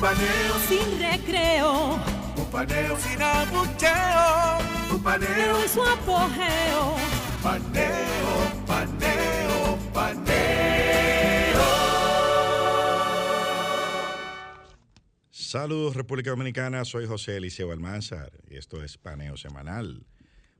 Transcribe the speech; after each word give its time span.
Un 0.00 0.06
paneo 0.06 0.58
Sin 0.66 0.98
recreo. 0.98 2.00
Un 2.34 2.50
paneo 2.50 2.96
sin 2.96 3.20
abucheo. 3.20 4.58
Un 4.94 5.02
paneo 5.02 5.62
En 5.62 5.68
su 5.68 5.82
apogeo. 5.82 6.96
Paneo, 7.42 8.64
paneo, 8.66 9.78
paneo. 9.92 11.60
Saludos 15.30 15.94
República 15.94 16.30
Dominicana, 16.30 16.86
soy 16.86 17.06
José 17.06 17.36
Eliseo 17.36 17.70
Almanzar 17.70 18.32
y 18.48 18.56
esto 18.56 18.82
es 18.82 18.96
Paneo 18.96 19.36
Semanal 19.36 20.06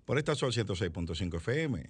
por 0.04 0.18
esta 0.18 0.34
Sol 0.34 0.52
106.5 0.52 1.36
FM 1.38 1.88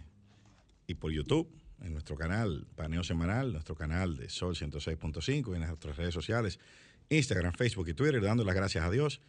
y 0.87 0.95
por 0.95 1.11
YouTube 1.11 1.51
en 1.83 1.95
nuestro 1.95 2.15
canal 2.15 2.69
Paneo 2.77 3.03
Semanal, 3.03 3.53
nuestro 3.53 3.75
canal 3.75 4.17
de 4.17 4.29
Sol 4.29 4.55
106.5 4.55 5.53
y 5.53 5.57
en 5.57 5.67
nuestras 5.67 5.97
redes 5.97 6.15
sociales, 6.15 6.61
Instagram, 7.11 7.53
Facebook 7.55 7.89
y 7.89 7.95
Twitter, 7.95 8.23
dando 8.23 8.45
las 8.45 8.55
gracias 8.55 8.85
a 8.85 8.91
Dios 8.91 9.21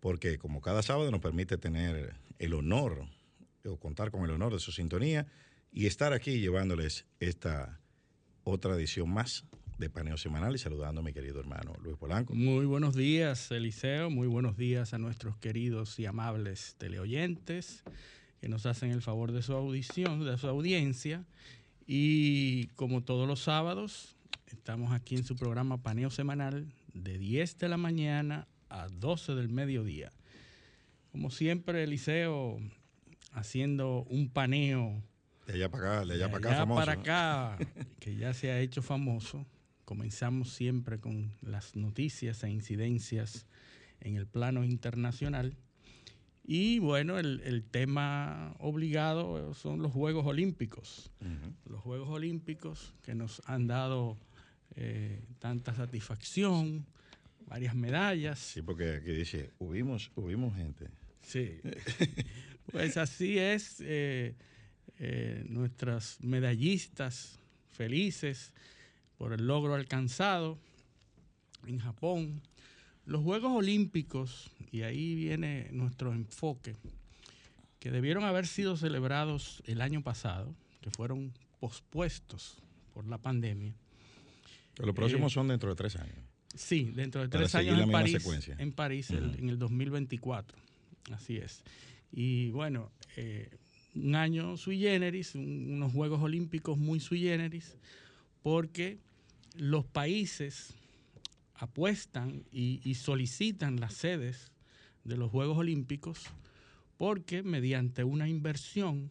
porque 0.00 0.38
como 0.38 0.60
cada 0.60 0.82
sábado 0.82 1.10
nos 1.10 1.20
permite 1.20 1.58
tener 1.58 2.14
el 2.38 2.54
honor 2.54 3.06
o 3.64 3.76
contar 3.76 4.10
con 4.10 4.24
el 4.24 4.30
honor 4.30 4.52
de 4.52 4.60
su 4.60 4.72
sintonía 4.72 5.26
y 5.72 5.86
estar 5.86 6.12
aquí 6.12 6.40
llevándoles 6.40 7.04
esta 7.20 7.80
otra 8.44 8.74
edición 8.74 9.10
más 9.10 9.44
de 9.78 9.90
Paneo 9.90 10.16
Semanal 10.16 10.54
y 10.54 10.58
saludando 10.58 11.00
a 11.00 11.04
mi 11.04 11.12
querido 11.12 11.38
hermano 11.38 11.74
Luis 11.82 11.96
Polanco. 11.96 12.34
Muy 12.34 12.66
buenos 12.66 12.94
días, 12.94 13.50
Eliseo. 13.50 14.10
Muy 14.10 14.26
buenos 14.26 14.56
días 14.56 14.94
a 14.94 14.98
nuestros 14.98 15.36
queridos 15.36 15.98
y 15.98 16.06
amables 16.06 16.74
teleoyentes 16.78 17.84
que 18.40 18.48
nos 18.48 18.66
hacen 18.66 18.90
el 18.90 19.02
favor 19.02 19.32
de 19.32 19.42
su 19.42 19.52
audición, 19.52 20.24
de 20.24 20.38
su 20.38 20.48
audiencia. 20.48 21.24
Y 21.86 22.68
como 22.68 23.02
todos 23.02 23.28
los 23.28 23.40
sábados, 23.40 24.16
estamos 24.46 24.92
aquí 24.92 25.16
en 25.16 25.24
su 25.24 25.36
programa 25.36 25.82
Paneo 25.82 26.10
Semanal 26.10 26.72
de 26.92 27.18
10 27.18 27.58
de 27.58 27.68
la 27.68 27.76
mañana 27.76 28.48
a 28.68 28.88
12 28.88 29.34
del 29.34 29.48
mediodía. 29.48 30.12
Como 31.12 31.30
siempre, 31.30 31.84
Eliseo 31.84 32.58
haciendo 33.32 34.04
un 34.04 34.30
paneo 34.30 35.02
De 35.46 35.54
allá 35.54 35.70
para 35.70 35.98
acá, 36.00 36.06
de 36.06 36.14
allá 36.14 36.26
de 36.26 36.32
para 36.32 36.48
acá, 36.48 36.58
famoso. 36.58 36.78
para 36.80 36.92
acá, 36.92 37.58
que 38.00 38.16
ya 38.16 38.34
se 38.34 38.50
ha 38.50 38.60
hecho 38.60 38.82
famoso. 38.82 39.46
Comenzamos 39.84 40.52
siempre 40.52 41.00
con 41.00 41.32
las 41.40 41.74
noticias 41.74 42.42
e 42.44 42.50
incidencias 42.50 43.46
en 44.00 44.16
el 44.16 44.26
plano 44.26 44.64
internacional. 44.64 45.56
Y 46.44 46.78
bueno, 46.78 47.18
el, 47.18 47.40
el 47.44 47.64
tema 47.64 48.54
obligado 48.58 49.54
son 49.54 49.82
los 49.82 49.92
Juegos 49.92 50.26
Olímpicos. 50.26 51.10
Los 51.66 51.80
Juegos 51.80 52.08
Olímpicos 52.08 52.94
que 53.02 53.14
nos 53.14 53.42
han 53.46 53.66
dado 53.66 54.18
eh, 54.80 55.20
tanta 55.38 55.74
satisfacción, 55.74 56.86
varias 57.46 57.74
medallas. 57.74 58.38
Sí, 58.38 58.62
porque 58.62 58.96
aquí 58.96 59.10
dice, 59.10 59.50
hubimos, 59.58 60.10
hubimos 60.14 60.54
gente. 60.56 60.88
Sí. 61.22 61.60
pues 62.72 62.96
así 62.96 63.38
es. 63.38 63.80
eh, 63.80 64.34
eh, 65.00 65.44
nuestras 65.48 66.18
medallistas 66.24 67.38
felices 67.68 68.52
por 69.16 69.32
el 69.32 69.46
logro 69.46 69.74
alcanzado 69.74 70.58
en 71.68 71.78
Japón. 71.78 72.42
Los 73.06 73.22
Juegos 73.22 73.52
Olímpicos, 73.52 74.50
y 74.72 74.82
ahí 74.82 75.14
viene 75.14 75.68
nuestro 75.70 76.12
enfoque, 76.12 76.74
que 77.78 77.92
debieron 77.92 78.24
haber 78.24 78.48
sido 78.48 78.76
celebrados 78.76 79.62
el 79.66 79.82
año 79.82 80.02
pasado, 80.02 80.52
que 80.80 80.90
fueron 80.90 81.32
pospuestos 81.60 82.58
por 82.92 83.06
la 83.06 83.18
pandemia. 83.18 83.74
Los 84.86 84.94
próximos 84.94 85.32
son 85.32 85.48
dentro 85.48 85.68
de 85.70 85.76
tres 85.76 85.96
años. 85.96 86.16
Sí, 86.54 86.90
dentro 86.94 87.20
de 87.22 87.28
tres 87.28 87.54
años 87.54 87.78
en 87.80 87.90
París, 87.90 88.12
secuencia. 88.12 88.56
en 88.58 88.72
París 88.72 89.10
el- 89.10 89.36
en 89.38 89.48
el 89.48 89.58
2024. 89.58 90.58
Así 91.12 91.36
es. 91.36 91.62
Y 92.12 92.50
bueno, 92.50 92.90
eh, 93.16 93.48
un 93.94 94.14
año 94.14 94.56
sui 94.56 94.78
generis, 94.80 95.34
un- 95.34 95.72
unos 95.74 95.92
Juegos 95.92 96.22
Olímpicos 96.22 96.78
muy 96.78 97.00
sui 97.00 97.20
generis, 97.22 97.76
porque 98.42 98.98
los 99.56 99.84
países 99.86 100.74
apuestan 101.54 102.44
y, 102.52 102.80
y 102.84 102.94
solicitan 102.94 103.80
las 103.80 103.94
sedes 103.94 104.50
de 105.04 105.16
los 105.16 105.30
Juegos 105.30 105.58
Olímpicos 105.58 106.26
porque 106.96 107.42
mediante 107.42 108.04
una 108.04 108.28
inversión 108.28 109.10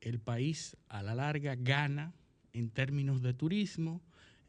el 0.00 0.18
país 0.18 0.76
a 0.88 1.02
la 1.02 1.14
larga 1.14 1.54
gana 1.56 2.12
en 2.52 2.70
términos 2.70 3.22
de 3.22 3.34
turismo, 3.34 4.00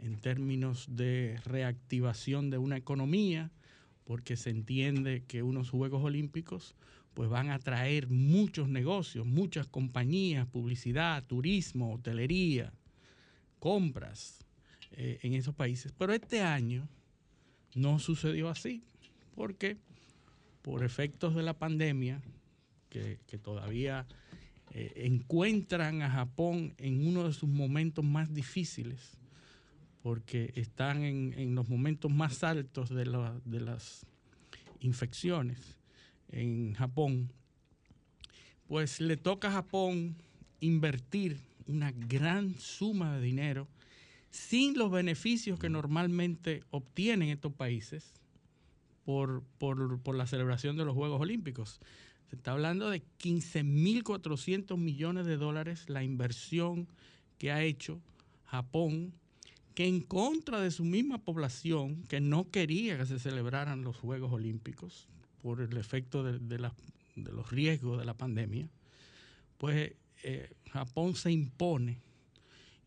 en 0.03 0.19
términos 0.19 0.87
de 0.89 1.39
reactivación 1.45 2.49
de 2.49 2.57
una 2.57 2.75
economía, 2.75 3.51
porque 4.03 4.35
se 4.35 4.49
entiende 4.49 5.23
que 5.27 5.43
unos 5.43 5.69
Juegos 5.69 6.03
Olímpicos 6.03 6.75
pues 7.13 7.29
van 7.29 7.51
a 7.51 7.59
traer 7.59 8.09
muchos 8.09 8.67
negocios, 8.67 9.25
muchas 9.25 9.67
compañías, 9.67 10.47
publicidad, 10.47 11.23
turismo, 11.23 11.93
hotelería, 11.93 12.73
compras 13.59 14.39
eh, 14.91 15.19
en 15.21 15.35
esos 15.35 15.55
países. 15.55 15.93
Pero 15.97 16.11
este 16.11 16.41
año 16.41 16.89
no 17.75 17.97
sucedió 17.99 18.49
así, 18.49 18.83
porque 19.35 19.77
por 20.63 20.83
efectos 20.83 21.33
de 21.35 21.43
la 21.43 21.53
pandemia, 21.53 22.21
que, 22.89 23.17
todavía 23.41 24.05
eh, 24.71 24.91
encuentran 24.97 26.01
a 26.03 26.09
Japón 26.11 26.75
en 26.77 27.07
uno 27.07 27.23
de 27.23 27.33
sus 27.33 27.49
momentos 27.49 28.05
más 28.05 28.33
difíciles, 28.33 29.17
porque 30.03 30.51
están 30.55 31.01
en, 31.03 31.55
los 31.55 31.69
momentos 31.69 32.11
más 32.11 32.43
altos 32.43 32.89
de, 32.89 33.05
la- 33.05 33.39
de 33.45 33.61
las 33.61 34.05
infecciones 34.81 35.77
en 36.29 36.73
Japón, 36.73 37.31
pues 38.67 38.99
le 38.99 39.17
toca 39.17 39.47
a 39.47 39.51
Japón 39.53 40.15
invertir 40.59 41.39
una 41.67 41.91
gran 41.91 42.55
suma 42.59 43.15
de 43.15 43.21
dinero 43.23 43.67
sin 44.29 44.77
los 44.77 44.91
beneficios 44.91 45.57
que 45.59 45.69
normalmente 45.69 46.63
obtienen 46.71 47.29
estos 47.29 47.53
países 47.53 48.11
por, 49.05 49.43
por- 49.57 49.99
por 50.01 50.15
la 50.15 50.27
celebración 50.27 50.75
de 50.75 50.85
los 50.85 50.95
Juegos 50.95 51.21
Olímpicos. 51.21 51.79
Se 52.29 52.35
está 52.35 52.51
hablando 52.51 52.89
de 52.89 53.03
15.400 53.21 54.75
millones 54.77 55.25
de 55.27 55.37
dólares 55.37 55.87
la 55.87 56.03
inversión 56.03 56.87
que 57.37 57.51
ha 57.51 57.63
hecho 57.63 58.01
Japón, 58.45 59.13
que 59.75 59.87
en 59.87 60.01
contra 60.01 60.59
de 60.61 60.71
su 60.71 60.83
misma 60.85 61.17
población, 61.19 62.03
que 62.03 62.19
no 62.21 62.49
quería 62.51 62.97
que 62.97 63.05
se 63.05 63.19
celebraran 63.19 63.83
los 63.83 63.97
Juegos 63.97 64.31
Olímpicos 64.31 65.07
por 65.41 65.61
el 65.61 65.77
efecto 65.77 66.23
de, 66.23 66.59
la- 66.59 66.73
los 67.15 67.49
riesgos 67.51 67.99
de 67.99 68.05
la 68.05 68.13
pandemia, 68.15 68.69
pues 69.57 69.93
eh, 70.23 70.51
Japón 70.71 71.15
se 71.15 71.31
impone 71.31 71.99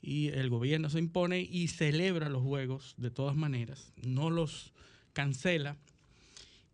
y 0.02 0.28
el 0.28 0.48
gobierno 0.50 0.88
se 0.90 0.98
impone 0.98 1.40
y 1.42 1.68
celebra 1.68 2.28
los 2.28 2.42
Juegos 2.42 2.94
de 2.96 3.10
todas 3.10 3.34
maneras, 3.36 3.92
no 4.04 4.30
los 4.30 4.72
cancela. 5.12 5.76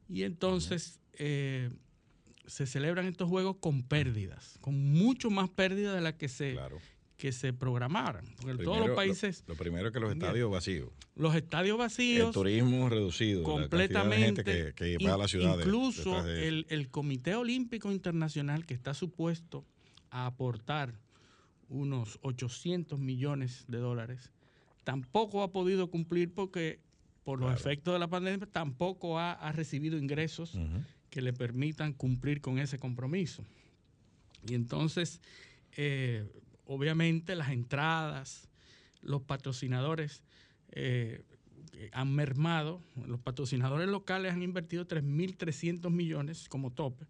Y 0.09 0.25
entonces 0.25 0.99
eh, 1.15 1.71
se 2.47 2.67
celebran 2.67 3.07
estos 3.07 3.29
juegos 3.29 3.57
con 3.61 3.83
pérdidas, 3.83 4.59
con 4.61 4.93
mucho 4.93 5.31
más 5.31 5.49
pérdidas 5.49 5.95
de 5.95 6.01
las 6.03 6.15
que 6.15 6.29
se. 6.29 6.53
Que 7.23 7.31
se 7.31 7.53
programaron. 7.53 8.25
Porque 8.41 8.65
todos 8.65 8.85
los 8.85 8.97
países, 8.97 9.45
Lo, 9.47 9.55
lo 9.55 9.59
primero 9.59 9.93
que 9.93 10.01
los 10.01 10.11
estadios 10.13 10.51
vacíos. 10.51 10.89
los 11.15 11.37
estadios 11.37 11.79
vacíos, 11.79 12.27
El 12.27 12.35
turismo 12.35 12.89
reducido. 12.89 13.43
la 13.43 13.47
de 13.47 13.61
completamente. 13.61 14.43
gente 14.43 14.75
que, 14.75 14.97
que 14.99 15.07
va 15.07 15.15
a 15.15 15.19
la 15.19 15.29
ciudad. 15.29 15.57
Incluso 15.57 16.27
el, 16.27 16.67
el 16.69 16.89
Comité 16.91 17.37
Olímpico 17.37 17.93
Internacional, 17.93 18.67
que 18.67 18.75
está 18.75 18.93
supuesto 18.93 19.65
a 20.11 20.27
aportar 20.27 20.99
unos 21.69 22.19
800 22.23 22.99
millones 22.99 23.67
de 23.69 23.79
dólares, 23.79 24.33
tampoco 24.83 25.45
ha 25.45 25.53
podido 25.53 25.91
cumplir 25.91 26.35
porque 26.35 26.81
por 27.23 27.39
los 27.39 27.51
Claro. 27.51 27.61
efectos 27.61 27.93
de 27.95 28.01
la 28.01 28.09
pandemia 28.09 28.49
tampoco 28.51 29.21
ha, 29.21 29.31
ha 29.35 29.53
recibido 29.53 29.97
ingresos 29.97 30.59
que 31.09 31.23
le 31.23 31.33
permitan 31.33 31.93
cumplir 31.93 32.41
con 32.41 32.59
ese 32.59 32.81
compromiso. 32.81 33.45
Y 34.49 34.55
entonces, 34.55 35.21
eh, 35.77 36.27
obviamente 36.67 37.35
las 37.35 37.51
entradas, 37.51 38.49
los 39.01 39.23
patrocinadores, 39.23 40.23
eh, 40.71 41.23
han 41.93 42.15
mermado. 42.15 42.83
Los 43.07 43.21
patrocinadores 43.21 43.89
locales 43.89 44.33
han 44.33 44.43
invertido 44.43 44.87
3.300 44.87 45.91
millones 45.91 46.49
como 46.49 46.71
tope, 46.71 47.07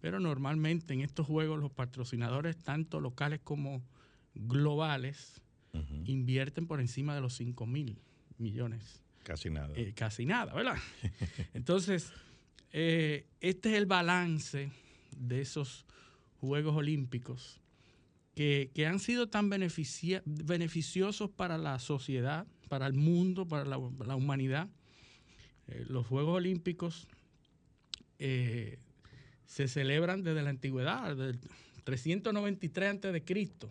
pero 0.00 0.20
normalmente 0.20 0.94
en 0.94 1.00
estos 1.00 1.26
juegos 1.26 1.60
los 1.60 1.72
patrocinadores, 1.72 2.56
tanto 2.56 3.00
locales 3.00 3.40
como 3.42 3.82
globales, 4.34 5.40
invierten 6.04 6.68
por 6.68 6.80
encima 6.80 7.16
de 7.16 7.20
los 7.20 7.40
5.000 7.40 7.98
millones. 8.38 9.02
Casi 9.24 9.50
nada. 9.50 9.72
Eh, 9.74 9.92
casi 9.92 10.24
nada, 10.24 10.54
¿verdad? 10.54 10.76
Entonces, 11.54 12.12
eh, 12.70 13.26
este 13.40 13.70
es 13.70 13.74
el 13.76 13.86
balance 13.86 14.70
de 15.16 15.40
esos 15.40 15.84
Juegos 16.40 16.76
Olímpicos 16.76 17.60
que, 18.34 18.70
que 18.74 18.86
han 18.86 18.98
sido 18.98 19.28
tan 19.28 19.48
beneficia- 19.50 20.22
beneficiosos 20.24 21.30
para 21.30 21.58
la 21.58 21.78
sociedad, 21.78 22.46
para 22.68 22.86
el 22.86 22.94
mundo, 22.94 23.46
para 23.46 23.64
la, 23.64 23.78
la 24.06 24.16
humanidad. 24.16 24.68
Eh, 25.68 25.84
los 25.88 26.06
Juegos 26.06 26.36
Olímpicos 26.36 27.06
eh, 28.18 28.78
se 29.46 29.68
celebran 29.68 30.22
desde 30.22 30.42
la 30.42 30.50
antigüedad, 30.50 31.14
desde 31.16 31.30
el 31.32 31.40
393 31.84 32.90
antes 32.90 33.12
de 33.12 33.24
Cristo. 33.24 33.70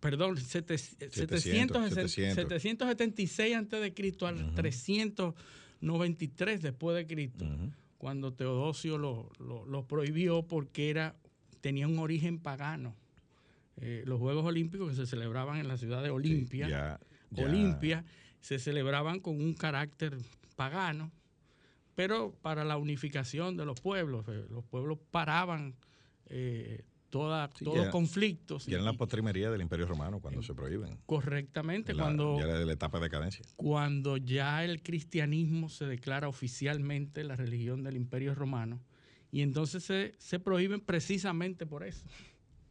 Perdón, 0.00 0.36
sete- 0.38 0.78
700, 0.78 1.90
700. 1.90 2.34
776 2.34 3.54
antes 3.54 3.80
de 3.82 3.92
Cristo 3.94 4.26
al 4.26 4.54
393 4.54 6.62
después 6.62 6.96
de 6.96 7.06
Cristo, 7.06 7.44
cuando 7.98 8.32
Teodosio 8.32 8.96
lo, 8.96 9.30
lo- 9.38 9.66
lo 9.66 9.86
prohibió 9.86 10.42
porque 10.42 10.88
era 10.90 11.14
tenía 11.60 11.86
un 11.88 11.98
origen 11.98 12.38
pagano. 12.38 12.94
Eh, 13.80 14.02
los 14.06 14.18
Juegos 14.18 14.44
Olímpicos 14.44 14.90
que 14.90 14.96
se 14.96 15.06
celebraban 15.06 15.58
en 15.58 15.68
la 15.68 15.76
ciudad 15.76 16.02
de 16.02 16.10
Olimpia, 16.10 16.68
Ya- 16.68 17.00
ya- 17.30 17.44
Olimpia, 17.44 18.04
se 18.40 18.58
celebraban 18.58 19.20
con 19.20 19.36
un 19.40 19.54
carácter 19.54 20.18
pagano, 20.56 21.10
pero 21.94 22.32
para 22.42 22.64
la 22.64 22.76
unificación 22.76 23.56
de 23.56 23.64
los 23.64 23.80
pueblos, 23.80 24.26
eh, 24.28 24.44
los 24.50 24.64
pueblos 24.64 24.98
paraban 25.10 25.74
eh, 26.32 26.84
toda, 27.08 27.50
Sí, 27.56 27.64
todos 27.64 27.86
ya- 27.86 27.90
conflictos. 27.90 28.66
Ya 28.66 28.76
en 28.76 28.82
y- 28.82 28.86
la 28.86 28.92
postrimería 28.92 29.50
del 29.50 29.60
Imperio 29.62 29.86
Romano, 29.86 30.20
cuando 30.20 30.42
se 30.42 30.54
prohíben. 30.54 30.96
correctamente, 31.06 31.92
La- 31.92 32.04
cuando, 32.04 32.38
ya 32.38 32.46
de 32.46 32.64
la 32.66 32.72
etapa 32.72 32.98
de 32.98 33.04
decadencia. 33.06 33.44
cuando 33.56 34.16
ya 34.16 34.64
el 34.64 34.80
cristianismo 34.82 35.68
se 35.68 35.86
declara 35.86 36.28
oficialmente 36.28 37.24
la 37.24 37.34
religión 37.34 37.82
del 37.82 37.96
Imperio 37.96 38.34
Romano, 38.36 38.80
y 39.32 39.42
entonces 39.42 39.84
se, 39.84 40.14
se 40.18 40.38
prohíben 40.40 40.80
precisamente 40.80 41.66
por 41.66 41.84
eso, 41.84 42.04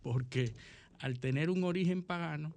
porque 0.02 0.54
al 1.00 1.20
tener 1.20 1.50
un 1.50 1.64
origen 1.64 2.04
pagano, 2.04 2.54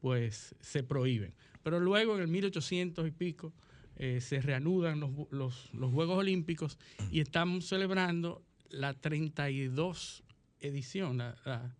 pues 0.00 0.54
se 0.60 0.82
prohíben. 0.82 1.34
Pero 1.62 1.78
luego 1.80 2.16
en 2.16 2.22
el 2.22 2.28
1800 2.28 3.06
y 3.06 3.10
pico 3.10 3.52
eh, 3.96 4.20
se 4.20 4.40
reanudan 4.40 5.00
los, 5.00 5.10
los- 5.30 5.72
los 5.74 5.92
Juegos 5.92 6.18
Olímpicos 6.18 6.78
y 7.10 7.20
estamos 7.20 7.66
celebrando 7.66 8.42
la 8.70 8.94
32 8.94 10.22
edición, 10.60 11.18
la, 11.18 11.36
la, 11.44 11.76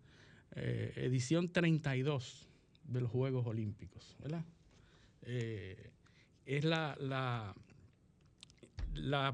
eh, 0.55 0.93
edición 0.97 1.51
32 1.51 2.47
de 2.83 3.01
los 3.01 3.09
Juegos 3.11 3.45
Olímpicos, 3.47 4.15
¿verdad? 4.19 4.43
Eh, 5.23 5.91
es 6.45 6.63
la, 6.65 6.95
la, 6.99 7.55
la, 8.93 9.33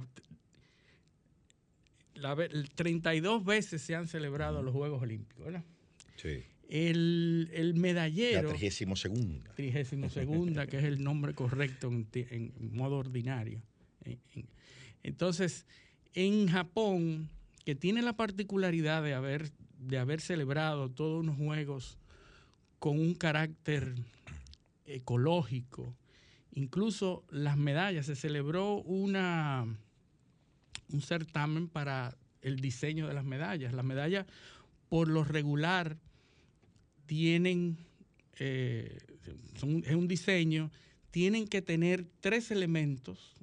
la 2.17 2.35
ve- 2.35 2.49
32 2.75 3.43
veces 3.45 3.81
se 3.81 3.95
han 3.95 4.07
celebrado 4.07 4.61
los 4.63 4.73
Juegos 4.73 5.01
Olímpicos, 5.01 5.45
¿verdad? 5.45 5.63
Sí. 6.17 6.43
El, 6.69 7.49
el 7.53 7.73
La 7.75 7.79
medallero, 7.79 8.49
32 8.49 8.99
segunda. 8.99 9.51
32 9.55 10.11
que 10.67 10.77
es 10.79 10.83
el 10.83 11.01
nombre 11.03 11.33
correcto 11.33 11.87
en, 11.89 12.53
modo 12.73 12.97
ordinario. 12.97 13.61
En- 14.03 14.19
en- 14.35 14.47
Entonces, 15.03 15.65
en 16.13 16.47
Japón, 16.49 17.29
que 17.63 17.75
tiene 17.75 18.01
la 18.01 18.13
particularidad 18.17 19.01
de 19.03 19.13
haber, 19.13 19.51
de 19.79 19.97
haber 19.97 20.19
celebrado 20.21 20.89
todos 20.89 21.21
unos 21.23 21.37
juegos 21.37 21.97
con 22.79 22.99
un 22.99 23.13
carácter 23.15 23.95
ecológico, 24.85 25.95
incluso 26.51 27.23
las 27.29 27.57
medallas, 27.57 28.05
se 28.07 28.15
celebró 28.15 28.75
una, 28.81 29.65
un 30.91 31.01
certamen 31.01 31.67
para 31.67 32.17
el 32.41 32.59
diseño 32.59 33.07
de 33.07 33.13
las 33.13 33.25
medallas. 33.25 33.73
Las 33.73 33.85
medallas, 33.85 34.25
por 34.89 35.07
lo 35.07 35.23
regular, 35.23 35.97
tienen, 37.05 37.77
eh, 38.39 38.97
es 39.55 39.63
un 39.63 40.07
diseño, 40.07 40.71
tienen 41.11 41.47
que 41.47 41.61
tener 41.61 42.05
tres 42.21 42.51
elementos 42.51 43.37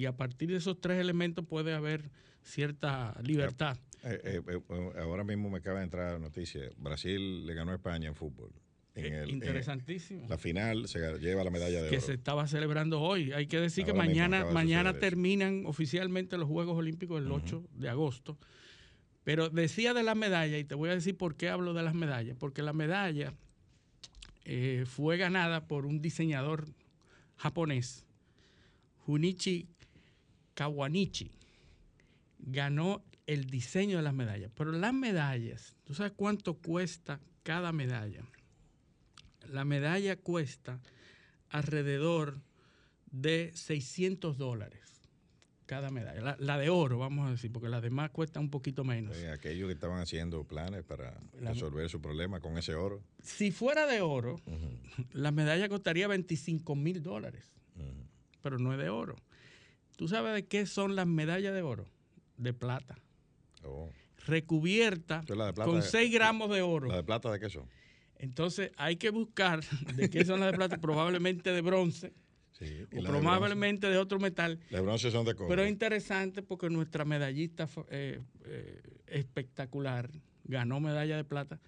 y 0.00 0.06
a 0.06 0.16
partir 0.16 0.48
de 0.48 0.56
esos 0.56 0.80
tres 0.80 0.98
elementos 0.98 1.44
puede 1.44 1.74
haber 1.74 2.10
cierta 2.42 3.14
libertad. 3.22 3.76
Eh, 4.02 4.18
eh, 4.24 4.42
eh, 4.48 4.92
ahora 4.98 5.24
mismo 5.24 5.50
me 5.50 5.58
acaba 5.58 5.80
de 5.80 5.84
entrar 5.84 6.12
la 6.12 6.18
noticia. 6.18 6.62
Brasil 6.78 7.46
le 7.46 7.52
ganó 7.52 7.72
a 7.72 7.74
España 7.74 8.08
en 8.08 8.14
fútbol. 8.14 8.50
En 9.06 9.12
Eh, 9.12 9.22
en 9.22 9.28
Interesantísimo. 9.30 10.26
la 10.28 10.38
final 10.38 10.88
se 10.88 10.98
lleva 11.18 11.44
la 11.44 11.50
medalla 11.50 11.82
de 11.82 11.88
que 11.90 11.96
oro. 11.98 12.06
se 12.06 12.14
estaba 12.14 12.46
celebrando 12.46 13.00
hoy. 13.00 13.32
Hay 13.32 13.46
que 13.46 13.58
decir 13.60 13.84
que 13.84 13.90
Ahora 13.92 14.04
mañana, 14.04 14.44
mañana 14.46 14.98
terminan 14.98 15.64
oficialmente 15.66 16.36
los 16.38 16.48
Juegos 16.48 16.76
Olímpicos 16.76 17.20
el 17.22 17.30
8 17.30 17.64
de 17.74 17.88
agosto. 17.88 18.38
Pero 19.24 19.50
decía 19.50 19.92
de 19.94 20.02
la 20.02 20.14
medalla, 20.14 20.58
y 20.58 20.64
te 20.64 20.74
voy 20.74 20.90
a 20.90 20.94
decir 20.94 21.16
por 21.16 21.36
qué 21.36 21.50
hablo 21.50 21.74
de 21.74 21.82
las 21.82 21.94
medallas, 21.94 22.36
porque 22.38 22.62
la 22.62 22.72
medalla 22.72 23.34
eh, 24.44 24.84
fue 24.86 25.16
ganada 25.18 25.66
por 25.68 25.84
un 25.86 26.00
diseñador 26.00 26.66
japonés, 27.36 28.06
Junichi 29.06 29.68
Kawanichi. 30.54 31.30
Ganó 32.38 33.02
el 33.26 33.44
diseño 33.46 33.98
de 33.98 34.02
las 34.02 34.14
medallas. 34.14 34.50
Pero 34.56 34.72
las 34.72 34.92
medallas, 34.94 35.76
¿tú 35.84 35.94
sabes 35.94 36.12
cuánto 36.16 36.54
cuesta 36.54 37.20
cada 37.42 37.70
medalla? 37.72 38.24
La 39.50 39.64
medalla 39.64 40.16
cuesta 40.16 40.80
alrededor 41.48 42.40
de 43.10 43.50
600 43.54 44.38
dólares 44.38 44.80
cada 45.66 45.90
medalla. 45.90 46.20
La, 46.20 46.36
la 46.40 46.58
de 46.58 46.68
oro, 46.68 46.98
vamos 46.98 47.28
a 47.28 47.30
decir, 47.30 47.52
porque 47.52 47.68
las 47.68 47.80
demás 47.82 48.10
cuestan 48.10 48.42
un 48.44 48.50
poquito 48.50 48.82
menos. 48.82 49.16
Aquellos 49.32 49.68
que 49.68 49.74
estaban 49.74 50.00
haciendo 50.00 50.42
planes 50.44 50.82
para 50.82 51.16
La- 51.40 51.52
resolver 51.52 51.88
su 51.88 52.00
problema 52.00 52.40
con 52.40 52.58
ese 52.58 52.74
oro. 52.74 53.02
Si 53.22 53.52
fuera 53.52 53.86
de 53.86 54.00
oro, 54.00 54.40
la 55.12 55.30
medalla 55.30 55.68
costaría 55.68 56.08
25 56.08 56.74
mil 56.74 57.02
dólares, 57.02 57.44
pero 58.42 58.58
no 58.58 58.72
es 58.72 58.78
de 58.80 58.88
oro. 58.88 59.14
¿Tú 59.96 60.08
sabes 60.08 60.34
de 60.34 60.46
qué 60.46 60.66
son 60.66 60.96
las 60.96 61.06
medallas 61.06 61.54
de 61.54 61.62
oro? 61.62 61.86
De 62.36 62.52
plata. 62.52 62.98
Oh. 63.64 63.90
Recubierta 64.26 65.16
Entonces, 65.20 65.36
la 65.36 65.46
de 65.46 65.52
plata- 65.52 65.70
con 65.70 65.82
6 65.82 66.12
gramos 66.12 66.50
de 66.50 66.62
oro. 66.62 66.88
¿La 66.88 66.96
de 66.96 67.04
plata 67.04 67.30
de 67.30 67.38
qué 67.38 67.48
son? 67.48 67.66
Entonces 68.22 68.70
hay 68.76 68.96
que 68.96 69.08
buscar 69.10 69.64
de 69.94 70.10
qué 70.10 70.24
son 70.26 70.40
las 70.40 70.52
de 70.52 70.56
plata, 70.56 70.78
probablemente 70.78 71.52
de 71.52 71.60
bronce 71.62 72.12
Sí. 72.52 72.84
o 72.92 72.96
de 72.96 73.08
probablemente 73.08 73.88
de 73.88 73.96
otro 73.96 74.18
metal. 74.20 74.58
Las 74.68 74.80
de 74.80 74.86
bronce 74.86 75.10
son 75.10 75.24
de 75.24 75.34
cobre. 75.34 75.48
Pero 75.48 75.62
es 75.62 75.70
interesante 75.70 76.42
porque 76.42 76.68
nuestra 76.68 77.06
medallista 77.06 77.66
eh, 77.88 78.20
eh, 78.44 78.82
espectacular 79.06 80.10
ganó 80.44 80.80
medalla 80.80 81.16
de 81.16 81.24
plata, 81.24 81.58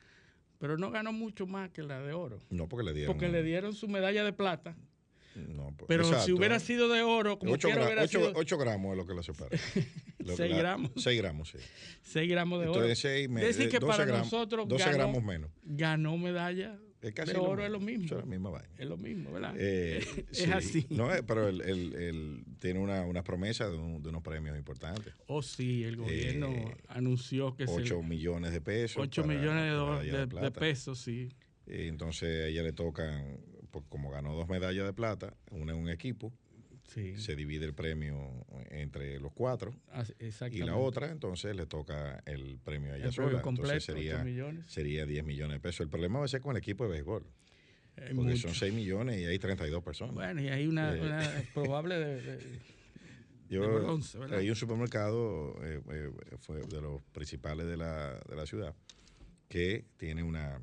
pero 0.59 0.77
no 0.77 0.91
ganó 0.91 1.13
mucho 1.13 1.47
más 1.47 1.71
que 1.71 1.83
la 1.83 2.01
de 2.03 2.13
oro. 2.13 2.39
no, 2.51 2.69
porque 2.69 2.85
le 2.85 2.93
dieron. 2.93 3.15
Porque 3.15 3.29
le 3.31 3.43
dieron 3.43 3.73
su 3.73 3.89
medalla 3.89 4.23
de 4.23 4.35
plata, 4.35 4.77
No, 5.35 5.75
pues, 5.77 5.87
pero 5.89 6.05
si 6.21 6.33
hubiera 6.33 6.59
sido 6.61 6.89
de 6.89 7.03
oro, 7.03 7.39
como 7.39 7.53
8, 7.53 7.69
quiera 7.69 7.85
hubiera 7.87 8.07
sido 8.09 8.33
gramos 8.59 8.93
es 8.93 8.97
lo 8.99 9.07
que 9.07 9.15
separa. 9.23 9.51
Lo 10.19 10.37
Seis 10.37 10.53
la- 10.53 10.59
gramos. 10.59 10.91
seis 10.99 11.19
gramos, 11.21 11.49
sí. 11.51 11.59
6 12.03 12.31
gramos 12.31 12.61
de 12.61 12.69
oro. 12.69 12.75
Entonces, 12.77 12.99
seis 13.01 13.29
me- 13.29 13.41
Decir 13.43 13.69
que 13.69 13.81
12 13.81 13.87
para 13.91 14.05
gramos- 14.05 14.31
nosotros 14.33 14.69
12 14.69 14.85
ganó, 14.85 14.97
gramos 14.99 15.25
menos. 15.25 15.51
ganó 15.65 16.17
medalla 16.17 16.79
Es 17.01 17.13
casi 17.13 17.33
de 17.33 17.39
lo 17.39 17.43
oro, 17.45 17.65
es 17.65 17.71
lo 17.73 17.81
mismo. 17.81 18.05
Es 18.05 18.13
la 18.13 18.25
misma 18.25 18.51
vaina. 18.51 18.69
Es 18.79 18.87
lo 18.87 18.97
mismo, 18.97 19.33
¿verdad? 19.33 19.55
Eh, 19.59 19.99
es 20.31 20.39
sí. 20.39 20.51
así. 20.53 20.87
No, 20.91 21.13
eh, 21.13 21.25
pero 21.25 21.49
él, 21.49 21.61
él- 21.63 21.95
él 21.97 22.45
tiene 22.61 22.79
una, 22.79 23.03
una 23.05 23.25
promesa 23.25 23.69
de, 23.69 23.77
un- 23.77 24.01
de 24.01 24.11
unos 24.11 24.23
premios 24.23 24.57
importantes. 24.57 25.13
Oh, 25.27 25.43
sí, 25.43 25.83
el 25.83 25.97
gobierno 25.97 26.51
Eh, 26.53 26.77
anunció 26.89 27.57
que 27.57 27.65
8 27.67 27.97
se... 28.01 28.03
millones 28.07 28.53
de 28.53 28.61
pesos. 28.61 29.03
8 29.03 29.23
para 29.23 29.35
millones 29.35 29.65
de, 30.13 30.27
de- 30.41 30.51
pesos, 30.53 31.01
sí. 31.01 31.31
Entonces 31.67 32.45
a 32.45 32.47
ella 32.47 32.63
le 32.63 32.73
tocan, 32.73 33.39
pues, 33.73 33.85
como 33.89 34.11
ganó 34.11 34.35
dos 34.37 34.49
medallas 34.49 34.87
de 34.87 34.93
plata, 34.93 35.35
una 35.51 35.73
en 35.73 35.79
un 35.79 35.89
equipo, 35.89 36.33
sí. 36.87 37.17
se 37.17 37.35
divide 37.35 37.65
el 37.65 37.75
premio 37.75 38.47
entre 38.71 39.19
los 39.19 39.33
cuatro. 39.33 39.75
Así- 39.91 40.15
Y 40.53 40.59
la 40.59 40.77
otra, 40.77 41.11
entonces 41.11 41.57
le 41.57 41.67
toca 41.67 42.23
el 42.27 42.61
premio 42.63 42.93
a 42.93 42.97
ella 42.97 43.07
El 43.07 43.13
sola. 43.13 43.29
premio 43.29 43.43
completo, 43.43 43.73
entonces 43.73 43.85
sería, 43.95 44.15
8 44.17 44.25
millones. 44.25 44.65
sería 44.71 45.07
10 45.07 45.25
millones 45.25 45.57
de 45.57 45.61
pesos. 45.61 45.81
El 45.81 45.89
problema 45.89 46.21
va 46.21 46.27
a 46.27 46.29
ser 46.29 46.41
con 46.41 46.55
el 46.55 46.59
equipo 46.59 46.85
de 46.85 46.91
béisbol, 46.91 47.25
Es 47.97 48.15
porque 48.15 48.31
mucho. 48.33 48.37
son 48.49 48.55
6 48.55 48.73
millones 48.75 49.19
y 49.21 49.25
hay 49.25 49.39
32 49.39 49.83
personas. 49.83 50.15
Bueno, 50.15 50.41
y 50.43 50.49
hay 50.49 50.67
una, 50.67 50.95
Eh. 50.95 51.01
una 51.01 51.19
probable 51.55 51.99
de, 51.99 52.21
de- 52.23 52.59
Yo, 53.49 53.99
hay 54.35 54.49
un 54.49 54.57
supermercado, 54.57 55.57
eh, 55.63 55.81
eh, 55.91 56.11
fue 56.39 56.61
de 56.61 56.81
los 56.81 57.03
principales 57.13 57.67
de 57.67 57.77
la, 57.77 58.19
de 58.29 58.37
la 58.37 58.47
ciudad, 58.47 58.75
que 59.49 59.85
tiene 59.99 60.23
una, 60.23 60.59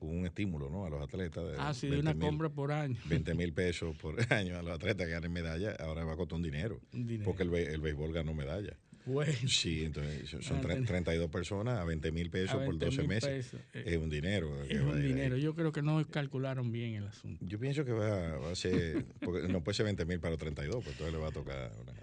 un 0.00 0.26
estímulo 0.26 0.70
¿no? 0.70 0.84
a 0.86 0.90
los 0.90 1.02
atletas. 1.02 1.44
De 1.44 1.54
ah, 1.58 1.74
sí, 1.74 1.88
de 1.88 1.98
una 2.00 2.14
compra 2.14 2.48
por 2.48 2.72
año. 2.72 2.96
20 3.06 3.34
mil 3.34 3.52
pesos 3.52 3.96
por 3.96 4.16
año 4.32 4.58
a 4.58 4.62
los 4.62 4.74
atletas 4.74 5.06
que 5.06 5.12
ganen 5.12 5.32
medalla, 5.32 5.72
ahora 5.80 6.04
va 6.04 6.12
a 6.12 6.16
costar 6.16 6.36
un 6.36 6.42
dinero. 6.42 6.80
Porque 7.24 7.42
el, 7.42 7.54
el 7.54 7.80
béisbol 7.80 8.12
ganó 8.12 8.34
medalla. 8.34 8.76
Bueno, 9.06 9.32
Sí, 9.48 9.84
entonces 9.84 10.28
son- 10.28 10.42
son 10.42 10.58
Ah, 10.58 10.62
tre- 10.62 10.74
ten- 10.74 10.84
32 10.84 11.30
personas 11.30 11.78
a 11.78 11.84
20 11.84 12.12
mil 12.12 12.28
pesos 12.28 12.56
por 12.62 12.74
20.000 12.74 12.78
12 12.78 13.02
meses. 13.08 13.30
pesos, 13.30 13.60
eh, 13.72 13.84
Es 13.86 13.96
un 13.96 14.10
dinero. 14.10 14.54
que 14.68 14.74
es 14.74 14.82
va 14.82 14.90
un 14.90 14.96
ahí. 14.98 15.02
dinero. 15.06 15.38
Yo 15.38 15.54
creo 15.54 15.72
que 15.72 15.80
no 15.80 16.04
calcularon 16.10 16.70
bien 16.72 16.94
el 16.96 17.06
asunto. 17.06 17.42
Yo 17.46 17.58
pienso 17.58 17.86
que 17.86 17.92
va, 17.92 18.36
va 18.36 18.50
a 18.50 18.54
ser, 18.54 19.06
porque 19.20 19.48
no 19.48 19.64
puede 19.64 19.76
ser 19.76 19.84
20 19.84 20.04
mil 20.04 20.20
para 20.20 20.32
los 20.32 20.38
32, 20.38 20.84
pues 20.84 20.88
entonces 20.94 21.14
le 21.14 21.18
va 21.20 21.28
a 21.28 21.32
tocar. 21.32 21.72
una- 21.80 21.94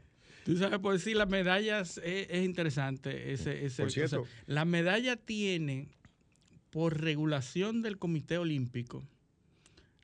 Tú 0.46 0.58
sabes, 0.58 0.80
por 0.80 0.94
decir, 0.94 1.16
las 1.16 1.30
medallas 1.30 2.00
es, 2.04 2.28
es 2.30 2.44
interesante. 2.46 3.32
Ese, 3.34 3.66
ese, 3.66 3.84
Por 3.84 3.92
cierto. 3.92 4.22
o 4.22 4.26
sea, 4.26 4.34
la 4.48 4.66
medalla 4.66 5.16
tiene, 5.16 5.88
por 6.76 7.00
regulación 7.00 7.82
del 7.82 7.98
Comité 7.98 8.38
Olímpico, 8.38 9.02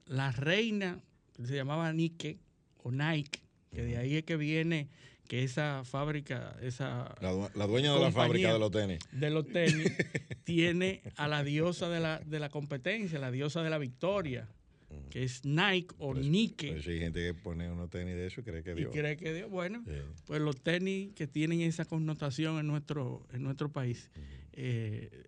la 0.06 0.32
reina, 0.32 1.02
que 1.36 1.46
se 1.46 1.54
llamaba 1.54 1.92
Nike 1.92 2.40
o 2.82 2.92
Nike, 2.94 3.42
que 3.74 3.84
de 3.84 3.98
ahí 3.98 4.16
es 4.16 4.24
que 4.24 4.38
viene 4.38 4.88
que 5.28 5.44
esa 5.44 5.84
fábrica, 5.84 6.56
esa 6.62 7.14
La, 7.20 7.34
due- 7.34 7.52
la 7.56 7.68
dueña 7.68 7.94
de 7.94 8.00
la 8.00 8.12
fábrica 8.14 8.54
de 8.54 8.60
los 8.60 8.72
tenis. 8.72 9.00
de 9.12 9.30
los 9.32 9.46
tenis, 9.50 9.84
tiene 10.46 11.02
a 11.18 11.28
la 11.28 11.44
diosa 11.44 11.90
de 11.90 12.00
la, 12.00 12.20
de 12.20 12.40
la 12.40 12.48
competencia, 12.48 13.20
la 13.20 13.32
diosa 13.32 13.62
de 13.64 13.70
la 13.70 13.78
victoria, 13.78 14.48
que 15.10 15.24
es 15.24 15.44
Nike 15.44 15.94
o 15.98 16.14
Por 16.14 16.20
eso- 16.20 16.30
Nike. 16.30 16.68
por 16.70 16.78
eso 16.78 16.90
hay 16.92 17.00
gente 17.00 17.20
que 17.22 17.34
pone 17.34 17.70
unos 17.70 17.90
tenis 17.90 18.14
de 18.16 18.28
eso 18.28 18.40
y 18.40 18.44
cree 18.46 18.64
que 18.64 18.72
y 18.72 18.76
Dios. 18.76 18.92
cree 18.94 19.18
que 19.18 19.34
Dios, 19.34 19.50
bueno, 19.50 19.84
Sí. 19.86 19.92
pues 20.26 20.40
los 20.40 20.56
tenis 20.62 21.12
que 21.16 21.28
tienen 21.28 21.60
esa 21.60 21.84
connotación 21.84 22.60
en 22.60 22.68
nuestro, 22.68 23.28
en 23.34 23.44
nuestro 23.44 23.70
país, 23.74 24.10
eh, 24.54 25.26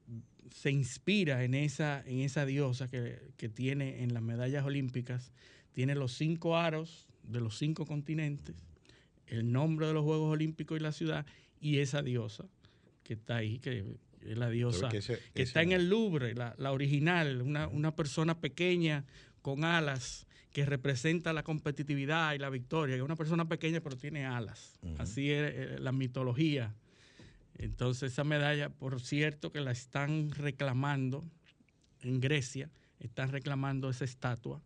se 0.52 0.72
inspira 0.72 1.44
en 1.44 1.54
esa, 1.54 2.04
en 2.06 2.20
esa 2.22 2.46
diosa 2.46 2.88
que, 2.90 3.20
que 3.38 3.50
tiene 3.50 4.04
en 4.04 4.14
las 4.14 4.24
medallas 4.24 4.66
olímpicas, 4.66 5.32
tiene 5.72 5.96
los 5.96 6.14
cinco 6.14 6.58
aros 6.58 7.08
de 7.24 7.40
los 7.40 7.58
cinco 7.58 7.86
continentes, 7.86 8.56
el 9.28 9.52
nombre 9.52 9.88
de 9.88 9.94
los 9.94 10.04
Juegos 10.04 10.32
Olímpicos 10.34 10.78
y 10.80 10.82
la 10.84 10.92
ciudad, 10.92 11.26
y 11.60 11.80
esa 11.80 12.02
diosa 12.02 12.46
que 13.04 13.14
está 13.14 13.38
ahí, 13.38 13.60
que 13.60 13.84
es 14.22 14.38
la 14.38 14.50
diosa 14.50 14.90
que 14.90 14.98
ese- 14.98 15.20
que 15.34 15.44
está 15.44 15.62
en 15.62 15.72
el 15.72 15.90
Louvre, 15.90 16.34
la, 16.36 16.56
la 16.58 16.72
original, 16.72 17.42
una, 17.42 17.68
una 17.68 17.96
persona 17.96 18.40
pequeña 18.40 19.06
con 19.42 19.64
alas 19.66 20.28
que 20.52 20.66
representa 20.66 21.34
la 21.34 21.44
competitividad 21.44 22.34
y 22.34 22.38
la 22.38 22.50
victoria, 22.50 22.96
que 22.96 23.00
es 23.00 23.06
una 23.06 23.16
persona 23.16 23.48
pequeña 23.50 23.82
pero 23.82 23.98
tiene 23.98 24.26
alas. 24.26 24.80
Así 25.00 25.32
es 25.32 25.52
eh, 25.56 25.78
la 25.80 25.92
mitología. 25.92 26.76
Entonces 27.58 28.12
esa 28.14 28.24
medalla, 28.24 28.70
por 28.70 29.00
cierto, 29.02 29.52
que 29.52 29.62
la 29.62 29.72
están 29.72 30.32
reclamando 30.32 31.24
en 32.02 32.20
Grecia, 32.20 32.70
están 33.00 33.32
reclamando 33.32 33.90
esa 33.90 34.06
estatua 34.06 34.62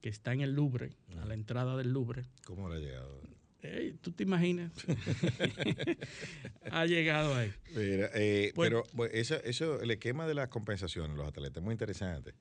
que 0.00 0.08
está 0.08 0.32
en 0.32 0.40
el 0.40 0.52
Louvre, 0.52 0.92
a 1.20 1.24
la 1.24 1.34
entrada 1.34 1.76
del 1.76 1.92
Louvre. 1.92 2.24
¿Cómo 2.44 2.68
le 2.68 2.76
ha 2.76 2.78
llegado? 2.78 3.20
Ey, 3.62 3.92
¿Tú 4.00 4.12
te 4.12 4.22
imaginas? 4.22 4.70
ha 6.70 6.86
llegado 6.86 7.34
ahí. 7.34 7.52
Mira, 7.74 8.10
eh, 8.14 8.52
Pues- 8.54 8.68
pero 8.68 8.84
bueno, 8.92 9.12
eso, 9.14 9.36
eso, 9.42 9.80
el 9.80 9.90
esquema 9.90 10.26
de 10.26 10.34
las 10.34 10.48
compensaciones, 10.48 11.16
los 11.16 11.26
atletas, 11.26 11.56
es 11.58 11.62
muy 11.64 11.72
interesante. 11.72 12.34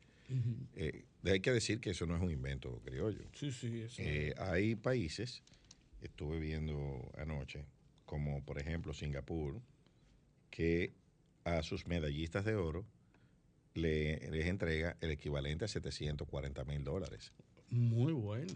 Eh, 0.75 1.05
hay 1.23 1.39
que 1.39 1.51
decir 1.51 1.79
que 1.79 1.91
eso 1.91 2.05
no 2.05 2.15
es 2.15 2.21
un 2.21 2.31
invento 2.31 2.79
criollo. 2.83 3.21
Sí, 3.33 3.51
sí, 3.51 3.81
eso. 3.81 4.01
Eh, 4.01 4.33
hay 4.37 4.75
países, 4.75 5.43
estuve 6.01 6.39
viendo 6.39 7.11
anoche, 7.17 7.65
como 8.05 8.43
por 8.43 8.59
ejemplo 8.59 8.93
Singapur, 8.93 9.61
que 10.49 10.93
a 11.43 11.61
sus 11.63 11.87
medallistas 11.87 12.45
de 12.45 12.55
oro 12.55 12.85
le, 13.73 14.29
les 14.31 14.45
entrega 14.45 14.95
el 15.01 15.11
equivalente 15.11 15.65
a 15.65 15.67
740 15.67 16.63
mil 16.65 16.83
dólares. 16.83 17.33
Muy 17.69 18.13
bueno. 18.13 18.53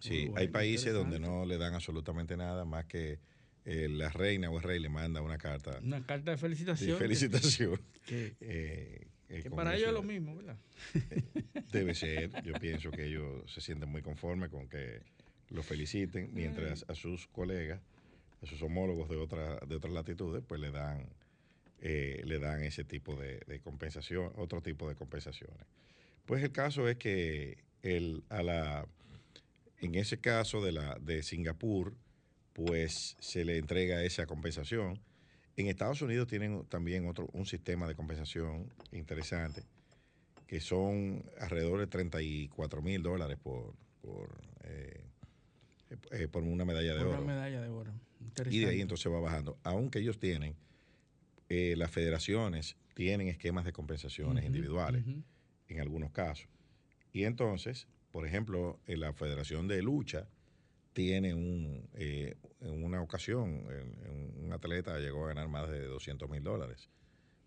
Sí, 0.00 0.30
hay 0.36 0.48
países 0.48 0.92
donde 0.92 1.20
no 1.20 1.44
le 1.46 1.58
dan 1.58 1.74
absolutamente 1.74 2.36
nada 2.36 2.64
más 2.64 2.86
que 2.86 3.20
eh, 3.64 3.88
la 3.88 4.08
reina 4.10 4.50
o 4.50 4.56
el 4.56 4.64
rey 4.64 4.80
le 4.80 4.88
manda 4.88 5.20
una 5.22 5.38
carta 5.38 5.78
Una 5.80 6.04
carta 6.04 6.32
de 6.32 6.36
de 6.36 6.38
felicitación. 6.38 6.98
felicitación. 6.98 7.80
Que, 8.04 8.34
eh, 8.40 9.06
que 9.28 9.48
para 9.48 9.76
ellos 9.76 9.86
es 9.88 9.94
lo 9.94 10.02
mismo, 10.02 10.34
¿verdad? 10.34 10.56
Debe 11.72 11.94
ser. 11.94 12.42
Yo 12.42 12.52
pienso 12.54 12.90
que 12.90 13.06
ellos 13.06 13.44
se 13.50 13.60
sienten 13.60 13.88
muy 13.88 14.02
conformes 14.02 14.50
con 14.50 14.68
que 14.68 15.02
lo 15.50 15.62
feliciten, 15.62 16.30
mientras 16.34 16.84
a 16.88 16.96
sus 16.96 17.28
colegas, 17.28 17.80
a 18.42 18.46
sus 18.46 18.60
homólogos 18.62 19.08
de, 19.08 19.16
otra, 19.16 19.58
de 19.66 19.76
otras 19.76 19.92
latitudes, 19.92 20.42
pues 20.46 20.60
le 20.60 20.70
dan, 20.70 21.08
eh, 21.80 22.22
le 22.24 22.38
dan 22.38 22.62
ese 22.62 22.84
tipo 22.84 23.14
de, 23.16 23.40
de 23.46 23.60
compensación, 23.60 24.32
otro 24.36 24.60
tipo 24.60 24.88
de 24.88 24.94
compensaciones. 24.94 25.64
Pues 26.26 26.42
el 26.42 26.52
caso 26.52 26.88
es 26.88 26.96
que 26.96 27.58
el, 27.82 28.24
a 28.28 28.42
la, 28.42 28.86
en 29.80 29.94
ese 29.94 30.18
caso 30.18 30.62
de, 30.62 30.72
la, 30.72 30.96
de 31.00 31.22
Singapur, 31.22 31.94
pues 32.52 33.16
se 33.20 33.44
le 33.44 33.58
entrega 33.58 34.02
esa 34.02 34.26
compensación. 34.26 35.00
En 35.56 35.66
Estados 35.66 36.02
Unidos 36.02 36.28
tienen 36.28 36.64
también 36.66 37.06
otro, 37.06 37.28
un 37.32 37.46
sistema 37.46 37.86
de 37.86 37.94
compensación 37.94 38.72
interesante, 38.92 39.64
que 40.46 40.60
son 40.60 41.24
alrededor 41.40 41.80
de 41.80 41.86
34 41.86 42.82
mil 42.82 43.02
dólares 43.02 43.38
por, 43.42 43.74
por, 44.00 44.28
eh, 44.64 45.04
eh, 46.10 46.28
por 46.28 46.42
una 46.42 46.64
medalla 46.64 46.94
de 46.94 46.98
Por 47.00 47.08
oro. 47.08 47.22
una 47.22 47.34
medalla 47.34 47.60
de 47.60 47.68
oro. 47.68 47.92
Y 48.50 48.60
de 48.60 48.70
ahí 48.70 48.80
entonces 48.80 49.10
va 49.10 49.20
bajando. 49.20 49.58
Aunque 49.62 49.98
ellos 49.98 50.18
tienen, 50.18 50.56
eh, 51.48 51.74
las 51.76 51.90
federaciones 51.90 52.76
tienen 52.94 53.28
esquemas 53.28 53.64
de 53.64 53.72
compensaciones 53.72 54.44
individuales 54.44 55.04
en 55.68 55.80
algunos 55.80 56.10
casos. 56.10 56.48
Y 57.12 57.24
entonces, 57.24 57.88
por 58.10 58.26
ejemplo, 58.26 58.80
en 58.86 59.00
la 59.00 59.12
Federación 59.12 59.68
de 59.68 59.82
Lucha 59.82 60.28
tiene 60.92 61.34
un, 61.34 61.88
eh, 61.94 62.36
en 62.60 62.84
una 62.84 63.00
ocasión, 63.00 63.66
en 63.70 64.44
un 64.44 64.52
atleta 64.52 64.98
llegó 64.98 65.24
a 65.24 65.28
ganar 65.28 65.48
más 65.48 65.70
de 65.70 65.84
200 65.84 66.28
mil 66.28 66.42
dólares 66.42 66.90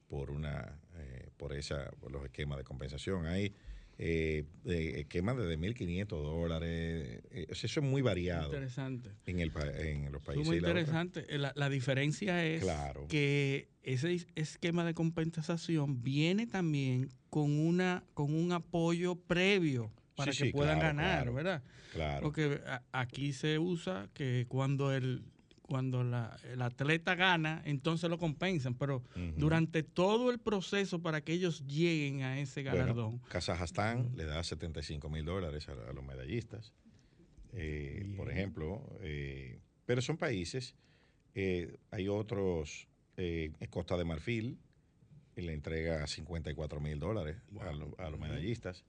por 0.08 0.32
una 0.32 0.80
eh, 0.98 1.30
por 1.38 1.54
esa 1.54 1.90
por 2.00 2.12
los 2.12 2.24
esquemas 2.24 2.58
de 2.58 2.64
compensación. 2.64 3.26
Hay 3.26 3.54
eh, 3.98 4.44
de- 4.64 5.00
esquemas 5.02 5.38
de 5.38 5.58
1.500 5.58 6.08
dólares. 6.22 7.22
eh, 7.32 7.46
eso 7.50 7.66
es 7.68 7.82
muy 7.82 8.02
variado 8.02 8.46
Interesante. 8.48 9.12
en, 9.26 9.40
el, 9.40 9.52
en 9.78 10.12
los 10.12 10.22
países. 10.22 10.46
Muy 10.46 10.60
la 10.60 10.68
interesante. 10.70 11.26
Eh, 11.34 11.38
La, 11.38 11.54
la 11.56 11.70
diferencia 11.70 12.46
es 12.46 12.62
Claro. 12.64 13.08
que 13.08 13.70
ese 13.84 14.14
es- 14.14 14.28
esquema 14.36 14.84
de 14.86 14.94
compensación 14.94 16.04
viene 16.04 16.46
también 16.48 17.10
con 17.30 17.58
una 17.58 18.04
con 18.14 18.34
un 18.34 18.52
apoyo 18.52 19.16
previo 19.16 19.92
para 20.16 20.32
Sí, 20.34 20.40
que 20.40 20.46
sí, 20.48 20.52
puedan 20.52 20.80
claro, 20.80 20.96
ganar, 20.98 21.16
claro. 21.24 21.34
¿verdad? 21.34 21.64
Claro. 21.94 22.22
Porque 22.24 22.62
a- 22.68 22.84
aquí 22.92 23.32
se 23.34 23.60
usa 23.60 24.10
que 24.14 24.46
cuando 24.50 24.94
el 24.94 25.24
cuando 25.68 26.04
la- 26.04 26.38
el 26.52 26.62
atleta 26.62 27.16
gana, 27.16 27.62
entonces 27.66 28.10
lo 28.10 28.18
compensan, 28.18 28.76
pero 28.76 29.04
durante 29.36 29.84
todo 29.84 30.30
el 30.32 30.40
proceso 30.40 31.02
para 31.02 31.22
que 31.22 31.34
ellos 31.34 31.66
lleguen 31.66 32.22
a 32.24 32.40
ese 32.40 32.62
Bueno, 32.64 32.78
galardón. 32.78 33.20
Kazajstán 33.30 34.12
le 34.16 34.26
da 34.26 34.44
75 34.44 35.10
mil 35.10 35.26
dólares 35.26 35.68
a, 35.70 35.72
a 35.74 35.94
los 35.94 36.04
medallistas, 36.06 36.74
eh, 37.54 38.14
por 38.16 38.30
ejemplo. 38.32 38.82
eh, 39.02 39.60
pero 39.86 40.02
son 40.02 40.18
países, 40.18 40.76
eh, 41.34 41.78
hay 41.92 42.08
otros, 42.08 42.88
eh, 43.18 43.52
Costa 43.70 43.98
de 43.98 44.06
Marfil, 44.06 44.58
le 45.36 45.54
entrega 45.54 46.06
54 46.08 46.80
mil 46.80 47.00
dólares 47.00 47.38
a, 47.62 47.72
lo- 47.72 47.96
a 48.00 48.10
los 48.10 48.20
medallistas. 48.20 48.86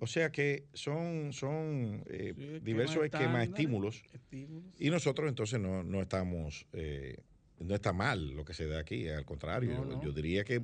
O 0.00 0.06
sea 0.06 0.30
que 0.30 0.66
son, 0.74 1.32
son 1.32 2.02
eh, 2.06 2.32
Sí, 2.36 2.42
esquema 2.42 2.60
diversos 2.64 3.04
esquemas, 3.04 3.48
estímulos, 3.48 4.02
estímulos. 4.12 4.72
y 4.78 4.90
nosotros 4.90 5.28
entonces 5.28 5.58
no, 5.60 5.82
no 5.82 6.00
estamos, 6.02 6.66
eh, 6.72 7.16
no 7.58 7.74
está 7.74 7.92
mal 7.92 8.30
lo 8.30 8.44
que 8.44 8.54
se 8.54 8.66
da 8.66 8.78
aquí, 8.80 9.08
al 9.08 9.24
contrario, 9.24 9.70
No, 9.74 9.84
yo, 9.84 9.92
no. 9.94 10.02
yo 10.02 10.12
diría 10.12 10.44
que 10.44 10.62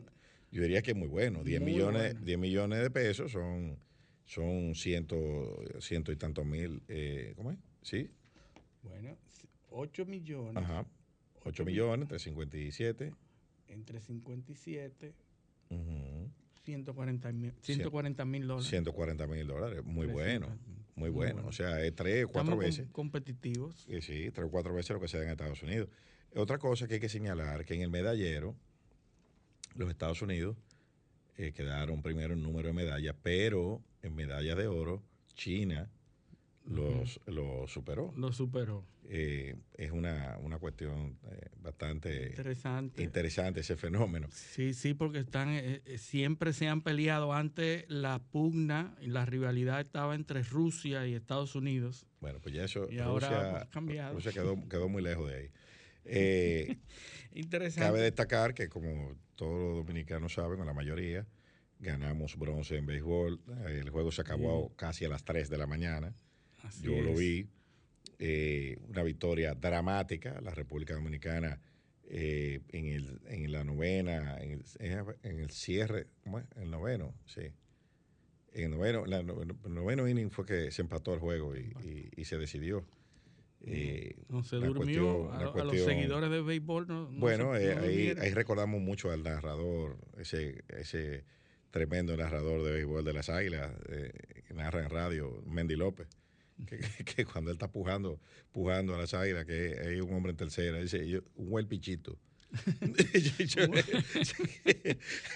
yo 0.53 0.63
diría 0.63 0.83
que 0.83 0.93
es 0.93 0.97
muy 0.97 1.09
bueno. 1.09 1.43
10 1.43 1.61
Muy 1.61 1.73
millones, 1.73 2.13
bueno. 2.13 2.27
10 2.27 2.39
millones 2.39 2.81
de 2.81 2.91
pesos 2.91 3.33
son, 3.33 3.77
son 4.25 4.75
ciento, 4.77 5.59
ciento 5.81 6.13
y 6.13 6.17
tantos 6.17 6.47
mil, 6.47 6.81
eh, 6.87 7.33
¿cómo 7.37 7.51
es? 7.51 7.59
Sí, 7.83 8.09
Bueno, 8.83 9.17
8 9.71 10.07
millones 10.07 10.63
ajá. 10.63 10.87
8 11.45 11.65
millones, 11.65 12.03
entre 12.05 12.19
57. 12.21 13.13
entre 13.67 14.01
57 14.01 15.13
ujú, 15.71 16.31
140 16.65 17.33
mil 17.33 17.53
140 17.61 18.25
mil 18.25 18.47
dólares. 18.47 18.69
140 18.69 19.27
mil 19.27 19.47
dólares. 19.47 19.85
Muy 19.85 20.07
300 20.07 20.13
bueno, 20.15 20.59
muy 20.97 21.11
bueno. 21.11 21.47
O 21.47 21.53
sea, 21.53 21.85
es 21.85 21.95
tres 21.95 22.25
o 22.25 22.29
cuatro 22.29 22.57
veces. 22.57 22.89
competitivos. 22.93 23.87
Eh, 23.89 24.01
sí, 24.01 24.31
tres 24.31 24.47
o 24.47 24.51
cuatro 24.51 24.75
veces 24.75 24.91
lo 24.91 25.01
que 25.01 25.09
se 25.09 25.19
da 25.19 25.25
en 25.25 25.31
Estados 25.31 25.63
Unidos. 25.63 25.89
Otra 26.35 26.59
cosa 26.59 26.89
que 26.89 26.95
hay 26.95 27.01
que 27.01 27.09
señalar, 27.09 27.65
que 27.65 27.75
en 27.75 27.83
el 27.83 27.91
medallero, 27.91 28.57
los 29.77 29.89
Estados 29.91 30.23
Unidos 30.23 30.57
eh, 31.37 31.53
quedaron 31.53 32.03
primero 32.03 32.35
en 32.35 32.43
número 32.43 32.69
de 32.69 32.75
medallas, 32.75 33.15
pero 33.23 33.83
en 34.03 34.15
medallas 34.15 34.57
de 34.57 34.67
oro, 34.67 35.03
China 35.35 35.91
los, 36.65 37.21
lo 37.27 37.67
superó. 37.69 38.13
Lo 38.17 38.33
superó. 38.33 38.85
Eh, 39.07 39.55
es 39.77 39.91
una, 39.91 40.39
una 40.41 40.59
cuestión 40.59 41.19
eh, 41.31 41.51
bastante 41.61 42.29
Interesante. 42.29 43.03
interesante 43.03 43.61
ese 43.61 43.77
fenómeno. 43.77 44.29
Sí, 44.31 44.73
sí, 44.73 44.95
porque 44.95 45.19
están 45.19 45.51
eh, 45.51 45.83
eh, 45.85 45.99
siempre 45.99 46.53
se 46.55 46.69
han 46.69 46.81
peleado. 46.81 47.35
Antes 47.35 47.85
la 47.89 48.19
pugna 48.19 48.97
y 49.01 49.09
la 49.09 49.27
rivalidad 49.27 49.81
estaba 49.81 50.15
entre 50.15 50.43
Rusia 50.43 51.07
y 51.07 51.15
Estados 51.15 51.55
Unidos. 51.55 52.07
Bueno, 52.21 52.41
pues 52.41 52.55
ya 52.55 52.65
eso 52.65 52.89
Y 52.91 52.99
ahora 52.99 53.29
Rusia, 53.29 53.69
cambiado. 53.71 54.15
Rusia 54.15 54.33
quedó, 54.33 54.69
quedó 54.69 54.89
muy 54.89 55.03
lejos 55.03 55.29
de 55.31 55.37
ahí. 55.37 55.51
Eh, 56.07 56.77
Interesante. 57.33 57.87
cabe 57.89 58.03
destacar 58.03 58.53
que 58.53 58.69
como 58.69 59.15
todos 59.37 59.59
los 59.59 59.87
dominicanos 59.87 60.35
saben, 60.35 60.61
o 60.61 60.65
la 60.67 60.75
mayoría, 60.75 61.27
ganamos 61.79 62.37
bronce 62.37 62.77
en 62.77 62.85
béisbol. 62.85 63.41
El 63.69 63.89
juego 63.89 64.13
se 64.13 64.21
acabó 64.21 64.75
casi 64.77 65.07
a 65.07 65.09
las 65.09 65.25
3 65.25 65.49
de 65.49 65.57
la 65.57 65.67
mañana. 65.67 66.15
Así 66.65 66.85
Yo 66.85 67.01
lo 67.03 67.15
vi. 67.15 67.47
eh, 68.19 68.79
una 68.89 69.03
victoria 69.03 69.55
dramática. 69.55 70.41
La 70.41 70.51
República 70.55 70.95
Dominicana 70.95 71.61
eh, 72.09 72.61
en, 72.71 72.87
el, 72.87 73.21
en 73.27 73.51
la 73.53 73.65
novena, 73.65 74.39
en 74.41 74.53
el, 74.53 74.65
en 75.23 75.39
el 75.41 75.51
cierre, 75.51 76.07
¿cómo 76.23 76.39
es? 76.39 76.45
El 76.57 76.71
noveno, 76.71 77.15
sí. 77.27 77.53
En 78.53 78.65
el 78.65 78.71
noveno, 78.71 79.05
la 79.07 79.19
el 79.21 79.57
noveno 79.75 80.07
inning 80.09 80.31
fue 80.31 80.47
que 80.47 80.71
se 80.71 80.83
empató 80.83 81.13
el 81.15 81.21
juego 81.21 81.57
y, 81.57 81.73
y- 81.83 82.11
y 82.17 82.25
se 82.25 82.37
decidió. 82.39 82.85
Eh, 83.67 84.17
No 84.29 84.45
se 84.45 84.57
durmió. 84.57 85.29
cuestión- 85.31 85.61
a, 85.61 85.65
los 85.65 85.81
seguidores 85.85 86.31
de 86.31 86.43
béisbol 86.43 86.87
no, 86.87 87.11
no 87.11 87.19
bueno, 87.19 87.55
se- 87.57 87.73
eh, 87.73 87.75
no 87.75 87.83
ahí, 87.83 88.15
ahí 88.21 88.31
recordamos 88.35 88.81
mucho 88.83 89.11
al 89.11 89.23
narrador, 89.23 89.97
ese, 90.19 90.63
ese 90.69 91.25
tremendo 91.71 92.15
narrador 92.17 92.63
de 92.63 92.73
béisbol 92.73 93.05
de 93.05 93.13
las 93.15 93.31
Águilas, 93.31 93.73
eh, 93.89 94.13
que 94.47 94.55
narra 94.55 94.83
en 94.85 94.91
radio, 94.91 95.43
Mendy 95.47 95.75
López, 95.77 96.07
que, 96.67 96.79
que- 96.99 97.05
que 97.05 97.25
cuando 97.25 97.51
él 97.51 97.57
está 97.57 97.71
pujando, 97.71 98.21
pujando 98.53 98.95
a 98.95 98.99
las 98.99 99.15
Águilas, 99.15 99.45
que 99.45 99.77
hay 99.85 100.01
un 100.01 100.13
hombre 100.13 100.31
en 100.31 100.37
tercera, 100.37 100.79
dice, 100.81 101.07
yo, 101.09 101.21
un 101.37 101.51
buen 101.51 101.67
pichito. 101.67 102.19
yo, 103.39 103.45
yo 103.45 103.63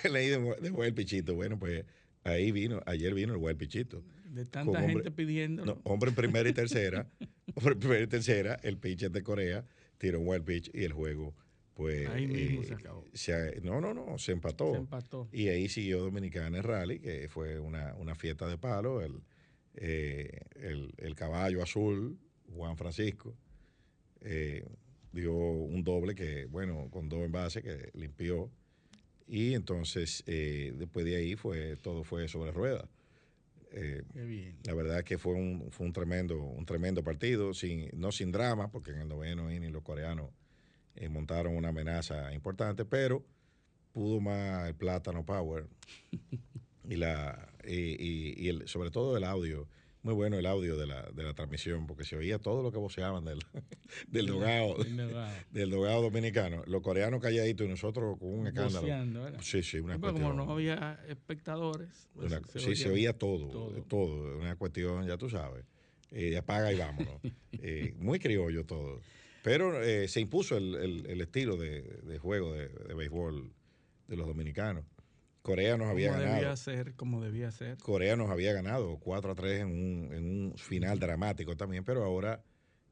he 0.05 0.09
leído 0.09 0.55
de 0.61 0.71
buen 0.71 0.95
pichito. 0.95 1.35
Bueno, 1.35 1.59
pues 1.59 1.85
ahí 2.25 2.53
vino, 2.53 2.81
ayer 2.87 3.15
vino 3.15 3.33
el 3.33 3.39
buen 3.39 3.57
pichito. 3.57 4.05
de 4.31 4.45
tanta 4.45 4.79
hombre- 4.79 4.93
gente 4.95 5.11
pidiendo. 5.11 5.65
No, 5.65 5.81
hombre 5.85 6.11
en 6.11 6.15
primera 6.17 6.49
y 6.49 6.53
tercera, 6.53 7.09
hombre 7.55 7.73
en 7.75 7.79
primera 7.81 8.03
y 8.03 8.07
tercera, 8.07 8.59
el 8.63 8.79
pitcher 8.79 9.11
de 9.11 9.23
Corea 9.23 9.65
tiró 9.99 10.21
un 10.21 10.29
wild 10.29 10.45
pitch 10.45 10.71
y 10.73 10.85
el 10.85 10.93
juego, 10.93 11.35
pues. 11.75 12.09
Ahí 12.09 12.27
mismo 12.29 12.63
se 12.63 12.75
acabó. 12.75 13.05
se- 13.13 13.61
no, 13.63 13.81
no, 13.81 13.93
no, 13.95 14.17
se 14.19 14.33
empató. 14.33 14.73
Se 14.73 14.79
empató. 14.79 15.29
Y 15.33 15.49
ahí 15.49 15.69
siguió 15.69 15.99
Dominicana 16.01 16.59
en 16.59 16.63
rally, 16.63 17.01
que 17.01 17.29
fue 17.29 17.59
una, 17.59 17.95
una 17.97 18.15
fiesta 18.15 18.47
de 18.47 18.59
palo. 18.59 19.01
El, 19.01 19.15
eh, 19.81 20.41
el, 20.57 20.93
el 20.99 21.15
caballo 21.15 21.63
azul, 21.63 22.19
Juan 22.55 22.77
Francisco, 22.77 23.35
eh, 24.21 24.67
dio 25.13 25.35
un 25.35 25.85
doble 25.85 26.15
que, 26.15 26.47
bueno, 26.47 26.89
con 26.91 27.09
dos 27.09 27.21
envases 27.21 27.63
que 27.63 27.91
limpió. 27.95 28.51
Y 29.27 29.55
entonces, 29.55 30.23
eh, 30.27 30.73
después 30.77 31.05
de 31.05 31.17
ahí, 31.17 31.37
fue 31.37 31.77
todo 31.77 32.05
fue 32.05 32.29
sobre 32.29 32.51
ruedas. 32.51 32.89
Eh, 33.71 34.03
Qué 34.13 34.25
bien. 34.25 34.59
la 34.65 34.75
verdad 34.75 34.99
es 35.01 35.05
que 35.05 35.19
fue 35.19 35.35
un, 35.35 35.71
fue 35.71 35.87
un 35.87 35.93
tremendo, 35.93 36.41
un 36.41 36.65
tremendo 36.65 37.05
partido, 37.05 37.53
sin, 37.53 37.91
no 37.93 38.13
sin 38.13 38.33
drama, 38.33 38.71
porque 38.71 38.93
en 38.93 39.01
el 39.01 39.09
noveno 39.09 39.53
inning 39.53 39.73
los 39.73 39.83
coreanos 39.83 40.31
eh, 40.95 41.09
montaron 41.09 41.55
una 41.55 41.69
amenaza 41.69 42.33
importante, 42.33 42.85
pero 42.87 43.25
pudo 43.93 44.21
más 44.21 44.69
el 44.69 44.75
plátano 44.75 45.25
power 45.25 45.67
y 46.89 46.97
la 46.97 47.53
y, 47.69 47.97
y- 47.99 48.35
y 48.37 48.49
el, 48.49 48.67
sobre 48.69 48.91
todo 48.91 49.17
el 49.17 49.25
audio. 49.25 49.69
Muy 50.05 50.15
bueno 50.15 50.39
el 50.39 50.47
audio 50.47 50.77
de 50.77 50.87
la, 50.87 51.03
de 51.11 51.25
la 51.25 51.35
transmisión, 51.35 51.89
porque 51.89 52.05
se 52.05 52.17
oía 52.17 52.39
todo 52.39 52.63
lo 52.63 52.71
que 52.71 52.79
voceaban 52.79 53.25
del, 53.25 53.41
del 54.09 54.27
dogado, 54.27 54.77
del 55.51 55.71
dogado 55.71 56.03
dominicano. 56.11 56.63
Los 56.67 56.83
coreanos 56.83 57.21
calladitos 57.21 57.67
y 57.67 57.69
nosotros 57.69 58.17
con 58.19 58.29
un 58.33 58.47
escándalo. 58.47 58.83
Voceando, 58.83 59.23
¿verdad? 59.25 59.41
Sí, 59.43 59.63
sí, 59.65 59.81
una 59.81 59.99
pero 59.99 60.13
como 60.13 60.33
no 60.33 60.51
había 60.53 61.01
espectadores, 61.09 62.09
pues, 62.15 62.27
una- 62.29 62.41
sí, 62.55 62.77
se 62.77 62.89
oía 62.91 63.13
todo, 63.19 63.49
todo, 63.49 63.83
todo. 63.85 64.39
Una 64.39 64.55
cuestión, 64.57 65.05
ya 65.07 65.19
tú 65.19 65.29
sabes. 65.29 65.65
eh, 66.13 66.37
apaga 66.39 66.73
y 66.73 66.77
vámonos. 66.77 67.21
Eh, 67.61 67.93
muy 67.99 68.21
criollo 68.21 68.65
todo. 68.65 69.01
Pero 69.43 69.83
eh, 69.83 70.07
se 70.07 70.21
impuso 70.21 70.57
el, 70.57 70.77
el- 70.77 71.07
el 71.07 71.21
estilo 71.21 71.57
de, 71.57 71.83
de 71.83 72.19
juego 72.19 72.53
de, 72.53 72.69
de 72.69 72.95
béisbol 72.95 73.53
de 74.07 74.17
los 74.17 74.29
dominicanos. 74.29 74.85
Corea 75.49 75.77
nos 75.77 75.89
había 75.89 76.09
como 76.09 76.21
ganado. 76.21 76.37
debía 76.41 76.57
ser, 76.57 76.95
como 76.95 77.21
debía 77.23 77.51
ser. 77.51 77.79
Corea 77.79 78.17
nos 78.17 78.31
había 78.31 78.53
ganado 78.53 78.99
4 78.99 79.33
a 79.33 79.35
3 79.35 79.61
en 79.63 79.67
un, 79.69 80.13
en 80.15 80.25
un 80.25 80.59
final 80.59 80.99
dramático 80.99 81.57
también, 81.57 81.85
pero 81.85 82.05
ahora 82.05 82.43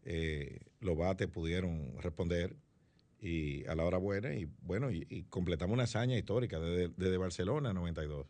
eh, 0.05 0.61
los 0.81 0.97
bates 0.97 1.29
pudieron 1.29 1.93
responder 2.01 2.57
y 3.21 3.65
a 3.67 3.75
la 3.75 3.85
hora 3.85 3.99
buena 3.99 4.35
y 4.35 4.49
bueno, 4.63 4.91
y, 4.91 5.07
y 5.09 5.25
completamos 5.25 5.75
una 5.75 5.85
hazaña 5.85 6.17
histórica 6.17 6.59
desde, 6.61 6.93
desde 6.97 7.17
Barcelona 7.17 7.73
92. 7.73 8.27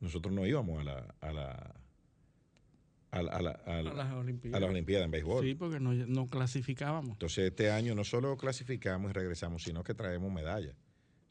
Nosotros 0.00 0.34
no 0.34 0.46
íbamos 0.46 0.80
a 0.80 0.84
la 0.84 1.14
a 1.20 1.32
la 1.32 1.74
a, 3.10 3.22
la- 3.22 3.30
a 3.32 3.42
la- 3.42 3.50
a 3.50 3.82
la- 3.82 3.90
A 3.90 3.94
las 3.94 4.12
Olimpiadas. 4.12 4.56
a 4.56 4.60
las 4.60 4.70
Olimpiadas 4.70 5.04
en 5.04 5.10
béisbol. 5.12 5.44
Sí, 5.44 5.54
porque 5.54 5.78
no, 5.78 5.92
no 5.92 6.26
clasificábamos. 6.28 7.12
Entonces 7.12 7.44
este 7.46 7.70
año 7.70 7.94
no 7.94 8.02
solo 8.02 8.36
clasificamos 8.36 9.10
y 9.10 9.14
regresamos, 9.14 9.62
sino 9.62 9.84
que 9.84 9.94
traemos 9.94 10.32
medallas. 10.32 10.74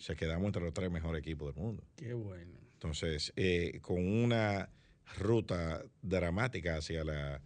O 0.03 0.05
sea, 0.05 0.15
quedamos 0.17 0.47
entre 0.47 0.61
los 0.61 0.73
tres 0.73 0.91
mejores 0.91 1.21
equipos 1.21 1.55
del 1.55 1.63
mundo. 1.63 1.81
Qué 1.95 2.13
bueno. 2.13 2.51
Entonces, 2.73 3.31
eh, 3.37 3.79
con 3.81 4.05
una 4.05 4.69
ruta 5.17 5.81
dramática 6.01 6.75
hacia 6.75 7.05
la 7.05 7.41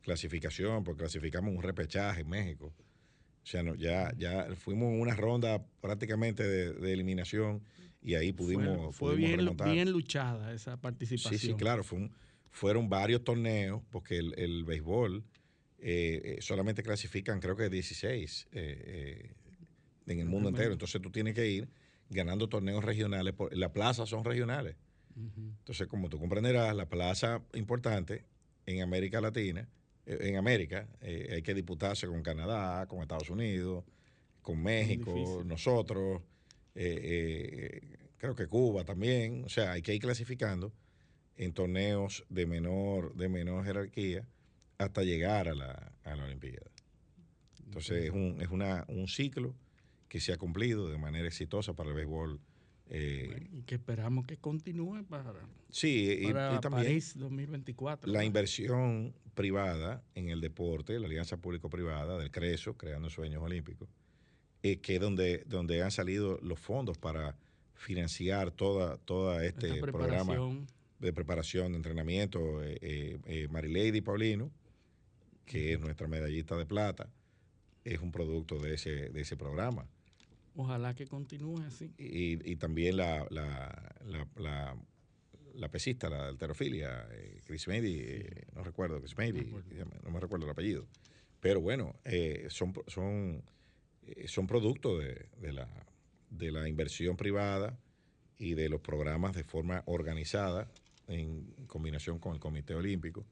clasificación, 0.00 0.84
porque 0.84 1.00
clasificamos 1.00 1.54
un 1.54 1.62
repechaje 1.62 2.22
en 2.22 2.30
México. 2.30 2.72
O 3.42 3.46
sea, 3.46 3.62
no, 3.62 3.74
ya, 3.74 4.14
ya 4.16 4.46
fuimos 4.56 4.94
en 4.94 5.02
una 5.02 5.14
ronda 5.16 5.62
prácticamente 5.82 6.42
de, 6.48 6.72
de 6.72 6.92
eliminación 6.94 7.62
y 8.00 8.14
ahí 8.14 8.32
pudimos, 8.32 8.64
fue 8.86 8.92
fue 8.92 9.10
pudimos 9.12 9.28
bien, 9.28 9.40
remontar. 9.40 9.72
bien 9.74 9.92
luchada 9.92 10.54
esa 10.54 10.80
participación. 10.80 11.38
Sí, 11.38 11.46
sí, 11.48 11.54
claro. 11.56 11.84
Fue 11.84 11.98
un- 11.98 12.12
fueron 12.50 12.88
varios 12.88 13.22
torneos, 13.22 13.82
porque 13.90 14.16
el, 14.16 14.32
el 14.38 14.64
béisbol 14.64 15.22
eh, 15.78 16.22
eh, 16.24 16.38
solamente 16.40 16.82
clasifican, 16.82 17.38
creo 17.38 17.54
que 17.54 17.68
16 17.68 18.48
eh, 18.52 18.82
eh, 18.86 19.32
en 20.06 20.20
el 20.20 20.26
mundo 20.26 20.48
entero. 20.48 20.72
Entonces 20.72 21.02
tú 21.02 21.10
tienes 21.10 21.34
que 21.34 21.46
ir 21.50 21.68
ganando 22.10 22.48
torneos 22.48 22.84
regionales. 22.84 23.34
Por, 23.34 23.54
las 23.56 23.70
plazas 23.70 24.08
son 24.08 24.24
regionales. 24.24 24.76
Entonces, 25.16 25.88
como 25.88 26.08
tú 26.08 26.20
comprenderás, 26.20 26.76
la 26.76 26.88
plaza 26.88 27.42
importante 27.54 28.24
en 28.66 28.82
América 28.82 29.20
Latina, 29.20 29.68
eh, 30.06 30.18
en 30.20 30.36
América, 30.36 30.86
eh, 31.00 31.30
hay 31.32 31.42
que 31.42 31.54
disputarse 31.54 32.06
con 32.06 32.22
Canadá, 32.22 32.86
con 32.86 33.00
Estados 33.00 33.28
Unidos, 33.28 33.84
con 34.40 34.62
México, 34.62 35.42
nosotros, 35.44 36.22
eh, 36.74 37.80
eh, 37.82 37.98
creo 38.16 38.34
que 38.34 38.46
Cuba 38.46 38.84
también. 38.84 39.44
O 39.44 39.48
sea, 39.48 39.72
hay 39.72 39.82
que 39.82 39.94
ir 39.94 40.00
clasificando 40.00 40.72
en 41.36 41.52
torneos 41.52 42.24
de 42.28 42.46
menor, 42.46 43.14
de 43.14 43.28
menor 43.28 43.64
jerarquía 43.64 44.26
hasta 44.78 45.02
llegar 45.02 45.48
a 45.48 45.54
la, 45.54 45.92
a 46.04 46.16
la 46.16 46.24
Olimpiada. 46.24 46.70
Entonces, 47.64 48.04
es, 48.04 48.10
un, 48.10 48.38
es 48.40 48.48
una, 48.48 48.84
un 48.88 49.08
ciclo 49.08 49.54
que 50.08 50.20
se 50.20 50.32
ha 50.32 50.38
cumplido 50.38 50.88
de 50.88 50.98
manera 50.98 51.26
exitosa 51.28 51.74
para 51.74 51.90
el 51.90 51.94
béisbol. 51.96 52.40
eh, 52.90 53.26
Bueno, 53.30 53.46
y 53.52 53.62
que 53.64 53.74
esperamos 53.74 54.26
que 54.26 54.38
continúe 54.38 55.04
para, 55.04 55.34
sí, 55.68 56.20
y- 56.22 56.26
para 56.32 56.54
y, 56.56 56.60
también 56.60 56.84
París 56.86 57.12
2024. 57.18 58.10
la 58.10 58.20
¿no? 58.20 58.24
inversión 58.24 59.14
privada 59.34 60.02
en 60.14 60.30
el 60.30 60.40
deporte, 60.40 60.98
la 60.98 61.06
alianza 61.06 61.36
público-privada 61.36 62.16
del 62.18 62.30
CRESO, 62.30 62.78
Creando 62.78 63.10
Sueños 63.10 63.42
Olímpicos, 63.42 63.88
eh, 64.62 64.78
que 64.78 64.94
es 64.94 65.00
donde, 65.02 65.44
donde 65.46 65.82
han 65.82 65.90
salido 65.90 66.38
los 66.42 66.58
fondos 66.58 66.96
para 66.96 67.36
financiar 67.74 68.50
toda, 68.50 68.96
toda 68.96 69.44
este 69.44 69.80
programa 69.80 70.34
de 70.98 71.12
preparación, 71.12 71.72
de 71.72 71.76
entrenamiento. 71.76 72.62
Eh, 72.64 72.78
eh, 72.80 73.18
eh, 73.26 73.48
Marilady 73.48 74.00
Paulino, 74.00 74.50
que 75.44 75.74
es 75.74 75.80
nuestra 75.80 76.08
medallista 76.08 76.56
de 76.56 76.66
plata, 76.66 77.08
es 77.84 78.00
un 78.00 78.10
producto 78.12 78.58
de 78.58 78.74
ese, 78.74 79.10
de 79.10 79.20
ese 79.20 79.36
programa. 79.36 79.86
Ojalá 80.58 80.92
que 80.92 81.06
continúe 81.06 81.58
así. 81.60 81.92
Y, 81.98 82.50
y 82.50 82.56
también 82.56 82.96
la, 82.96 83.24
la, 83.30 83.94
la, 84.04 84.26
la, 84.34 84.76
la 85.54 85.68
pesista, 85.70 86.10
la 86.10 86.26
alterofilia, 86.26 87.06
eh, 87.12 87.40
Chris 87.46 87.68
eh, 87.68 88.46
no 88.56 88.64
recuerdo, 88.64 88.98
Chris 89.00 89.16
Mady, 89.16 89.32
No 89.32 89.38
recuerdo. 89.44 89.68
se 89.68 89.74
llama, 89.76 89.92
no 90.02 90.10
me 90.10 90.18
recuerdo 90.18 90.46
el 90.46 90.50
apellido. 90.50 90.88
Pero 91.38 91.60
bueno, 91.60 91.94
eh, 92.04 92.48
son, 92.50 92.72
son, 92.88 93.44
eh, 94.02 94.26
son 94.26 94.48
productos 94.48 94.98
de, 95.00 95.28
de 95.40 95.52
la, 95.52 95.68
de 96.28 96.50
la 96.50 96.68
inversión 96.68 97.16
privada 97.16 97.78
y 98.36 98.54
de 98.54 98.68
los 98.68 98.80
programas 98.80 99.36
de 99.36 99.44
forma 99.44 99.84
organizada 99.86 100.68
en 101.06 101.44
combinación 101.68 102.18
con 102.18 102.34
el 102.34 102.40
Comité 102.40 102.74
Olímpico 102.74 103.24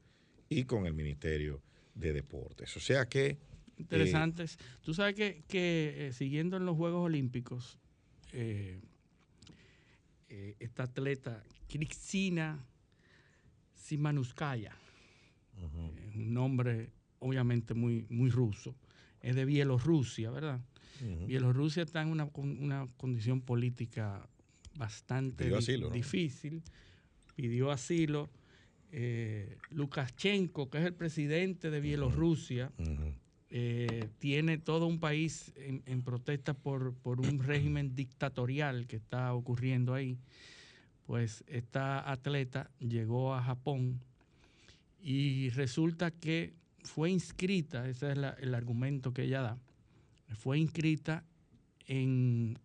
y 0.47 0.63
con 0.63 0.85
el 0.85 0.93
Ministerio 0.93 1.61
de 1.93 2.13
Deportes. 2.13 2.77
O 2.77 2.79
sea 2.79 3.05
que 3.09 3.37
Interesantes. 3.77 4.57
Tú 4.81 4.93
sabes 4.93 5.15
que, 5.15 5.43
que, 5.47 6.07
eh, 6.07 6.13
siguiendo 6.13 6.57
en 6.57 6.65
los 6.65 6.75
Juegos 6.75 7.05
Olímpicos, 7.05 7.79
eh, 8.33 8.79
eh, 10.29 10.55
esta 10.59 10.83
atleta, 10.83 11.43
Cristina 11.67 12.65
Simanuskaya, 13.73 14.75
es 15.57 16.15
un 16.15 16.33
nombre 16.33 16.91
obviamente 17.19 17.73
muy, 17.73 18.05
muy 18.09 18.29
ruso. 18.29 18.75
Es 19.21 19.35
de 19.35 19.45
Bielorrusia, 19.45 20.29
¿verdad? 20.31 20.61
Bielorrusia 21.27 21.83
está 21.83 22.01
en 22.01 22.09
una, 22.09 22.29
una 22.35 22.87
condición 22.97 23.41
política 23.41 24.27
bastante 24.75 25.49
difícil. 25.91 26.63
Pidió 27.35 27.71
asilo. 27.71 28.29
Eh, 28.91 29.57
Lukashenko, 29.71 30.69
que 30.69 30.77
es 30.77 30.85
el 30.85 30.93
presidente 30.93 31.69
de 31.69 31.81
Bielorrusia, 31.81 32.71
eh, 33.49 34.09
tiene 34.19 34.57
todo 34.57 34.87
un 34.87 34.99
país 34.99 35.53
en, 35.55 36.01
protesta 36.01 36.53
por, 36.53 36.93
un 37.05 37.39
régimen 37.39 37.95
dictatorial 37.95 38.87
que 38.87 38.97
está 38.97 39.33
ocurriendo 39.33 39.93
ahí. 39.93 40.17
Pues 41.05 41.43
esta 41.47 42.11
atleta 42.11 42.69
llegó 42.79 43.33
a 43.33 43.41
Japón 43.41 44.01
y 45.01 45.49
resulta 45.51 46.11
que 46.11 46.53
fue 46.83 47.09
inscrita, 47.09 47.87
ese 47.87 48.11
es 48.11 48.17
el 48.39 48.55
argumento 48.55 49.13
que 49.13 49.23
ella 49.23 49.41
da, 49.41 49.57
fue 50.35 50.59
inscrita 50.59 51.23
en, 51.85 52.59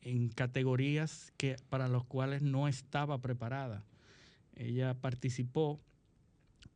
en 0.00 0.28
categorías 0.28 1.32
que, 1.36 1.56
para 1.68 1.86
las 1.86 2.02
cuales 2.04 2.42
no 2.42 2.66
estaba 2.66 3.20
preparada. 3.20 3.84
Ella 4.56 4.94
participó 4.94 5.80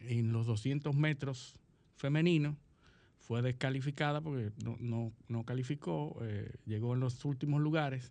en 0.01 0.33
los 0.33 0.47
200 0.47 0.94
metros 0.94 1.55
femeninos 1.97 2.57
fue 3.28 3.42
descalificada 3.42 4.22
porque 4.22 4.50
no, 4.80 5.44
calificó, 5.44 6.18
eh, 6.22 6.50
llegó 6.64 6.94
en 6.94 7.00
los 7.00 7.22
últimos 7.26 7.60
lugares, 7.60 8.10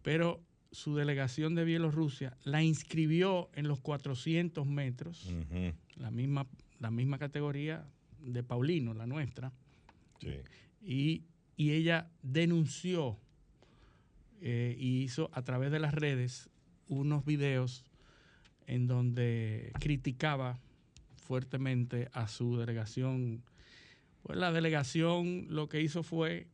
pero 0.00 0.40
su 0.72 0.96
delegación 0.96 1.54
de 1.54 1.64
Bielorrusia 1.64 2.38
la 2.42 2.62
inscribió 2.62 3.50
en 3.52 3.68
los 3.68 3.80
400 3.80 4.66
metros, 4.66 5.30
la, 5.96 6.10
misma, 6.10 6.46
la 6.80 6.90
misma 6.90 7.18
categoría 7.18 7.86
de 8.18 8.42
Paulino, 8.42 8.94
la 8.94 9.06
nuestra, 9.06 9.52
y, 10.82 11.24
ella 11.58 12.10
denunció 12.22 13.18
eh, 14.40 14.74
y 14.78 15.02
hizo 15.02 15.28
a 15.34 15.42
través 15.42 15.70
de 15.70 15.80
las 15.80 15.92
redes 15.92 16.48
unos 16.88 17.26
videos 17.26 17.84
en 18.66 18.86
donde 18.86 19.72
criticaba 19.80 20.58
fuertemente 21.16 22.08
a 22.12 22.26
su 22.26 22.56
delegación 22.56 23.42
pues 24.26 24.40
la 24.40 24.50
delegación 24.50 25.46
lo 25.50 25.68
que 25.68 25.80
hizo 25.80 26.02
fue 26.02 26.48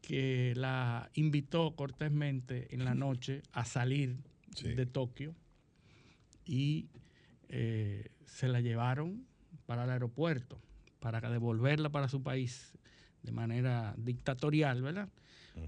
que 0.00 0.54
la 0.56 1.10
invitó 1.12 1.76
cortésmente 1.76 2.74
en 2.74 2.86
la 2.86 2.94
noche 2.94 3.42
a 3.52 3.66
salir 3.66 4.16
de 4.62 4.86
Tokio 4.86 5.34
y 6.46 6.88
eh, 7.50 8.08
se 8.24 8.48
la 8.48 8.62
llevaron 8.62 9.26
para 9.66 9.84
el 9.84 9.90
aeropuerto 9.90 10.58
para 11.00 11.20
devolverla 11.28 11.90
para 11.90 12.08
su 12.08 12.22
país 12.22 12.72
de 13.22 13.32
manera 13.32 13.94
dictatorial, 13.98 14.80
¿verdad? 14.80 15.10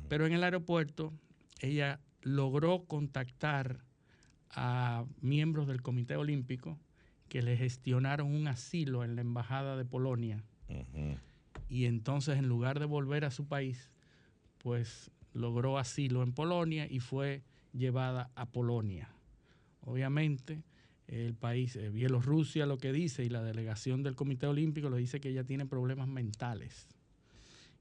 Pero 0.09 0.27
en 0.27 0.33
el 0.33 0.43
aeropuerto 0.43 1.13
ella 1.61 2.01
logró 2.23 2.87
contactar 2.87 3.85
a 4.49 5.05
miembros 5.21 5.69
del 5.69 5.83
Comité 5.83 6.17
Olímpico 6.17 6.81
que 7.29 7.43
le 7.43 7.59
gestionaron 7.59 8.35
un 8.35 8.49
asilo 8.49 9.05
en 9.05 9.15
la 9.15 9.21
Embajada 9.21 9.77
de 9.77 9.85
Polonia 9.85 10.43
y 11.71 11.87
entonces 11.87 12.37
en 12.37 12.49
lugar 12.49 12.81
de 12.81 12.85
volver 12.85 13.25
a 13.25 13.31
su 13.31 13.47
país, 13.47 13.91
pues 14.59 15.11
logró 15.33 15.79
asilo 15.79 16.25
en 16.25 16.33
Polonia 16.33 16.87
y 16.91 16.99
fue 16.99 17.43
llevada 17.73 18.31
a 18.35 18.47
Polonia. 18.47 19.09
Obviamente, 19.83 20.63
el 21.07 21.35
país, 21.35 21.77
eh, 21.77 21.89
Bielorrusia 21.91 22.67
lo 22.67 22.79
que 22.79 22.93
dice 22.93 23.25
y 23.25 23.29
la 23.29 23.43
delegación 23.43 24.03
del 24.03 24.17
Comité 24.17 24.47
Olímpico 24.47 24.91
lo 24.91 24.97
dice 24.97 25.21
que 25.21 25.31
ella 25.31 25.45
tiene 25.45 25.65
problemas 25.65 26.09
mentales 26.09 26.89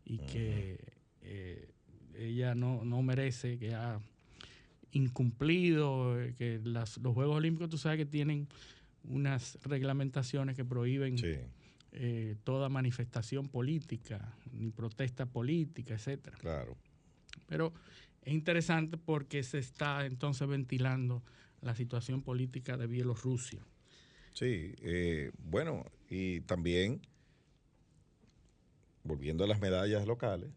y 0.06 0.20
que 0.20 0.80
eh, 1.24 1.70
ella 2.16 2.54
no, 2.54 3.02
merece, 3.02 3.58
que 3.58 3.74
ha 3.74 4.00
incumplido, 4.92 6.20
eh, 6.20 6.36
que 6.38 6.60
los 6.64 6.98
Juegos 6.98 7.38
Olímpicos 7.38 7.70
tú 7.70 7.78
sabes 7.78 7.98
que 7.98 8.06
tienen 8.06 8.48
unas 9.04 9.58
reglamentaciones 9.64 10.56
que 10.56 10.66
prohíben 10.66 11.16
eh, 12.02 12.38
toda 12.46 12.70
manifestación 12.70 13.50
política, 13.50 14.34
ni 14.54 14.70
protesta 14.70 15.26
política, 15.26 15.96
etcétera. 15.96 16.38
Claro. 16.38 16.78
Pero 17.46 17.74
es 18.22 18.32
interesante 18.32 18.98
porque 18.98 19.44
se 19.44 19.58
está 19.58 20.06
entonces 20.06 20.48
ventilando 20.48 21.22
la 21.60 21.76
situación 21.76 22.22
política 22.22 22.78
de 22.78 22.88
Bielorrusia. 22.88 23.66
Sí, 24.34 24.76
eh, 24.80 25.32
bueno, 25.40 25.84
y 26.10 26.40
también, 26.40 27.02
volviendo 29.04 29.44
a 29.44 29.48
las 29.48 29.60
medallas 29.60 30.08
locales, 30.08 30.52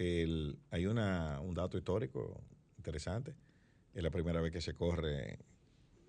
hay 0.00 0.86
una, 0.86 1.40
un 1.42 1.54
dato 1.54 1.78
histórico 1.78 2.42
interesante. 2.76 3.36
Es 3.94 4.02
la 4.02 4.10
primera 4.10 4.40
vez 4.40 4.50
que 4.50 4.60
se 4.60 4.74
corre 4.74 5.38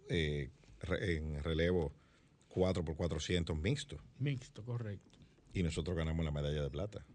eh, 0.09 0.49
en 0.99 1.43
relevo 1.43 1.93
4 2.55 2.85
por 2.85 2.95
400 2.95 3.57
mixto. 3.57 3.97
Mixto, 4.17 4.63
correcto. 4.63 5.19
Y 5.53 5.61
nosotros 5.61 5.95
ganamos 5.97 6.23
la 6.23 6.31
medalla 6.31 6.63
de 6.63 6.69
plata 6.69 7.05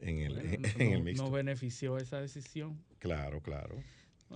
en 0.00 0.18
el, 0.20 1.02
mixto. 1.02 1.24
No 1.24 1.30
benefició 1.32 1.96
esa 1.96 2.20
decisión. 2.20 2.80
Claro, 3.00 3.42
claro. 3.42 3.82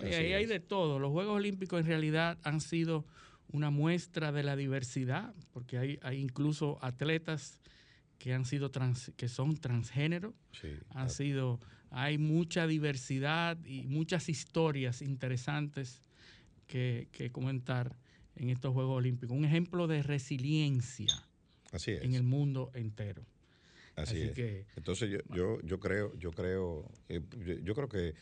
Y 0.02 0.06
ahí 0.06 0.32
hay 0.32 0.46
de 0.46 0.58
todo. 0.58 0.98
Los 0.98 1.12
Juegos 1.12 1.36
Olímpicos 1.36 1.80
en 1.80 1.86
realidad 1.86 2.36
han 2.42 2.60
sido 2.60 3.06
una 3.52 3.70
muestra 3.70 4.32
de 4.32 4.42
la 4.42 4.56
diversidad, 4.56 5.34
porque 5.52 5.78
hay, 5.78 6.00
hay 6.02 6.18
incluso 6.18 6.78
atletas 6.82 7.60
que 8.18 8.34
han 8.34 8.44
sido 8.44 8.72
trans, 8.72 9.12
que 9.16 9.28
son 9.28 9.56
transgénero. 9.56 10.34
Sí, 10.50 10.70
han 10.90 11.10
sido, 11.10 11.60
hay 11.90 12.18
mucha 12.18 12.66
diversidad 12.66 13.56
y 13.64 13.86
muchas 13.86 14.28
historias 14.28 15.00
interesantes 15.00 16.02
que, 16.66 17.08
que 17.12 17.30
comentar 17.30 17.96
en 18.36 18.50
estos 18.50 18.72
Juegos 18.72 18.96
Olímpicos. 18.96 19.36
Un 19.36 19.44
ejemplo 19.44 19.86
de 19.86 20.02
resiliencia 20.02 21.12
en 21.86 22.14
el 22.14 22.22
mundo 22.22 22.70
entero. 22.74 23.24
Así, 23.96 24.22
es. 24.22 24.32
Que, 24.32 24.66
Entonces 24.76 25.10
yo, 25.10 25.18
yo, 25.34 25.60
yo 25.62 25.78
creo, 25.78 26.14
yo 26.18 26.32
creo, 26.32 26.90
eh, 27.08 27.20
yo, 27.62 27.74
creo 27.74 27.88
que 27.88 28.14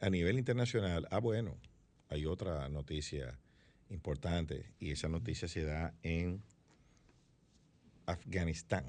a 0.00 0.10
nivel 0.10 0.38
internacional, 0.38 1.08
ah 1.10 1.18
bueno, 1.18 1.56
hay 2.08 2.26
otra 2.26 2.68
noticia 2.68 3.38
importante 3.90 4.72
y 4.78 4.90
esa 4.90 5.08
noticia 5.08 5.48
se 5.48 5.64
da 5.64 5.94
en 6.02 6.42
Afganistán. 8.06 8.84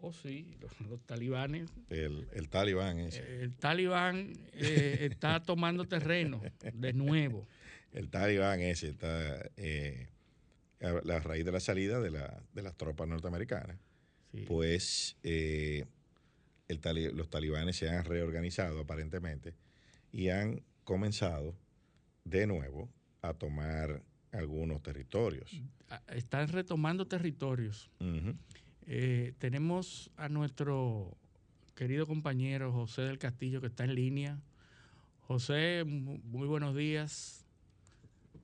Oh, 0.00 0.12
sí, 0.12 0.58
los, 0.60 1.00
talibanes. 1.06 1.70
El, 1.88 2.28
el, 2.34 2.50
talibán 2.50 2.98
ese. 2.98 3.42
El 3.42 3.56
talibán 3.56 4.34
eh, 4.52 4.98
está 5.10 5.42
tomando 5.42 5.86
terreno 5.86 6.42
de 6.74 6.92
nuevo 6.92 7.46
el 7.94 8.10
talibán 8.10 8.60
ese 8.60 8.88
está 8.88 9.50
eh, 9.56 10.08
a 10.82 11.00
la 11.04 11.20
raíz 11.20 11.44
de 11.44 11.52
la 11.52 11.60
salida 11.60 12.00
de, 12.00 12.10
las 12.62 12.76
tropas 12.76 13.08
norteamericanas, 13.08 13.78
pues 14.46 15.16
eh, 15.22 15.86
los 16.68 17.30
talibanes 17.30 17.76
se 17.76 17.88
han 17.88 18.04
reorganizado 18.04 18.80
aparentemente 18.80 19.54
y 20.12 20.28
han 20.28 20.60
comenzado 20.82 21.54
de 22.24 22.46
nuevo 22.46 22.88
a 23.22 23.32
tomar 23.32 24.02
algunos 24.32 24.82
territorios. 24.82 25.62
Están 26.08 26.48
retomando 26.48 27.06
territorios. 27.06 27.90
Eh, 28.86 29.34
tenemos 29.38 30.10
a 30.16 30.28
nuestro 30.28 31.16
querido 31.76 32.06
compañero 32.06 32.72
José 32.72 33.02
del 33.02 33.18
Castillo 33.18 33.60
que 33.60 33.68
está 33.68 33.84
en 33.84 33.94
línea. 33.94 34.40
José, 35.22 35.84
muy 35.86 36.48
buenos 36.48 36.76
días. 36.76 37.43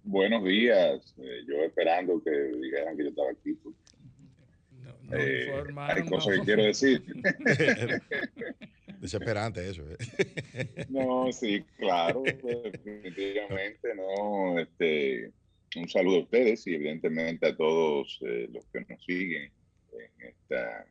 Buenos 0.05 0.45
días. 0.45 1.15
Eh, 1.19 1.45
yo 1.47 1.57
esperando 1.63 2.23
que 2.23 2.31
dijeran 2.31 2.97
que 2.97 3.05
yo 3.05 3.09
estaba 3.11 3.31
aquí. 3.31 3.59
No, 3.63 5.17
eh, 5.17 5.53
hay 5.77 6.03
cosas 6.05 6.39
que 6.39 6.45
quiero 6.45 6.65
decir. 6.65 7.03
Desesperante 9.01 9.69
eso. 9.69 9.83
¿eh? 9.83 10.87
no, 10.89 11.31
sí, 11.33 11.63
claro, 11.77 12.23
definitivamente, 12.23 13.95
no. 13.95 14.59
Este, 14.59 15.33
un 15.77 15.89
saludo 15.89 16.17
a 16.17 16.23
ustedes 16.23 16.67
y 16.67 16.75
evidentemente 16.75 17.47
a 17.47 17.57
todos 17.57 18.19
los 18.21 18.67
que 18.67 18.81
nos 18.89 19.05
siguen 19.05 19.53
en 19.93 20.29
esta, 20.29 20.87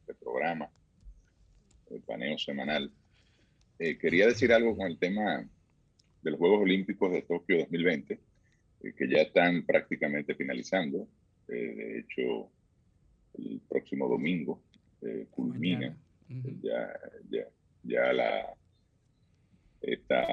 este 0.00 0.14
programa, 0.14 0.70
el 1.90 2.00
paneo 2.02 2.38
semanal. 2.38 2.92
quería 3.78 4.26
decir 4.28 4.52
algo 4.52 4.76
con 4.76 4.86
el 4.86 4.98
tema 4.98 5.44
de 6.22 6.30
los 6.30 6.38
Juegos 6.38 6.62
Olímpicos 6.62 7.10
de 7.12 7.22
Tokio 7.22 7.58
2020 7.58 8.31
eh, 8.82 8.92
que 8.96 9.08
ya 9.08 9.22
están 9.22 9.64
prácticamente 9.64 10.34
finalizando. 10.34 11.08
Eh, 11.48 11.74
de 11.74 11.98
hecho, 12.00 12.50
el 13.34 13.60
próximo 13.68 14.08
domingo 14.08 14.62
eh, 15.00 15.26
culmina 15.30 15.96
ya, 16.62 16.92
ya, 17.28 17.46
ya 17.82 18.12
la, 18.12 18.54
esta, 19.80 20.24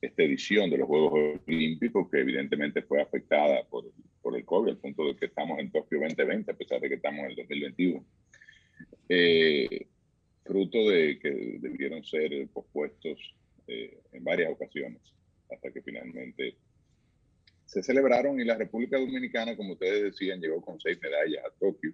esta 0.00 0.22
edición 0.22 0.68
de 0.70 0.78
los 0.78 0.86
Juegos 0.86 1.40
Olímpicos, 1.46 2.10
que 2.10 2.20
evidentemente 2.20 2.82
fue 2.82 3.00
afectada 3.00 3.64
por 3.64 3.84
por 4.24 4.34
el 4.34 4.44
COVID, 4.46 4.70
al 4.70 4.78
punto 4.78 5.06
de 5.06 5.16
que 5.16 5.26
estamos 5.26 5.58
en 5.58 5.70
Tokio 5.70 6.00
2020, 6.00 6.50
a 6.50 6.56
pesar 6.56 6.80
de 6.80 6.88
que 6.88 6.94
estamos 6.94 7.20
en 7.20 7.30
el 7.30 7.36
2021. 7.36 8.04
Eh, 9.10 9.86
fruto 10.42 10.88
de 10.88 11.18
que 11.18 11.58
debieron 11.60 12.02
ser 12.04 12.48
pospuestos 12.48 13.36
eh, 13.66 14.00
en 14.12 14.24
varias 14.24 14.50
ocasiones, 14.50 15.02
hasta 15.50 15.70
que 15.70 15.82
finalmente 15.82 16.56
se 17.74 17.82
celebraron 17.82 18.40
y 18.40 18.44
la 18.44 18.56
República 18.56 18.96
Dominicana, 18.96 19.56
como 19.56 19.72
ustedes 19.72 20.04
decían, 20.04 20.40
llegó 20.40 20.62
con 20.62 20.78
seis 20.78 20.96
medallas 21.02 21.44
a 21.44 21.50
Tokio, 21.58 21.92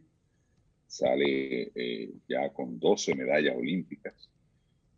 sale 0.86 1.72
eh, 1.74 2.10
ya 2.28 2.50
con 2.52 2.78
12 2.78 3.14
medallas 3.14 3.56
olímpicas, 3.56 4.28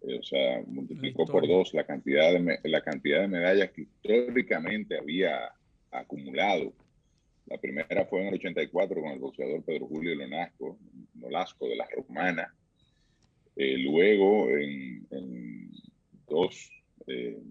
eh, 0.00 0.18
o 0.18 0.22
sea, 0.24 0.60
multiplicó 0.66 1.24
por 1.24 1.46
dos 1.46 1.72
la 1.72 1.86
cantidad, 1.86 2.32
de, 2.32 2.58
la 2.64 2.82
cantidad 2.82 3.20
de 3.20 3.28
medallas 3.28 3.70
que 3.70 3.82
históricamente 3.82 4.98
había 4.98 5.52
acumulado. 5.92 6.72
La 7.46 7.58
primera 7.58 8.04
fue 8.06 8.22
en 8.22 8.28
el 8.28 8.34
84 8.34 9.00
con 9.00 9.12
el 9.12 9.20
boxeador 9.20 9.62
Pedro 9.62 9.86
Julio 9.86 10.16
Lonasco, 10.16 10.80
Nolasco 11.14 11.68
de 11.68 11.76
la 11.76 11.86
Romana. 11.94 12.52
Eh, 13.54 13.78
luego 13.78 14.50
en, 14.50 15.06
dos 16.26 16.70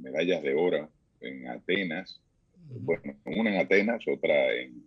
medallas 0.02 0.42
de 0.44 0.54
oro 0.54 0.90
en 1.22 1.48
Atenas, 1.48 2.22
bueno, 2.70 3.16
una 3.26 3.54
en 3.54 3.58
Atenas, 3.58 4.04
otra 4.08 4.54
en, 4.54 4.84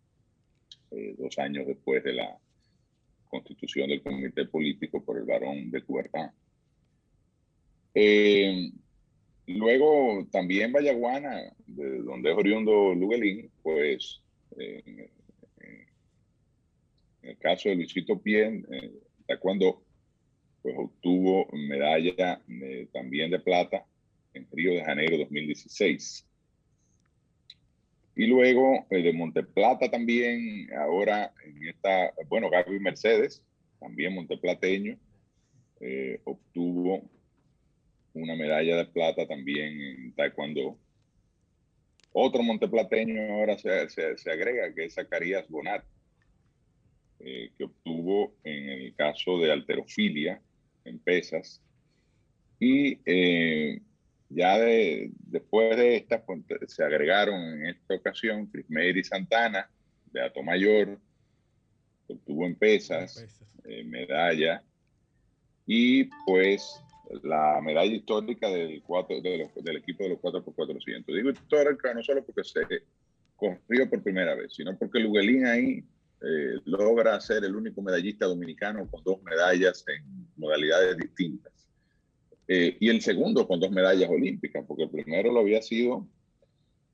eh, 0.91 1.15
dos 1.17 1.37
años 1.39 1.67
después 1.67 2.01
de 2.03 2.13
la 2.13 2.39
constitución 3.27 3.89
del 3.89 4.01
comité 4.01 4.45
político 4.45 5.03
por 5.03 5.17
el 5.17 5.25
varón 5.25 5.69
de 5.71 5.83
Coubertin. 5.83 6.29
Eh, 7.93 8.71
luego 9.47 10.25
también 10.31 10.71
Vallaguana, 10.71 11.53
de 11.65 11.97
donde 11.99 12.31
es 12.31 12.37
oriundo 12.37 12.93
Luguelín, 12.93 13.51
pues 13.61 14.21
en 17.25 17.31
el 17.31 17.37
caso 17.39 17.69
de 17.69 17.75
Luisito 17.75 18.21
Pien, 18.21 18.65
eh, 18.71 19.37
cuando 19.39 19.83
pues 20.65 20.75
obtuvo 20.79 21.47
medalla 21.51 22.41
también 22.91 23.29
de 23.29 23.37
plata 23.37 23.85
en 24.33 24.47
Río 24.51 24.73
de 24.73 24.83
Janeiro 24.83 25.15
2016. 25.19 26.25
Y 28.15 28.25
luego 28.25 28.87
el 28.89 29.03
de 29.03 29.13
Monteplata 29.13 29.91
también, 29.91 30.67
ahora 30.73 31.31
en 31.45 31.67
esta, 31.67 32.11
bueno, 32.29 32.49
Gaby 32.49 32.79
Mercedes, 32.79 33.43
también 33.79 34.15
monteplateño, 34.15 34.97
eh, 35.81 36.19
obtuvo 36.23 37.07
una 38.15 38.35
medalla 38.35 38.77
de 38.77 38.85
plata 38.85 39.27
también 39.27 39.79
en 39.79 40.15
Taekwondo. 40.15 40.79
Otro 42.11 42.41
monteplateño 42.41 43.35
ahora 43.35 43.55
se, 43.59 43.87
se, 44.17 44.31
agrega, 44.31 44.73
que 44.73 44.85
es 44.85 44.95
Zacarías 44.95 45.47
Bonat, 45.47 45.85
eh, 47.19 47.51
que 47.55 47.65
obtuvo 47.65 48.33
en 48.43 48.69
el 48.69 48.95
caso 48.95 49.37
de 49.37 49.51
alterofilia 49.51 50.41
en 50.85 50.99
pesas. 50.99 51.61
Y 52.59 52.99
eh, 53.05 53.81
ya 54.29 54.57
de, 54.57 55.11
después 55.19 55.75
de 55.77 55.97
estas, 55.97 56.21
pues, 56.21 56.41
se 56.67 56.83
agregaron 56.83 57.41
en 57.41 57.67
esta 57.67 57.95
ocasión 57.95 58.47
Crismeir 58.47 58.97
y 58.97 59.03
Santana, 59.03 59.69
de 60.11 60.21
Ato 60.21 60.41
Mayor, 60.41 60.97
obtuvo 62.07 62.45
en 62.45 62.55
pesas, 62.55 63.25
eh, 63.65 63.83
medalla, 63.83 64.63
y 65.67 66.05
pues 66.25 66.81
la 67.23 67.59
medalla 67.61 67.93
histórica 67.93 68.49
del, 68.49 68.81
cuatro, 68.83 69.21
del 69.21 69.77
equipo 69.77 70.03
de 70.03 70.09
los 70.09 70.19
4x400. 70.19 71.05
Digo 71.07 71.29
histórica 71.29 71.93
no 71.93 72.03
solo 72.03 72.23
porque 72.23 72.43
se 72.43 72.61
corrió 73.35 73.89
por 73.89 74.01
primera 74.03 74.35
vez, 74.35 74.53
sino 74.53 74.77
porque 74.77 74.99
Luguelín 74.99 75.45
ahí 75.45 75.83
eh, 76.27 76.59
logra 76.65 77.21
ser 77.21 77.43
el 77.43 77.55
único 77.55 77.83
medallista 77.83 78.25
dominicano 78.25 78.89
con 78.89 79.03
dos 79.03 79.21
medallas 79.21 79.85
en 79.87 80.27
modalidades 80.37 80.97
distintas. 80.97 81.53
Eh, 82.47 82.77
y 82.79 82.89
el 82.89 83.01
segundo 83.01 83.47
con 83.47 83.59
dos 83.59 83.69
medallas 83.69 84.09
olímpicas, 84.09 84.65
porque 84.67 84.83
el 84.83 84.89
primero 84.89 85.31
lo 85.31 85.41
había 85.41 85.61
sido 85.61 86.07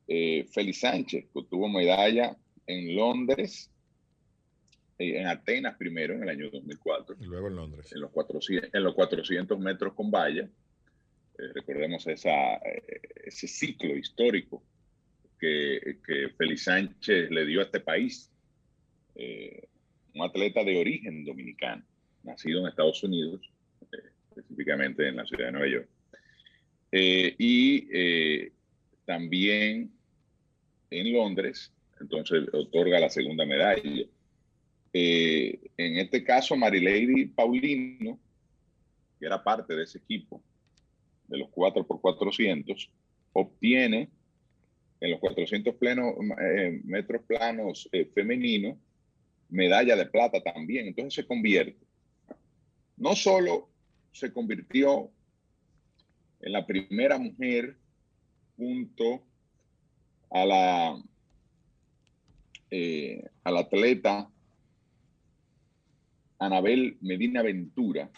eh, 0.08 0.46
Félix 0.52 0.82
Sánchez, 0.82 1.26
que 1.32 1.40
obtuvo 1.40 1.70
medalla 1.70 2.36
en 2.68 2.94
Londres, 2.94 3.72
en 4.98 5.26
Atenas 5.26 5.78
primero 5.78 6.14
en 6.14 6.24
el 6.24 6.30
año 6.30 6.50
2004. 6.52 7.16
Y 7.22 7.26
luego 7.26 7.48
en 7.48 7.56
Londres. 7.56 7.92
En 7.94 8.02
los 8.02 8.12
400, 8.12 8.70
en 8.74 8.84
los 8.84 8.94
400 8.94 9.60
metros 9.60 9.94
con 9.94 10.12
valla. 10.12 10.50
recordemos 11.56 12.06
esa, 12.08 12.56
ese 13.26 13.48
ciclo 13.48 13.96
histórico 13.96 14.62
que, 15.40 16.00
que 16.06 16.30
Félix 16.38 16.66
Sánchez 16.66 17.32
le 17.32 17.46
dio 17.46 17.62
a 17.62 17.64
este 17.64 17.80
país 17.80 18.31
eh, 19.16 19.68
un 20.14 20.24
atleta 20.24 20.64
de 20.64 20.78
origen 20.78 21.24
dominicano, 21.26 21.84
nacido 22.24 22.60
en 22.60 22.68
Estados 22.68 23.04
Unidos, 23.04 23.42
eh, 23.82 24.10
específicamente 24.30 25.08
en 25.08 25.16
la 25.16 25.26
ciudad 25.26 25.46
de 25.46 25.52
Nueva 25.52 25.68
York. 25.68 25.90
Eh, 26.92 27.36
y 27.38 28.52
también 29.06 29.92
en 30.90 31.14
Londres, 31.14 31.72
entonces 32.00 32.44
otorga 32.54 33.00
la 33.00 33.10
segunda 33.10 33.46
medalla. 33.46 34.06
en 34.94 35.98
este 35.98 36.24
caso, 36.24 36.56
Marilady 36.56 37.28
Paulino, 37.28 38.20
que 39.20 39.26
era 39.26 39.42
parte 39.42 39.74
de 39.74 39.84
ese 39.84 40.00
equipo 40.00 40.42
de 41.28 41.38
los 41.38 41.50
4x400, 41.50 42.90
obtiene 43.34 44.10
en 45.00 45.12
los 45.12 45.20
400 45.20 45.76
metros 46.84 47.22
planos 47.26 47.90
femeninos 48.14 48.78
medalla 49.52 49.96
de 49.96 50.06
plata 50.08 50.42
también. 50.42 50.88
Entonces 50.88 51.14
se 51.14 51.28
convierte. 51.28 51.86
No 52.98 53.16
solo 53.16 53.70
se 54.12 54.34
convirtió 54.34 55.12
en 56.40 56.52
la 56.52 56.66
primera 56.66 57.18
mujer 57.18 57.78
junto 58.58 59.24
a 60.32 60.46
la, 60.46 61.04
eh, 62.72 63.24
al 63.44 63.58
atleta 63.58 64.30
Anabel 66.40 66.98
Medina 67.02 67.44
Ventura 67.44 68.10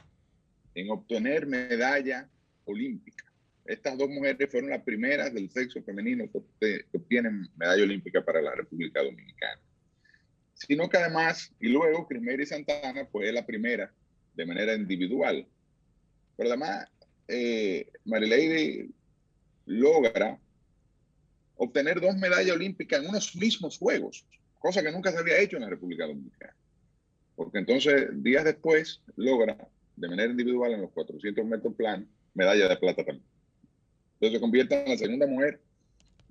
en 0.76 0.90
obtener 0.90 1.46
medalla 1.46 2.30
olímpica, 2.66 3.34
estas 3.66 3.98
dos 3.98 4.10
mujeres 4.10 4.50
fueron 4.52 4.70
las 4.70 4.84
primeras 4.84 5.34
del 5.34 5.50
sexo 5.50 5.82
femenino 5.84 6.26
que, 6.60 6.86
obtienen 6.94 7.48
medalla 7.56 7.84
olímpica 7.84 8.24
para 8.24 8.42
la 8.42 8.56
República 8.56 9.02
Dominicana. 9.02 9.62
Sino 10.68 10.90
que 10.90 10.98
además, 10.98 11.52
y 11.60 11.70
luego 11.70 12.08
Crismeri 12.08 12.46
Santana 12.46 13.06
fue 13.06 13.32
la 13.32 13.46
primera 13.46 13.92
de 14.36 14.46
manera 14.46 14.74
individual. 14.74 15.46
Pero 16.38 16.50
además, 16.50 16.88
eh, 17.28 17.90
Marileide 18.06 18.90
logra 19.66 20.40
obtener 21.56 22.02
dos 22.02 22.16
medallas 22.16 22.56
olímpicas 22.56 23.02
en 23.02 23.10
unos 23.10 23.36
mismos 23.36 23.78
Juegos, 23.78 24.26
cosa 24.60 24.82
que 24.82 24.92
nunca 24.92 25.12
se 25.12 25.20
había 25.20 25.40
hecho 25.40 25.58
en 25.58 25.64
la 25.64 25.70
República 25.70 26.08
Dominicana. 26.08 26.56
Porque 27.36 27.60
entonces, 27.60 28.08
días 28.24 28.44
después, 28.44 29.02
logra 29.16 29.58
de 29.96 30.08
manera 30.08 30.32
individual 30.32 30.74
en 30.74 30.82
los 30.82 30.92
400 30.92 31.46
metros 31.46 31.74
planos 31.76 32.08
medalla 32.34 32.68
de 32.68 32.78
plata 32.78 33.04
también. 33.04 33.26
Entonces 34.16 34.38
se 34.38 34.42
convierte 34.42 34.84
en 34.84 34.90
la 34.90 34.98
segunda 34.98 35.28
mujer 35.28 35.62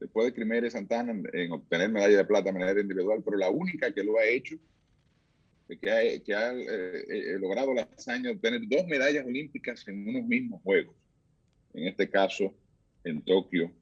después 0.03 0.27
de 0.27 0.35
Crimea 0.35 0.67
y 0.67 0.71
Santana 0.71 1.13
en, 1.33 1.53
obtener 1.53 1.89
medalla 1.89 2.17
de 2.17 2.25
plata 2.25 2.53
de 2.53 2.59
manera 2.59 2.81
individual, 2.81 3.23
pero 3.25 3.37
la 3.37 3.51
única 3.51 3.93
que 3.93 4.03
lo 4.03 4.19
ha 4.19 4.25
hecho, 4.25 4.57
que 5.81 5.91
ha, 5.91 6.23
que 6.23 6.35
ha 6.35 6.53
eh, 6.53 7.05
eh, 7.09 7.39
logrado 7.39 7.73
la 7.73 7.83
hazaña 7.97 8.25
de 8.25 8.35
obtener 8.35 8.61
dos 8.67 8.87
medallas 8.87 9.25
olímpicas 9.25 9.87
en 9.87 10.07
unos 10.09 10.25
mismos 10.25 10.61
Juegos. 10.63 10.97
En 11.73 11.87
este 11.87 12.11
caso, 12.11 12.53
en 13.05 13.23
Tokio 13.23 13.73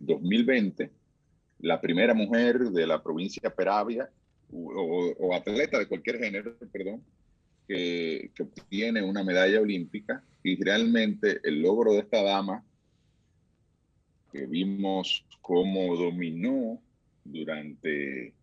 2020, 0.00 0.82
eh, 0.82 0.90
la 1.60 1.80
primera 1.80 2.14
mujer 2.14 2.58
de 2.58 2.86
la 2.86 3.02
provincia 3.02 3.54
Peravia, 3.54 4.10
o, 4.50 5.34
atleta 5.34 5.78
de 5.78 5.86
cualquier 5.86 6.18
género, 6.18 6.56
perdón, 6.72 7.02
que, 7.66 8.30
que, 8.34 8.42
obtiene 8.42 9.02
una 9.02 9.24
medalla 9.24 9.60
olímpica 9.60 10.22
y 10.42 10.62
realmente 10.62 11.40
el 11.42 11.62
logro 11.62 11.92
de 11.92 12.00
esta 12.00 12.22
dama, 12.22 12.64
que 14.34 14.46
vimos 14.46 15.24
cómo 15.40 15.96
dominó 15.96 16.82
durante 17.22 18.34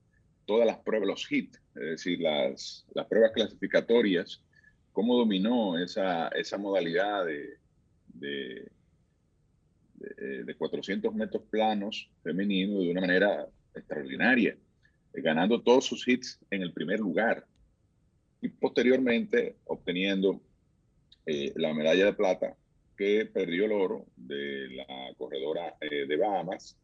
todas 0.46 0.66
las 0.66 0.78
pruebas, 0.80 1.10
los 1.10 1.30
HIT, 1.30 1.54
es 1.76 1.82
decir, 1.82 2.22
las, 2.22 2.86
las 2.94 3.08
pruebas 3.08 3.32
clasificatorias, 3.34 4.42
cómo 4.94 5.18
dominó 5.18 5.78
esa, 5.78 6.30
esa 6.30 6.58
modalidad 6.58 7.26
de, 7.26 7.58
de, 8.08 8.72
de, 10.46 10.56
400 10.56 11.14
metros 11.14 11.44
planos 11.50 12.10
femenino 12.24 12.80
de 12.80 12.92
una 12.92 13.02
manera 13.02 13.48
extraordinaria, 13.76 14.58
ganando 15.12 15.62
todos 15.62 15.86
sus 15.86 16.08
hits 16.08 16.40
en 16.52 16.62
el 16.62 16.72
primer 16.72 17.02
lugar 17.02 17.46
y 18.40 18.48
posteriormente 18.48 19.58
obteniendo 19.66 20.42
eh, 21.26 21.52
la 21.58 21.74
medalla 21.74 22.06
de 22.06 22.14
plata 22.14 22.56
que 23.02 23.26
perdió 23.26 23.66
el 23.66 23.72
oro 23.72 24.06
de 24.16 24.70
la 24.76 24.86
corredora 25.18 25.76
eh, 25.82 26.06
de 26.06 26.18
Bahamas, 26.18 26.78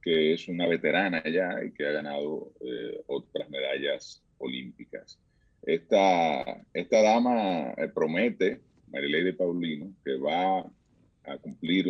que 0.00 0.32
es 0.32 0.46
una 0.46 0.68
veterana 0.68 1.24
ya 1.28 1.56
y 1.64 1.72
que 1.72 1.88
ha 1.88 1.90
ganado 1.90 2.52
eh, 2.60 3.02
otras 3.08 3.50
medallas 3.50 4.22
olímpicas. 4.38 5.18
Esta, 5.62 6.64
esta 6.72 7.02
dama 7.02 7.74
promete, 7.92 8.60
Marileide 8.92 9.32
Paulino, 9.32 9.92
que 10.04 10.14
va 10.18 10.60
a 10.60 11.38
cumplir 11.38 11.86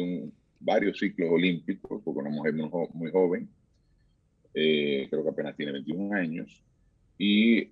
varios 0.58 0.98
ciclos 0.98 1.28
olímpicos, 1.30 2.00
porque 2.02 2.20
una 2.20 2.30
mujer 2.30 2.54
muy, 2.54 3.10
joven, 3.10 3.46
creo 4.54 5.22
que 5.22 5.28
apenas 5.28 5.54
tiene 5.54 5.72
21 5.72 6.16
años, 6.16 6.64
y 7.18 7.66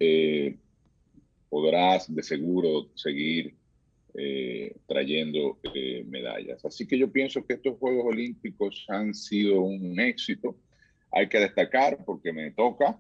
podrás 1.49 2.15
de 2.15 2.23
seguro 2.23 2.91
seguir 2.95 3.55
eh, 4.19 4.75
trayendo 4.87 5.59
eh, 5.75 6.03
medallas. 6.09 6.65
Así 6.65 6.87
que 6.87 6.99
yo 6.99 7.13
pienso 7.13 7.47
que 7.47 7.55
estos 7.55 7.77
Juegos 7.79 8.07
Olímpicos 8.07 8.87
han 8.89 9.15
sido 9.15 9.61
un 9.61 10.01
éxito. 10.01 10.57
Hay 11.13 11.29
que 11.29 11.39
destacar, 11.39 12.05
porque 12.05 12.33
me 12.33 12.51
toca, 12.53 12.99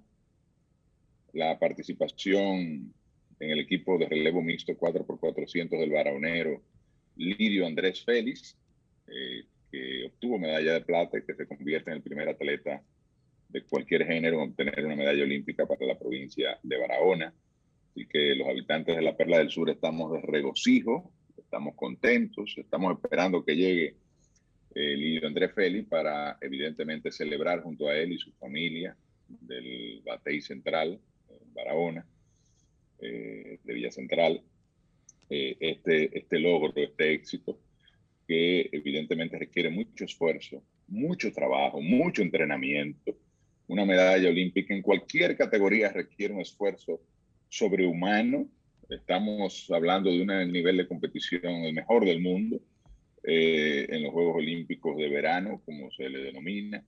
la 1.33 1.59
participación 1.59 2.92
en 3.40 3.50
el 3.50 3.61
equipo 3.61 3.98
de 3.98 4.07
relevo 4.07 4.42
mixto 4.42 4.72
4x400 4.74 5.79
del 5.79 5.90
Baraonero, 5.90 6.62
Lidio 7.16 7.66
Andrés 7.66 8.05
Félix, 8.05 8.59
eh, 9.07 9.44
que 9.70 10.07
obtuvo 10.07 10.38
medalla 10.38 10.74
de 10.74 10.81
plata 10.83 11.18
y 11.18 11.22
que 11.22 11.35
se 11.35 11.46
convierte 11.46 11.90
en 11.90 11.96
el 11.96 12.02
primer 12.02 12.29
atleta 12.29 12.83
de 13.48 13.62
cualquier 13.64 14.07
género 14.07 14.42
en 14.42 14.50
obtener 14.50 14.85
una 14.85 14.96
medalla 14.96 15.22
olímpica 15.22 15.66
para 15.66 15.87
la 15.87 15.98
provincia 15.98 16.59
de 16.62 16.76
Barahona 16.79 17.35
y 17.96 18.06
que 18.06 18.35
los 18.35 18.46
habitantes 18.46 18.94
de 18.94 19.02
la 19.02 19.16
Perla 19.16 19.38
del 19.38 19.50
Sur 19.50 19.70
estamos 19.70 20.12
de 20.12 20.20
regocijo, 20.20 21.11
estamos 21.37 21.74
contentos, 21.74 22.54
estamos 22.59 22.92
esperando 22.92 23.42
que 23.42 23.56
llegue 23.56 23.96
el 24.74 25.00
líder 25.00 25.26
Andrés 25.26 25.52
Félix 25.54 25.88
para 25.88 26.37
evidentemente 26.42 27.11
celebrar 27.11 27.62
junto 27.62 27.88
a 27.88 27.96
él 27.96 28.12
y 28.12 28.18
su 28.18 28.30
familia 28.32 28.94
del 29.26 30.02
Batey 30.04 30.42
Central, 30.42 31.00
en 31.30 31.54
Barahona, 31.54 32.06
eh, 33.00 33.59
de 33.64 33.72
Villa 33.72 33.90
Central, 33.90 34.42
eh, 35.30 35.56
este, 35.59 36.16
este 36.16 36.38
logro, 36.38 36.74
este 36.76 37.14
éxito, 37.14 37.59
que 38.28 38.68
evidentemente 38.72 39.38
requiere 39.38 39.70
mucho 39.70 40.04
esfuerzo, 40.04 40.62
mucho 40.88 41.32
trabajo, 41.32 41.80
mucho 41.80 42.20
entrenamiento. 42.20 43.16
Una 43.68 43.87
medalla 43.87 44.28
olímpica 44.28 44.74
en 44.74 44.82
cualquier 44.82 45.35
categoría 45.35 45.90
requiere 45.90 46.35
un 46.35 46.42
esfuerzo 46.42 47.00
sobrehumano. 47.48 48.48
Estamos 48.88 49.68
hablando 49.70 50.11
de 50.11 50.22
un 50.22 50.52
nivel 50.52 50.76
de 50.76 50.87
competición 50.87 51.64
el 51.64 51.74
mejor 51.74 52.04
del 52.04 52.20
mundo 52.20 52.61
eh, 53.24 53.87
en 53.88 54.04
los 54.04 54.12
Juegos 54.12 54.37
Olímpicos 54.37 54.96
de 54.96 55.09
verano, 55.09 55.61
como 55.64 55.90
se 55.90 56.09
le 56.09 56.18
denomina. 56.18 56.85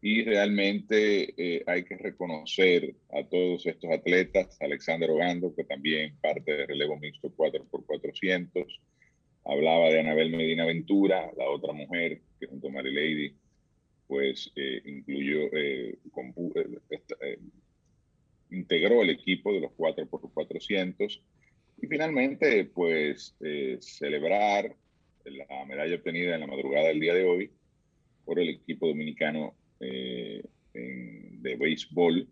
Y 0.00 0.22
realmente 0.22 1.34
eh, 1.36 1.62
hay 1.66 1.84
que 1.84 1.96
reconocer 1.96 2.94
a 3.10 3.24
todos 3.24 3.66
estos 3.66 3.90
atletas, 3.90 4.56
Alexander 4.60 5.10
Ogando, 5.10 5.54
que 5.54 5.64
también 5.64 6.16
parte 6.20 6.56
del 6.56 6.68
relevo 6.68 6.98
mixto 6.98 7.34
4x400, 7.34 8.66
hablaba 9.44 9.88
de 9.88 10.00
Anabel 10.00 10.30
Medina 10.30 10.66
Ventura, 10.66 11.30
la 11.36 11.48
otra 11.48 11.72
mujer 11.72 12.20
que 12.38 12.46
junto 12.46 12.68
a 12.68 12.72
Mary 12.72 12.94
Lady, 12.94 13.34
pues 14.06 14.52
eh, 14.56 14.82
incluyó, 14.84 15.50
integró 18.50 19.02
el 19.02 19.10
equipo 19.10 19.52
de 19.52 19.60
los 19.60 19.72
4x400 19.72 21.20
y 21.82 21.86
finalmente 21.86 22.64
pues 22.66 23.36
eh, 23.40 23.78
celebrar 23.80 24.74
la 25.24 25.64
medalla 25.64 25.96
obtenida 25.96 26.34
en 26.34 26.40
la 26.40 26.46
madrugada 26.46 26.88
del 26.88 27.00
día 27.00 27.14
de 27.14 27.24
hoy 27.24 27.50
por 28.24 28.38
el 28.38 28.48
equipo 28.50 28.86
dominicano 28.88 29.54
eh, 29.80 30.42
de 30.72 31.56
béisbol 31.56 32.28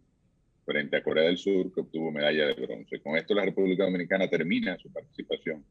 frente 0.65 0.97
a 0.97 1.03
Corea 1.03 1.25
del 1.25 1.39
Sur 1.39 1.73
que 1.73 1.81
obtuvo 1.81 2.11
medalla 2.11 2.47
de 2.47 2.55
bronce. 2.55 3.01
Con 3.01 3.17
esto 3.17 3.35
la 3.35 3.45
República 3.45 3.85
Dominicana 3.85 4.29
termina 4.29 4.79
su 4.79 4.93
participación 4.93 5.65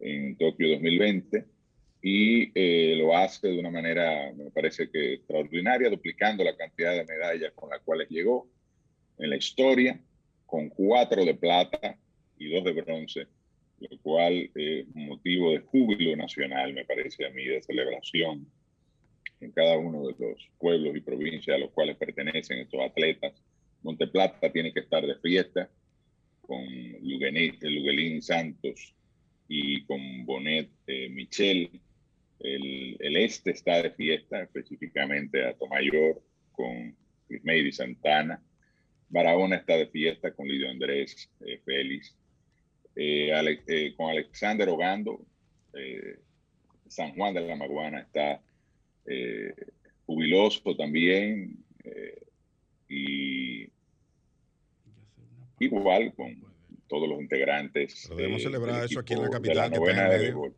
en 0.00 0.36
Tokio 0.36 0.68
2020 0.70 1.44
y 2.02 2.50
eh, 2.54 2.96
lo 2.96 3.16
hace 3.16 3.48
de 3.48 3.58
una 3.58 3.70
manera, 3.70 4.32
me 4.32 4.50
parece 4.50 4.90
que 4.90 5.14
extraordinaria, 5.14 5.88
duplicando 5.88 6.42
la 6.42 6.56
cantidad 6.56 6.92
de 6.92 7.04
medallas 7.04 7.52
con 7.54 7.70
las 7.70 7.80
cuales 7.80 8.08
llegó 8.10 8.48
en 9.18 9.30
la 9.30 9.36
historia, 9.36 10.00
con 10.46 10.68
cuatro 10.68 11.24
de 11.24 11.34
plata 11.34 11.98
y 12.38 12.50
dos 12.50 12.64
de 12.64 12.72
bronce, 12.72 13.26
lo 13.78 13.98
cual 14.02 14.50
es 14.54 14.86
motivo 14.94 15.52
de 15.52 15.60
júbilo 15.60 16.16
nacional, 16.16 16.72
me 16.72 16.84
parece 16.84 17.26
a 17.26 17.30
mí, 17.30 17.44
de 17.44 17.62
celebración 17.62 18.46
en 19.40 19.50
cada 19.52 19.76
uno 19.76 20.06
de 20.06 20.14
los 20.18 20.50
pueblos 20.58 20.94
y 20.96 21.00
provincias 21.00 21.56
a 21.56 21.58
los 21.58 21.70
cuales 21.70 21.96
pertenecen 21.96 22.58
estos 22.58 22.80
atletas. 22.80 23.32
Monteplata 23.82 24.52
tiene 24.52 24.72
que 24.72 24.80
estar 24.80 25.04
de 25.04 25.16
fiesta 25.16 25.68
con 26.42 26.64
Luguelín 27.00 28.22
Santos 28.22 28.94
y 29.48 29.84
con 29.84 30.24
Bonet 30.26 30.70
eh, 30.86 31.08
Michel. 31.08 31.70
El, 32.38 32.96
el, 33.00 33.16
este 33.16 33.50
está 33.50 33.82
de 33.82 33.90
fiesta, 33.90 34.42
específicamente 34.42 35.44
a 35.44 35.54
Tomayor, 35.54 36.22
con 36.52 36.94
Ismael 37.28 37.72
Santana 37.72 38.42
Barahona 39.12 39.56
está 39.56 39.76
de 39.76 39.86
fiesta 39.86 40.32
con 40.32 40.48
Lidio 40.48 40.70
Andrés 40.70 41.30
eh, 41.40 41.60
Félix, 41.64 42.16
eh, 42.96 43.30
eh, 43.66 43.94
con 43.94 44.10
Alexander 44.10 44.68
Ogando, 44.70 45.20
San 46.88 47.14
Juan 47.14 47.34
de 47.34 47.40
la 47.42 47.56
Maguana 47.56 48.00
está 48.00 48.42
jubiloso 50.04 50.76
también, 50.76 51.56
y 52.88 53.70
igual 55.58 56.12
con 56.14 56.42
todos 56.88 57.08
los 57.08 57.20
integrantes. 57.20 58.06
Podemos 58.08 58.42
celebrar 58.42 58.84
eso 58.84 59.00
aquí 59.00 59.14
en 59.14 59.22
la 59.22 59.30
capital. 59.30 59.70
De 59.70 59.94
la 59.94 60.08
de 60.10 60.52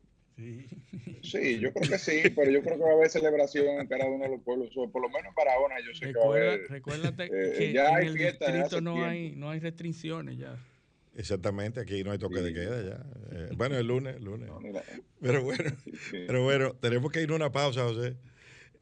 Sí. 1.22 1.58
yo 1.60 1.72
creo 1.72 1.90
que 1.90 1.98
sí, 1.98 2.22
pero 2.34 2.50
yo 2.50 2.62
creo 2.62 2.76
que 2.76 2.82
va 2.82 2.90
a 2.90 2.94
haber 2.94 3.08
celebración 3.08 3.66
en 3.80 3.86
cada 3.86 4.06
uno 4.06 4.24
de 4.24 4.30
los 4.30 4.40
pueblos. 4.42 4.70
por 4.74 5.00
lo 5.02 5.08
menos 5.08 5.26
en 5.28 5.34
Barahona 5.34 5.76
yo 5.86 5.94
sé 5.94 6.06
que 6.12 6.18
va 6.18 6.24
a 6.24 6.28
haber. 6.28 6.60
Recuérdate 6.68 7.24
eh, 7.26 7.54
que 7.56 7.72
ya 7.72 7.98
en 8.00 8.08
el 8.08 8.14
distrito 8.14 8.80
no 8.80 9.04
hay, 9.04 9.32
no 9.32 9.50
hay 9.50 9.60
restricciones 9.60 10.38
ya. 10.38 10.56
Exactamente, 11.16 11.78
aquí 11.80 12.02
no 12.02 12.10
hay 12.10 12.18
toque 12.18 12.40
de 12.40 12.48
Sí. 12.48 12.54
queda 12.54 12.82
ya. 12.82 13.06
Eh, 13.38 13.48
bueno, 13.56 13.76
el 13.78 13.86
lunes, 13.86 14.16
el 14.16 14.24
lunes. 14.24 14.48
No, 14.48 14.60
Pero 15.20 15.44
bueno, 15.44 15.70
sí, 15.84 15.92
sí. 16.10 16.24
pero 16.26 16.42
bueno, 16.42 16.72
tenemos 16.74 17.12
que 17.12 17.22
ir 17.22 17.30
a 17.30 17.34
una 17.36 17.52
pausa, 17.52 17.84
José. 17.84 18.16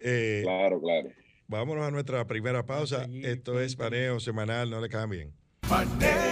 Eh, 0.00 0.40
Claro, 0.42 0.80
claro. 0.80 1.10
vámonos 1.48 1.84
a 1.86 1.90
nuestra 1.90 2.26
primera 2.26 2.64
pausa. 2.64 3.06
Esto 3.22 3.60
es 3.60 3.76
paneo 3.76 4.18
semanal, 4.18 4.70
no 4.70 4.80
le 4.80 4.88
cambien. 4.88 5.32
Paneo, 5.68 6.31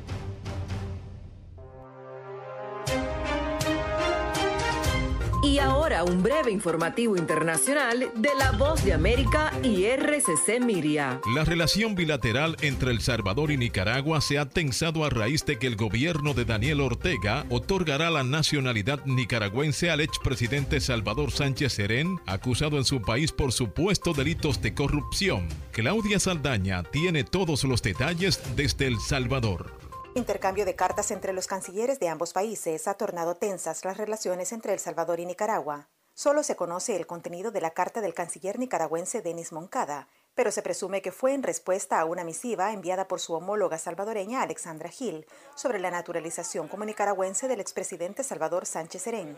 Y 5.51 5.59
ahora 5.59 6.05
un 6.05 6.23
breve 6.23 6.49
informativo 6.49 7.17
internacional 7.17 8.09
de 8.15 8.29
la 8.39 8.53
Voz 8.53 8.85
de 8.85 8.93
América 8.93 9.51
y 9.61 9.83
RCC 9.83 10.61
Miria. 10.61 11.19
La 11.35 11.43
relación 11.43 11.93
bilateral 11.93 12.55
entre 12.61 12.91
El 12.91 13.01
Salvador 13.01 13.51
y 13.51 13.57
Nicaragua 13.57 14.21
se 14.21 14.39
ha 14.39 14.47
tensado 14.47 15.03
a 15.03 15.09
raíz 15.09 15.45
de 15.45 15.59
que 15.59 15.67
el 15.67 15.75
gobierno 15.75 16.33
de 16.33 16.45
Daniel 16.45 16.79
Ortega 16.79 17.45
otorgará 17.49 18.09
la 18.09 18.23
nacionalidad 18.23 19.03
nicaragüense 19.03 19.89
al 19.89 19.99
expresidente 19.99 20.79
Salvador 20.79 21.31
Sánchez 21.31 21.73
Serén, 21.73 22.17
acusado 22.27 22.77
en 22.77 22.85
su 22.85 23.01
país 23.01 23.33
por 23.33 23.51
supuestos 23.51 24.15
delitos 24.15 24.61
de 24.61 24.73
corrupción. 24.73 25.49
Claudia 25.73 26.17
Saldaña 26.19 26.83
tiene 26.83 27.25
todos 27.25 27.65
los 27.65 27.81
detalles 27.81 28.41
desde 28.55 28.87
El 28.87 29.01
Salvador. 29.01 29.80
Intercambio 30.13 30.65
de 30.65 30.75
cartas 30.75 31.09
entre 31.11 31.31
los 31.31 31.47
cancilleres 31.47 31.97
de 32.01 32.09
ambos 32.09 32.33
países 32.33 32.85
ha 32.89 32.95
tornado 32.95 33.37
tensas 33.37 33.85
las 33.85 33.95
relaciones 33.95 34.51
entre 34.51 34.73
El 34.73 34.79
Salvador 34.79 35.21
y 35.21 35.25
Nicaragua. 35.25 35.87
Solo 36.13 36.43
se 36.43 36.57
conoce 36.57 36.97
el 36.97 37.07
contenido 37.07 37.49
de 37.51 37.61
la 37.61 37.71
carta 37.71 38.01
del 38.01 38.13
canciller 38.13 38.59
nicaragüense 38.59 39.21
Denis 39.21 39.53
Moncada, 39.53 40.09
pero 40.35 40.51
se 40.51 40.61
presume 40.61 41.01
que 41.01 41.13
fue 41.13 41.33
en 41.33 41.43
respuesta 41.43 41.97
a 41.97 42.03
una 42.03 42.25
misiva 42.25 42.73
enviada 42.73 43.07
por 43.07 43.21
su 43.21 43.33
homóloga 43.33 43.77
salvadoreña 43.77 44.41
Alexandra 44.41 44.89
Gil 44.89 45.25
sobre 45.55 45.79
la 45.79 45.91
naturalización 45.91 46.67
como 46.67 46.83
nicaragüense 46.83 47.47
del 47.47 47.61
expresidente 47.61 48.23
Salvador 48.23 48.65
Sánchez 48.65 49.03
Serén. 49.03 49.37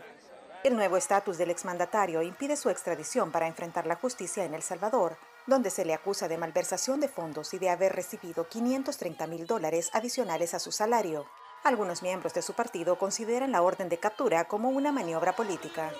El 0.64 0.74
nuevo 0.74 0.96
estatus 0.96 1.38
del 1.38 1.52
exmandatario 1.52 2.20
impide 2.20 2.56
su 2.56 2.68
extradición 2.68 3.30
para 3.30 3.46
enfrentar 3.46 3.86
la 3.86 3.94
justicia 3.94 4.44
en 4.44 4.54
El 4.54 4.62
Salvador, 4.62 5.18
donde 5.46 5.70
se 5.70 5.84
le 5.84 5.94
acusa 5.94 6.28
de 6.28 6.38
malversación 6.38 7.00
de 7.00 7.08
fondos 7.08 7.54
y 7.54 7.58
de 7.58 7.70
haber 7.70 7.92
recibido 7.92 8.48
530 8.48 9.26
mil 9.26 9.46
dólares 9.46 9.90
adicionales 9.92 10.54
a 10.54 10.58
su 10.58 10.72
salario. 10.72 11.26
Algunos 11.64 12.02
miembros 12.02 12.34
de 12.34 12.42
su 12.42 12.54
partido 12.54 12.98
consideran 12.98 13.52
la 13.52 13.62
orden 13.62 13.88
de 13.88 13.98
captura 13.98 14.48
como 14.48 14.70
una 14.70 14.92
maniobra 14.92 15.34
política. 15.34 15.92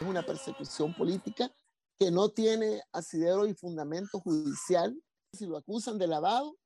es 0.00 0.06
una 0.06 0.22
persecución 0.22 0.94
política 0.94 1.50
que 1.98 2.10
no 2.10 2.28
tiene 2.28 2.82
asidero 2.92 3.46
y 3.46 3.54
fundamento 3.54 4.20
judicial. 4.20 5.00
Si 5.32 5.46
lo 5.46 5.56
acusan 5.56 5.98
de 5.98 6.06
lavado, 6.06 6.56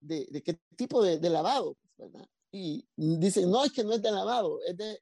¿de, 0.00 0.26
de 0.30 0.42
qué 0.42 0.60
tipo 0.76 1.02
de, 1.02 1.18
de 1.18 1.30
lavado? 1.30 1.76
¿verdad? 1.96 2.26
Y 2.52 2.86
dicen, 2.96 3.50
no, 3.50 3.64
es 3.64 3.72
que 3.72 3.84
no 3.84 3.92
es 3.92 4.02
de 4.02 4.12
lavado, 4.12 4.60
es 4.66 4.76
de, 4.76 5.00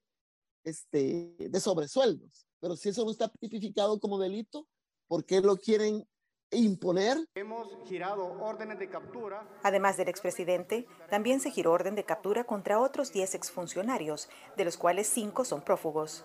este, 0.64 1.36
de 1.38 1.60
sobresueldos. 1.60 2.46
Pero 2.62 2.76
si 2.76 2.90
eso 2.90 3.04
no 3.04 3.10
está 3.10 3.28
tipificado 3.28 3.98
como 3.98 4.20
delito, 4.20 4.68
¿por 5.08 5.26
qué 5.26 5.40
lo 5.40 5.56
quieren 5.56 6.06
imponer? 6.52 7.16
Hemos 7.34 7.68
girado 7.86 8.40
órdenes 8.40 8.78
de 8.78 8.88
captura 8.88 9.48
Además 9.64 9.96
del 9.96 10.08
expresidente, 10.08 10.86
también 11.10 11.40
se 11.40 11.50
giró 11.50 11.72
orden 11.72 11.96
de 11.96 12.04
captura 12.04 12.44
contra 12.44 12.78
otros 12.78 13.12
10 13.12 13.34
exfuncionarios, 13.34 14.28
de 14.56 14.64
los 14.64 14.76
cuales 14.76 15.08
5 15.08 15.44
son 15.44 15.62
prófugos. 15.62 16.24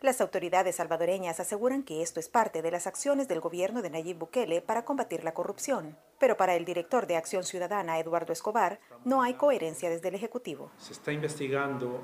Las 0.00 0.20
autoridades 0.20 0.76
salvadoreñas 0.76 1.40
aseguran 1.40 1.82
que 1.82 2.02
esto 2.02 2.20
es 2.20 2.28
parte 2.28 2.62
de 2.62 2.70
las 2.70 2.86
acciones 2.86 3.26
del 3.26 3.40
gobierno 3.40 3.82
de 3.82 3.90
Nayib 3.90 4.18
Bukele 4.18 4.62
para 4.62 4.84
combatir 4.84 5.24
la 5.24 5.34
corrupción. 5.34 5.98
Pero 6.20 6.36
para 6.36 6.54
el 6.54 6.64
director 6.64 7.08
de 7.08 7.16
Acción 7.16 7.42
Ciudadana, 7.42 7.98
Eduardo 7.98 8.32
Escobar, 8.32 8.78
no 9.04 9.22
hay 9.22 9.34
coherencia 9.34 9.90
desde 9.90 10.08
el 10.08 10.14
Ejecutivo. 10.14 10.70
Se 10.78 10.92
está 10.92 11.10
investigando 11.10 12.00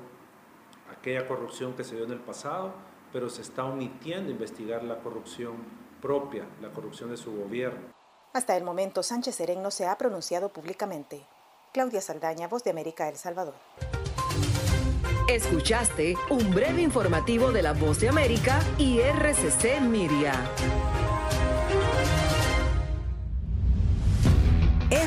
aquella 0.91 1.25
corrupción 1.25 1.73
que 1.73 1.85
se 1.85 1.95
dio 1.95 2.03
en 2.03 2.11
el 2.11 2.19
pasado, 2.19 2.90
pero 3.11 3.29
se 3.29 3.41
está 3.41 3.65
omitiendo 3.65 4.31
investigar 4.31 4.83
la 4.83 4.99
corrupción 4.99 5.55
propia, 6.01 6.45
la 6.61 6.69
corrupción 6.71 7.09
de 7.09 7.17
su 7.17 7.31
gobierno. 7.35 7.93
Hasta 8.33 8.55
el 8.55 8.63
momento, 8.63 9.03
Sánchez 9.03 9.35
Serén 9.35 9.61
no 9.61 9.71
se 9.71 9.85
ha 9.85 9.97
pronunciado 9.97 10.49
públicamente. 10.49 11.25
Claudia 11.73 12.01
Saldaña, 12.01 12.47
Voz 12.47 12.63
de 12.63 12.71
América, 12.71 13.07
El 13.09 13.17
Salvador. 13.17 13.55
Escuchaste 15.27 16.15
un 16.29 16.53
breve 16.53 16.81
informativo 16.81 17.51
de 17.51 17.61
la 17.61 17.73
Voz 17.73 17.99
de 17.99 18.09
América 18.09 18.59
y 18.77 18.99
RCC 18.99 19.79
Miria. 19.81 20.33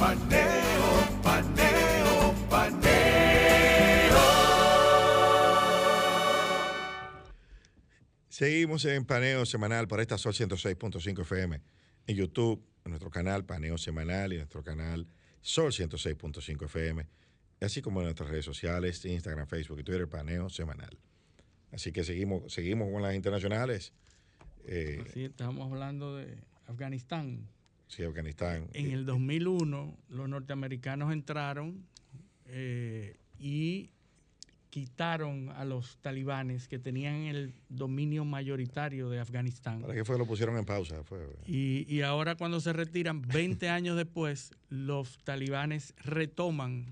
Paneo, 0.00 1.20
paneo, 1.22 2.34
paneo. 2.48 2.90
Seguimos 8.30 8.86
en 8.86 9.04
Paneo 9.04 9.44
Semanal 9.44 9.88
por 9.88 10.00
esta 10.00 10.16
Sol 10.16 10.32
106.5 10.32 11.20
FM 11.20 11.60
en 12.06 12.16
YouTube, 12.16 12.64
en 12.86 12.92
nuestro 12.92 13.10
canal 13.10 13.44
Paneo 13.44 13.76
Semanal 13.76 14.32
y 14.32 14.38
nuestro 14.38 14.62
canal 14.62 15.06
Sol 15.42 15.70
106.5 15.70 16.64
FM, 16.64 17.06
así 17.60 17.82
como 17.82 18.00
en 18.00 18.06
nuestras 18.06 18.30
redes 18.30 18.46
sociales, 18.46 19.04
Instagram, 19.04 19.46
Facebook 19.48 19.80
y 19.80 19.84
Twitter, 19.84 20.08
Paneo 20.08 20.48
Semanal. 20.48 20.98
Así 21.72 21.92
que 21.92 22.04
seguimos, 22.04 22.50
seguimos 22.50 22.90
con 22.90 23.02
las 23.02 23.14
internacionales. 23.14 23.92
Eh, 24.64 25.04
estamos 25.14 25.70
hablando 25.70 26.16
de 26.16 26.38
Afganistán. 26.66 27.50
Sí, 27.90 28.02
Afganistán. 28.04 28.68
En 28.72 28.90
el 28.92 29.04
2001 29.04 29.96
los 30.08 30.28
norteamericanos 30.28 31.12
entraron 31.12 31.84
eh, 32.46 33.16
y 33.38 33.90
quitaron 34.70 35.50
a 35.50 35.64
los 35.64 35.98
talibanes 35.98 36.68
que 36.68 36.78
tenían 36.78 37.14
el 37.24 37.52
dominio 37.68 38.24
mayoritario 38.24 39.10
de 39.10 39.18
Afganistán. 39.18 39.82
¿Para 39.82 39.94
qué 39.94 40.04
fue 40.04 40.14
que 40.14 40.20
lo 40.20 40.26
pusieron 40.26 40.56
en 40.56 40.64
pausa? 40.64 41.02
Fue, 41.02 41.18
Y, 41.44 41.92
y 41.92 42.02
ahora 42.02 42.36
cuando 42.36 42.60
se 42.60 42.72
retiran, 42.72 43.20
20 43.22 43.68
años 43.68 43.96
después, 43.96 44.52
los 44.68 45.18
talibanes 45.24 45.92
retoman 46.04 46.86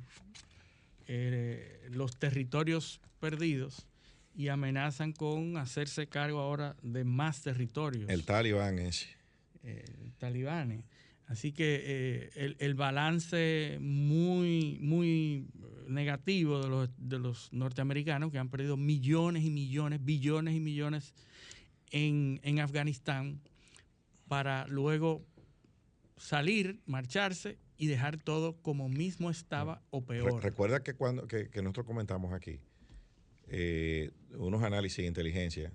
eh, 1.07 1.89
los 1.91 2.17
territorios 2.19 3.01
perdidos 3.21 3.87
y 4.35 4.49
amenazan 4.49 5.13
con 5.13 5.57
hacerse 5.57 6.07
cargo 6.09 6.41
ahora 6.41 6.77
de 6.83 7.05
más 7.05 7.43
territorios. 7.43 8.09
el 8.11 8.25
talibán 8.25 8.79
ese. 8.79 9.18
Eh, 9.63 9.85
talibanes. 10.19 10.85
Así 11.27 11.53
que 11.53 11.81
eh, 11.85 12.31
el, 12.37 12.57
el 12.59 12.75
balance 12.75 13.77
muy, 13.81 14.79
muy 14.81 15.47
negativo 15.87 16.63
de 16.63 16.69
los, 16.69 16.91
de 16.97 17.19
los 17.19 17.53
norteamericanos 17.53 18.33
que 18.33 18.39
han 18.39 18.49
perdido 18.49 18.77
millones 18.79 19.45
y 19.45 19.51
millones, 19.51 20.03
billones 20.05 20.55
y 20.55 20.61
millones 20.61 21.15
en, 21.91 22.41
en 22.45 22.61
Afganistán 22.61 23.41
para 24.27 24.67
luego 24.69 25.23
salir, 26.17 26.81
marcharse 26.87 27.59
y 27.77 27.87
dejar 27.87 28.17
todo 28.19 28.57
como 28.63 28.89
mismo 28.89 29.31
estaba 29.31 29.83
o 29.91 30.01
Re- 30.01 30.07
peor. 30.07 30.43
recuerda 30.43 30.83
que 30.83 30.95
cuando 30.95 31.27
que, 31.27 31.49
que 31.49 31.63
nosotros 31.63 31.87
comentamos 31.87 32.33
aquí 32.33 32.59
eh, 33.49 34.11
unos 34.37 34.63
análisis 34.63 34.99
de 34.99 35.07
inteligencia 35.07 35.73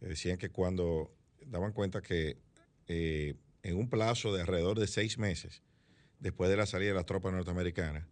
eh, 0.00 0.06
decían 0.06 0.38
que 0.38 0.50
cuando 0.50 1.10
daban 1.46 1.72
cuenta 1.72 2.00
que 2.00 2.36
eh, 2.88 3.34
en 3.62 3.76
un 3.76 3.88
plazo 3.88 4.34
de 4.34 4.42
alrededor 4.42 4.78
de 4.78 4.86
seis 4.86 5.18
meses 5.18 5.62
después 6.20 6.50
de 6.50 6.56
la 6.56 6.66
salida 6.66 6.90
de 6.90 6.94
las 6.94 7.06
tropas 7.06 7.32
norteamericanas 7.32 8.06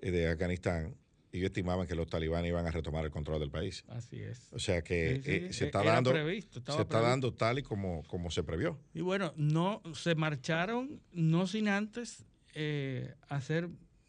eh, 0.00 0.10
de 0.10 0.28
Afganistán 0.28 0.96
ellos 1.32 1.46
estimaban 1.46 1.86
que 1.86 1.94
los 1.94 2.08
talibanes 2.08 2.48
iban 2.48 2.66
a 2.66 2.70
retomar 2.70 3.04
el 3.04 3.10
control 3.10 3.40
del 3.40 3.50
país. 3.50 3.84
Así 3.88 4.22
es. 4.22 4.48
O 4.52 4.58
sea 4.58 4.82
que 4.82 5.16
Sí, 5.16 5.22
sí, 5.22 5.30
eh, 5.30 5.52
se 5.52 5.66
está 5.66 5.82
dando 5.82 6.12
previsto, 6.12 6.62
se 6.64 6.82
está 6.82 7.00
dando 7.00 7.32
tal 7.34 7.58
y 7.58 7.62
como, 7.62 8.02
como 8.04 8.30
se 8.30 8.42
previó. 8.42 8.78
Y 8.94 9.00
bueno, 9.00 9.32
no 9.36 9.82
se 9.94 10.14
marcharon, 10.14 11.00
no 11.12 11.46
sin 11.46 11.68
antes 11.68 12.24
eh, 12.54 13.14
hacer 13.28 13.68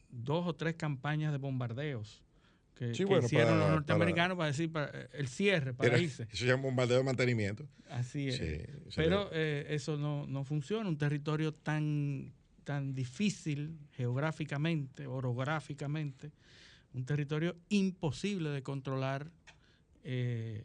dos 0.09 0.47
o 0.47 0.55
tres 0.55 0.75
campañas 0.75 1.31
de 1.31 1.37
bombardeos 1.37 2.23
que, 2.77 2.93
Sí, 2.93 2.99
que 2.99 3.05
bueno, 3.05 3.25
hicieron 3.25 3.49
para- 3.49 3.59
los 3.61 3.69
norteamericanos 3.71 4.37
para, 4.37 4.47
decir 4.47 4.71
para, 4.71 4.91
eh, 4.93 5.09
el 5.13 5.27
cierre, 5.27 5.73
para 5.73 5.89
Era- 5.89 5.99
irse. 5.99 6.23
Eso 6.23 6.37
se 6.37 6.45
llama 6.45 6.63
bombardeo 6.63 6.97
de 6.97 7.03
mantenimiento. 7.03 7.67
Así 7.89 8.27
es. 8.27 8.37
Sí, 8.37 8.57
Pero 8.95 9.29
eh, 9.31 9.65
eso 9.69 9.97
no, 9.97 10.27
no 10.27 10.43
funciona. 10.43 10.87
Un 10.87 10.97
territorio 10.97 11.53
tan, 11.53 12.33
tan 12.63 12.93
difícil 12.93 13.77
geográficamente, 13.93 15.07
orográficamente, 15.07 16.31
un 16.93 17.05
territorio 17.05 17.55
imposible 17.69 18.49
de 18.49 18.61
controlar 18.63 19.31
eh, 20.03 20.63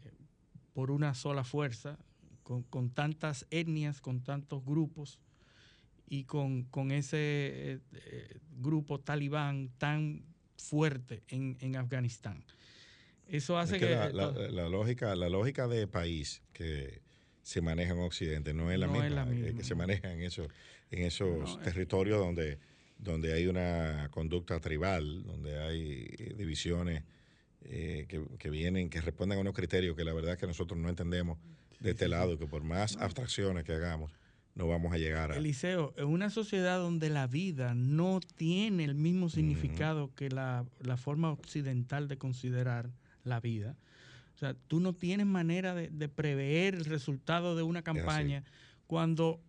por 0.73 0.91
una 0.91 1.13
sola 1.13 1.43
fuerza, 1.43 1.97
con, 2.43 2.63
con 2.63 2.89
tantas 2.89 3.45
etnias, 3.51 4.01
con 4.01 4.21
tantos 4.21 4.65
grupos 4.65 5.19
y 6.09 6.25
con, 6.25 6.63
con 6.63 6.91
ese 6.91 7.79
eh, 7.93 8.39
grupo 8.59 8.99
talibán 8.99 9.69
tan 9.77 10.23
fuerte 10.57 11.23
en, 11.29 11.57
en 11.61 11.75
Afganistán. 11.75 12.43
Eso 13.27 13.57
hace 13.57 13.75
Es 13.75 13.81
que 13.81 13.87
que... 13.87 13.95
la, 13.95 14.09
la- 14.11 14.33
to- 14.33 14.47
la 14.49 14.69
lógica, 14.69 15.15
la 15.15 15.29
lógica 15.29 15.67
de 15.67 15.87
país 15.87 16.41
que 16.53 17.01
se 17.41 17.61
maneja 17.61 17.93
en 17.93 17.99
Occidente 17.99 18.53
no 18.53 18.71
es 18.71 18.79
la, 18.79 18.87
No 18.87 18.93
misma, 18.93 19.07
es 19.07 19.13
la 19.13 19.23
eh, 19.23 19.25
misma, 19.35 19.57
que 19.57 19.63
se 19.63 19.75
maneja 19.75 20.11
en, 20.13 20.21
eso, 20.21 20.47
en 20.91 21.03
esos 21.05 21.39
No, 21.39 21.45
es- 21.59 21.63
territorios 21.63 22.19
donde, 22.19 22.59
donde 22.97 23.33
hay 23.33 23.47
una 23.47 24.09
conducta 24.11 24.59
tribal, 24.59 25.23
donde 25.23 25.59
hay 25.59 26.15
eh, 26.17 26.33
divisiones 26.37 27.03
eh, 27.65 28.05
que, 28.07 28.23
que 28.37 28.49
vienen, 28.49 28.89
que 28.89 29.01
responden 29.01 29.37
a 29.37 29.41
unos 29.41 29.53
criterios 29.53 29.95
que 29.95 30.03
la 30.03 30.13
verdad 30.13 30.33
es 30.33 30.37
que 30.39 30.47
nosotros 30.47 30.77
no 30.79 30.89
entendemos 30.89 31.37
de 31.79 31.91
este 31.91 32.07
lado, 32.07 32.37
que 32.37 32.45
por 32.47 32.63
más 32.63 32.95
abstracciones 32.97 33.63
que 33.63 33.73
hagamos, 33.73 34.11
no 34.55 34.67
vamos 34.67 34.93
a 34.93 34.97
llegar 34.97 35.31
a... 35.31 35.37
Eliseo, 35.37 35.93
en 35.97 36.05
una 36.07 36.29
sociedad 36.29 36.77
donde 36.79 37.09
la 37.09 37.27
vida 37.27 37.73
no 37.73 38.19
tiene 38.35 38.83
el 38.83 38.95
mismo 38.95 39.29
significado 39.29 40.13
que 40.15 40.29
la, 40.29 40.65
la 40.79 40.97
forma 40.97 41.31
occidental 41.31 42.07
de 42.07 42.17
considerar 42.17 42.91
la 43.23 43.39
vida, 43.39 43.75
o 44.35 44.37
sea, 44.37 44.53
tú 44.67 44.79
no 44.79 44.93
tienes 44.93 45.25
manera 45.25 45.73
de, 45.75 45.89
de 45.89 46.09
prever 46.09 46.75
el 46.75 46.85
resultado 46.85 47.55
de 47.55 47.63
una 47.63 47.81
campaña 47.83 48.43
cuando 48.87 49.39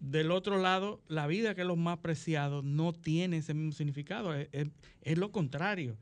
del 0.00 0.30
otro 0.30 0.58
lado 0.60 1.00
la 1.08 1.26
vida, 1.26 1.54
que 1.54 1.62
es 1.62 1.66
lo 1.66 1.76
más 1.76 1.98
preciado, 1.98 2.62
no 2.62 2.92
tiene 2.92 3.38
ese 3.38 3.54
mismo 3.54 3.72
significado. 3.72 4.34
Es, 4.34 4.48
es- 4.52 4.68
es 5.02 5.16
lo 5.18 5.30
contrario. 5.32 5.96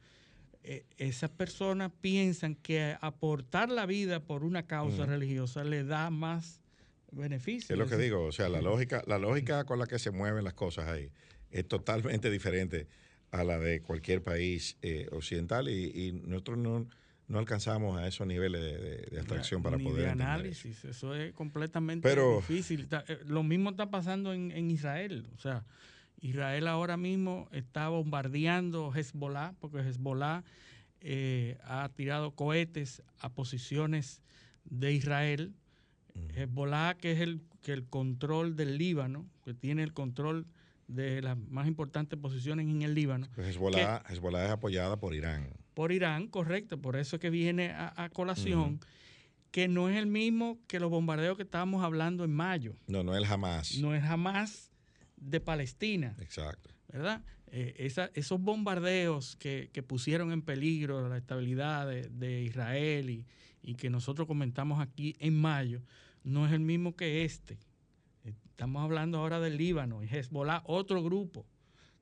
Eh, 0.65 0.85
esas 0.97 1.31
personas 1.31 1.93
piensan 2.01 2.55
que 2.57 2.97
aportar 3.01 3.69
la 3.71 3.85
vida 3.87 4.21
por 4.21 4.43
una 4.45 4.63
causa 4.67 5.05
religiosa 5.07 5.63
le 5.63 5.85
da 5.85 6.09
más 6.11 6.61
beneficio. 7.15 7.75
Es 7.75 7.79
lo 7.79 7.87
que 7.87 7.97
digo, 7.97 8.25
o 8.25 8.33
sea, 8.33 8.49
la 8.49 8.61
lógica, 8.61 9.03
la 9.07 9.19
lógica 9.19 9.65
con 9.65 9.79
la 9.79 9.87
que 9.87 9.99
se 9.99 10.11
mueven 10.11 10.45
las 10.45 10.55
cosas 10.55 10.89
ahí 10.89 11.11
es 11.51 11.67
totalmente 11.69 12.31
diferente 12.31 12.87
a 13.31 13.45
la 13.45 13.59
de 13.59 13.81
cualquier 13.83 14.23
país 14.23 14.77
eh, 14.83 15.09
occidental 15.13 15.69
y, 15.69 15.87
y 16.09 16.13
nosotros 16.13 16.59
no, 16.59 16.89
no 17.27 17.39
alcanzamos 17.39 17.99
a 17.99 18.07
esos 18.07 18.27
niveles 18.27 18.61
de, 18.61 18.79
de- 18.79 18.97
de 19.11 19.19
abstracción 19.19 19.63
para 19.63 19.77
ni 19.77 19.85
poder 19.85 20.05
de 20.05 20.11
análisis, 20.11 20.85
eso 20.85 21.15
es 21.15 21.33
completamente 21.33 22.09
Pero- 22.09 22.37
difícil. 22.37 22.87
Eh, 23.09 23.19
Lo 23.27 23.43
mismo 23.43 23.71
está 23.71 23.91
pasando 23.91 24.33
en, 24.33 24.51
en 24.53 24.71
Israel, 24.71 25.27
o 25.35 25.39
sea, 25.39 25.65
Israel 26.21 26.69
ahora 26.69 26.97
mismo 26.97 27.49
está 27.53 27.89
bombardeando 27.89 28.93
Hezbollah, 28.95 29.55
porque 29.61 29.81
Hezbollah 29.81 30.43
eh, 31.01 31.59
ha 31.65 31.91
tirado 31.95 32.31
cohetes 32.35 33.03
a 33.19 33.29
posiciones 33.33 34.23
de 34.65 34.93
Israel. 34.93 35.53
Hezbollah, 36.35 36.95
que 36.95 37.13
es 37.13 37.21
el, 37.21 37.41
que 37.63 37.73
el 37.73 37.85
control 37.87 38.57
del 38.57 38.79
Líbano, 38.79 39.27
que 39.45 39.55
tiene 39.55 39.83
el 39.83 39.93
control 39.93 40.47
de 40.89 41.23
las 41.23 41.37
más 41.39 41.67
importantes 41.67 42.19
posiciones 42.19 42.67
en 42.67 42.83
el 42.83 42.95
Líbano. 42.95 43.27
Pues 43.35 43.49
Hezbollah, 43.49 44.03
Hezbollah 44.09 44.45
es 44.47 44.51
apoyada 44.51 44.99
por 44.99 45.15
Irán. 45.15 45.49
Por 45.75 45.93
Irán, 45.93 46.29
correcto, 46.29 46.81
por 46.81 46.97
eso 46.97 47.17
es 47.17 47.21
que 47.21 47.31
viene 47.31 47.71
a, 47.71 47.93
a 47.97 48.11
colación, 48.11 48.81
que 49.51 49.67
no 49.69 49.89
es 49.89 49.97
el 49.97 50.07
mismo 50.07 50.59
que 50.67 50.81
los 50.81 50.91
bombardeos 50.91 51.37
que 51.37 51.43
estábamos 51.45 51.83
hablando 51.85 52.25
en 52.25 52.33
mayo. 52.33 52.75
No, 52.87 53.03
no 53.03 53.17
es 53.17 53.27
jamás. 53.27 53.79
No 53.79 53.95
es 53.95 54.03
jamás 54.03 54.71
de 55.17 55.41
Palestina, 55.41 56.15
Exacto. 56.21 56.71
¿verdad? 56.93 57.23
Eh, 57.51 57.75
esa- 57.79 58.11
esos 58.15 58.41
bombardeos 58.41 59.37
que, 59.37 59.71
que 59.73 59.83
pusieron 59.83 60.33
en 60.33 60.43
peligro 60.43 61.09
la 61.09 61.17
estabilidad 61.17 61.87
de, 61.89 62.09
de 62.09 62.43
Israel 62.43 63.11
y, 63.11 63.27
y 63.65 63.75
que 63.75 63.91
nosotros 63.91 64.29
comentamos 64.29 64.81
aquí 64.81 65.17
en 65.19 65.35
mayo, 65.41 65.81
no 66.23 66.47
es 66.47 66.53
el 66.53 66.61
mismo 66.61 66.95
que 66.97 67.25
este. 67.25 67.59
Estamos 68.25 68.85
hablando 68.85 69.19
ahora 69.19 69.41
del 69.41 69.57
Líbano 69.57 70.03
y 70.03 70.07
Hezbollah, 70.07 70.63
otro 70.67 71.03
grupo 71.03 71.45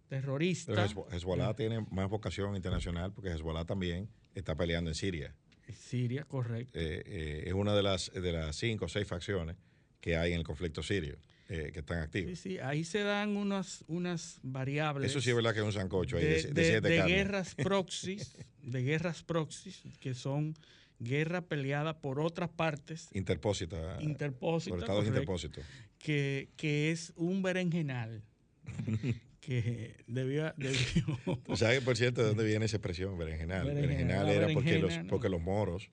terrorista. 0.08 0.72
Pero 0.74 0.84
Hezbo- 0.86 1.06
Hezbollah 1.12 1.54
tiene 1.54 1.86
más 1.90 2.08
vocación 2.10 2.54
internacional 2.56 3.12
porque 3.12 3.30
Hezbollah 3.30 3.64
también 3.64 4.08
está 4.34 4.54
peleando 4.54 4.90
en 4.90 4.94
Siria. 4.94 5.34
Siria, 5.74 6.24
correcto. 6.24 6.78
Eh, 6.78 7.02
eh, 7.06 7.44
es 7.46 7.54
una 7.54 7.74
de 7.74 7.82
las, 7.82 8.12
de 8.12 8.32
las 8.32 8.56
cinco 8.56 8.84
o 8.84 8.88
seis 8.88 9.06
facciones 9.08 9.56
que 10.00 10.16
hay 10.16 10.32
en 10.32 10.38
el 10.40 10.44
conflicto 10.44 10.82
sirio 10.82 11.16
eh, 11.54 11.70
que 11.72 11.80
están. 11.80 12.10
Sí, 12.12 12.34
sí, 12.36 12.58
ahí 12.58 12.82
se 12.84 13.00
dan 13.00 13.36
unas, 13.36 13.84
unas 13.86 14.38
variables. 14.42 15.10
Eso 15.10 15.20
sí 15.20 15.30
es 15.30 15.36
verdad 15.36 15.52
que 15.52 15.60
es 15.60 15.64
un 15.66 15.72
sancocho 15.72 16.16
de, 16.16 16.24
de, 16.26 16.42
de 16.42 16.52
de- 16.52 16.64
siete 16.64 16.88
de 16.88 17.02
guerras 17.02 17.54
proxies, 17.62 18.38
de 18.62 18.82
guerras 18.82 19.22
proxies, 19.22 19.82
que 20.00 20.14
son 20.14 20.54
guerra 20.98 21.42
peleada 21.42 22.00
por 22.00 22.20
otras 22.20 22.48
partes, 22.48 23.08
Interpósita. 23.12 23.98
interpósita, 24.00 24.70
Por 24.70 24.78
estados 24.78 25.04
correcto, 25.04 25.18
interpósitos. 25.20 25.64
que, 25.98 26.48
que 26.56 26.90
es 26.92 27.12
un 27.16 27.42
berenjenal 27.42 28.22
que 29.40 29.96
debió, 30.06 30.52
debió 30.56 31.18
¿Tú 31.44 31.56
sabes, 31.56 31.80
por 31.80 31.96
cierto, 31.96 32.22
de 32.22 32.28
dónde 32.28 32.44
viene 32.44 32.66
esa 32.66 32.76
expresión, 32.76 33.18
berenjenal? 33.18 33.66
Berenjenal, 33.66 34.28
era 34.28 34.48
porque 34.54 34.78
los, 34.78 34.94
porque 35.08 35.28
los 35.28 35.40
moros, 35.40 35.90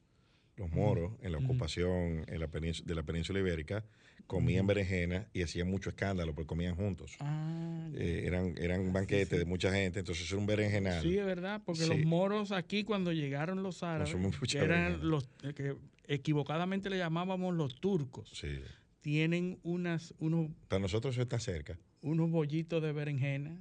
los 0.60 0.70
moros 0.72 1.14
en 1.22 1.32
la 1.32 1.38
ocupación 1.40 2.26
en 2.28 2.40
la 2.40 2.48
de 2.48 2.96
la 2.96 3.04
península 3.04 3.40
ibérica 3.40 3.84
comían 4.28 4.68
berenjena 4.68 5.28
y 5.34 5.42
hacían 5.42 5.70
mucho 5.70 5.90
escándalo 5.90 6.36
porque 6.36 6.48
comían 6.48 6.76
juntos. 6.76 7.16
Ah, 7.22 7.90
Eh, 7.96 8.24
eran 8.28 8.54
eran 8.60 8.94
banquetes 8.94 9.40
de 9.40 9.46
mucha 9.46 9.72
gente, 9.74 10.00
entonces 10.00 10.30
era 10.30 10.38
un 10.40 10.46
berenjenal. 10.46 11.02
Sí, 11.02 11.18
es 11.18 11.26
verdad, 11.26 11.62
porque 11.66 11.84
Sí. 11.84 11.90
los 11.90 12.06
moros 12.06 12.52
aquí 12.52 12.84
cuando 12.84 13.12
llegaron 13.12 13.64
los 13.64 13.82
árabes, 13.82 14.14
mucha 14.16 14.60
que 14.60 14.64
eran 14.66 15.10
los 15.10 15.28
eh, 15.44 15.54
que 15.56 15.76
equivocadamente 16.08 16.90
le 16.90 16.98
llamábamos 16.98 17.56
los 17.56 17.76
turcos, 17.80 18.30
Sí. 18.34 18.60
tienen 19.02 19.60
unas 19.64 20.14
unos 20.20 20.52
Para 20.68 20.82
nosotros 20.82 21.16
eso 21.16 21.22
está 21.24 21.40
cerca. 21.40 21.80
unos 22.02 22.30
bollitos 22.30 22.84
de 22.84 22.92
berenjena 22.92 23.58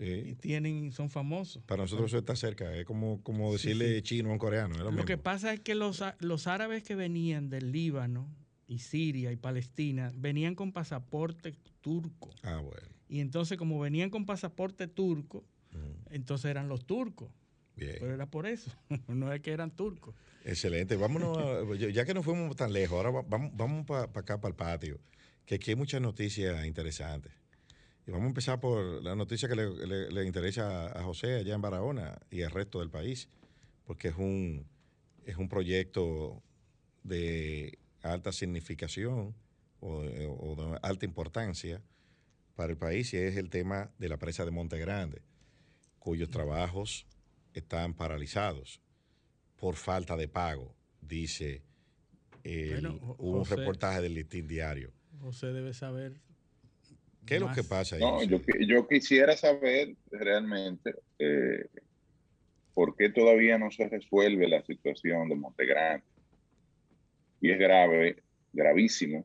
y 0.00 0.34
tienen 0.36 0.92
son 0.92 1.10
famosos. 1.10 1.62
Para 1.64 1.82
nosotros 1.82 2.10
eso 2.10 2.18
está 2.18 2.36
cerca. 2.36 2.74
Es 2.76 2.84
como, 2.84 3.22
como 3.22 3.52
decirle 3.52 3.96
sí. 3.96 4.02
chino 4.02 4.30
a 4.30 4.32
un 4.32 4.38
coreano. 4.38 4.74
Es 4.74 4.78
lo 4.80 4.84
Lo 4.86 4.90
mismo. 4.92 5.04
que 5.06 5.18
pasa 5.18 5.52
es 5.52 5.60
que 5.60 5.74
los, 5.74 6.02
los 6.20 6.46
árabes 6.46 6.82
que 6.82 6.94
venían 6.94 7.48
del 7.48 7.72
Líbano 7.72 8.28
y 8.66 8.80
Siria 8.80 9.30
y 9.32 9.36
Palestina 9.36 10.12
venían 10.16 10.54
con 10.54 10.72
pasaporte 10.72 11.54
turco. 11.80 12.30
Ah, 12.42 12.58
bueno. 12.58 12.88
Y 13.08 13.20
entonces 13.20 13.56
como 13.56 13.78
venían 13.78 14.10
con 14.10 14.26
pasaporte 14.26 14.88
turco, 14.88 15.44
entonces 16.10 16.50
eran 16.50 16.68
los 16.68 16.84
turcos. 16.86 17.30
Bien. 17.76 17.96
Pero 18.00 18.14
era 18.14 18.26
por 18.26 18.46
eso, 18.46 18.70
no 19.08 19.32
es 19.32 19.40
que 19.42 19.52
eran 19.52 19.70
turcos. 19.70 20.14
Excelente. 20.44 20.96
Vámonos, 20.96 21.36
a- 21.38 21.74
ya- 21.76 22.04
que 22.04 22.14
no 22.14 22.22
fuimos 22.22 22.56
tan 22.56 22.72
lejos, 22.72 22.96
ahora 22.96 23.10
va- 23.10 23.22
vamos, 23.28 23.50
vamos 23.54 23.84
para 23.86 24.04
acá, 24.04 24.40
para 24.40 24.50
el 24.50 24.56
patio, 24.56 24.98
que 25.44 25.56
aquí 25.56 25.72
hay 25.72 25.76
muchas 25.76 26.00
noticias 26.00 26.64
interesantes. 26.66 27.32
Y 28.06 28.10
vamos 28.12 28.26
a 28.26 28.28
empezar 28.28 28.60
por 28.60 29.02
la 29.02 29.16
noticia 29.16 29.48
que 29.48 29.56
le, 29.56 29.86
le- 29.86 30.10
le 30.10 30.24
interesa 30.24 30.86
a 30.98 31.02
José 31.02 31.36
allá 31.36 31.54
en 31.54 31.60
Barahona 31.60 32.18
y 32.30 32.42
al 32.42 32.50
resto 32.52 32.78
del 32.80 32.90
país, 32.90 33.28
porque 33.84 34.08
es 34.08 34.16
un, 34.16 34.66
es 35.24 35.36
un 35.36 35.48
proyecto 35.48 36.42
de 37.02 37.78
alta 38.02 38.30
significación 38.32 39.34
o, 39.80 40.02
de- 40.02 40.26
o 40.26 40.54
de 40.54 40.78
alta 40.82 41.04
importancia 41.04 41.82
para 42.54 42.72
el 42.72 42.78
país 42.78 43.12
y 43.12 43.16
es 43.18 43.36
el 43.36 43.50
tema 43.50 43.90
de 43.98 44.08
la 44.08 44.16
presa 44.18 44.44
de 44.44 44.50
Monte 44.52 44.78
Grande, 44.78 45.22
cuyos 45.98 46.30
trabajos 46.30 47.06
están 47.54 47.94
paralizados 47.94 48.80
por 49.56 49.74
falta 49.74 50.16
de 50.16 50.28
pago, 50.28 50.74
dice 51.00 51.62
el- 52.44 52.70
Bueno, 52.82 53.16
un 53.18 53.44
reportaje 53.44 54.00
del 54.00 54.14
listín 54.14 54.46
diario. 54.46 54.92
José 55.20 55.48
debe 55.48 55.74
saber. 55.74 56.20
¿Qué 57.26 57.34
es 57.36 57.40
lo 57.40 57.52
que 57.52 57.64
pasa 57.64 57.96
ahí? 57.96 58.02
No, 58.02 58.22
yo, 58.22 58.38
yo 58.60 58.86
quisiera 58.86 59.36
saber 59.36 59.96
realmente 60.10 60.94
eh, 61.18 61.66
por 62.72 62.96
qué 62.96 63.10
todavía 63.10 63.58
no 63.58 63.70
se 63.70 63.88
resuelve 63.88 64.48
la 64.48 64.62
situación 64.62 65.28
de 65.28 65.34
Montegrande. 65.34 66.04
Y 67.40 67.50
es 67.50 67.58
grave, 67.58 68.22
gravísimo, 68.52 69.24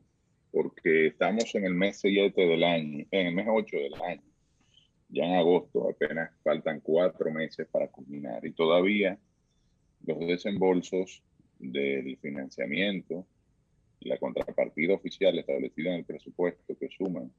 porque 0.50 1.06
estamos 1.08 1.54
en 1.54 1.64
el 1.64 1.74
mes 1.74 2.00
7 2.00 2.40
del 2.40 2.64
año, 2.64 3.06
en 3.10 3.26
el 3.28 3.34
mes 3.34 3.46
8 3.48 3.76
del 3.76 3.94
año. 4.02 4.22
Ya 5.08 5.24
en 5.24 5.34
agosto 5.34 5.88
apenas 5.90 6.30
faltan 6.42 6.80
cuatro 6.80 7.30
meses 7.30 7.68
para 7.70 7.88
culminar 7.88 8.44
y 8.46 8.52
todavía 8.52 9.18
los 10.06 10.18
desembolsos 10.20 11.22
del 11.58 12.16
financiamiento, 12.16 13.26
la 14.00 14.18
contrapartida 14.18 14.94
oficial 14.94 15.38
establecida 15.38 15.90
en 15.90 15.96
el 15.96 16.04
presupuesto 16.04 16.76
que 16.76 16.88
suman 16.88 17.30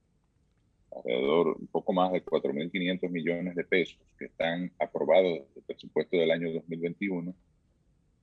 alrededor 0.95 1.57
un 1.59 1.67
poco 1.67 1.93
más 1.93 2.11
de 2.11 2.23
4.500 2.23 3.09
millones 3.09 3.55
de 3.55 3.63
pesos 3.63 3.99
que 4.17 4.25
están 4.25 4.71
aprobados 4.79 5.41
del 5.53 5.63
presupuesto 5.65 6.17
del 6.17 6.31
año 6.31 6.51
2021, 6.51 7.35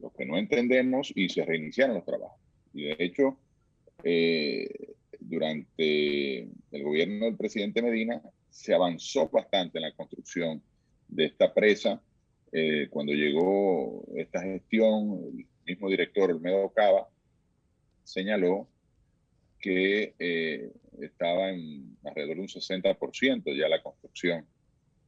Lo 0.00 0.12
que 0.12 0.24
no 0.26 0.36
entendemos 0.36 1.12
y 1.14 1.28
se 1.28 1.44
reiniciaron 1.44 1.96
los 1.96 2.04
trabajos. 2.04 2.40
Y 2.72 2.84
de 2.84 2.96
hecho, 2.98 3.38
durante 5.20 6.42
el 6.42 6.82
gobierno 6.82 7.26
del 7.26 7.36
presidente 7.36 7.82
Medina 7.82 8.22
se 8.48 8.74
avanzó 8.74 9.28
bastante 9.28 9.78
en 9.78 9.82
la 9.82 9.94
construcción 9.94 10.62
de 11.08 11.24
esta 11.26 11.52
presa. 11.52 12.00
cuando 12.90 13.12
llegó 13.12 14.04
esta 14.16 14.42
gestión, 14.42 15.20
el 15.36 15.46
mismo 15.66 15.88
director 15.90 16.30
Olmedo 16.30 16.70
Cava 16.70 17.08
señaló 18.04 18.68
que 19.60 20.14
estaba 21.00 21.50
en 21.50 21.96
alrededor 22.04 22.36
de 22.36 22.42
un 22.42 22.48
60% 22.48 23.56
ya 23.56 23.68
la 23.68 23.82
construcción 23.82 24.46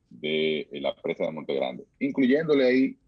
de 0.09 0.61
eh, 0.61 0.81
la 0.81 0.95
presa 0.95 1.25
de 1.25 1.33
Monte 1.33 1.55
Grande, 1.55 1.87
incluyéndole 1.99 2.67
ahí 2.67 2.99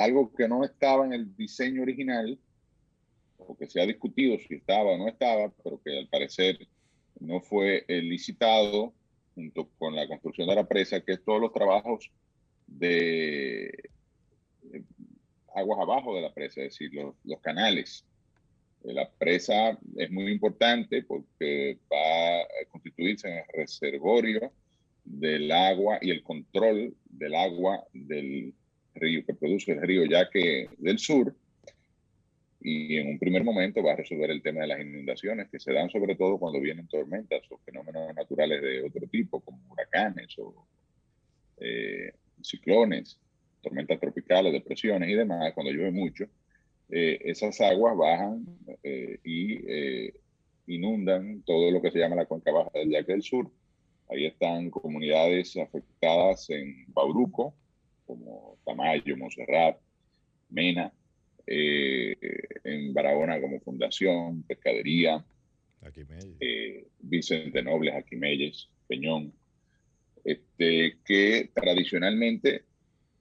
algo 0.00 0.32
que 0.34 0.48
no 0.48 0.64
estaba 0.64 1.06
en 1.06 1.12
el 1.12 1.36
diseño 1.36 1.82
original, 1.82 2.38
o 3.38 3.56
que 3.56 3.66
se 3.66 3.80
ha 3.80 3.86
discutido 3.86 4.38
si 4.38 4.54
estaba 4.54 4.92
o 4.92 4.98
no 4.98 5.08
estaba, 5.08 5.52
pero 5.62 5.80
que 5.82 5.98
al 5.98 6.08
parecer 6.08 6.58
no 7.20 7.40
fue 7.40 7.84
licitado 7.88 8.94
junto 9.34 9.68
con 9.78 9.94
la 9.94 10.06
construcción 10.06 10.48
de 10.48 10.54
la 10.54 10.68
presa, 10.68 11.00
que 11.00 11.12
es 11.12 11.24
todos 11.24 11.40
los 11.40 11.52
trabajos 11.52 12.10
de 12.66 13.90
aguas 15.54 15.80
abajo 15.80 16.14
de 16.14 16.22
la 16.22 16.32
presa, 16.32 16.60
es 16.60 16.72
decir, 16.72 16.92
los, 16.94 17.14
los 17.24 17.40
canales. 17.40 18.04
Eh, 18.84 18.92
la 18.92 19.10
presa 19.10 19.78
es 19.96 20.10
muy 20.10 20.30
importante 20.30 21.02
porque 21.02 21.78
va 21.92 22.40
a 22.40 22.64
constituirse 22.70 23.28
en 23.28 23.38
el 23.38 23.44
reservorio 23.52 24.52
del 25.04 25.50
agua 25.50 25.98
y 26.00 26.10
el 26.10 26.22
control 26.22 26.94
del 27.04 27.34
agua 27.34 27.84
del 27.92 28.54
río 28.94 29.24
que 29.24 29.34
produce 29.34 29.72
el 29.72 29.82
río 29.82 30.04
Yaque 30.04 30.68
del 30.78 30.98
sur. 30.98 31.34
Y 32.62 32.98
en 32.98 33.08
un 33.08 33.18
primer 33.18 33.42
momento 33.42 33.82
va 33.82 33.92
a 33.92 33.96
resolver 33.96 34.30
el 34.30 34.42
tema 34.42 34.60
de 34.60 34.66
las 34.66 34.80
inundaciones 34.80 35.48
que 35.48 35.58
se 35.58 35.72
dan 35.72 35.88
sobre 35.88 36.14
todo 36.14 36.38
cuando 36.38 36.60
vienen 36.60 36.86
tormentas 36.88 37.40
o 37.50 37.58
fenómenos 37.58 38.14
naturales 38.14 38.60
de 38.60 38.82
otro 38.82 39.06
tipo, 39.08 39.40
como 39.40 39.58
huracanes 39.72 40.38
o 40.38 40.66
eh, 41.58 42.12
ciclones, 42.42 43.18
tormentas 43.62 43.98
tropicales, 43.98 44.52
depresiones 44.52 45.08
y 45.08 45.14
demás, 45.14 45.52
cuando 45.54 45.72
llueve 45.72 45.90
mucho. 45.90 46.26
Eh, 46.90 47.18
esas 47.24 47.60
aguas 47.60 47.96
bajan 47.96 48.44
eh, 48.82 49.18
y 49.24 50.10
inundan 50.66 51.42
todo 51.42 51.70
lo 51.70 51.80
que 51.80 51.90
se 51.90 51.98
llama 51.98 52.16
la 52.16 52.26
cuenca 52.26 52.52
baja 52.52 52.70
del 52.74 52.90
Yaque 52.90 53.12
del 53.12 53.22
Sur 53.22 53.50
Ahí 54.10 54.26
están 54.26 54.70
comunidades 54.70 55.56
afectadas 55.56 56.50
en 56.50 56.84
Bauruco, 56.88 57.54
como 58.10 58.58
Tamayo, 58.64 59.16
Monserrat, 59.16 59.78
Mena, 60.48 60.92
eh, 61.46 62.16
en 62.64 62.92
Barahona 62.92 63.40
como 63.40 63.60
Fundación, 63.60 64.42
Pescadería, 64.42 65.24
eh, 66.40 66.86
Vicente 66.98 67.62
Nobles, 67.62 67.94
Aquimelles, 67.94 68.68
Peñón, 68.88 69.32
este, 70.24 70.98
que 71.04 71.50
tradicionalmente 71.54 72.64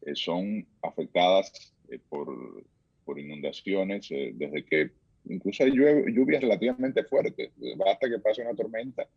eh, 0.01 0.15
son 0.15 0.65
afectadas 0.81 1.73
por, 2.09 2.63
por, 3.05 3.19
inundaciones 3.19 4.09
desde 4.09 4.65
que 4.65 4.91
incluso 5.25 5.63
hay 5.63 5.71
lluvias 5.71 6.41
relativamente 6.41 7.03
fuertes, 7.03 7.51
basta 7.77 8.09
que 8.09 8.19
pase 8.19 8.41
una 8.41 8.55
tormenta 8.55 9.07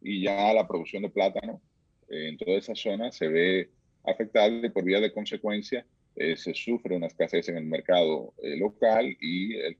y 0.00 0.22
ya 0.22 0.52
la 0.52 0.66
producción 0.66 1.02
de 1.02 1.10
plátano 1.10 1.60
eh, 2.08 2.28
en 2.28 2.36
toda 2.36 2.58
esa 2.58 2.74
zona 2.74 3.10
se 3.10 3.28
ve 3.28 3.70
afectada 4.04 4.48
y 4.48 4.68
por 4.70 4.84
vía 4.84 5.00
de 5.00 5.12
consecuencia 5.12 5.86
eh, 6.14 6.36
se 6.36 6.52
sufre 6.52 6.94
una 6.94 7.06
escasez 7.06 7.48
en 7.48 7.56
el 7.56 7.64
mercado 7.64 8.34
eh, 8.42 8.56
local 8.56 9.16
y 9.20 9.56
el, 9.56 9.78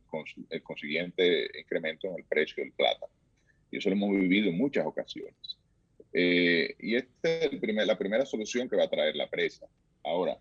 consiguiente 0.63 1.51
incremento 1.59 2.09
en 2.09 2.17
el 2.17 2.25
precio 2.25 2.63
del 2.63 2.73
plátano. 2.73 3.13
Y 3.71 3.79
eso 3.79 3.91
lo 3.91 3.97
hemos 3.97 4.11
vivido 4.13 4.49
en 4.49 4.57
muchas 4.57 4.87
ocasiones. 4.87 5.35
y 6.15 6.95
esta 6.95 7.29
es 7.29 7.87
la 7.87 7.99
primera 7.99 8.27
solución 8.27 8.69
que 8.69 8.77
va 8.77 8.85
a 8.85 8.91
traer 8.91 9.17
la 9.17 9.29
presa. 9.29 9.67
Ahora, 10.05 10.39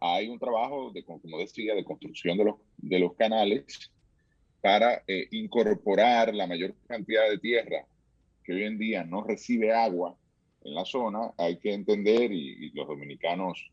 hay 0.00 0.28
un 0.28 0.38
trabajo, 0.38 0.90
de, 0.92 1.04
como 1.04 1.38
decía, 1.38 1.74
de 1.74 1.84
construcción 1.84 2.38
de 2.78 2.98
los 2.98 3.14
canales 3.14 3.90
para 4.62 5.02
incorporar 5.30 6.34
la 6.34 6.46
mayor 6.46 6.74
cantidad 6.86 7.28
de 7.28 7.38
tierra 7.38 7.86
que 8.44 8.52
hoy 8.52 8.64
en 8.64 8.78
día 8.78 9.04
no 9.04 9.22
recibe 9.22 9.72
agua 9.72 10.16
en 10.64 10.74
la 10.74 10.84
zona, 10.84 11.32
hay 11.36 11.58
que 11.58 11.72
entender, 11.72 12.32
y, 12.32 12.70
los 12.70 12.88
dominicanos 12.88 13.70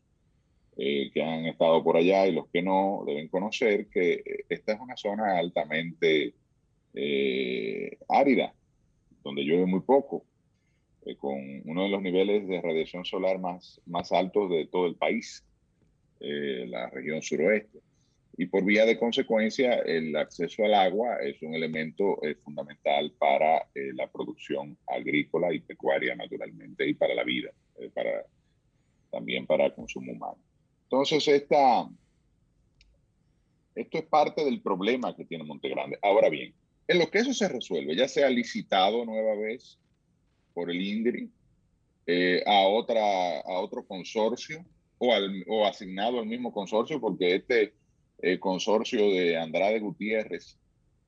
eh, 0.76 1.10
que 1.12 1.22
han 1.22 1.46
estado 1.46 1.82
por 1.82 1.96
allá 1.96 2.26
y 2.26 2.32
los 2.32 2.48
que 2.48 2.62
no 2.62 3.02
deben 3.06 3.28
conocer, 3.28 3.88
que 3.88 4.12
eh, 4.12 4.44
esta 4.48 4.74
es 4.74 4.80
una 4.80 4.96
zona 4.96 5.38
altamente 5.38 6.34
eh, 6.94 7.98
árida, 8.08 8.54
donde 9.24 9.42
llueve 9.42 9.66
muy 9.66 9.80
poco, 9.80 10.24
con 11.18 11.62
uno 11.64 11.82
de 11.82 11.88
los 11.88 12.00
niveles 12.00 12.46
de 12.46 12.60
radiación 12.60 13.04
solar 13.04 13.40
más, 13.40 13.80
más 13.86 14.12
altos 14.12 14.48
de 14.50 14.66
todo 14.66 14.86
el 14.86 14.94
país, 14.94 15.44
la 16.20 16.88
región 16.90 17.20
suroeste 17.20 17.80
y 18.36 18.46
por 18.46 18.64
vía 18.64 18.86
de 18.86 18.98
consecuencia 18.98 19.74
el 19.80 20.16
acceso 20.16 20.64
al 20.64 20.74
agua 20.74 21.18
es 21.22 21.40
un 21.42 21.54
elemento 21.54 22.22
eh, 22.24 22.34
fundamental 22.36 23.12
para 23.18 23.58
eh, 23.74 23.92
la 23.94 24.10
producción 24.10 24.76
agrícola 24.86 25.52
y 25.52 25.60
pecuaria 25.60 26.14
naturalmente 26.14 26.88
y 26.88 26.94
para 26.94 27.14
la 27.14 27.24
vida, 27.24 27.50
eh, 27.78 27.90
para, 27.92 28.24
también 29.10 29.46
para 29.46 29.66
el 29.66 29.74
consumo 29.74 30.12
humano. 30.12 30.38
Entonces, 30.84 31.26
esta, 31.28 31.88
esto 33.74 33.98
es 33.98 34.04
parte 34.04 34.44
del 34.44 34.60
problema 34.62 35.14
que 35.14 35.24
tiene 35.24 35.44
Monte 35.44 35.68
Grande. 35.68 35.98
Ahora 36.02 36.28
bien, 36.28 36.54
en 36.88 36.98
lo 36.98 37.10
que 37.10 37.18
eso 37.18 37.32
se 37.32 37.48
resuelve, 37.48 37.96
ya 37.96 38.08
sea 38.08 38.28
licitado 38.28 39.04
nueva 39.04 39.34
vez 39.34 39.78
por 40.54 40.70
el 40.70 40.80
INDRI 40.80 41.30
eh, 42.06 42.42
a, 42.46 42.66
otra, 42.66 43.40
a 43.40 43.60
otro 43.60 43.86
consorcio 43.86 44.64
o, 44.98 45.14
al, 45.14 45.44
o 45.48 45.66
asignado 45.66 46.18
al 46.18 46.26
mismo 46.26 46.52
consorcio, 46.52 47.00
porque 47.00 47.36
este 47.36 47.74
eh, 48.22 48.38
consorcio 48.38 49.10
de 49.10 49.36
Andrade 49.36 49.80
Gutiérrez 49.80 50.56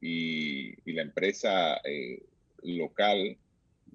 y, 0.01 0.75
y 0.85 0.93
la 0.93 1.03
empresa 1.03 1.81
eh, 1.85 2.23
local 2.62 3.39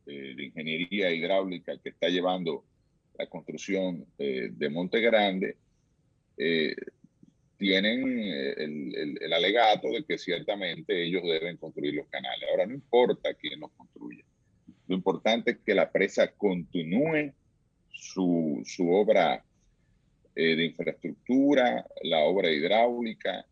de 0.05 0.43
ingeniería 0.43 1.11
hidráulica 1.11 1.77
que 1.77 1.89
está 1.89 2.07
llevando 2.09 2.65
la 3.15 3.27
construcción 3.27 4.07
de 4.17 4.69
Monte 4.71 5.01
Grande, 5.01 5.55
tienen 7.59 8.09
el, 8.57 9.17
el, 9.21 9.33
alegato 9.33 9.91
de 9.91 10.03
que 10.05 10.17
ciertamente 10.17 11.03
ellos 11.03 11.21
deben 11.21 11.57
construir 11.57 11.93
los 11.93 12.07
canales. 12.07 12.49
Ahora, 12.49 12.65
no 12.65 12.73
importa 12.73 13.35
quién 13.35 13.59
los 13.59 13.69
construya. 13.73 14.23
Lo 14.87 14.95
importante 14.95 15.51
es 15.51 15.57
que 15.59 15.75
la 15.75 15.91
presa 15.91 16.31
continúe 16.31 17.31
su, 17.91 18.63
su 18.65 18.91
obra 18.91 19.45
eh, 20.39 20.55
de 20.55 20.65
infraestructura, 20.65 21.85
la 22.01 22.19
obra 22.19 22.49
hidráulica, 22.49 23.45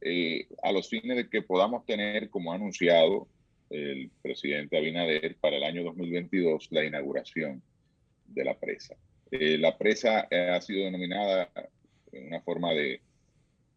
eh, 0.00 0.46
a 0.62 0.70
los 0.70 0.88
fines 0.88 1.16
de 1.16 1.28
que 1.28 1.42
podamos 1.42 1.84
tener, 1.84 2.30
como 2.30 2.52
ha 2.52 2.54
anunciado 2.54 3.26
el 3.70 4.08
presidente 4.22 4.78
Abinader, 4.78 5.36
para 5.40 5.56
el 5.56 5.64
año 5.64 5.82
2022 5.82 6.68
la 6.70 6.84
inauguración 6.84 7.60
de 8.24 8.44
la 8.44 8.56
presa. 8.56 8.94
Eh, 9.32 9.58
la 9.58 9.76
presa 9.76 10.28
ha 10.30 10.60
sido 10.60 10.84
denominada 10.84 11.50
en 12.12 12.28
una 12.28 12.40
forma 12.40 12.72
de 12.72 13.00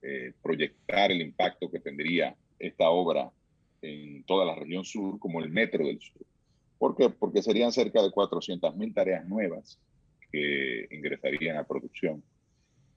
eh, 0.03 0.33
proyectar 0.43 1.11
el 1.11 1.21
impacto 1.21 1.71
que 1.71 1.79
tendría 1.79 2.35
esta 2.59 2.91
obra 2.91 3.31
en 3.81 4.23
toda 4.25 4.45
la 4.45 4.53
región 4.53 4.85
sur 4.85 5.17
como 5.17 5.39
el 5.39 5.49
metro 5.49 5.87
del 5.87 5.99
sur. 5.99 6.21
¿Por 6.77 6.95
qué? 6.95 7.09
Porque 7.09 7.41
serían 7.41 7.71
cerca 7.71 8.03
de 8.03 8.09
400.000 8.09 8.93
tareas 8.93 9.27
nuevas 9.27 9.79
que 10.31 10.87
ingresarían 10.91 11.57
a 11.57 11.63
producción. 11.63 12.23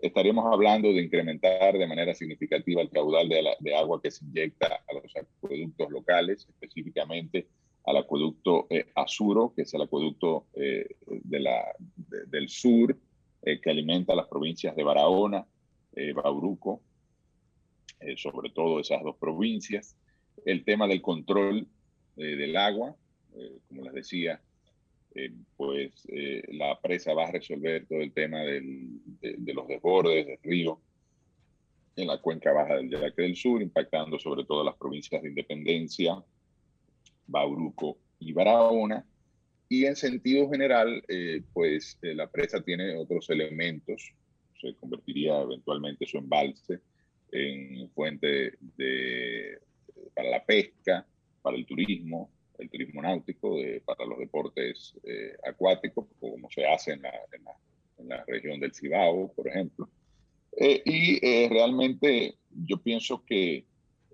Estaríamos 0.06 0.44
hablando 0.52 0.92
de 0.92 1.02
incrementar 1.02 1.78
de 1.78 1.86
manera 1.86 2.14
significativa 2.14 2.82
el 2.82 2.90
caudal 2.90 3.28
de, 3.28 3.74
agua 3.74 4.00
que 4.02 4.10
se 4.10 4.24
inyecta 4.24 4.66
a 4.66 4.94
los 4.94 5.16
acueductos 5.16 5.90
locales, 5.90 6.46
específicamente 6.48 7.46
al 7.86 7.98
acueducto 7.98 8.66
eh, 8.70 8.86
Azuro, 8.94 9.52
que 9.54 9.62
es 9.62 9.74
el 9.74 9.82
acueducto 9.82 10.46
eh, 10.54 10.86
del 11.06 12.48
sur, 12.48 12.96
que 13.42 13.70
alimenta 13.70 14.14
las 14.14 14.26
provincias 14.26 14.74
de 14.74 14.82
Barahona, 14.82 15.46
Bauruco, 16.14 16.80
eh, 18.04 18.16
sobre 18.18 18.50
todo 18.50 18.80
esas 18.80 19.02
dos 19.02 19.16
provincias. 19.16 19.96
El 20.44 20.64
tema 20.64 20.86
del 20.86 21.00
control 21.00 21.66
eh, 22.16 22.36
del 22.36 22.56
agua, 22.56 22.94
eh, 23.34 23.58
como 23.68 23.82
les 23.84 23.94
decía, 23.94 24.42
pues 25.56 25.92
la 26.48 26.80
presa 26.80 27.14
va 27.14 27.28
a 27.28 27.32
resolver 27.32 27.86
todo 27.86 28.00
el 28.00 28.12
tema 28.12 28.40
del, 28.40 29.00
de, 29.20 29.54
los 29.54 29.68
desbordes 29.68 30.26
del 30.26 30.38
río 30.42 30.80
en 31.96 32.08
la 32.08 32.20
cuenca 32.20 32.52
baja 32.52 32.76
del 32.76 32.90
Yaque 32.90 33.22
del 33.22 33.36
Sur, 33.36 33.62
impactando 33.62 34.18
sobre 34.18 34.44
todo 34.44 34.64
las 34.64 34.76
provincias 34.76 35.22
de 35.22 35.28
Independencia, 35.28 36.22
Bauruco 37.26 37.98
y 38.18 38.32
Barahona. 38.32 39.06
Y 39.68 39.86
en 39.86 39.96
sentido 39.96 40.50
general, 40.50 41.02
pues 41.52 41.98
la 42.02 42.28
presa 42.28 42.62
tiene 42.62 42.96
otros 42.96 43.30
elementos, 43.30 44.12
se 44.60 44.74
convertiría 44.74 45.40
eventualmente 45.40 46.06
su 46.06 46.18
embalse 46.18 46.80
en 47.32 47.90
fuente 47.90 48.54
de, 48.76 49.58
para 50.14 50.30
la 50.30 50.44
pesca, 50.44 51.06
para 51.42 51.56
el 51.56 51.66
turismo, 51.66 52.30
el 52.58 52.70
turismo 52.70 53.02
náutico, 53.02 53.56
para 53.84 54.06
los 54.06 54.18
deportes 54.18 54.94
eh, 55.04 55.36
acuáticos, 55.46 56.06
como 56.20 56.50
se 56.50 56.66
hace 56.66 56.92
en 56.92 57.02
la, 57.02 57.12
en 57.98 58.08
la, 58.08 58.24
región 58.26 58.60
del 58.60 58.74
Cibao, 58.74 59.32
por 59.32 59.48
ejemplo. 59.48 59.88
Eh, 60.56 60.82
y 60.84 61.26
eh, 61.26 61.48
realmente 61.50 62.36
yo 62.50 62.80
pienso 62.80 63.24
que 63.24 63.64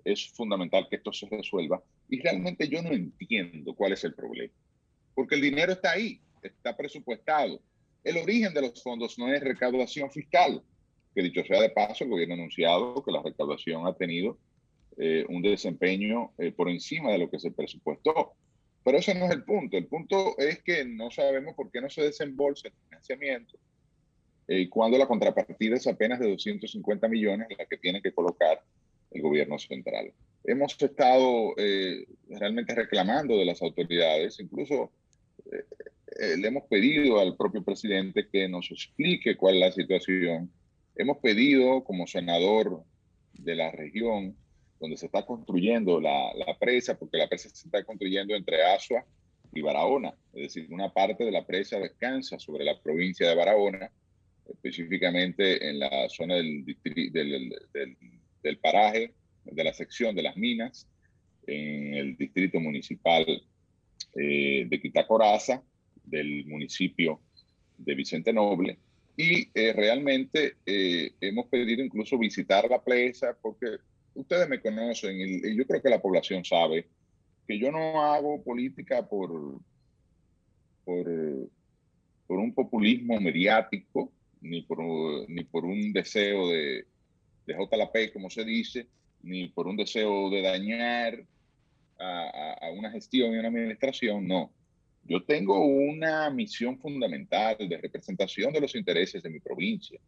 es 0.03 0.29
fundamental 0.29 0.87
que 0.89 0.95
esto 0.95 1.13
se 1.13 1.27
resuelva 1.27 1.83
y 2.09 2.19
realmente 2.19 2.67
yo 2.67 2.81
no 2.81 2.91
entiendo 2.91 3.75
cuál 3.75 3.93
es 3.93 4.03
el 4.03 4.13
problema, 4.13 4.53
porque 5.13 5.35
el 5.35 5.41
dinero 5.41 5.73
está 5.73 5.91
ahí, 5.91 6.19
está 6.41 6.75
presupuestado. 6.75 7.61
El 8.03 8.17
origen 8.17 8.53
de 8.53 8.61
los 8.61 8.81
fondos 8.81 9.19
no 9.19 9.31
es 9.31 9.41
recaudación 9.41 10.09
fiscal, 10.09 10.63
que 11.13 11.21
dicho 11.21 11.43
sea 11.43 11.61
de 11.61 11.69
paso, 11.69 12.03
el 12.03 12.09
gobierno 12.09 12.33
ha 12.33 12.37
anunciado 12.37 13.03
que 13.03 13.11
la 13.11 13.21
recaudación 13.21 13.85
ha 13.85 13.93
tenido 13.93 14.37
eh, 14.97 15.25
un 15.29 15.41
desempeño 15.41 16.31
eh, 16.37 16.51
por 16.51 16.69
encima 16.69 17.11
de 17.11 17.17
lo 17.17 17.29
que 17.29 17.39
se 17.39 17.51
presupuestó. 17.51 18.33
Pero 18.83 18.97
ese 18.97 19.13
no 19.13 19.25
es 19.25 19.31
el 19.31 19.43
punto. 19.43 19.77
El 19.77 19.87
punto 19.87 20.37
es 20.37 20.61
que 20.63 20.85
no 20.85 21.11
sabemos 21.11 21.55
por 21.55 21.71
qué 21.71 21.81
no 21.81 21.89
se 21.89 22.01
desembolsa 22.01 22.67
el 22.67 22.73
financiamiento 22.85 23.57
eh, 24.47 24.67
cuando 24.69 24.97
la 24.97 25.07
contrapartida 25.07 25.75
es 25.75 25.87
apenas 25.87 26.19
de 26.19 26.29
250 26.29 27.07
millones 27.07 27.47
la 27.57 27.65
que 27.65 27.77
tiene 27.77 28.01
que 28.01 28.13
colocar 28.13 28.61
el 29.11 29.21
gobierno 29.21 29.59
central. 29.59 30.11
Hemos 30.43 30.81
estado 30.81 31.53
realmente 32.29 32.73
reclamando 32.73 33.37
de 33.37 33.45
las 33.45 33.61
autoridades, 33.61 34.39
incluso 34.39 34.91
le 35.45 36.47
hemos 36.47 36.63
pedido 36.63 37.19
al 37.19 37.35
propio 37.35 37.63
presidente 37.63 38.27
que 38.31 38.47
nos 38.47 38.71
explique 38.71 39.35
cuál 39.35 39.55
es 39.55 39.59
la 39.59 39.71
situación 39.71 40.51
Hemos 40.95 41.17
pedido 41.19 41.83
como 41.83 42.05
senador 42.05 42.83
de 43.33 43.55
la 43.55 43.71
región 43.71 44.35
donde 44.81 44.97
se 44.97 45.05
está 45.05 45.23
construyendo 45.23 46.01
la, 46.01 46.33
presa, 46.59 46.97
porque 46.97 47.17
la 47.17 47.29
presa 47.29 47.49
se 47.49 47.67
está 47.67 47.83
construyendo 47.83 48.35
entre 48.35 48.63
Asua 48.63 49.05
y 49.53 49.61
Barahona, 49.61 50.11
es 50.33 50.41
decir, 50.41 50.67
una 50.71 50.91
parte 50.91 51.23
de 51.23 51.31
la 51.31 51.45
presa 51.45 51.79
descansa 51.79 52.39
sobre 52.39 52.65
la 52.65 52.81
provincia 52.81 53.29
de 53.29 53.35
Barahona, 53.35 53.91
específicamente 54.49 55.69
en 55.69 55.79
la 55.79 56.09
zona 56.09 56.35
del, 56.35 56.65
del, 58.41 58.57
paraje, 58.57 59.13
de 59.45 59.63
la 59.63 59.71
sección 59.71 60.15
de 60.15 60.23
las 60.23 60.35
minas, 60.35 60.87
en 61.45 61.93
el 61.93 62.17
distrito 62.17 62.59
municipal 62.59 63.25
eh, 64.15 64.65
de 64.67 64.81
Quitacoraza, 64.81 65.61
del 66.03 66.47
municipio 66.47 67.21
de 67.77 67.93
Vicente 67.93 68.33
Noble, 68.33 68.79
y 69.15 69.47
eh, 69.53 69.73
realmente 69.73 70.55
eh, 70.65 71.11
hemos 71.21 71.45
pedido 71.47 71.83
incluso 71.83 72.17
visitar 72.17 72.67
la 72.67 72.83
presa 72.83 73.37
porque 73.39 73.77
ustedes 74.15 74.47
me 74.49 74.61
conocen 74.61 75.15
y, 75.19 75.55
yo 75.55 75.65
creo 75.65 75.81
que 75.81 75.89
la 75.89 76.01
población 76.01 76.43
sabe 76.43 76.87
que 77.47 77.57
yo 77.57 77.71
no 77.71 78.03
hago 78.03 78.43
política 78.43 79.07
por, 79.07 79.59
por, 80.85 81.05
por 82.27 82.39
un 82.39 82.53
populismo 82.53 83.19
mediático 83.19 84.11
ni 84.41 84.61
por, 84.61 84.79
ni 85.29 85.43
por 85.43 85.65
un 85.65 85.93
deseo 85.93 86.49
de, 86.49 86.85
de 87.45 87.53
JLP, 87.53 88.13
como 88.13 88.29
se 88.29 88.43
dice, 88.43 88.87
ni 89.23 89.47
por 89.47 89.67
un 89.67 89.77
deseo 89.77 90.29
de 90.29 90.41
dañar 90.41 91.23
a, 91.99 92.57
a 92.61 92.71
una 92.71 92.91
gestión 92.91 93.33
y 93.33 93.37
una 93.37 93.49
administración, 93.49 94.27
no. 94.27 94.51
Yo 95.03 95.23
tengo 95.23 95.65
una 95.65 96.29
misión 96.29 96.77
fundamental 96.77 97.57
de 97.57 97.77
representación 97.77 98.53
de 98.53 98.61
los 98.61 98.75
intereses 98.75 99.21
de 99.21 99.29
mi 99.29 99.39
provincia. 99.39 99.99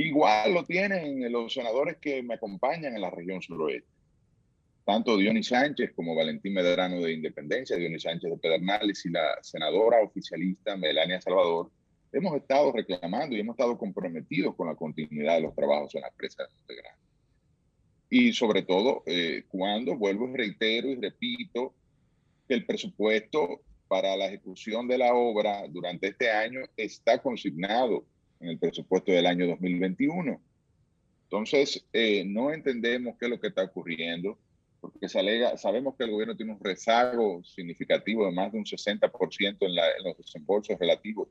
Igual 0.00 0.54
lo 0.54 0.64
tienen 0.64 1.30
los 1.32 1.52
senadores 1.52 1.96
que 1.96 2.22
me 2.22 2.34
acompañan 2.34 2.94
en 2.94 3.00
la 3.00 3.10
región 3.10 3.42
suroeste. 3.42 3.90
Tanto 4.84 5.16
Dionis 5.16 5.48
Sánchez 5.48 5.90
como 5.92 6.14
Valentín 6.14 6.54
Medrano 6.54 7.00
de 7.00 7.14
Independencia, 7.14 7.76
Dionis 7.76 8.04
Sánchez 8.04 8.30
de 8.30 8.38
Pedernales 8.38 9.04
y 9.04 9.10
la 9.10 9.42
senadora 9.42 10.00
oficialista 10.00 10.76
Melania 10.76 11.20
Salvador, 11.20 11.72
hemos 12.12 12.36
estado 12.36 12.70
reclamando 12.70 13.34
y 13.34 13.40
hemos 13.40 13.54
estado 13.54 13.76
comprometidos 13.76 14.54
con 14.54 14.68
la 14.68 14.76
continuidad 14.76 15.34
de 15.34 15.40
los 15.40 15.56
trabajos 15.56 15.92
en 15.96 16.02
la 16.02 16.08
empresa 16.08 16.44
de 16.68 16.76
Grande. 16.76 17.02
Y 18.08 18.32
sobre 18.32 18.62
todo, 18.62 19.02
eh, 19.04 19.46
cuando 19.48 19.96
vuelvo 19.96 20.28
y 20.28 20.36
reitero 20.36 20.90
y 20.90 20.94
repito 20.94 21.74
que 22.46 22.54
el 22.54 22.64
presupuesto 22.64 23.62
para 23.88 24.16
la 24.16 24.26
ejecución 24.26 24.86
de 24.86 24.98
la 24.98 25.12
obra 25.12 25.66
durante 25.68 26.06
este 26.06 26.30
año 26.30 26.60
está 26.76 27.20
consignado 27.20 28.06
en 28.40 28.48
el 28.48 28.58
presupuesto 28.58 29.12
del 29.12 29.26
año 29.26 29.46
2021. 29.46 30.40
Entonces, 31.24 31.84
eh, 31.92 32.24
no 32.24 32.52
entendemos 32.52 33.16
qué 33.18 33.26
es 33.26 33.30
lo 33.30 33.40
que 33.40 33.48
está 33.48 33.64
ocurriendo, 33.64 34.38
porque 34.80 35.08
se 35.08 35.18
alega, 35.18 35.56
sabemos 35.56 35.96
que 35.96 36.04
el 36.04 36.10
gobierno 36.10 36.36
tiene 36.36 36.52
un 36.52 36.60
rezago 36.60 37.42
significativo 37.44 38.24
de 38.26 38.32
más 38.32 38.52
de 38.52 38.58
un 38.58 38.64
60% 38.64 39.56
en, 39.60 39.74
la, 39.74 39.90
en 39.96 40.04
los 40.04 40.16
desembolsos 40.16 40.78
relativos 40.78 41.28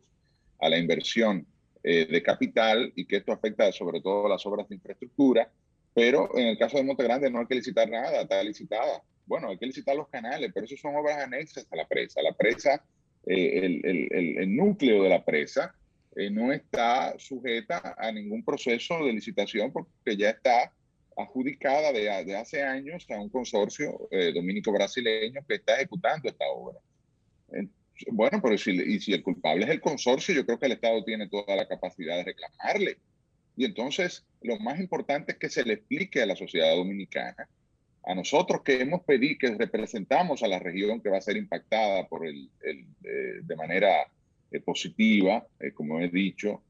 a 0.60 0.70
la 0.70 0.78
inversión 0.78 1.46
eh, 1.84 2.06
de 2.06 2.24
capital 2.24 2.92
y 2.96 3.06
que 3.06 3.18
esto 3.18 3.32
afecta 3.32 3.72
sobre 3.72 4.02
todo 4.02 4.26
a 4.26 4.30
las 4.30 4.46
obras 4.46 4.68
de 4.68 4.76
infraestructura, 4.76 5.52
pero 5.94 6.38
en 6.38 6.48
el 6.48 6.58
caso 6.58 6.78
de 6.78 6.84
Monte 6.84 7.04
Grande 7.04 7.30
no 7.32 7.40
hay 7.40 7.48
que 7.48 7.56
licitar 7.56 7.90
nada, 7.90 8.22
está 8.22 8.44
licitada 8.44 9.02
bueno, 9.28 9.50
hay 9.50 9.58
que 9.58 9.66
licitar 9.66 9.96
los 9.96 10.08
canales, 10.08 10.52
pero 10.54 10.66
eso 10.66 10.78
son 10.78 10.96
obras 10.96 11.18
anexas 11.18 11.68
a 11.70 11.76
la 11.76 11.88
presa. 11.88 12.22
La 12.22 12.34
presa, 12.34 12.84
eh, 13.26 13.60
el, 13.64 13.86
el, 13.86 14.38
el, 14.40 14.56
núcleo 14.56 15.04
de 15.04 15.10
la 15.10 15.24
presa 15.24 15.76
eh, 16.18 16.32
no 16.32 16.52
está 16.52 17.18
sujeta 17.20 17.96
a 17.98 18.12
ningún 18.12 18.44
proceso 18.44 19.06
de 19.06 19.14
licitación 19.14 19.72
porque 19.72 20.18
ya 20.18 20.32
está 20.32 20.74
adjudicada 21.16 21.92
de, 21.92 22.26
de 22.26 22.36
hace 22.36 22.64
años 22.64 23.06
a 23.10 23.20
un 23.20 23.30
consorcio 23.30 24.08
eh, 24.12 24.32
dominico-brasileño 24.34 25.42
que 25.48 25.56
está 25.56 25.76
ejecutando 25.76 26.28
esta 26.28 26.46
obra. 26.48 26.80
Bueno, 28.12 28.40
pero 28.42 28.58
si, 28.58 28.72
y 28.72 29.00
si 29.00 29.14
el 29.14 29.24
culpable 29.24 29.66
es 29.66 29.72
el 29.72 29.82
consorcio, 29.82 30.34
yo 30.34 30.46
creo 30.46 30.60
que 30.60 30.68
el 30.68 30.74
Estado 30.74 31.04
tiene 31.04 31.28
toda 31.28 31.56
la 31.56 31.68
capacidad 31.68 32.18
de 32.18 32.24
reclamarle. 32.24 32.98
Y 33.56 33.66
entonces, 33.66 34.26
lo 34.42 34.60
más 34.60 34.80
importante 34.80 35.32
es 35.32 35.38
que 35.38 35.50
se 35.50 35.64
le 35.64 35.74
explique 35.74 36.22
a 36.22 36.28
la 36.28 36.36
sociedad 36.36 36.76
dominicana, 36.76 37.50
a 38.04 38.16
nosotros 38.16 38.62
que 38.64 38.82
hemos 38.82 39.02
pedido, 39.04 39.38
que 39.40 39.56
representamos 39.56 40.44
a 40.44 40.48
la 40.48 40.60
región 40.60 41.02
que 41.02 41.10
va 41.10 41.18
a 41.18 41.22
ser 41.22 41.38
impactada 41.38 42.08
por 42.08 42.26
el, 42.26 42.50
eh, 42.64 43.40
de 43.42 43.56
manera 43.56 44.08
eh, 44.52 44.60
positiva, 44.60 45.46
eh, 45.60 45.72
como 45.72 46.00
he 46.00 46.10
dicho, 46.10 46.64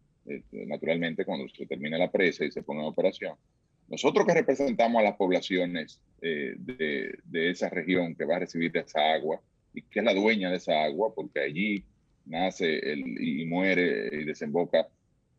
naturalmente 0.51 1.23
cuando 1.23 1.47
se 1.47 1.65
termine 1.65 1.97
la 1.97 2.11
presa 2.11 2.43
y 2.43 2.51
se 2.51 2.61
pone 2.61 2.81
en 2.81 2.87
operación. 2.87 3.35
Nosotros 3.87 4.25
que 4.25 4.33
representamos 4.33 4.99
a 4.99 5.03
las 5.03 5.15
poblaciones 5.15 6.01
de, 6.19 7.17
de 7.23 7.49
esa 7.49 7.69
región 7.69 8.13
que 8.13 8.25
va 8.25 8.35
a 8.35 8.39
recibir 8.39 8.75
esa 8.75 9.13
agua, 9.13 9.39
y 9.73 9.83
que 9.83 9.99
es 9.99 10.05
la 10.05 10.13
dueña 10.13 10.49
de 10.49 10.57
esa 10.57 10.83
agua, 10.83 11.13
porque 11.15 11.39
allí 11.39 11.85
nace 12.25 12.79
el, 12.79 12.99
y 13.21 13.45
muere 13.45 14.09
y 14.11 14.25
desemboca 14.25 14.87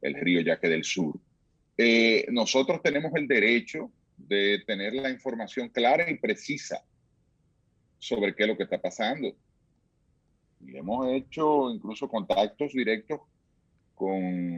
el 0.01 0.15
río 0.15 0.41
Yaque 0.41 0.69
del 0.69 0.85
Sur. 0.85 1.19
Eh, 1.77 2.27
nosotros 2.31 2.81
tenemos 2.83 3.13
el 3.15 3.29
derecho 3.29 3.91
de 4.17 4.63
tener 4.67 4.95
la 4.95 5.11
información 5.11 5.69
clara 5.69 6.11
y 6.11 6.19
precisa 6.19 6.83
sobre 7.99 8.35
qué 8.35 8.45
es 8.45 8.49
lo 8.49 8.57
que 8.57 8.65
está 8.65 8.81
pasando. 8.81 9.35
Y 10.61 10.77
hemos 10.77 11.09
hecho 11.09 11.71
incluso 11.71 12.09
contactos 12.09 12.73
directos 12.73 13.21
con 13.95 14.15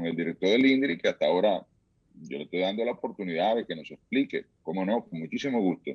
el 0.07 0.17
director 0.17 0.51
del 0.51 0.67
INDRI, 0.67 0.99
que 0.99 1.09
hasta 1.09 1.27
ahora 1.27 1.67
yo 2.15 2.39
le 2.39 2.45
estoy 2.45 2.61
dando 2.61 2.85
la 2.85 2.93
oportunidad 2.93 3.57
de 3.57 3.67
que 3.67 3.77
nos 3.77 3.91
explique, 3.91 4.47
cómo 4.63 4.85
no, 4.85 5.05
con 5.05 5.21
muchísimo 5.21 5.61
gusto, 5.61 5.93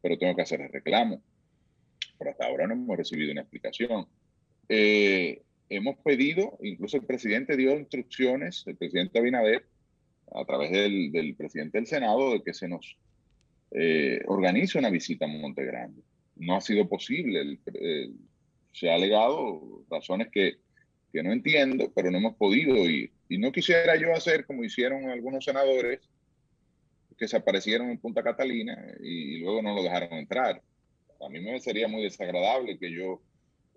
pero 0.00 0.18
tengo 0.18 0.34
que 0.34 0.42
hacer 0.42 0.60
el 0.60 0.70
reclamo 0.70 1.22
hasta 2.30 2.46
ahora 2.46 2.66
no 2.66 2.74
hemos 2.74 2.96
recibido 2.96 3.32
una 3.32 3.42
explicación. 3.42 4.06
Eh, 4.68 5.42
hemos 5.68 5.96
pedido, 5.98 6.58
incluso 6.62 6.96
el 6.96 7.04
presidente 7.04 7.56
dio 7.56 7.78
instrucciones, 7.78 8.64
el 8.66 8.76
presidente 8.76 9.18
Abinader, 9.18 9.64
a 10.34 10.44
través 10.44 10.70
del, 10.70 11.34
presidente 11.36 11.78
del 11.78 11.86
Senado, 11.86 12.32
de 12.32 12.42
que 12.42 12.54
se 12.54 12.68
nos 12.68 12.96
eh, 13.72 14.22
organice 14.26 14.78
una 14.78 14.90
visita 14.90 15.26
a 15.26 15.28
Monte 15.28 15.64
Grande. 15.64 16.02
No 16.36 16.56
ha 16.56 16.60
sido 16.60 16.88
posible. 16.88 17.58
Se 18.72 18.90
ha 18.90 18.94
alegado 18.94 19.84
razones 19.90 20.28
que, 20.32 20.56
que 21.12 21.22
no 21.22 21.32
entiendo, 21.32 21.92
pero 21.94 22.10
no 22.10 22.18
hemos 22.18 22.36
podido 22.36 22.76
ir. 22.76 23.12
Y 23.28 23.38
no 23.38 23.52
quisiera 23.52 23.96
yo 23.96 24.12
hacer 24.14 24.46
como 24.46 24.64
hicieron 24.64 25.08
algunos 25.08 25.44
senadores 25.44 26.00
que 27.16 27.28
se 27.28 27.36
aparecieron 27.36 27.90
en 27.90 27.98
Punta 27.98 28.22
Catalina 28.22 28.76
y 29.00 29.38
luego 29.38 29.62
no 29.62 29.74
lo 29.74 29.82
dejaron 29.82 30.12
entrar 30.14 30.62
a 31.24 31.28
mí 31.28 31.40
me 31.40 31.60
sería 31.60 31.88
muy 31.88 32.02
desagradable 32.02 32.78
que 32.78 32.90
yo 32.90 33.22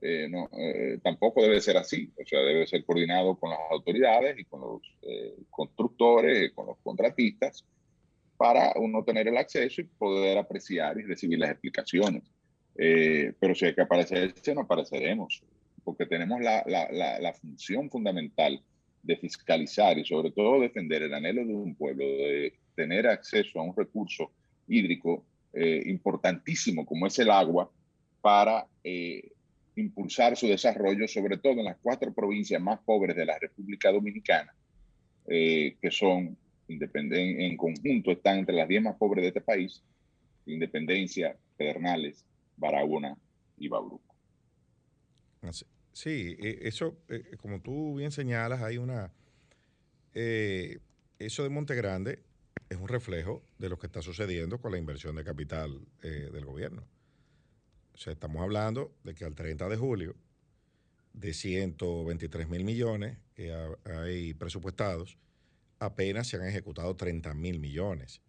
eh, 0.01 0.27
no, 0.29 0.49
eh, 0.57 0.99
tampoco 1.03 1.41
debe 1.41 1.61
ser 1.61 1.77
así, 1.77 2.11
o 2.21 2.25
sea, 2.25 2.41
debe 2.41 2.67
ser 2.67 2.83
coordinado 2.83 3.35
con 3.37 3.51
las 3.51 3.59
autoridades 3.71 4.37
y 4.37 4.45
con 4.45 4.61
los 4.61 4.81
eh, 5.03 5.35
constructores, 5.49 6.51
con 6.53 6.67
los 6.67 6.77
contratistas, 6.83 7.65
para 8.37 8.73
uno 8.75 9.03
tener 9.03 9.27
el 9.27 9.37
acceso 9.37 9.81
y 9.81 9.85
poder 9.85 10.37
apreciar 10.37 10.99
y 10.99 11.03
recibir 11.03 11.39
las 11.39 11.51
explicaciones. 11.51 12.23
Pero 12.75 13.55
si 13.55 13.65
hay 13.65 13.73
que 13.73 13.81
aparecerse, 13.81 14.53
no 14.53 14.61
apareceremos, 14.61 15.41
porque 15.83 16.05
tenemos 16.05 16.41
la, 16.41 16.63
la, 16.65 17.19
la, 17.19 17.33
función 17.33 17.89
fundamental 17.89 18.61
de 19.03 19.17
fiscalizar 19.17 19.97
y 19.97 20.05
sobre 20.05 20.31
todo 20.31 20.59
defender 20.59 21.03
el 21.03 21.13
anhelo 21.13 21.45
de 21.45 21.53
un 21.53 21.75
pueblo 21.75 22.03
de 22.03 22.53
tener 22.75 23.07
acceso 23.07 23.59
a 23.59 23.63
un 23.63 23.75
recurso 23.75 24.31
hídrico 24.67 25.23
eh, 25.53 25.83
importantísimo 25.85 26.85
como 26.85 27.07
es 27.07 27.17
el 27.19 27.29
agua 27.29 27.71
para 28.19 28.65
eh, 28.83 29.31
impulsar 29.75 30.35
su 30.35 30.47
desarrollo, 30.47 31.07
sobre 31.07 31.37
todo 31.37 31.53
en 31.53 31.65
las 31.65 31.77
cuatro 31.81 32.13
provincias 32.13 32.61
más 32.61 32.79
pobres 32.79 33.15
de 33.15 33.25
la 33.25 33.37
República 33.39 33.91
Dominicana, 33.91 34.53
eh, 35.27 35.77
que 35.81 35.91
son, 35.91 36.37
en 36.67 37.57
conjunto, 37.57 38.11
están 38.11 38.39
entre 38.39 38.55
las 38.55 38.67
diez 38.67 38.81
más 38.81 38.95
pobres 38.95 39.21
de 39.23 39.27
este 39.29 39.41
país, 39.41 39.83
Independencia, 40.47 41.35
Pedernales, 41.57 42.25
Barahona 42.57 43.17
y 43.57 43.67
Bauruco. 43.67 44.15
Sí, 45.91 46.35
eso, 46.39 46.97
como 47.39 47.61
tú 47.61 47.95
bien 47.95 48.11
señalas, 48.11 48.61
hay 48.61 48.77
una... 48.77 49.13
eso 50.13 51.43
de 51.43 51.49
Monte 51.49 51.75
Grande 51.75 52.23
es 52.69 52.77
un 52.77 52.87
reflejo 52.87 53.43
de 53.57 53.69
lo 53.69 53.77
que 53.77 53.87
está 53.87 54.01
sucediendo 54.01 54.59
con 54.59 54.71
la 54.71 54.77
inversión 54.77 55.15
de 55.15 55.23
capital 55.23 55.87
eh, 56.01 56.29
del 56.31 56.45
gobierno. 56.45 56.83
O 57.93 57.97
sea, 57.97 58.13
estamos 58.13 58.41
hablando 58.41 58.95
de 59.03 59.13
que 59.13 59.25
al 59.25 59.35
30 59.35 59.69
de 59.69 59.77
julio, 59.77 60.15
de 61.13 61.33
123 61.33 62.49
mil 62.49 62.65
millones 62.65 63.17
que 63.33 63.53
hay 63.85 64.33
presupuestados, 64.33 65.17
apenas 65.79 66.27
se 66.27 66.37
han 66.37 66.45
ejecutado 66.45 66.95
30 66.95 67.33
mil 67.35 67.59
millones. 67.59 68.21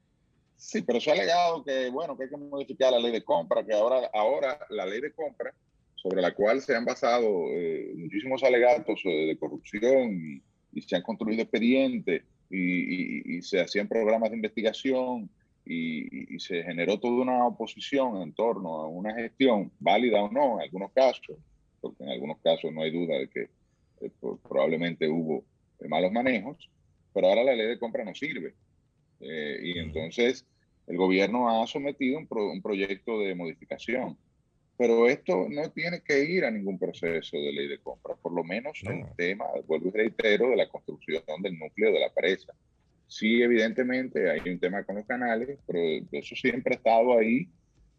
Sí, 0.57 0.83
pero 0.83 1.01
se 1.01 1.11
ha 1.11 1.15
alegado 1.15 1.63
que, 1.65 1.91
bueno, 1.91 2.17
que 2.17 2.25
hay 2.25 2.31
que 2.31 2.37
modificar 2.37 2.93
la 2.93 2.99
ley 2.99 3.13
de 3.13 3.23
compra, 3.23 3.65
que 3.65 3.75
ahora, 3.75 4.11
ahora 4.13 4.59
la 4.71 4.87
ley 4.87 5.01
de 5.01 5.13
compra, 5.13 5.53
sobre 5.95 6.23
la 6.23 6.35
cual 6.35 6.61
se 6.61 6.75
han 6.75 6.85
basado 6.85 7.29
eh, 7.51 7.93
muchísimos 7.97 8.43
alegatos 8.43 9.01
eh, 9.05 9.27
de 9.27 9.39
corrupción 9.39 10.13
y, 10.13 10.43
y 10.79 10.83
se 10.83 10.97
han 10.97 11.03
construido 11.03 11.43
expedientes 11.43 12.23
y, 12.51 13.43
se 13.43 13.61
hacían 13.61 13.89
programas 13.89 14.31
de 14.31 14.37
investigación 14.37 15.29
y, 15.65 16.39
se 16.39 16.63
generó 16.63 17.01
toda 17.01 17.23
una 17.23 17.47
oposición 17.47 18.23
en 18.23 18.33
torno 18.33 18.81
a 18.81 18.89
una 18.89 19.15
gestión, 19.15 19.73
válida 19.81 20.23
o 20.23 20.31
no, 20.31 20.57
en 20.57 20.65
algunos 20.65 20.93
casos, 20.93 21.37
porque 21.81 22.05
en 22.05 22.11
algunos 22.11 22.39
casos 22.39 22.73
no 22.73 22.83
hay 22.83 22.91
duda 22.91 23.19
de 23.19 23.29
que 23.29 23.49
eh, 24.01 24.11
probablemente 24.43 25.09
hubo 25.09 25.45
eh, 25.81 25.89
malos 25.89 26.13
manejos, 26.13 26.71
pero 27.13 27.29
ahora 27.29 27.43
la 27.43 27.55
ley 27.55 27.67
de 27.67 27.79
compra 27.79 28.05
no 28.05 28.15
sirve. 28.15 28.55
Eh, 29.21 29.61
y 29.63 29.79
entonces 29.79 30.47
el 30.87 30.97
gobierno 30.97 31.63
ha 31.63 31.67
sometido 31.67 32.19
un, 32.19 32.29
un 32.31 32.63
proyecto 32.63 33.21
de 33.21 33.35
modificación. 33.35 34.17
Pero 34.79 35.09
esto 35.09 35.47
no 35.49 35.71
tiene 35.71 36.03
que 36.03 36.23
ir 36.25 36.45
a 36.45 36.51
ningún 36.51 36.79
proceso 36.79 37.37
de 37.39 37.53
ley 37.53 37.67
de 37.67 37.79
compra, 37.79 38.15
por 38.15 38.33
lo 38.33 38.45
menos 38.45 38.79
en 38.85 39.07
el 39.07 39.17
tema, 39.17 39.47
vuelvo 39.67 39.89
y 39.89 39.93
reitero, 39.93 40.51
de 40.51 40.57
la 40.57 40.69
construcción 40.69 41.23
del 41.41 41.59
núcleo 41.59 41.93
de 41.93 42.01
la 42.01 42.13
presa. 42.13 42.53
Sí, 43.09 43.41
evidentemente 43.41 44.31
hay 44.31 44.51
un 44.51 44.59
tema 44.59 44.85
con 44.85 44.97
los 44.97 45.07
canales, 45.07 45.59
pero 45.67 45.81
eso 46.13 46.35
siempre 46.35 46.75
ha 46.75 46.77
estado 46.77 47.19
ahí 47.19 47.49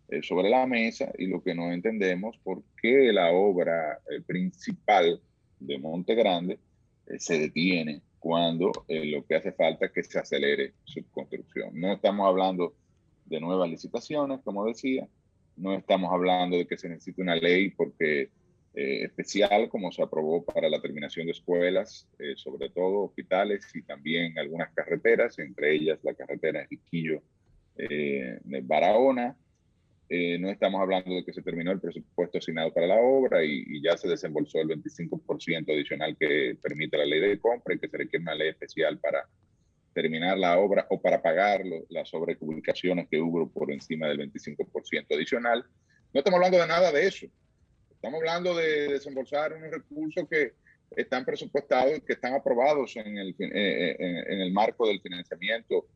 eh, 0.09 0.21
sobre 0.21 0.49
la 0.49 0.67
mesa 0.67 1.11
y 1.17 1.27
lo 1.27 1.41
que 1.41 1.55
no 1.55 1.71
entendemos 1.71 2.37
por 2.43 2.63
qué 2.81 3.11
la 3.11 3.31
obra 3.31 3.99
eh, 4.09 4.21
principal 4.21 5.21
de 5.59 5.77
Monte 5.79 6.13
Grande 6.15 6.59
eh, 7.07 7.19
se 7.19 7.39
detiene 7.39 8.01
cuando 8.19 8.71
lo 8.87 9.25
que 9.25 9.35
hace 9.35 9.51
falta 9.51 9.85
es 9.85 9.91
que 9.91 10.03
se 10.03 10.19
acelere 10.19 10.73
su 10.83 11.03
construcción. 11.11 11.69
No 11.73 11.93
estamos 11.93 12.27
hablando 12.27 12.73
de 13.25 13.39
nuevas 13.39 13.69
licitaciones, 13.69 14.39
como 14.43 14.65
decía, 14.65 15.07
no 15.55 15.73
estamos 15.73 16.11
hablando 16.11 16.57
de 16.57 16.67
que 16.67 16.77
se 16.77 16.89
necesite 16.89 17.21
una 17.21 17.35
ley 17.35 17.71
porque 17.71 18.29
eh, 18.79 19.05
especial 19.05 19.69
como 19.69 19.91
se 19.91 20.03
aprobó 20.03 20.45
para 20.45 20.69
la 20.69 20.79
terminación 20.79 21.25
de 21.25 21.31
escuelas, 21.31 22.07
eh, 22.19 22.33
sobre 22.35 22.69
todo 22.69 23.05
hospitales 23.05 23.67
y 23.73 23.81
también 23.81 24.37
algunas 24.37 24.71
carreteras, 24.71 25.39
entre 25.39 25.73
ellas 25.73 25.97
la 26.03 26.13
carretera 26.13 26.67
Riquillo 26.69 27.23
eh, 27.75 28.37
de 28.43 28.61
Barahona. 28.61 29.35
No 30.09 30.49
estamos 30.49 30.81
hablando 30.81 31.15
de 31.15 31.25
que 31.25 31.33
se 31.33 31.41
terminó 31.41 31.71
el 31.71 31.81
presupuesto 31.81 32.37
asignado 32.37 32.73
para 32.73 32.87
la 32.87 32.95
obra 32.95 33.43
y, 33.43 33.63
y 33.67 33.81
ya 33.81 33.97
se 33.97 34.07
desembolsó 34.07 34.59
el 34.59 34.69
25% 34.69 35.73
adicional 35.73 36.15
que 36.17 36.57
permite 36.61 36.97
la 36.97 37.05
ley 37.05 37.19
de 37.19 37.39
compra 37.39 37.75
y 37.75 37.79
que 37.79 37.89
se 37.89 37.97
requiere 37.97 38.23
una 38.23 38.35
ley 38.35 38.49
especial 38.49 38.97
para 38.99 39.27
terminar 39.97 40.37
la 40.37 40.59
obra 40.59 40.85
o 40.91 41.01
para 41.01 41.23
pagar 41.23 41.63
las 41.89 42.09
sobrepublicaciones 42.09 43.07
que 43.09 43.19
hubo 43.19 43.49
por 43.51 43.71
encima 43.71 44.07
del 44.07 44.19
25% 44.19 45.07
adicional. 45.09 45.65
No 46.13 46.19
estamos 46.19 46.37
hablando 46.37 46.59
de 46.59 46.67
nada 46.67 46.91
de 46.91 47.07
eso. 47.07 47.25
Estamos 47.89 48.19
hablando 48.19 48.55
de 48.55 48.89
desembolsar 48.89 49.53
unos 49.53 49.71
recursos 49.71 50.27
que 50.29 50.53
están 50.91 51.25
presupuestados, 51.25 51.99
que 52.05 52.13
están 52.13 52.35
aprobados 52.35 52.95
en 52.95 53.17
el, 53.17 53.29
eh, 53.39 53.49
eh, 53.51 53.95
en, 54.29 54.39
el 54.39 54.51
marco 54.51 54.87
del 54.87 55.01
financiamiento 55.01 55.87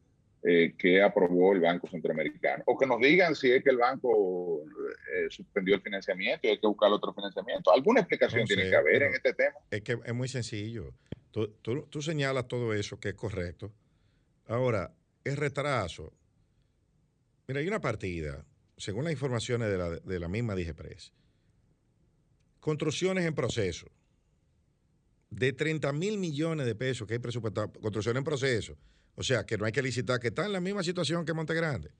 eh, 0.43 0.73
que 0.77 1.01
aprobó 1.01 1.53
el 1.53 1.59
Banco 1.59 1.87
Centroamericano. 1.87 2.63
O 2.67 2.77
que 2.77 2.85
nos 2.85 2.99
digan 2.99 3.35
si 3.35 3.51
es 3.51 3.63
que 3.63 3.69
el 3.69 3.77
banco 3.77 4.63
suspendió 5.29 5.75
el 5.75 5.81
financiamiento 5.81 6.47
y 6.47 6.51
hay 6.51 6.57
que 6.59 6.67
buscar 6.67 6.91
otro 6.91 7.13
financiamiento. 7.13 7.71
¿Alguna 7.73 8.01
explicación 8.01 8.45
tiene 8.45 8.69
que 8.69 8.75
haber 8.75 9.03
en 9.03 9.13
este 9.13 9.33
tema? 9.33 9.55
Es 9.69 9.81
que 9.81 9.97
es 10.03 10.13
muy 10.13 10.27
sencillo. 10.27 10.93
Tú, 11.31 11.47
tú, 11.61 11.83
tú 11.83 12.01
señalas 12.01 12.47
todo 12.47 12.73
eso 12.73 12.99
que 12.99 13.09
es 13.09 13.15
correcto, 13.15 13.71
Ahora, 14.51 14.93
el 15.23 15.37
retraso. 15.37 16.11
Mira, 17.47 17.61
hay 17.61 17.67
una 17.67 17.79
partida, 17.79 18.45
según 18.75 19.05
las 19.05 19.13
informaciones 19.13 19.69
de 19.69 19.77
la, 19.77 19.89
de 19.89 20.19
la 20.19 20.27
misma 20.27 20.55
DIGEPRES, 20.55 21.13
construcciones 22.59 23.25
en 23.25 23.33
proceso, 23.33 23.87
de 25.29 25.53
30 25.53 25.93
mil 25.93 26.17
millones 26.17 26.65
de 26.65 26.75
pesos 26.75 27.07
que 27.07 27.13
hay 27.13 27.19
presupuestado, 27.19 27.71
construcción 27.71 28.17
en 28.17 28.25
proceso, 28.25 28.77
o 29.15 29.23
sea, 29.23 29.45
que 29.45 29.57
no 29.57 29.65
hay 29.65 29.71
que 29.71 29.81
licitar, 29.81 30.19
que 30.19 30.29
está 30.29 30.45
en 30.45 30.53
la 30.53 30.61
misma 30.61 30.83
situación 30.83 31.25
que 31.25 31.33
Monte 31.33 31.53
Grande, 31.53 31.91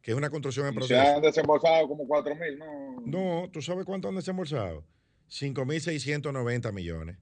que 0.00 0.12
es 0.12 0.16
una 0.16 0.30
construcción 0.30 0.66
en 0.66 0.74
proceso. 0.74 1.00
Se 1.00 1.08
han 1.08 1.22
desembolsado 1.22 1.88
como 1.88 2.06
4 2.06 2.34
mil, 2.36 2.58
¿no? 2.58 3.02
No, 3.04 3.50
¿tú 3.50 3.60
sabes 3.62 3.84
cuánto 3.84 4.08
han 4.08 4.16
desembolsado? 4.16 4.84
5.690 5.28 6.72
millones 6.72 7.18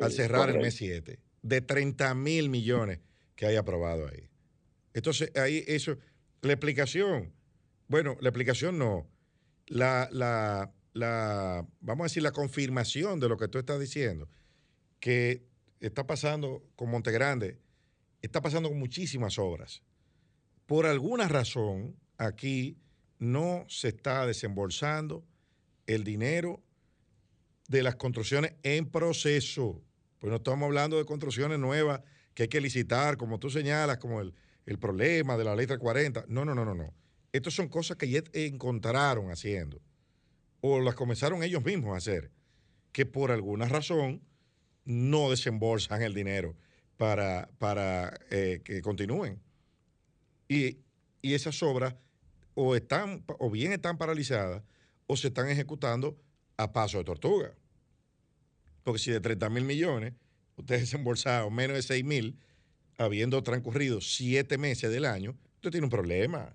al 0.00 0.12
cerrar 0.12 0.50
el 0.50 0.58
mes 0.58 0.74
7, 0.74 1.18
de 1.42 1.60
30 1.60 2.14
mil 2.14 2.48
millones 2.48 3.00
que 3.34 3.46
hay 3.46 3.56
aprobado 3.56 4.08
ahí. 4.08 4.28
Entonces, 4.94 5.32
ahí 5.36 5.64
eso, 5.66 5.98
la 6.42 6.52
explicación, 6.52 7.32
bueno, 7.88 8.16
la 8.20 8.28
explicación 8.28 8.78
no, 8.78 9.08
la, 9.66 10.08
la, 10.12 10.72
la, 10.92 11.66
vamos 11.80 12.04
a 12.04 12.06
decir, 12.06 12.22
la 12.22 12.32
confirmación 12.32 13.20
de 13.20 13.28
lo 13.28 13.36
que 13.36 13.48
tú 13.48 13.58
estás 13.58 13.80
diciendo, 13.80 14.28
que 15.00 15.46
está 15.80 16.06
pasando 16.06 16.62
con 16.76 16.90
Montegrande, 16.90 17.58
está 18.22 18.40
pasando 18.40 18.68
con 18.68 18.78
muchísimas 18.78 19.38
obras. 19.38 19.82
Por 20.66 20.86
alguna 20.86 21.28
razón, 21.28 21.96
aquí 22.16 22.78
no 23.18 23.64
se 23.68 23.88
está 23.88 24.26
desembolsando 24.26 25.24
el 25.86 26.04
dinero 26.04 26.62
de 27.68 27.82
las 27.82 27.96
construcciones 27.96 28.54
en 28.62 28.86
proceso. 28.86 29.82
Pues 30.18 30.30
no 30.30 30.36
estamos 30.36 30.66
hablando 30.66 30.96
de 30.96 31.04
construcciones 31.04 31.58
nuevas 31.58 32.00
que 32.34 32.44
hay 32.44 32.48
que 32.48 32.60
licitar, 32.60 33.16
como 33.16 33.38
tú 33.38 33.50
señalas, 33.50 33.98
como 33.98 34.20
el, 34.20 34.34
el 34.66 34.78
problema 34.78 35.36
de 35.36 35.44
la 35.44 35.56
ley 35.56 35.66
340. 35.66 36.24
No, 36.28 36.44
no, 36.44 36.54
no, 36.54 36.64
no, 36.64 36.74
no. 36.74 36.94
Estas 37.32 37.54
son 37.54 37.68
cosas 37.68 37.96
que 37.96 38.08
ya 38.08 38.22
encontraron 38.32 39.30
haciendo 39.30 39.80
o 40.60 40.80
las 40.80 40.94
comenzaron 40.94 41.42
ellos 41.42 41.64
mismos 41.64 41.94
a 41.94 41.98
hacer, 41.98 42.30
que 42.92 43.04
por 43.04 43.32
alguna 43.32 43.66
razón 43.66 44.22
no 44.84 45.30
desembolsan 45.30 46.02
el 46.02 46.14
dinero 46.14 46.56
para, 47.02 47.50
para 47.58 48.16
eh, 48.30 48.60
que 48.62 48.80
continúen. 48.80 49.42
Y, 50.46 50.78
y 51.20 51.34
esas 51.34 51.60
obras 51.64 51.96
o, 52.54 52.76
están, 52.76 53.24
o 53.26 53.50
bien 53.50 53.72
están 53.72 53.98
paralizadas 53.98 54.62
o 55.08 55.16
se 55.16 55.26
están 55.26 55.48
ejecutando 55.48 56.16
a 56.56 56.72
paso 56.72 56.98
de 56.98 57.04
tortuga. 57.04 57.56
Porque 58.84 59.00
si 59.00 59.10
de 59.10 59.18
30 59.18 59.50
mil 59.50 59.64
millones 59.64 60.14
usted 60.54 60.78
desembolsado 60.78 61.50
menos 61.50 61.74
de 61.74 61.82
6 61.82 62.04
mil, 62.04 62.38
habiendo 62.98 63.42
transcurrido 63.42 64.00
siete 64.00 64.56
meses 64.56 64.88
del 64.92 65.04
año, 65.04 65.36
usted 65.56 65.72
tiene 65.72 65.86
un 65.86 65.90
problema. 65.90 66.54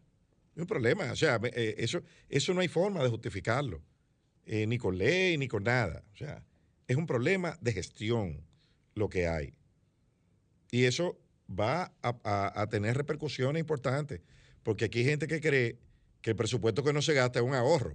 Un 0.55 0.65
problema. 0.65 1.11
O 1.11 1.17
sea, 1.17 1.41
eh, 1.43 1.75
eso, 1.77 2.01
eso 2.29 2.53
no 2.53 2.61
hay 2.61 2.69
forma 2.69 3.03
de 3.03 3.09
justificarlo. 3.09 3.83
Eh, 4.45 4.65
ni 4.65 4.77
con 4.77 4.97
ley, 4.97 5.37
ni 5.37 5.49
con 5.49 5.65
nada. 5.65 6.05
O 6.13 6.15
sea, 6.15 6.41
es 6.87 6.95
un 6.95 7.05
problema 7.05 7.57
de 7.59 7.73
gestión 7.73 8.47
lo 8.95 9.09
que 9.09 9.27
hay. 9.27 9.56
Y 10.71 10.85
eso 10.85 11.17
va 11.47 11.93
a, 12.01 12.67
tener 12.69 12.97
repercusiones 12.97 13.59
importantes, 13.59 14.21
porque 14.63 14.85
aquí 14.85 14.99
hay 14.99 15.05
gente 15.05 15.27
que 15.27 15.39
cree 15.39 15.77
que 16.21 16.31
el 16.31 16.35
presupuesto 16.35 16.83
que 16.83 16.93
no 16.93 17.01
se 17.01 17.13
gasta 17.13 17.39
es 17.39 17.45
un 17.45 17.53
ahorro. 17.53 17.91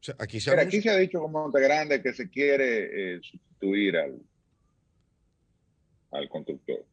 O 0.00 0.02
sea, 0.02 0.16
aquí 0.18 0.40
se, 0.40 0.50
Pero 0.50 0.62
aquí 0.62 0.80
se 0.80 0.90
ha 0.90 0.96
dicho 0.96 1.20
con 1.20 1.32
Montegrande 1.32 2.02
que 2.02 2.12
se 2.12 2.28
quiere 2.28 3.16
eh, 3.16 3.20
sustituir 3.22 3.96
al, 3.96 4.20
al 6.10 6.28
constructor. 6.28 6.84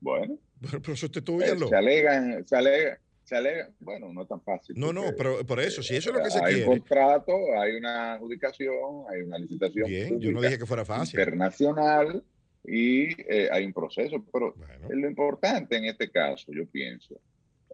Bueno. 0.00 0.38
Pero, 0.60 0.96
sustituyanlo. 0.96 1.68
se 1.68 1.76
alegan, 1.76 2.46
se 2.46 3.36
alegan, 3.36 3.74
bueno, 3.80 4.12
no 4.12 4.26
tan 4.26 4.42
fácil. 4.42 4.74
No, 4.78 4.92
no, 4.92 5.14
pero 5.16 5.44
por 5.46 5.60
eso, 5.60 5.82
si 5.82 5.96
eso 5.96 6.10
es 6.10 6.16
lo 6.16 6.22
que 6.22 6.30
se 6.30 6.38
hay 6.38 6.54
quiere. 6.54 6.62
Hay 6.62 6.68
un 6.68 6.78
contrato, 6.78 7.32
hay 7.58 7.76
una 7.76 8.14
adjudicación, 8.14 9.04
hay 9.08 9.22
una 9.22 9.38
licitación. 9.38 9.88
Bien, 9.88 10.20
yo 10.20 10.32
no 10.32 10.42
dije 10.42 10.58
que 10.58 10.66
fuera 10.66 10.84
fácil. 10.84 11.18
Internacional 11.18 12.22
y 12.64 13.20
eh, 13.22 13.48
hay 13.50 13.64
un 13.64 13.72
proceso, 13.72 14.24
pero 14.32 14.54
lo 14.88 15.08
importante 15.08 15.76
en 15.76 15.86
este 15.86 16.10
caso, 16.10 16.52
yo 16.52 16.66
pienso, 16.66 17.20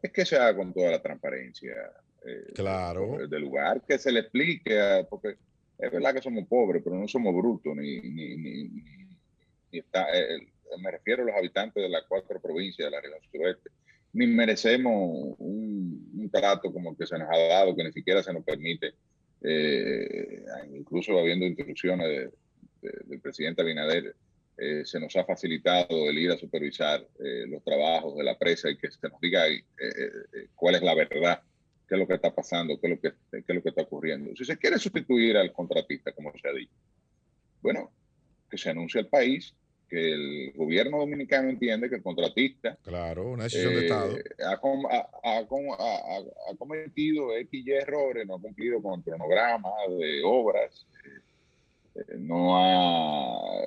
es 0.02 0.12
que 0.12 0.24
se 0.24 0.36
haga 0.36 0.56
con 0.56 0.72
toda 0.72 0.90
la 0.90 1.02
transparencia 1.02 1.74
eh, 2.24 2.52
claro. 2.54 3.26
del 3.26 3.42
lugar, 3.42 3.82
que 3.86 3.98
se 3.98 4.12
le 4.12 4.20
explique, 4.20 5.06
porque 5.10 5.36
es 5.78 5.90
verdad 5.90 6.14
que 6.14 6.22
somos 6.22 6.46
pobres, 6.46 6.82
pero 6.84 6.96
no 6.96 7.08
somos 7.08 7.34
brutos, 7.34 7.76
ni, 7.76 8.00
ni, 8.00 8.36
ni, 8.36 8.82
está, 9.72 10.06
eh, 10.16 10.38
me 10.78 10.90
refiero 10.90 11.22
a 11.22 11.26
los 11.26 11.36
habitantes 11.36 11.82
de 11.82 11.88
las 11.88 12.04
cuatro 12.08 12.40
provincias 12.40 12.86
de 12.86 12.90
la 12.90 13.00
región 13.00 13.20
sureste 13.30 13.70
ni 14.16 14.26
merecemos 14.26 15.36
un, 15.38 16.30
trato 16.32 16.72
como 16.72 16.90
el 16.90 16.96
que 16.96 17.06
se 17.06 17.18
nos 17.18 17.28
ha 17.30 17.38
dado, 17.38 17.76
que 17.76 17.84
ni 17.84 17.92
siquiera 17.92 18.22
se 18.22 18.32
nos 18.32 18.44
permite, 18.44 18.94
eh, 19.42 20.42
incluso 20.74 21.18
habiendo 21.18 21.46
instrucciones 21.46 22.30
del 22.82 23.20
presidente 23.20 23.62
Abinader, 23.62 24.16
eh, 24.58 24.82
se 24.84 24.98
nos 24.98 25.14
ha 25.16 25.24
facilitado 25.24 26.08
el 26.08 26.18
ir 26.18 26.30
a 26.30 26.38
supervisar 26.38 27.06
eh, 27.18 27.44
los 27.46 27.62
trabajos 27.62 28.16
de 28.16 28.24
la 28.24 28.38
presa 28.38 28.70
y 28.70 28.76
que 28.76 28.90
se 28.90 29.08
nos 29.08 29.20
diga 29.20 29.44
cuál 30.54 30.76
es 30.76 30.82
la 30.82 30.94
verdad, 30.94 31.42
qué 31.88 31.94
es 31.94 31.98
lo 31.98 32.06
que 32.06 32.14
está 32.14 32.34
pasando, 32.34 32.80
qué 32.80 32.86
es 32.86 32.90
lo 32.90 33.00
que, 33.00 33.12
qué 33.30 33.44
es 33.46 33.54
lo 33.54 33.62
que 33.62 33.68
está 33.68 33.82
ocurriendo. 33.82 34.34
Si 34.34 34.44
se 34.44 34.56
quiere 34.56 34.78
sustituir 34.78 35.36
al 35.36 35.52
contratista, 35.52 36.12
como 36.12 36.32
se 36.38 36.48
ha 36.48 36.52
dicho, 36.52 36.72
bueno, 37.62 37.90
que 38.50 38.58
se 38.58 38.70
anuncie 38.70 39.00
al 39.00 39.08
país 39.08 39.54
que 39.88 40.12
el 40.12 40.52
gobierno 40.54 40.98
dominicano 40.98 41.48
entiende 41.48 41.88
que 41.88 41.96
el 41.96 42.02
contratista. 42.02 42.76
Claro, 42.82 43.30
una 43.30 43.44
decisión 43.44 43.74
de 43.74 43.80
Estado. 43.82 44.16
Eh, 44.16 44.24
ha, 44.44 45.40
ha, 45.40 46.56
cometido 46.58 47.36
X 47.36 47.66
y 47.66 47.72
errores, 47.72 48.26
no 48.26 48.34
ha 48.34 48.40
cumplido 48.40 48.82
con 48.82 48.98
el 48.98 49.04
cronograma 49.04 49.70
de 49.98 50.22
obras, 50.24 50.86
eh, 51.04 51.20
eh, 51.94 52.14
no 52.18 52.58
ha 52.58 53.64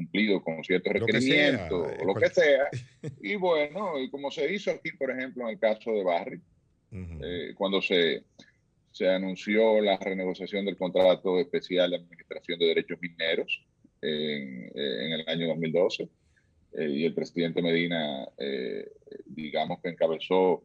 cumplido 0.00 0.42
con 0.42 0.62
ciertos 0.64 0.92
requerimientos, 0.92 1.92
o 2.00 2.04
lo 2.04 2.14
que 2.14 2.28
sea. 2.28 2.68
Y 3.22 3.36
bueno, 3.36 3.98
y 3.98 4.10
como 4.10 4.30
se 4.30 4.52
hizo 4.52 4.70
aquí, 4.70 4.92
por 4.92 5.10
ejemplo, 5.10 5.44
en 5.44 5.50
el 5.50 5.58
caso 5.58 5.92
de 5.92 6.04
Barry, 6.04 6.40
cuando 7.54 7.80
se, 7.80 8.24
se 8.90 9.08
anunció 9.08 9.80
la 9.80 9.96
renegociación 9.96 10.64
del 10.64 10.76
contrato 10.76 11.38
especial 11.38 11.90
de 11.90 11.96
administración 11.96 12.58
de 12.58 12.66
derechos 12.66 12.98
mineros, 13.00 13.64
en, 14.02 14.70
en 14.74 15.12
el 15.12 15.28
año 15.28 15.48
2012 15.48 16.08
eh, 16.72 16.88
y 16.88 17.04
el 17.04 17.14
presidente 17.14 17.62
Medina, 17.62 18.28
eh, 18.38 18.90
digamos 19.26 19.80
que 19.80 19.90
encabezó 19.90 20.62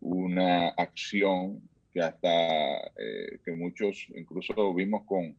una 0.00 0.68
acción 0.70 1.62
que 1.92 2.00
hasta 2.00 2.88
eh, 2.98 3.38
que 3.44 3.52
muchos 3.52 4.06
incluso 4.16 4.74
vimos 4.74 5.04
con, 5.06 5.36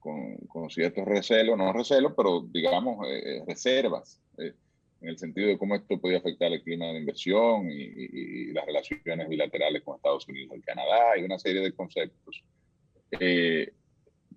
con, 0.00 0.36
con, 0.48 0.70
ciertos 0.70 1.04
recelos, 1.04 1.56
no 1.56 1.72
recelos, 1.72 2.14
pero 2.16 2.40
digamos 2.50 3.06
reservas, 3.46 4.20
en 4.36 5.08
el 5.08 5.18
sentido 5.18 5.48
de 5.48 5.58
cómo 5.58 5.76
esto 5.76 6.00
podía 6.00 6.18
afectar 6.18 6.52
el 6.52 6.62
clima 6.62 6.86
de 6.86 6.98
inversión 6.98 7.70
y, 7.70 7.82
y, 7.82 8.52
las 8.52 8.66
relaciones 8.66 9.28
bilaterales 9.28 9.82
con 9.82 9.96
Estados 9.96 10.28
Unidos 10.28 10.56
y 10.58 10.62
Canadá 10.62 11.16
y 11.16 11.22
una 11.22 11.38
serie 11.38 11.62
de 11.62 11.72
conceptos 11.72 12.42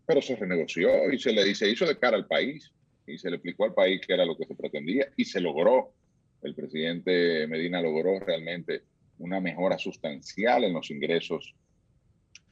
pero 0.05 0.21
se 0.21 0.35
renegoció 0.35 1.11
y 1.11 1.19
se 1.19 1.31
le 1.31 1.53
se 1.55 1.69
hizo 1.69 1.85
de 1.85 1.97
cara 1.97 2.17
al 2.17 2.27
país 2.27 2.71
y 3.05 3.17
se 3.17 3.29
le 3.29 3.37
explicó 3.37 3.65
al 3.65 3.73
país 3.73 4.01
qué 4.05 4.13
era 4.13 4.25
lo 4.25 4.37
que 4.37 4.45
se 4.45 4.55
pretendía 4.55 5.07
y 5.17 5.25
se 5.25 5.41
logró. 5.41 5.93
El 6.41 6.55
presidente 6.55 7.47
Medina 7.47 7.81
logró 7.81 8.19
realmente 8.19 8.83
una 9.19 9.39
mejora 9.39 9.77
sustancial 9.77 10.63
en 10.63 10.73
los 10.73 10.89
ingresos 10.91 11.55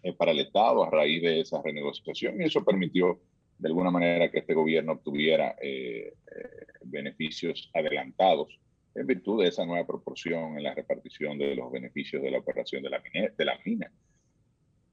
eh, 0.03 0.13
para 0.13 0.31
el 0.31 0.39
Estado 0.39 0.83
a 0.83 0.89
raíz 0.89 1.21
de 1.21 1.41
esa 1.41 1.61
renegociación 1.61 2.41
y 2.41 2.45
eso 2.45 2.63
permitió 2.63 3.19
de 3.57 3.67
alguna 3.67 3.91
manera 3.91 4.31
que 4.31 4.39
este 4.39 4.55
gobierno 4.55 4.93
obtuviera 4.93 5.55
eh, 5.61 6.13
eh, 6.35 6.49
beneficios 6.83 7.69
adelantados 7.73 8.59
en 8.95 9.05
virtud 9.05 9.43
de 9.43 9.49
esa 9.49 9.65
nueva 9.65 9.85
proporción 9.85 10.57
en 10.57 10.63
la 10.63 10.73
repartición 10.73 11.37
de 11.37 11.55
los 11.55 11.71
beneficios 11.71 12.23
de 12.23 12.31
la 12.31 12.39
operación 12.39 12.81
de 12.81 12.89
la, 12.89 13.01
de 13.37 13.45
la 13.45 13.59
mina. 13.63 13.91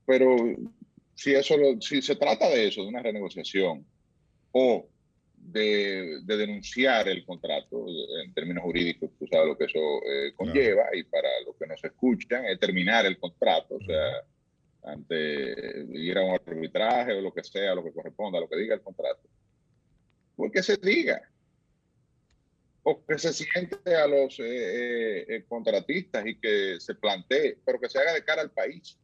Pero 0.04 0.36
si, 1.14 1.32
eso 1.34 1.54
si 1.80 2.02
se 2.02 2.16
trata 2.16 2.48
de 2.48 2.68
eso, 2.68 2.82
de 2.82 2.88
una 2.88 3.02
renegociación 3.02 3.86
o 4.52 4.86
de, 5.34 6.20
denunciar 6.24 7.08
el 7.08 7.24
contrato 7.24 7.86
en 8.22 8.32
términos 8.34 8.64
jurídicos, 8.64 9.10
tú 9.18 9.26
sabes 9.26 9.48
lo 9.48 9.58
que 9.58 9.64
eso 9.64 9.78
eh, 9.78 10.32
conlleva 10.36 10.94
y 10.94 11.04
para 11.04 11.28
los 11.46 11.56
que 11.56 11.66
nos 11.66 11.82
escuchan, 11.82 12.44
es 12.44 12.60
terminar 12.60 13.06
el 13.06 13.18
contrato, 13.18 13.76
o 13.76 13.84
sea, 13.84 14.24
ante 14.82 15.86
ir 15.92 16.18
a 16.18 16.24
un 16.24 16.34
arbitraje 16.34 17.12
o 17.12 17.20
lo 17.20 17.32
que 17.32 17.44
sea, 17.44 17.74
lo 17.74 17.84
que 17.84 17.92
corresponda, 17.92 18.40
lo 18.40 18.48
que 18.48 18.56
diga 18.56 18.74
el 18.74 18.82
contrato. 18.82 19.28
Pues 20.36 20.52
que 20.52 20.62
se 20.62 20.76
diga. 20.76 21.20
O 22.82 23.04
que 23.04 23.18
se 23.18 23.32
siente 23.32 23.94
a 23.94 24.06
los 24.06 24.38
eh, 24.40 25.26
eh, 25.28 25.44
contratistas 25.46 26.26
y 26.26 26.38
que 26.38 26.76
se 26.78 26.94
plantee, 26.94 27.58
pero 27.64 27.80
que 27.80 27.88
se 27.88 27.98
haga 27.98 28.14
de 28.14 28.24
cara 28.24 28.42
al 28.42 28.50
país. 28.50 28.98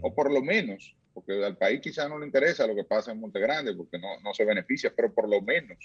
O 0.00 0.14
por 0.14 0.32
lo 0.32 0.40
menos 0.40 0.96
porque 1.12 1.44
al 1.44 1.56
país 1.56 1.80
quizás 1.80 2.08
no 2.08 2.18
le 2.18 2.26
interesa 2.26 2.66
lo 2.66 2.74
que 2.74 2.84
pasa 2.84 3.12
en 3.12 3.20
Monte 3.20 3.40
Grande, 3.40 3.74
porque 3.74 3.98
no, 3.98 4.20
no 4.20 4.32
se 4.34 4.44
beneficia, 4.44 4.92
pero 4.94 5.12
por 5.12 5.28
lo 5.28 5.40
menos 5.42 5.78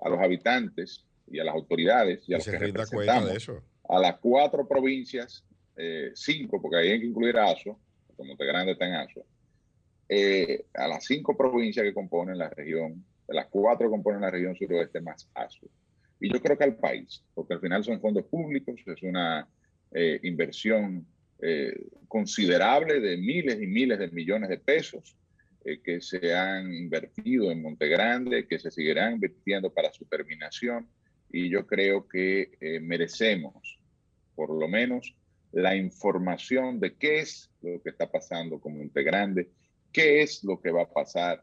a 0.00 0.08
los 0.08 0.18
habitantes 0.20 1.04
y 1.26 1.38
a 1.38 1.44
las 1.44 1.54
autoridades 1.54 2.28
y 2.28 2.34
a 2.34 2.38
los 2.38 2.46
que 2.46 2.58
representamos, 2.58 3.30
de 3.30 3.36
eso. 3.36 3.62
a 3.88 3.98
las 3.98 4.18
cuatro 4.18 4.66
provincias, 4.66 5.44
eh, 5.76 6.12
cinco, 6.14 6.60
porque 6.60 6.78
ahí 6.78 6.90
hay 6.92 7.00
que 7.00 7.06
incluir 7.06 7.36
ASO, 7.38 7.78
porque 8.18 8.28
Monte 8.28 8.44
Grande 8.44 8.72
está 8.72 8.86
en 8.86 8.94
ASO, 8.94 9.24
eh, 10.10 10.66
a 10.74 10.88
las 10.88 11.04
cinco 11.04 11.36
provincias 11.36 11.84
que 11.84 11.94
componen 11.94 12.36
la 12.36 12.50
región, 12.50 13.04
de 13.26 13.34
las 13.34 13.46
cuatro 13.46 13.86
que 13.86 13.92
componen 13.92 14.20
la 14.20 14.30
región 14.30 14.56
suroeste 14.56 15.00
más 15.00 15.30
ASO. 15.34 15.68
Y 16.20 16.32
yo 16.32 16.42
creo 16.42 16.58
que 16.58 16.64
al 16.64 16.76
país, 16.76 17.24
porque 17.34 17.54
al 17.54 17.60
final 17.60 17.84
son 17.84 18.00
fondos 18.00 18.26
públicos, 18.26 18.80
es 18.84 19.02
una 19.02 19.48
eh, 19.92 20.18
inversión 20.24 21.06
eh, 21.40 21.72
considerable 22.08 22.98
de 23.00 23.16
miles 23.16 23.62
y 23.62 23.66
miles 23.66 23.98
de 24.00 24.08
millones 24.08 24.48
de 24.48 24.58
pesos 24.58 25.16
eh, 25.64 25.80
que 25.82 26.00
se 26.00 26.34
han 26.34 26.72
invertido 26.72 27.50
en 27.50 27.62
Monte 27.62 27.88
Grande, 27.88 28.46
que 28.46 28.58
se 28.58 28.70
seguirán 28.70 29.14
invirtiendo 29.14 29.72
para 29.72 29.92
su 29.92 30.04
terminación. 30.06 30.88
Y 31.30 31.50
yo 31.50 31.66
creo 31.66 32.08
que 32.08 32.52
eh, 32.60 32.80
merecemos, 32.80 33.78
por 34.34 34.50
lo 34.50 34.66
menos, 34.66 35.14
la 35.52 35.76
información 35.76 36.80
de 36.80 36.94
qué 36.96 37.20
es 37.20 37.50
lo 37.62 37.82
que 37.82 37.90
está 37.90 38.10
pasando 38.10 38.60
con 38.60 38.76
Monte 38.76 39.02
Grande, 39.02 39.50
qué 39.92 40.22
es 40.22 40.44
lo 40.44 40.60
que 40.60 40.70
va 40.70 40.82
a 40.82 40.90
pasar, 40.90 41.42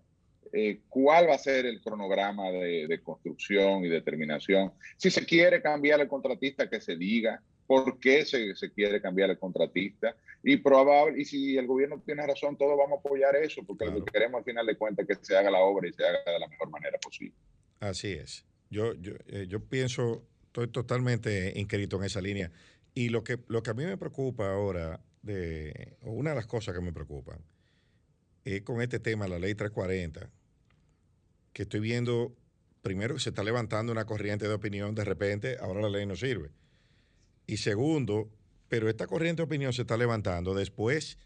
cuál 0.90 1.30
va 1.30 1.36
a 1.36 1.40
ser 1.40 1.66
el 1.66 1.82
cronograma 1.82 2.50
de, 2.52 2.88
de 2.88 3.02
construcción 3.02 3.84
y 3.84 3.90
determinación. 3.90 4.72
Si 4.98 5.12
se 5.12 5.26
quiere 5.26 5.62
cambiar 5.62 6.00
el 6.00 6.08
contratista, 6.08 6.70
que 6.70 6.80
se 6.80 6.96
diga, 6.96 7.42
por 7.68 8.00
qué 8.00 8.26
se, 8.26 8.56
se, 8.56 8.72
quiere 8.72 9.02
cambiar 9.02 9.30
el 9.30 9.40
contratista. 9.40 10.16
Y 10.44 10.58
probable 10.58 11.22
y 11.22 11.26
si 11.26 11.58
el 11.58 11.66
gobierno 11.66 12.02
tiene 12.06 12.26
razón 12.26 12.56
todos 12.56 12.78
vamos 12.78 12.98
a 12.98 13.00
apoyar 13.00 13.36
eso 13.36 13.64
porque 13.66 13.86
lo 13.86 14.06
que 14.06 14.12
queremos 14.12 14.40
al 14.40 14.44
final 14.44 14.66
de 14.66 14.78
cuentas 14.78 15.10
es 15.10 15.18
que 15.18 15.26
se 15.26 15.36
haga 15.36 15.50
la 15.50 15.60
obra 15.60 15.88
y 15.88 15.94
se 15.94 16.06
haga 16.06 16.20
de 16.24 16.40
la 16.40 16.48
mejor 16.48 16.70
manera 16.70 17.00
posible. 17.00 17.36
Así 17.80 18.12
es. 18.12 18.46
Yo 18.70 18.94
yo, 18.94 19.14
eh, 19.28 19.48
yo 19.48 19.60
pienso 19.60 20.24
estoy 20.46 20.68
totalmente 20.68 21.52
inscrito 21.56 21.98
en 21.98 22.04
esa 22.04 22.22
línea 22.22 22.52
y 22.96 23.10
lo 23.10 23.24
que 23.24 23.40
lo 23.48 23.62
que 23.62 23.70
a 23.70 23.74
mí 23.74 23.86
me 23.86 23.98
preocupa 23.98 24.52
ahora 24.52 25.02
de 25.22 25.98
una 26.02 26.32
de 26.32 26.38
las 26.38 26.48
cosas 26.48 26.74
que 26.74 26.82
me 26.82 26.94
preocupan 26.94 27.40
es 28.46 28.62
con 28.62 28.82
este 28.82 29.00
tema 29.00 29.28
la 29.28 29.38
ley 29.38 29.54
340 29.54 30.32
que 31.52 31.64
estoy 31.64 31.82
viendo 31.82 32.36
primero 32.82 33.16
que 33.16 33.20
se 33.20 33.30
está 33.30 33.44
levantando 33.44 33.92
una 33.92 34.06
corriente 34.06 34.48
de 34.48 34.54
opinión 34.54 34.96
de 34.96 35.04
repente 35.04 35.58
ahora 35.60 35.82
la 35.82 35.90
ley 35.90 36.06
no 36.06 36.16
sirve. 36.16 36.52
Y 37.48 37.58
segundo, 37.58 38.30
pero 38.70 38.90
esta 38.90 39.08
corriente 39.08 39.42
de 39.42 39.46
opinión 39.46 39.74
se 39.74 39.82
está 39.82 39.98
levantando 39.98 40.54
después 40.54 41.18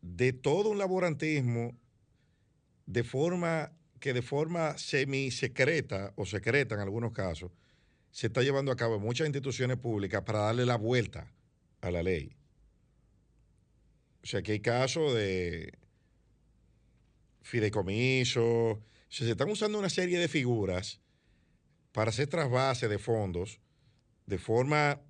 de 0.00 0.32
todo 0.32 0.70
un 0.70 0.78
laborantismo 0.78 1.78
de 2.86 3.04
forma 3.04 3.72
que 4.00 4.12
de 4.12 4.22
forma 4.22 4.78
semi 4.78 5.30
secreta 5.30 6.12
o 6.16 6.24
secreta 6.24 6.74
en 6.74 6.80
algunos 6.80 7.12
casos 7.12 7.50
se 8.10 8.26
está 8.26 8.42
llevando 8.42 8.72
a 8.72 8.76
cabo 8.76 8.96
en 8.96 9.02
muchas 9.02 9.26
instituciones 9.26 9.76
públicas 9.76 10.22
para 10.22 10.40
darle 10.40 10.66
la 10.66 10.76
vuelta 10.76 11.32
a 11.80 11.90
la 11.90 12.02
ley. 12.02 12.36
O 14.22 14.26
sea 14.26 14.42
que 14.42 14.52
hay 14.52 14.60
casos 14.60 15.14
de 15.14 15.72
fideicomiso, 17.42 18.80
se 19.08 19.30
están 19.30 19.50
usando 19.50 19.78
una 19.78 19.88
serie 19.88 20.18
de 20.18 20.28
figuras 20.28 21.00
para 21.92 22.10
hacer 22.10 22.28
trasvase 22.28 22.88
de 22.88 22.98
fondos 22.98 23.60
de 24.26 24.38
forma 24.38 25.00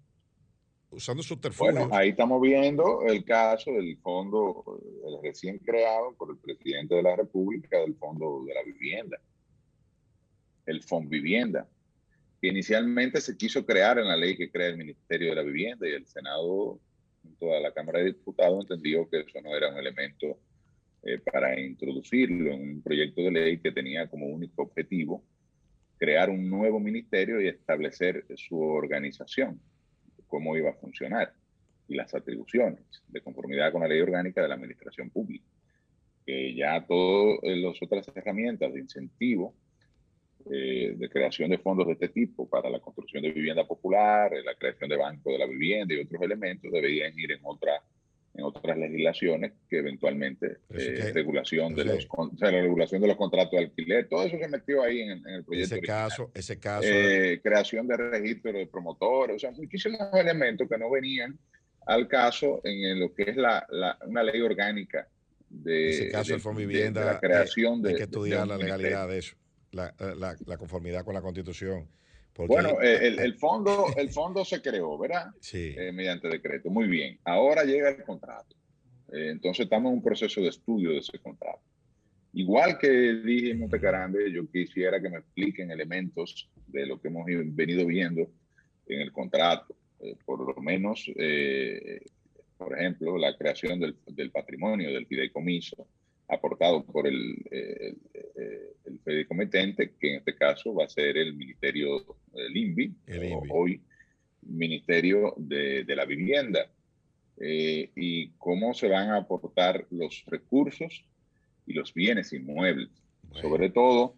usando 0.90 1.22
subterfugios. 1.22 1.74
Bueno, 1.74 1.94
ahí 1.94 2.10
estamos 2.10 2.40
viendo 2.40 3.02
el 3.06 3.24
caso 3.24 3.70
del 3.72 3.96
fondo 3.98 4.80
el 5.06 5.22
recién 5.22 5.58
creado 5.58 6.14
por 6.14 6.30
el 6.30 6.38
presidente 6.38 6.94
de 6.94 7.02
la 7.02 7.16
República 7.16 7.78
del 7.78 7.94
Fondo 7.96 8.42
de 8.46 8.54
la 8.54 8.62
Vivienda, 8.62 9.20
el 10.66 10.82
Fondo 10.82 11.10
Vivienda, 11.10 11.68
que 12.40 12.48
inicialmente 12.48 13.20
se 13.20 13.36
quiso 13.36 13.66
crear 13.66 13.98
en 13.98 14.08
la 14.08 14.16
ley 14.16 14.36
que 14.36 14.50
crea 14.50 14.68
el 14.68 14.78
Ministerio 14.78 15.30
de 15.30 15.36
la 15.36 15.42
Vivienda 15.42 15.88
y 15.88 15.92
el 15.92 16.06
Senado, 16.06 16.80
junto 17.22 17.54
a 17.54 17.60
la 17.60 17.72
Cámara 17.72 17.98
de 17.98 18.06
Diputados, 18.06 18.64
entendió 18.64 19.08
que 19.08 19.20
eso 19.20 19.40
no 19.42 19.54
era 19.54 19.70
un 19.70 19.78
elemento 19.78 20.38
eh, 21.02 21.18
para 21.18 21.58
introducirlo 21.60 22.52
en 22.52 22.62
un 22.62 22.82
proyecto 22.82 23.22
de 23.22 23.30
ley 23.30 23.58
que 23.58 23.72
tenía 23.72 24.08
como 24.08 24.26
único 24.26 24.62
objetivo 24.62 25.24
crear 25.98 26.30
un 26.30 26.48
nuevo 26.48 26.80
ministerio 26.80 27.40
y 27.40 27.48
establecer 27.48 28.24
su 28.36 28.58
organización 28.58 29.60
cómo 30.30 30.56
iba 30.56 30.70
a 30.70 30.74
funcionar 30.74 31.34
y 31.88 31.96
las 31.96 32.14
atribuciones 32.14 32.80
de 33.08 33.20
conformidad 33.20 33.72
con 33.72 33.82
la 33.82 33.88
ley 33.88 34.00
orgánica 34.00 34.40
de 34.40 34.48
la 34.48 34.54
administración 34.54 35.10
pública. 35.10 35.44
Que 36.24 36.54
ya 36.54 36.86
todas 36.86 37.40
las 37.42 37.82
otras 37.82 38.08
herramientas 38.14 38.72
de 38.72 38.80
incentivo 38.80 39.54
eh, 40.50 40.94
de 40.96 41.08
creación 41.08 41.50
de 41.50 41.58
fondos 41.58 41.86
de 41.86 41.94
este 41.94 42.08
tipo 42.08 42.48
para 42.48 42.70
la 42.70 42.80
construcción 42.80 43.22
de 43.22 43.32
vivienda 43.32 43.66
popular, 43.66 44.32
la 44.44 44.54
creación 44.54 44.88
de 44.88 44.96
bancos 44.96 45.32
de 45.32 45.38
la 45.38 45.46
vivienda 45.46 45.94
y 45.94 45.98
otros 45.98 46.22
elementos 46.22 46.70
deberían 46.70 47.18
ir 47.18 47.32
en 47.32 47.40
otra 47.42 47.82
en 48.34 48.44
otras 48.44 48.78
legislaciones 48.78 49.52
que 49.68 49.78
eventualmente 49.78 50.58
eh, 50.70 51.10
regulación 51.12 51.74
de 51.74 51.84
los 51.84 52.06
o 52.10 52.30
sea, 52.38 52.52
la 52.52 52.62
regulación 52.62 53.02
de 53.02 53.08
los 53.08 53.16
contratos 53.16 53.52
de 53.52 53.58
alquiler 53.58 54.08
todo 54.08 54.24
eso 54.24 54.38
se 54.38 54.48
metió 54.48 54.82
ahí 54.82 55.00
en, 55.00 55.26
el 55.26 55.44
proyecto 55.44 55.74
ese 55.74 55.80
caso 55.80 56.30
ese 56.32 56.58
caso 56.60 56.86
eh, 56.86 57.40
creación 57.42 57.88
de 57.88 57.96
registro 57.96 58.52
de 58.52 58.66
promotores 58.66 59.36
o 59.36 59.38
sea 59.38 59.50
muchísimos 59.50 60.00
elementos 60.14 60.68
que 60.68 60.78
no 60.78 60.90
venían 60.90 61.36
al 61.86 62.06
caso 62.06 62.60
en 62.62 63.00
lo 63.00 63.12
que 63.12 63.24
es 63.24 63.36
la, 63.36 63.66
la 63.68 63.98
una 64.06 64.22
ley 64.22 64.40
orgánica 64.40 65.08
de 65.48 65.90
ese 65.90 66.08
caso 66.10 66.32
del 66.32 66.40
fondo 66.40 66.60
vivienda 66.60 67.04
la 67.04 67.18
creación 67.18 67.82
de, 67.82 67.90
hay 67.90 67.96
que 67.96 68.02
estudiar 68.04 68.46
la 68.46 68.56
legalidad 68.56 69.08
de 69.08 69.18
eso 69.18 69.39
la, 69.72 69.94
la, 70.16 70.36
la 70.46 70.58
conformidad 70.58 71.04
con 71.04 71.14
la 71.14 71.22
constitución 71.22 71.88
bueno, 72.46 72.80
eh, 72.80 73.06
el, 73.06 73.18
el, 73.18 73.34
fondo, 73.34 73.86
el 73.96 74.10
fondo 74.10 74.44
se 74.44 74.62
creó, 74.62 74.96
¿verdad? 74.98 75.30
Sí. 75.40 75.74
Eh, 75.76 75.92
mediante 75.92 76.28
decreto. 76.28 76.70
Muy 76.70 76.86
bien. 76.86 77.18
Ahora 77.24 77.64
llega 77.64 77.90
el 77.90 78.02
contrato. 78.02 78.56
Eh, 79.12 79.30
entonces 79.30 79.64
estamos 79.64 79.90
en 79.90 79.98
un 79.98 80.02
proceso 80.02 80.40
de 80.40 80.48
estudio 80.48 80.90
de 80.90 80.98
ese 80.98 81.18
contrato. 81.18 81.60
Igual 82.32 82.78
que 82.78 82.88
dije 82.88 83.50
en 83.50 83.58
Montecarande, 83.58 84.30
yo 84.30 84.48
quisiera 84.48 85.00
que 85.00 85.10
me 85.10 85.18
expliquen 85.18 85.70
elementos 85.70 86.48
de 86.68 86.86
lo 86.86 87.00
que 87.00 87.08
hemos 87.08 87.26
venido 87.26 87.84
viendo 87.86 88.30
en 88.86 89.00
el 89.00 89.10
contrato. 89.10 89.74
por 90.24 90.38
lo 90.38 90.62
menos, 90.62 91.10
por 92.56 92.78
ejemplo, 92.78 93.18
la 93.18 93.36
creación 93.36 93.80
del, 93.80 93.96
del 94.06 94.30
patrimonio, 94.30 94.92
del 94.92 95.06
fideicomiso, 95.06 95.88
aportado 96.28 96.84
por 96.84 97.08
el, 97.08 97.34
el, 97.50 97.96
el, 99.10 99.26
que 99.98 100.10
en 100.10 100.16
este 100.16 100.34
caso 100.34 100.74
va 100.74 100.84
a 100.84 100.88
ser 100.88 101.16
el 101.16 101.34
Ministerio 101.34 102.04
del 102.32 102.56
INVI, 102.56 102.94
hoy 103.50 103.80
Ministerio 104.42 105.34
de, 105.36 105.84
de 105.84 105.96
la 105.96 106.04
Vivienda, 106.04 106.70
eh, 107.42 107.90
y 107.96 108.28
cómo 108.32 108.74
se 108.74 108.88
van 108.88 109.10
a 109.10 109.16
aportar 109.16 109.86
los 109.90 110.24
recursos 110.26 111.04
y 111.66 111.72
los 111.72 111.94
bienes 111.94 112.32
inmuebles. 112.34 112.90
Sobre 113.40 113.70
todo, 113.70 114.16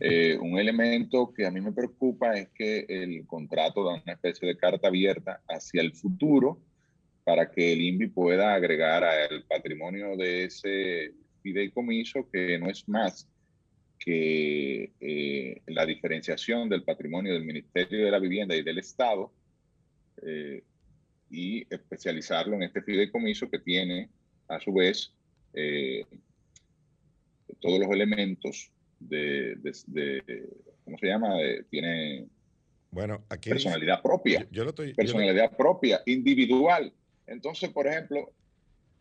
eh, 0.00 0.36
un 0.38 0.58
elemento 0.58 1.32
que 1.32 1.46
a 1.46 1.50
mí 1.50 1.60
me 1.60 1.72
preocupa 1.72 2.34
es 2.34 2.48
que 2.50 2.84
el 2.88 3.26
contrato 3.26 3.84
da 3.84 4.02
una 4.02 4.12
especie 4.12 4.46
de 4.46 4.56
carta 4.56 4.88
abierta 4.88 5.40
hacia 5.48 5.80
el 5.80 5.94
futuro 5.94 6.60
para 7.24 7.50
que 7.50 7.72
el 7.72 7.80
INVI 7.80 8.08
pueda 8.08 8.54
agregar 8.54 9.04
al 9.04 9.44
patrimonio 9.44 10.16
de 10.16 10.44
ese 10.44 11.14
fideicomiso 11.42 12.28
que 12.30 12.58
no 12.58 12.68
es 12.68 12.88
más 12.88 13.29
que 14.00 14.92
eh, 14.98 15.60
la 15.66 15.84
diferenciación 15.84 16.70
del 16.70 16.82
patrimonio 16.82 17.34
del 17.34 17.44
Ministerio 17.44 18.06
de 18.06 18.10
la 18.10 18.18
Vivienda 18.18 18.56
y 18.56 18.62
del 18.62 18.78
Estado 18.78 19.30
eh, 20.22 20.64
y 21.30 21.66
especializarlo 21.72 22.56
en 22.56 22.62
este 22.62 22.80
fideicomiso 22.80 23.50
que 23.50 23.58
tiene 23.58 24.08
a 24.48 24.58
su 24.58 24.72
vez 24.72 25.12
eh, 25.52 26.06
todos 27.60 27.78
los 27.78 27.90
elementos 27.90 28.72
de, 28.98 29.58
¿cómo 30.84 30.98
se 30.98 31.06
llama? 31.06 31.34
tiene 31.68 32.26
bueno, 32.90 33.22
aquí 33.28 33.50
personalidad 33.50 34.02
propia, 34.02 34.48
yo, 34.50 34.64
lo 34.64 34.70
estoy, 34.70 34.94
personalidad 34.94 35.56
propia, 35.56 36.00
individual. 36.06 36.92
Entonces, 37.26 37.70
por 37.70 37.86
ejemplo, 37.86 38.32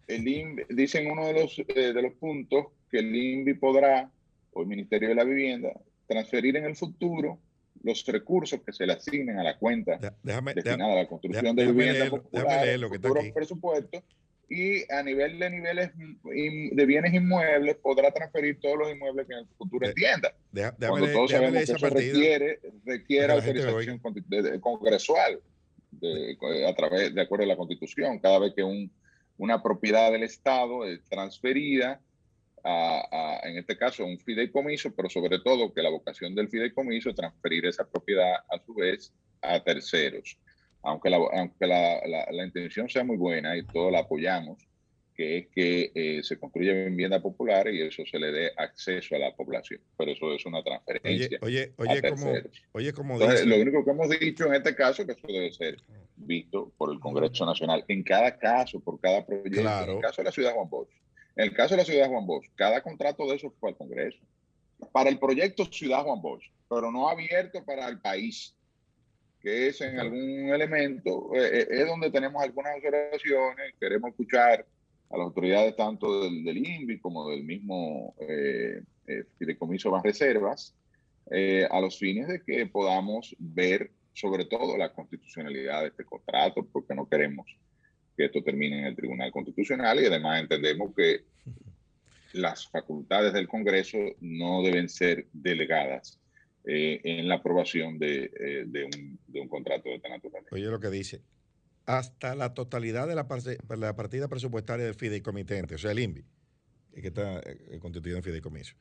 el 0.07 0.27
INVI, 0.27 0.63
dicen 0.69 1.09
uno 1.09 1.25
de 1.25 1.33
los, 1.33 1.55
de 1.55 2.01
los 2.01 2.13
puntos 2.13 2.67
que 2.91 2.99
el 2.99 3.15
INVI 3.15 3.55
podrá 3.55 4.11
o 4.53 4.61
el 4.61 4.67
Ministerio 4.67 5.09
de 5.09 5.15
la 5.15 5.23
Vivienda 5.23 5.73
transferir 6.07 6.57
en 6.57 6.65
el 6.65 6.75
futuro 6.75 7.39
los 7.83 8.05
recursos 8.05 8.59
que 8.61 8.73
se 8.73 8.85
le 8.85 8.93
asignen 8.93 9.37
a 9.39 9.43
la 9.43 9.57
cuenta 9.57 9.97
destinada 10.53 10.93
a 10.93 10.95
la 10.95 11.07
construcción 11.07 11.55
de 11.55 11.67
vivienda 11.67 12.09
popular, 12.09 12.79
futuros 12.89 13.25
presupuestos, 13.33 14.03
y 14.49 14.91
a 14.91 15.03
nivel 15.03 15.37
de 15.37 15.49
niveles 15.49 15.91
de 15.95 16.85
bienes 16.85 17.13
inmuebles 17.13 17.75
podrá 17.75 18.11
transferir 18.11 18.59
todos 18.59 18.79
los 18.79 18.91
inmuebles 18.91 19.27
que 19.27 19.33
en 19.33 19.39
el 19.39 19.47
futuro 19.57 19.87
entienda. 19.87 20.33
Cuando 20.79 21.11
todos 21.11 21.31
sabemos 21.31 21.65
que 21.65 21.71
eso 21.71 21.89
requiere, 21.89 22.59
requiere 22.83 23.33
autorización 23.33 23.99
congresual 24.59 25.39
a 26.67 26.75
través, 26.75 27.13
de 27.13 27.21
acuerdo 27.21 27.45
a 27.45 27.47
la 27.47 27.57
Constitución. 27.57 28.19
Cada 28.19 28.39
vez 28.39 28.53
que 28.55 28.63
un, 28.63 28.91
una 29.37 29.61
propiedad 29.61 30.11
del 30.11 30.23
Estado 30.23 30.85
es 30.85 31.03
transferida 31.03 32.01
a, 32.63 33.39
en 33.43 33.57
este 33.57 33.77
caso, 33.77 34.05
un 34.05 34.19
fideicomiso, 34.19 34.93
pero 34.95 35.09
sobre 35.09 35.39
todo 35.39 35.73
que 35.73 35.81
la 35.81 35.89
vocación 35.89 36.35
del 36.35 36.49
fideicomiso 36.49 37.09
es 37.09 37.15
transferir 37.15 37.65
esa 37.65 37.87
propiedad 37.87 38.33
a 38.49 38.59
su 38.65 38.73
vez 38.73 39.13
a 39.41 39.59
terceros. 39.63 40.37
Aunque 40.81 41.09
la, 41.09 41.17
aunque 41.17 41.67
la, 41.67 41.99
la, 42.31 42.45
intención 42.45 42.87
sea 42.87 43.03
muy 43.03 43.17
buena 43.17 43.57
y 43.57 43.65
todos 43.65 43.91
la 43.91 43.99
apoyamos, 43.99 44.65
que 45.13 45.37
es 45.39 45.47
que 45.47 45.91
eh, 45.93 46.23
se 46.23 46.39
construya 46.39 46.71
vivienda 46.73 47.21
popular 47.21 47.67
y 47.67 47.81
eso 47.81 48.03
se 48.09 48.17
le 48.17 48.31
dé 48.31 48.51
acceso 48.55 49.15
a 49.15 49.19
la 49.19 49.35
población. 49.35 49.81
Pero 49.97 50.11
eso 50.11 50.33
es 50.33 50.45
una 50.45 50.63
transferencia. 50.63 51.37
Oye, 51.41 51.73
oye, 51.77 51.91
oye, 51.91 52.09
como, 52.09 52.33
oye 52.71 52.93
como 52.93 53.13
Entonces, 53.15 53.45
lo 53.45 53.57
único 53.57 53.83
que 53.83 53.91
hemos 53.91 54.09
dicho 54.09 54.45
en 54.45 54.55
este 54.55 54.73
caso 54.73 55.01
es 55.01 55.07
que 55.07 55.13
eso 55.13 55.27
debe 55.27 55.51
ser 55.51 55.77
visto 56.15 56.71
por 56.77 56.93
el 56.93 56.99
Congreso 57.01 57.45
Nacional 57.45 57.83
en 57.89 58.03
cada 58.03 58.37
caso, 58.37 58.79
por 58.79 58.99
cada 59.01 59.25
proyecto. 59.25 59.59
En 59.59 59.89
el 59.89 59.99
caso 59.99 60.21
de 60.21 60.25
la 60.25 60.31
ciudad 60.31 60.49
de 60.49 60.55
Juan 60.55 60.69
Bosch. 60.69 60.89
En 61.39 61.45
el 61.45 61.53
caso 61.53 61.73
de 61.73 61.77
la 61.77 61.85
ciudad 61.85 62.03
de 62.03 62.09
Juan 62.09 62.27
Bosch, 62.27 62.49
cada 62.53 62.83
contrato 62.83 63.25
de 63.25 63.37
eso 63.37 63.49
fue 63.61 63.69
al 63.69 63.77
Congreso. 63.77 64.19
Para 64.91 65.09
el 65.09 65.17
proyecto 65.17 65.63
Ciudad 65.63 66.03
Juan 66.03 66.21
Bosch, 66.21 66.43
pero 66.67 66.91
no 66.91 67.07
abierto 67.07 67.63
para 67.63 67.87
el 67.87 68.01
país, 68.01 68.53
que 69.39 69.69
es 69.69 69.79
en 69.79 70.01
algún 70.01 70.49
elemento, 70.49 71.33
eh, 71.33 71.61
eh, 71.61 71.67
es 71.69 71.87
donde 71.87 72.11
tenemos 72.11 72.43
algunas 72.43 72.75
observaciones, 72.75 73.73
queremos 73.79 74.09
escuchar 74.09 74.65
a 75.09 75.17
las 75.17 75.27
autoridades 75.27 75.77
tanto 75.77 76.23
del, 76.23 76.43
del 76.43 76.57
INVI 76.57 76.99
como 76.99 77.29
del 77.29 77.45
mismo 77.45 78.15
eh, 78.19 78.81
eh 79.07 79.23
Fideicomiso 79.37 79.91
Más 79.91 80.03
Reservas, 80.03 80.75
a 81.69 81.79
los 81.79 81.97
fines 81.97 82.27
de 82.27 82.43
que 82.43 82.65
podamos 82.65 83.33
ver 83.39 83.91
sobre 84.11 84.43
todo 84.43 84.75
la 84.75 84.91
constitucionalidad 84.91 85.83
de 85.83 85.87
este 85.87 86.03
contrato, 86.03 86.67
porque 86.69 86.93
no 86.95 87.07
queremos 87.07 87.45
que 88.19 88.25
esto 88.25 88.43
termine 88.43 88.79
en 88.79 88.85
el 88.85 88.97
Tribunal 88.97 89.31
Constitucional 89.31 89.97
y 90.01 90.05
además 90.05 90.41
entendemos 90.41 90.93
que 90.93 91.23
las 92.33 92.67
facultades 92.67 93.31
del 93.31 93.47
Congreso 93.47 93.97
no 94.19 94.61
deben 94.61 94.89
ser 94.89 95.27
delegadas 95.31 96.19
eh, 96.65 96.99
en 97.05 97.29
la 97.29 97.35
aprobación 97.35 97.97
de, 97.97 98.29
eh, 98.37 98.65
de, 98.67 98.89
un, 99.39 99.47
contrato 99.47 99.87
de 99.87 99.95
esta 99.95 100.09
naturaleza. 100.09 100.53
Oye 100.53 100.65
lo 100.65 100.81
que 100.81 100.89
dice, 100.89 101.21
hasta 101.85 102.35
la 102.35 102.53
totalidad 102.53 103.07
de 103.07 103.15
la, 103.15 103.25
la 103.77 103.95
partida 103.95 104.27
presupuestaria 104.27 104.85
del 104.85 104.95
fideicomitente, 104.95 105.75
o 105.75 105.77
sea, 105.77 105.91
el 105.91 105.99
INVI, 105.99 106.25
que 106.95 107.07
está 107.07 107.39
eh, 107.39 107.79
constituido 107.79 108.17
en 108.17 108.23
fideicomiso, 108.23 108.75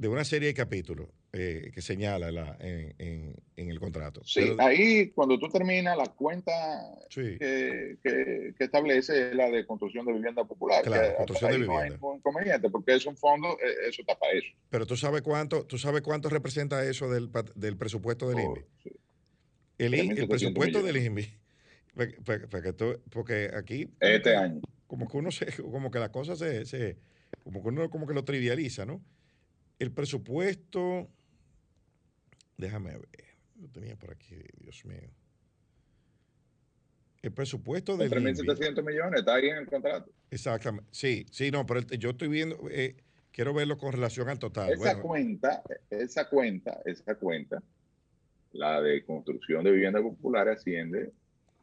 de 0.00 0.08
una 0.08 0.24
serie 0.24 0.48
de 0.48 0.54
capítulos 0.54 1.08
eh, 1.34 1.70
que 1.74 1.82
señala 1.82 2.32
la, 2.32 2.56
en, 2.58 2.94
en, 2.96 3.36
en, 3.54 3.70
el 3.70 3.78
contrato. 3.78 4.22
Sí, 4.24 4.56
ahí 4.58 5.10
cuando 5.10 5.38
tú 5.38 5.46
terminas 5.50 5.94
la 5.94 6.06
cuenta 6.06 6.50
sí. 7.10 7.36
que, 7.38 7.98
que, 8.02 8.54
que, 8.56 8.64
establece 8.64 9.34
la 9.34 9.50
de 9.50 9.66
construcción 9.66 10.06
de 10.06 10.14
vivienda 10.14 10.42
popular. 10.44 10.82
Claro, 10.84 11.16
construcción 11.18 11.50
de 11.50 11.58
vivienda. 11.58 11.98
No 12.00 12.12
hay 12.12 12.16
inconveniente 12.16 12.70
porque 12.70 12.94
es 12.94 13.04
un 13.04 13.14
fondo, 13.14 13.58
eh, 13.62 13.88
eso 13.90 14.02
tapa 14.06 14.26
eso. 14.32 14.48
Pero 14.70 14.86
tú 14.86 14.96
sabes 14.96 15.20
cuánto, 15.20 15.66
tú 15.66 15.76
sabes 15.76 16.00
cuánto 16.00 16.30
representa 16.30 16.82
eso 16.82 17.10
del, 17.10 17.28
del 17.54 17.76
presupuesto 17.76 18.26
del 18.30 18.38
oh, 18.38 18.42
INVI. 18.42 18.60
Sí. 18.82 18.90
El, 19.76 19.94
el 19.94 20.28
presupuesto 20.28 20.78
millones. 20.78 20.94
del 20.94 21.04
INVI. 21.04 21.34
Porque, 21.94 22.74
porque 23.10 23.50
aquí. 23.54 23.90
Este 24.00 24.34
año. 24.34 24.62
Como 24.86 25.06
que 25.06 25.18
uno 25.18 25.30
se, 25.30 25.44
como 25.62 25.90
que 25.90 25.98
la 25.98 26.10
cosa 26.10 26.36
se, 26.36 26.64
se 26.64 26.96
como 27.44 27.62
que 27.62 27.68
uno 27.68 27.90
como 27.90 28.06
que 28.06 28.14
lo 28.14 28.24
trivializa, 28.24 28.86
¿no? 28.86 29.02
El 29.80 29.92
presupuesto, 29.92 31.08
déjame 32.58 32.90
ver, 32.90 33.24
lo 33.58 33.66
tenía 33.68 33.96
por 33.96 34.12
aquí, 34.12 34.36
Dios 34.58 34.84
mío. 34.84 35.10
El 37.22 37.32
presupuesto 37.32 37.96
de 37.96 38.10
3.700 38.10 38.84
millones, 38.84 39.20
está 39.20 39.36
ahí 39.36 39.48
en 39.48 39.56
el 39.56 39.66
contrato. 39.66 40.12
Exactamente, 40.30 40.86
sí, 40.92 41.24
sí, 41.30 41.50
no, 41.50 41.64
pero 41.64 41.80
yo 41.80 42.10
estoy 42.10 42.28
viendo, 42.28 42.58
eh, 42.70 42.94
quiero 43.32 43.54
verlo 43.54 43.78
con 43.78 43.92
relación 43.92 44.28
al 44.28 44.38
total. 44.38 44.70
Esa 44.70 44.78
bueno. 44.78 45.02
cuenta, 45.02 45.62
esa 45.88 46.28
cuenta, 46.28 46.82
esa 46.84 47.14
cuenta, 47.14 47.62
la 48.52 48.82
de 48.82 49.02
construcción 49.06 49.64
de 49.64 49.70
vivienda 49.70 50.02
popular 50.02 50.46
asciende 50.50 51.10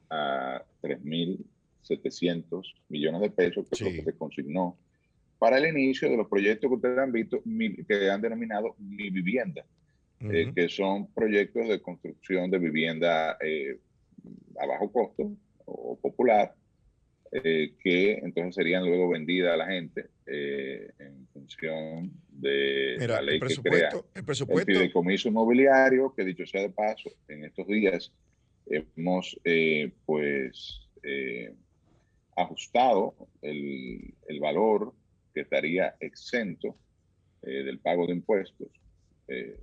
a 0.10 0.64
3.700 0.82 2.64
millones 2.90 3.22
de 3.22 3.30
pesos, 3.30 3.68
que 3.70 3.76
sí. 3.76 3.88
es 3.88 3.92
lo 3.92 4.04
que 4.04 4.12
se 4.12 4.18
consignó 4.18 4.76
para 5.40 5.58
el 5.58 5.68
inicio 5.68 6.10
de 6.10 6.18
los 6.18 6.28
proyectos 6.28 6.70
que 6.70 6.76
ustedes 6.76 6.98
han 6.98 7.12
visto, 7.12 7.42
que 7.88 8.10
han 8.10 8.22
denominado 8.22 8.76
Mi 8.80 9.10
Vivienda, 9.10 9.64
uh 10.22 10.26
-huh. 10.26 10.36
eh, 10.36 10.52
que 10.56 10.70
son 10.70 11.08
proyectos 11.14 11.68
de 11.68 11.82
construcción 11.82 12.50
de 12.50 12.60
vivienda 12.60 13.38
eh, 13.42 13.78
a 14.60 14.66
bajo 14.66 14.92
costo 14.92 15.32
o 15.66 15.98
popular, 16.00 16.54
eh, 17.32 17.74
que 17.84 18.14
entonces 18.24 18.56
serían 18.56 18.86
luego 18.86 19.10
vendidas 19.10 19.54
a 19.54 19.58
la 19.58 19.68
gente 19.68 20.06
eh, 20.26 20.92
en 21.00 21.28
función 21.28 22.12
de 22.30 22.96
Mira, 23.00 23.16
la 23.16 23.22
ley 23.22 23.40
que 23.40 23.46
el 23.46 24.26
presupuesto. 24.26 24.72
El 24.72 24.78
fideicomiso 24.78 25.28
inmobiliario, 25.28 26.14
que 26.16 26.24
dicho 26.24 26.46
sea 26.46 26.62
de 26.62 26.70
paso, 26.70 27.12
en 27.28 27.44
estos 27.44 27.68
días 27.68 28.14
hemos 28.66 29.38
eh, 29.44 29.92
pues 30.06 30.82
ajustado 32.36 33.16
el, 33.42 34.14
el 34.28 34.40
valor 34.40 34.94
que 35.38 35.42
estaría 35.42 35.96
exento 36.00 36.76
eh, 37.44 37.62
del 37.62 37.78
pago 37.78 38.08
de 38.08 38.14
impuestos, 38.14 38.70
eh, 39.28 39.60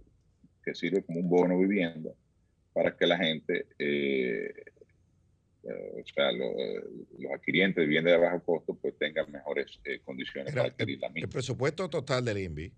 que 0.62 0.72
sirve 0.72 1.02
como 1.02 1.18
un 1.18 1.28
bono 1.28 1.58
vivienda 1.58 2.12
para 2.72 2.96
que 2.96 3.08
la 3.08 3.18
gente, 3.18 3.66
eh, 3.76 4.54
o 5.64 6.04
sea, 6.14 6.30
lo, 6.30 6.54
los 7.18 7.32
adquirientes 7.34 7.82
de 7.82 7.86
vivienda 7.86 8.12
de 8.12 8.18
bajo 8.18 8.40
costo, 8.44 8.78
pues 8.80 8.96
tengan 8.98 9.32
mejores 9.32 9.80
condiciones 10.04 10.52
Era, 10.52 10.62
para 10.62 10.74
adquirir 10.74 11.00
la 11.00 11.08
misma. 11.08 11.14
misma. 11.14 11.26
El 11.26 11.30
presupuesto 11.30 11.90
total 11.90 12.24
del 12.24 12.38
INVI 12.38 12.72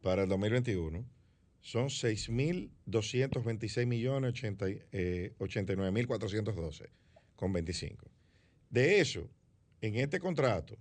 para 0.00 0.22
el 0.22 0.28
2021 0.28 1.04
son 1.60 1.86
6.226 1.86 3.86
millones 3.86 4.34
89.412 4.34 6.88
con 7.34 7.52
25. 7.52 8.08
De 8.70 9.00
eso, 9.00 9.28
en 9.80 9.96
este 9.96 10.20
contrato, 10.20 10.78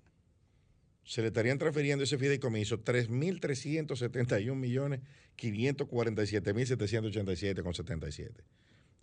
se 1.03 1.21
le 1.21 1.27
estarían 1.27 1.57
transfiriendo 1.57 2.03
ese 2.03 2.17
fideicomiso 2.17 2.83
3.371 2.83 4.55
millones 4.55 4.99
547.787 5.37 7.63
con 7.63 7.73
77. 7.73 8.43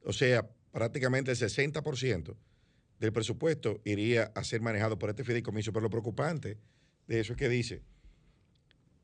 O 0.05 0.13
sea, 0.13 0.47
prácticamente 0.73 1.31
el 1.31 1.37
60% 1.37 2.37
del 3.01 3.13
presupuesto 3.13 3.81
iría 3.85 4.33
a 4.35 4.45
ser 4.45 4.61
manejado 4.61 4.99
por 4.99 5.11
este 5.11 5.25
fideicomiso. 5.25 5.73
Pero 5.73 5.85
lo 5.85 5.91
preocupante 5.91 6.59
de 7.07 7.21
eso 7.21 7.33
es 7.33 7.39
que 7.39 7.49
dice, 7.49 7.83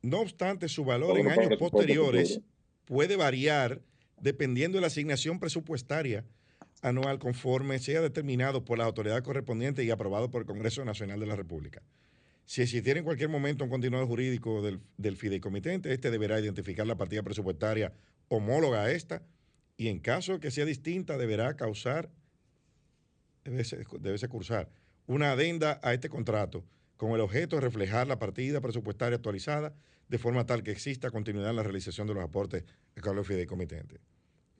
no 0.03 0.21
obstante 0.21 0.69
su 0.69 0.85
valor 0.85 1.19
en 1.19 1.31
años 1.31 1.59
posteriores 1.59 2.41
puede 2.85 3.17
variar 3.17 3.81
dependiendo 4.21 4.77
de 4.77 4.83
la 4.83 4.89
asignación 4.89 5.41
presupuestaria 5.41 6.25
anual 6.83 7.19
conforme 7.19 7.79
sea 7.79 8.03
determinado 8.03 8.65
por 8.65 8.79
la 8.79 8.85
autoridad 8.85 9.23
correspondiente 9.23 9.85
y 9.85 9.91
aprobado 9.91 10.31
por 10.31 10.43
el 10.43 10.47
Congreso 10.47 10.85
Nacional 10.85 11.19
de 11.19 11.27
la 11.27 11.37
República. 11.37 11.83
Si 12.47 12.61
existiera 12.63 12.99
en 12.99 13.05
cualquier 13.05 13.31
momento 13.31 13.65
un 13.65 13.71
continuado 13.71 14.07
jurídico 14.07 14.63
del, 14.63 15.17
fideicomitente, 15.17 15.93
este 15.93 16.11
deberá 16.11 16.39
identificar 16.41 16.87
la 16.87 16.97
partida 16.97 17.23
presupuestaria 17.23 17.93
homóloga 18.29 18.83
a 18.83 18.91
esta 18.91 19.23
y 19.77 19.89
en 19.89 19.99
caso 19.99 20.35
de 20.35 20.41
que 20.41 20.51
sea 20.51 20.65
distinta 20.65 21.17
deberá 21.17 21.57
causar, 21.57 22.11
debe 23.45 23.65
ser, 23.65 24.29
cursar, 24.29 24.71
una 25.07 25.33
adenda 25.33 25.81
a 25.83 25.95
este 25.95 26.09
contrato 26.09 26.65
con 26.97 27.13
el 27.13 27.21
objeto 27.21 27.57
de 27.57 27.63
reflejar 27.63 28.07
la 28.07 28.19
partida 28.19 28.61
presupuestaria 28.61 29.17
actualizada 29.17 29.75
de 30.09 30.19
forma 30.19 30.47
tal 30.47 30.63
que 30.63 30.71
exista 30.71 31.11
continuidad 31.11 31.51
en 31.51 31.57
la 31.57 31.63
realización 31.63 32.07
de 32.07 32.15
los 32.15 32.23
aportes 32.23 32.65
a 32.95 33.25
fideicomitente. 33.25 34.01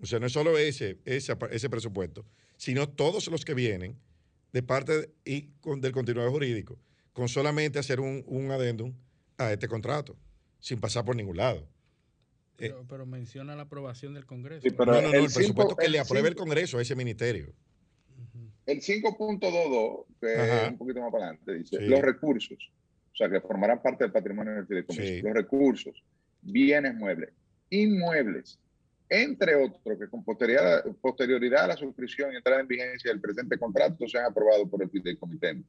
O 0.01 0.07
sea, 0.07 0.19
no 0.19 0.27
es 0.27 0.33
solo 0.33 0.59
ese, 0.59 0.99
ese, 1.05 1.37
ese 1.51 1.71
presupuesto, 1.71 2.25
sino 2.57 2.89
todos 2.89 3.29
los 3.29 3.45
que 3.45 3.55
vienen 3.55 3.97
de 4.53 4.63
parte 4.63 5.11
y 5.25 5.49
con, 5.61 5.81
del 5.81 5.93
continuado 5.93 6.31
jurídico 6.31 6.79
con 7.15 7.29
solamente 7.31 7.79
hacer 7.79 8.01
un, 8.01 8.23
un 8.27 8.51
adendum 8.51 8.93
a 9.39 9.51
este 9.53 9.69
contrato, 9.69 10.15
sin 10.61 10.79
pasar 10.81 11.05
por 11.07 11.17
ningún 11.17 11.39
lado. 11.39 11.67
Pero, 12.57 12.81
eh, 12.81 12.85
pero 12.89 13.07
menciona 13.07 13.57
la 13.57 13.63
aprobación 13.63 14.13
del 14.15 14.27
Congreso. 14.27 14.63
Sí, 14.69 14.75
pero 14.77 14.93
no, 14.93 15.01
no, 15.01 15.09
no, 15.09 15.15
el, 15.15 15.25
el 15.25 15.33
presupuesto 15.33 15.75
que 15.77 15.87
el 15.87 15.93
le 15.93 16.01
apruebe 16.01 16.29
cinco, 16.29 16.43
el 16.43 16.47
Congreso 16.49 16.79
a 16.79 16.83
ese 16.83 16.95
ministerio. 16.95 17.55
El 18.67 18.81
5.22, 18.81 20.05
que 20.21 20.35
Ajá. 20.37 20.65
es 20.67 20.71
un 20.73 20.79
poquito 20.79 21.01
más 21.01 21.13
para 21.13 21.25
adelante, 21.29 21.55
dice, 21.55 21.77
Sí. 21.79 21.85
los 21.87 22.01
recursos, 22.01 22.59
o 23.13 23.17
sea, 23.17 23.29
que 23.29 23.41
formarán 23.41 23.83
parte 23.83 24.05
del 24.05 24.13
patrimonio 24.13 24.55
del 24.55 24.67
fideicomiso, 24.67 25.03
Sí. 25.05 25.21
los 25.23 25.35
recursos, 25.35 26.03
bienes 26.43 26.95
muebles, 26.95 27.31
inmuebles, 27.71 28.59
entre 29.09 29.55
otros, 29.57 29.99
que 29.99 30.09
con 30.09 30.25
posterioridad, 30.25 30.85
posterioridad 31.01 31.65
a 31.65 31.69
la 31.69 31.77
suscripción 31.77 32.33
y 32.33 32.37
entrada 32.37 32.61
en 32.61 32.67
vigencia 32.69 33.11
del 33.11 33.21
presente 33.21 33.59
contrato 33.59 34.09
sean 34.09 34.25
aprobados 34.25 34.69
por 34.71 34.83
el 34.83 34.89
fideicomitente, 34.91 35.69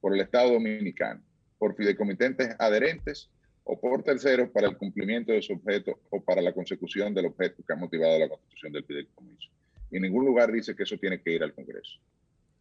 por 0.00 0.14
el 0.14 0.20
Estado 0.20 0.52
Dominicano, 0.52 1.22
por 1.58 1.74
fideicomitentes 1.74 2.54
adherentes 2.58 3.30
o 3.64 3.78
por 3.80 4.02
terceros 4.02 4.48
para 4.50 4.68
el 4.68 4.76
cumplimiento 4.76 5.32
de 5.32 5.42
su 5.42 5.52
objeto 5.54 5.98
o 6.10 6.22
para 6.22 6.40
la 6.40 6.52
consecución 6.52 7.12
del 7.14 7.26
objeto 7.26 7.62
que 7.66 7.72
ha 7.72 7.76
motivado 7.76 8.18
la 8.18 8.28
constitución 8.28 8.72
del 8.72 8.84
fideicomiso. 8.84 9.50
Y 9.90 9.96
en 9.96 10.02
ningún 10.02 10.24
lugar 10.24 10.50
dice 10.52 10.74
que 10.74 10.82
eso 10.84 10.96
tiene 10.98 11.20
que 11.20 11.32
ir 11.32 11.42
al 11.42 11.52
Congreso. 11.54 11.98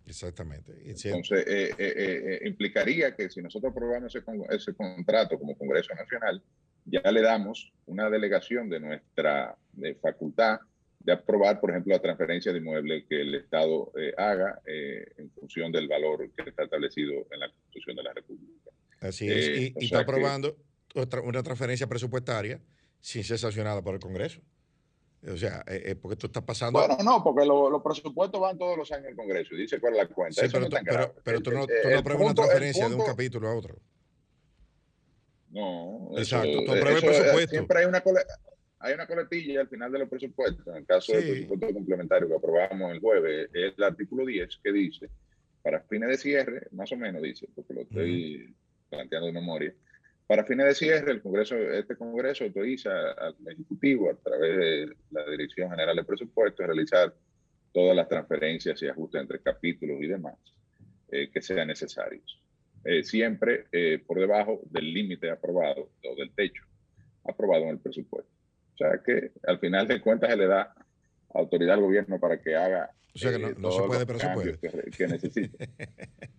Exactamente. 0.06 0.72
Entonces, 0.86 1.46
eh, 1.48 1.70
eh, 1.70 1.74
eh, 1.78 2.40
eh, 2.44 2.48
implicaría 2.48 3.14
que 3.16 3.30
si 3.30 3.42
nosotros 3.42 3.72
aprobamos 3.72 4.16
ese, 4.16 4.24
con- 4.24 4.46
ese 4.50 4.74
contrato 4.74 5.38
como 5.38 5.58
Congreso 5.58 5.94
Nacional, 5.96 6.42
ya 6.86 7.02
le 7.12 7.22
damos 7.22 7.74
una 7.86 8.10
delegación 8.10 8.70
de 8.70 8.80
nuestra 8.80 9.58
de 9.74 9.96
facultad 9.96 10.60
de 11.08 11.14
aprobar, 11.14 11.62
por 11.62 11.72
ejemplo, 11.72 11.94
la 11.94 12.02
transferencia 12.02 12.52
de 12.52 12.60
inmueble 12.60 13.06
que 13.08 13.22
el 13.22 13.34
Estado 13.34 13.94
eh, 13.98 14.14
haga 14.18 14.62
eh, 14.66 15.06
en 15.18 15.32
función 15.32 15.72
del 15.72 15.88
valor 15.88 16.30
que 16.36 16.50
está 16.50 16.64
establecido 16.64 17.26
en 17.32 17.40
la 17.40 17.50
Constitución 17.50 17.96
de 17.96 18.04
la 18.04 18.12
República. 18.14 18.72
Así 19.00 19.26
es. 19.32 19.48
Eh, 19.48 19.56
y, 19.58 19.68
o 19.68 19.80
y 19.80 19.86
está 19.86 20.00
aprobando 20.00 20.58
otra, 20.96 21.22
una 21.22 21.42
transferencia 21.42 21.88
presupuestaria 21.88 22.60
sin 23.00 23.24
ser 23.24 23.40
sancionada 23.40 23.82
por 23.82 23.94
el 23.94 24.02
Congreso. 24.02 24.42
O 25.32 25.38
sea, 25.38 25.64
porque 26.02 26.18
tú 26.18 26.28
estás 26.28 26.44
pasando. 26.44 26.78
Bueno, 26.78 26.98
no, 27.02 27.24
porque 27.24 27.46
los 27.46 27.82
presupuestos 27.82 28.40
van 28.42 28.58
todos 28.58 28.78
los 28.78 28.92
años 28.92 29.08
al 29.08 29.16
Congreso 29.16 29.56
y 29.56 29.60
dice 29.60 29.80
cuál 29.80 29.94
es 29.94 30.00
la 30.00 30.08
cuenta. 30.08 30.42
Sí, 30.42 30.50
pero, 30.52 30.68
tú, 30.68 30.78
pero, 30.84 31.16
pero, 31.24 31.42
tú 31.42 31.52
no, 31.52 31.66
tú 31.66 31.74
no 31.90 32.00
apruebas 32.00 32.26
una 32.26 32.36
transferencia 32.36 32.90
de 32.90 32.96
un 32.96 33.06
capítulo 33.06 33.48
a 33.48 33.56
otro. 33.56 33.78
No. 35.52 36.10
Exacto, 36.18 36.66
tú 36.66 36.72
apruebas 36.72 37.02
el 37.02 37.10
presupuesto. 37.10 37.52
Siempre 37.52 37.80
hay 37.80 37.86
una, 37.86 38.04
hay 38.80 38.94
una 38.94 39.08
coletilla 39.08 39.62
al 39.62 39.68
final 39.68 39.92
de 39.92 40.00
los 40.00 40.10
presupuestos. 40.10 40.66
En 40.68 40.76
el 40.76 40.86
caso 40.86 41.14
del 41.14 41.24
presupuesto 41.24 41.74
complementario 41.74 42.28
que 42.28 42.36
aprobamos 42.36 42.92
el 42.92 43.00
jueves, 43.00 43.50
es 43.54 43.74
el 43.78 43.84
artículo 43.84 44.26
10 44.26 44.60
que 44.64 44.72
dice, 44.72 45.10
para 45.62 45.82
fines 45.82 46.10
de 46.10 46.18
cierre, 46.18 46.68
más 46.72 46.92
o 46.92 46.98
menos 46.98 47.22
dice, 47.22 47.48
porque 47.54 47.74
lo 47.74 47.82
estoy 47.82 48.54
planteando 48.90 49.28
de 49.28 49.34
memoria, 49.34 49.74
para 50.28 50.44
fines 50.44 50.66
de 50.66 50.76
cierre, 50.76 51.12
el 51.14 51.22
Congreso, 51.22 51.56
este 51.56 51.96
Congreso 51.96 52.44
autoriza 52.44 53.12
al 53.14 53.36
Ejecutivo, 53.50 54.10
a 54.10 54.16
través 54.16 54.58
de 54.58 54.96
la 55.12 55.26
Dirección 55.30 55.70
General 55.70 55.96
de 55.96 56.04
Presupuestos, 56.04 56.64
a 56.64 56.68
realizar 56.68 57.16
todas 57.72 57.96
las 57.96 58.10
transferencias 58.10 58.82
y 58.82 58.88
ajustes 58.88 59.22
entre 59.22 59.40
capítulos 59.40 59.98
y 60.02 60.08
demás 60.08 60.36
eh, 61.10 61.30
que 61.32 61.42
sean 61.42 61.70
necesarios. 61.70 62.42
Eh, 62.84 63.04
siempre 63.04 63.68
eh, 63.72 64.04
por 64.06 64.20
debajo 64.20 64.62
del 64.70 64.94
límite 64.94 65.30
aprobado 65.30 65.92
o 66.04 66.16
del 66.16 66.32
techo 66.32 66.64
aprobado 67.24 67.64
en 67.64 67.70
el 67.70 67.80
presupuesto. 67.80 68.37
O 68.78 68.78
sea 68.78 69.02
que 69.04 69.32
al 69.48 69.58
final 69.58 69.88
de 69.88 70.00
cuentas 70.00 70.30
se 70.30 70.38
le 70.38 70.46
da 70.46 70.74
autoridad 71.34 71.76
al 71.76 71.82
gobierno 71.82 72.20
para 72.20 72.40
que 72.40 72.56
haga 72.56 72.92
o 73.18 73.20
sea 73.20 73.32
que 73.32 73.40
no, 73.40 73.70
eh, 73.70 73.72
se 73.72 73.82
puede 73.82 74.06
presupuesto. 74.06 74.60
Que, 74.62 74.92
que 74.92 75.08
necesite. 75.08 75.70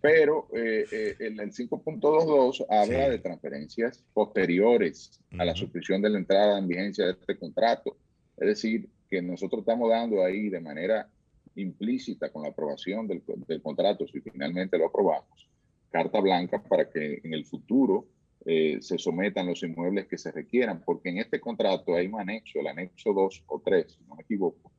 Pero 0.00 0.46
eh, 0.54 0.86
eh, 0.92 1.16
en 1.18 1.40
el 1.40 1.50
5.22 1.50 2.66
habla 2.70 3.10
de 3.10 3.18
transferencias 3.18 4.04
posteriores 4.14 5.20
a 5.36 5.44
la 5.44 5.56
suscripción 5.56 6.00
de 6.00 6.10
la 6.10 6.18
entrada 6.18 6.56
en 6.56 6.68
vigencia 6.68 7.06
de 7.06 7.12
este 7.12 7.36
contrato. 7.36 7.96
Es 8.36 8.46
decir, 8.46 8.88
que 9.10 9.20
nosotros 9.20 9.62
estamos 9.62 9.90
dando 9.90 10.24
ahí 10.24 10.50
de 10.50 10.60
manera 10.60 11.08
implícita 11.56 12.30
con 12.30 12.44
la 12.44 12.50
aprobación 12.50 13.08
del, 13.08 13.24
del 13.48 13.60
contrato, 13.60 14.06
si 14.06 14.20
finalmente 14.20 14.78
lo 14.78 14.86
aprobamos, 14.86 15.48
carta 15.90 16.20
blanca 16.20 16.62
para 16.62 16.88
que 16.88 17.20
en 17.24 17.34
el 17.34 17.44
futuro 17.44 18.06
se 18.44 18.98
sometan 18.98 19.46
los 19.46 19.62
inmuebles 19.62 20.06
que 20.06 20.16
se 20.16 20.32
requieran, 20.32 20.82
porque 20.84 21.10
en 21.10 21.18
este 21.18 21.40
contrato 21.40 21.94
hay 21.94 22.06
un 22.06 22.20
anexo, 22.20 22.60
el 22.60 22.68
anexo 22.68 23.12
2 23.12 23.44
o 23.46 23.60
3, 23.64 23.92
si 23.92 24.04
no 24.04 24.14
me 24.14 24.22
equivoco, 24.22 24.72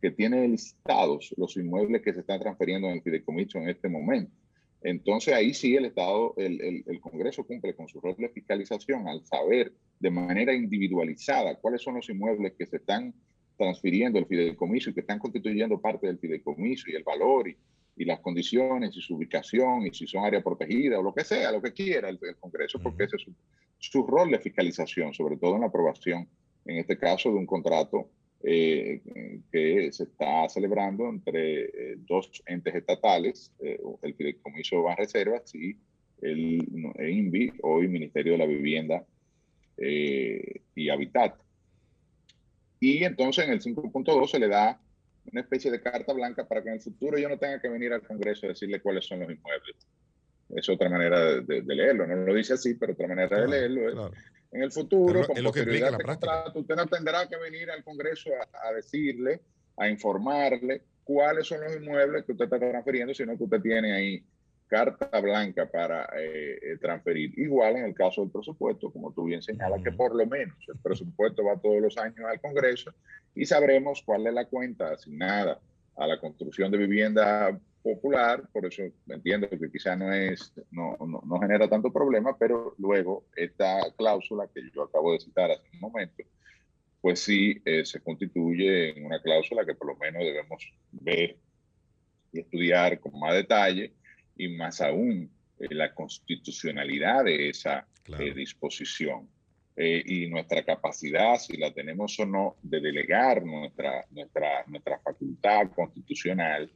que 0.00 0.10
tiene 0.10 0.46
listados 0.46 1.34
los 1.36 1.56
inmuebles 1.56 2.02
que 2.02 2.12
se 2.12 2.20
están 2.20 2.40
transfiriendo 2.40 2.88
en 2.88 2.94
el 2.94 3.02
fideicomiso 3.02 3.58
en 3.58 3.68
este 3.68 3.88
momento. 3.88 4.32
Entonces 4.82 5.34
ahí 5.34 5.52
sí 5.52 5.74
el 5.74 5.86
Estado, 5.86 6.34
el, 6.36 6.84
el, 6.86 7.00
Congreso 7.00 7.44
cumple 7.44 7.74
con 7.74 7.88
su 7.88 8.00
rol 8.00 8.14
de 8.18 8.28
fiscalización 8.28 9.08
al 9.08 9.24
saber 9.24 9.72
de 9.98 10.10
manera 10.10 10.54
individualizada 10.54 11.56
cuáles 11.56 11.82
son 11.82 11.96
los 11.96 12.08
inmuebles 12.08 12.52
que 12.56 12.66
se 12.66 12.76
están 12.76 13.14
transfiriendo 13.56 14.18
al 14.18 14.26
fideicomiso 14.26 14.90
y 14.90 14.94
que 14.94 15.00
están 15.00 15.18
constituyendo 15.18 15.80
parte 15.80 16.06
del 16.06 16.18
fideicomiso 16.18 16.90
y 16.90 16.94
el 16.94 17.02
valor 17.02 17.48
y 17.96 18.04
las 18.04 18.20
condiciones 18.20 18.96
y 18.96 19.00
su 19.00 19.16
ubicación 19.16 19.86
y 19.86 19.90
si 19.92 20.06
son 20.06 20.24
área 20.24 20.42
protegida 20.42 20.98
o 20.98 21.02
lo 21.02 21.14
que 21.14 21.24
sea, 21.24 21.50
lo 21.50 21.62
que 21.62 21.72
quiera 21.72 22.08
el, 22.08 22.18
Congreso, 22.38 22.78
porque 22.78 23.04
ese 23.04 23.16
es 23.16 23.22
su, 23.22 23.34
su, 23.78 24.06
rol 24.06 24.30
de 24.30 24.38
fiscalización, 24.38 25.14
sobre 25.14 25.36
todo 25.36 25.54
en 25.54 25.62
la 25.62 25.68
aprobación, 25.68 26.28
en 26.66 26.78
este 26.78 26.98
caso, 26.98 27.30
de 27.30 27.36
un 27.36 27.46
contrato 27.46 28.10
eh, 28.42 29.00
que 29.50 29.90
se 29.92 30.04
está 30.04 30.48
celebrando 30.48 31.08
entre 31.08 31.64
eh, 31.64 31.96
dos 32.06 32.42
entes 32.46 32.74
estatales, 32.74 33.50
eh, 33.58 33.80
el 34.02 34.14
Fideicomiso 34.14 34.84
Reservas 34.96 35.52
y 35.54 35.76
el 36.20 36.62
INVI, 36.98 37.54
hoy 37.62 37.88
Ministerio 37.88 38.32
de 38.32 38.38
la 38.38 38.46
Vivienda 38.46 39.04
y 39.78 40.88
Habitat. 40.88 41.34
Y 42.78 43.04
entonces 43.04 43.46
en 43.46 43.52
el 43.52 43.60
5.2 43.60 44.28
se 44.28 44.38
le 44.38 44.48
da 44.48 44.80
una 45.32 45.40
especie 45.40 45.70
de 45.70 45.80
carta 45.80 46.12
blanca 46.12 46.46
para 46.46 46.62
que 46.62 46.68
en 46.68 46.74
el 46.74 46.80
futuro 46.80 47.18
yo 47.18 47.28
no 47.28 47.38
tenga 47.38 47.60
que 47.60 47.68
venir 47.68 47.92
al 47.92 48.02
Congreso 48.02 48.46
a 48.46 48.50
decirle 48.50 48.80
cuáles 48.80 49.06
son 49.06 49.20
los 49.20 49.30
inmuebles. 49.30 49.76
Es 50.50 50.68
otra 50.68 50.88
manera 50.88 51.40
de, 51.40 51.62
leerlo, 51.62 52.06
no 52.06 52.16
lo 52.16 52.34
dice 52.34 52.54
así, 52.54 52.74
pero 52.74 52.92
otra 52.92 53.08
manera 53.08 53.40
de 53.40 53.48
leerlo 53.48 54.12
en 54.52 54.62
el 54.62 54.72
futuro, 54.72 55.20
es 55.20 55.42
lo, 55.42 55.52
con 55.52 55.64
que 55.64 55.80
contrato, 56.02 56.60
usted 56.60 56.76
no 56.76 56.86
tendrá 56.86 57.28
que 57.28 57.36
venir 57.36 57.70
al 57.70 57.82
Congreso 57.84 58.30
a, 58.52 58.72
decirle, 58.72 59.40
a 59.76 59.88
informarle 59.88 60.82
cuáles 61.04 61.46
son 61.46 61.60
los 61.60 61.76
inmuebles 61.76 62.24
que 62.24 62.32
usted 62.32 62.44
está 62.44 62.58
transfiriendo, 62.58 63.12
sino 63.12 63.36
que 63.36 63.44
usted 63.44 63.60
tiene 63.60 63.92
ahí 63.92 64.24
carta 64.66 65.20
blanca 65.20 65.66
para 65.66 66.04
eh, 66.18 66.58
eh, 66.62 66.76
transferir. 66.80 67.38
Igual 67.38 67.76
en 67.76 67.84
el 67.86 67.94
caso 67.94 68.22
del 68.22 68.30
presupuesto, 68.30 68.90
como 68.90 69.12
tú 69.12 69.24
bien 69.24 69.42
señalas, 69.42 69.82
que 69.82 69.92
por 69.92 70.14
lo 70.14 70.26
menos 70.26 70.56
el 70.68 70.78
presupuesto 70.78 71.44
va 71.44 71.56
todos 71.56 71.80
los 71.80 71.96
años 71.98 72.20
al 72.28 72.40
Congreso 72.40 72.92
y 73.34 73.44
sabremos 73.46 74.02
cuál 74.02 74.26
es 74.26 74.34
la 74.34 74.46
cuenta 74.46 74.92
asignada 74.92 75.60
a 75.96 76.06
la 76.06 76.20
construcción 76.20 76.70
de 76.70 76.78
vivienda 76.78 77.58
popular, 77.82 78.42
por 78.52 78.66
eso 78.66 78.82
entiendo 79.08 79.48
que 79.48 79.70
quizá 79.70 79.94
no 79.94 80.12
es, 80.12 80.52
no, 80.72 80.96
no, 80.98 81.38
genera 81.38 81.68
tanto 81.68 81.92
problema, 81.92 82.36
pero 82.36 82.74
luego 82.78 83.26
esta 83.36 83.80
cláusula 83.96 84.48
que 84.52 84.62
yo 84.74 84.82
acabo 84.82 85.12
de 85.12 85.20
citar 85.20 85.52
hace 85.52 85.62
un 85.72 85.80
momento, 85.80 86.24
pues 87.00 87.20
sí 87.20 87.62
eh, 87.64 87.84
se 87.84 88.00
constituye 88.00 88.98
en 88.98 89.06
una 89.06 89.22
cláusula 89.22 89.64
que 89.64 89.74
por 89.74 89.86
lo 89.86 89.96
menos 89.96 90.24
debemos 90.24 90.68
ver 90.90 91.36
y 92.32 92.40
estudiar 92.40 92.98
con 92.98 93.18
más 93.20 93.34
detalle 93.34 93.92
y 94.36 94.48
más 94.48 94.80
aún 94.80 95.30
eh, 95.58 95.66
la 95.70 95.94
constitucionalidad 95.94 97.24
de 97.24 97.50
esa 97.50 97.86
eh, 98.18 98.32
disposición 98.34 99.28
y 99.78 100.26
nuestra 100.28 100.64
capacidad, 100.64 101.36
si 101.36 101.58
la 101.58 101.70
tenemos 101.70 102.18
o 102.18 102.24
no, 102.24 102.56
de 102.62 102.80
delegar 102.80 103.44
nuestra, 103.44 104.06
nuestra, 104.10 104.64
nuestra 104.66 104.98
facultad 105.00 105.70
constitucional 105.74 106.70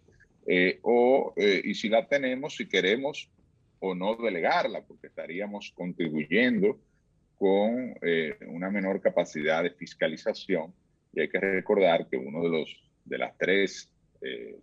eh, 0.47 0.78
o, 0.82 1.32
eh, 1.37 1.61
y 1.65 1.74
si 1.74 1.89
la 1.89 2.07
tenemos, 2.07 2.57
si 2.57 2.69
queremos 2.69 3.31
o 3.78 3.95
no 3.95 4.16
delegarla, 4.16 4.82
porque 4.82 5.07
estaríamos 5.07 5.73
contribuyendo 5.74 6.78
con 7.37 7.95
eh, 8.03 8.37
una 8.49 8.70
menor 8.70 9.01
capacidad 9.01 9.62
de 9.62 9.70
fiscalización. 9.70 10.74
Y 11.12 11.20
hay 11.20 11.28
que 11.28 11.41
recordar 11.41 12.09
que 12.09 12.16
uno 12.16 12.43
de, 12.43 12.49
los, 12.49 12.91
de 13.05 13.19
las 13.19 13.37
tres 13.39 13.89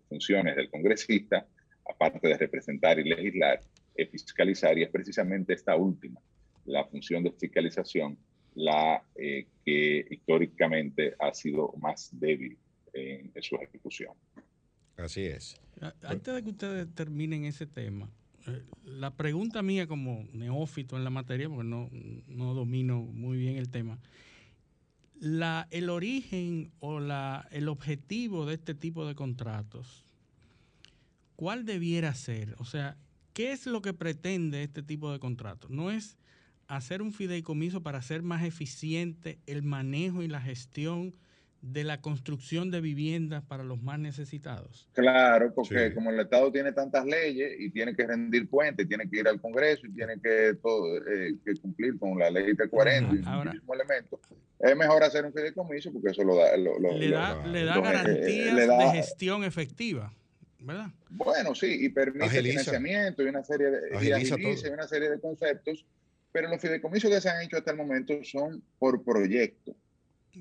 funciones 0.07 0.55
del 0.55 0.69
congresista, 0.69 1.47
aparte 1.89 2.27
de 2.27 2.37
representar 2.37 2.99
y 2.99 3.03
legislar, 3.03 3.61
es 3.95 4.09
fiscalizar 4.09 4.77
y 4.77 4.83
es 4.83 4.89
precisamente 4.89 5.53
esta 5.53 5.75
última, 5.75 6.21
la 6.65 6.85
función 6.85 7.23
de 7.23 7.31
fiscalización, 7.31 8.17
la 8.55 9.03
que 9.15 10.05
históricamente 10.09 11.15
ha 11.19 11.33
sido 11.33 11.73
más 11.79 12.09
débil 12.11 12.57
en 12.93 13.31
su 13.41 13.55
ejecución. 13.55 14.13
Así 14.97 15.25
es. 15.25 15.59
Antes 16.01 16.33
de 16.33 16.43
que 16.43 16.49
ustedes 16.49 16.87
terminen 16.95 17.45
ese 17.45 17.67
tema, 17.67 18.09
eh, 18.47 18.63
la 18.83 19.11
pregunta 19.11 19.61
mía 19.61 19.87
como 19.87 20.27
neófito 20.33 20.97
en 20.97 21.03
la 21.03 21.09
materia, 21.09 21.47
porque 21.49 21.67
no, 21.67 21.89
no 22.27 22.53
domino 22.53 23.01
muy 23.01 23.37
bien 23.37 23.57
el 23.57 23.69
tema, 23.69 23.99
la, 25.19 25.67
el 25.69 25.89
origen 25.89 26.71
o 26.79 26.99
la, 26.99 27.47
el 27.51 27.67
objetivo 27.67 28.45
de 28.45 28.55
este 28.55 28.73
tipo 28.73 29.05
de 29.05 29.15
contratos, 29.15 30.06
¿cuál 31.37 31.65
debiera 31.65 32.13
ser? 32.13 32.55
O 32.57 32.65
sea, 32.65 32.97
¿qué 33.31 33.53
es 33.53 33.65
lo 33.65 33.81
que 33.81 33.93
pretende 33.93 34.63
este 34.63 34.83
tipo 34.83 35.13
de 35.13 35.19
contratos? 35.19 35.69
No 35.69 35.89
es 35.89 36.17
hacer 36.67 37.01
un 37.01 37.13
fideicomiso 37.13 37.81
para 37.81 37.99
hacer 37.99 38.23
más 38.23 38.43
eficiente 38.43 39.39
el 39.45 39.63
manejo 39.63 40.21
y 40.21 40.27
la 40.27 40.41
gestión 40.41 41.15
de 41.61 41.83
la 41.83 42.01
construcción 42.01 42.71
de 42.71 42.81
viviendas 42.81 43.43
para 43.43 43.63
los 43.63 43.81
más 43.81 43.99
necesitados. 43.99 44.89
Claro, 44.93 45.53
porque 45.53 45.93
como 45.93 46.11
el 46.11 46.19
Estado 46.19 46.51
tiene 46.51 46.71
tantas 46.71 47.05
leyes 47.05 47.59
y 47.59 47.69
tiene 47.71 47.95
que 47.95 48.05
rendir 48.05 48.49
cuentas, 48.49 48.87
tiene 48.87 49.09
que 49.09 49.19
ir 49.19 49.27
al 49.27 49.41
Congreso 49.41 49.87
y 49.87 49.91
tiene 49.91 50.19
que, 50.21 50.55
todo, 50.61 50.97
eh, 50.97 51.35
que 51.43 51.55
cumplir 51.55 51.97
con 51.97 52.17
la 52.17 52.29
ley 52.29 52.53
de 52.53 52.69
40 52.69 53.15
y 53.15 53.21
Ahora, 53.25 53.53
elementos, 53.73 54.19
es 54.59 54.75
mejor 54.75 55.03
hacer 55.03 55.25
un 55.25 55.33
fideicomiso 55.33 55.91
porque 55.91 56.09
eso 56.09 56.23
lo 56.23 56.35
da... 56.35 56.55
le, 56.57 57.09
da, 57.09 57.45
le 57.47 57.63
da 57.63 57.79
garantías 57.81 58.55
de 58.55 58.89
gestión 58.91 59.43
efectiva. 59.43 60.11
¿Verdad? 60.59 60.87
Bueno, 61.09 61.55
sí, 61.55 61.85
y 61.85 61.89
permite 61.89 62.29
financiamiento 62.29 63.23
y 63.23 63.27
una 63.27 63.43
serie 63.43 63.69
de, 63.69 63.79
y 63.91 64.69
una 64.69 64.87
serie 64.87 65.09
de 65.09 65.19
conceptos, 65.19 65.85
pero 66.31 66.49
los 66.49 66.61
fideicomisos 66.61 67.09
que 67.09 67.21
se 67.21 67.29
han 67.29 67.41
hecho 67.41 67.57
hasta 67.57 67.71
el 67.71 67.77
momento 67.77 68.13
son 68.23 68.63
por 68.79 69.03
proyecto. 69.03 69.75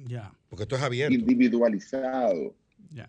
Ya. 0.07 0.33
Porque 0.49 0.65
esto 0.65 0.77
es 0.77 0.83
abierto. 0.83 1.15
Individualizado. 1.15 2.55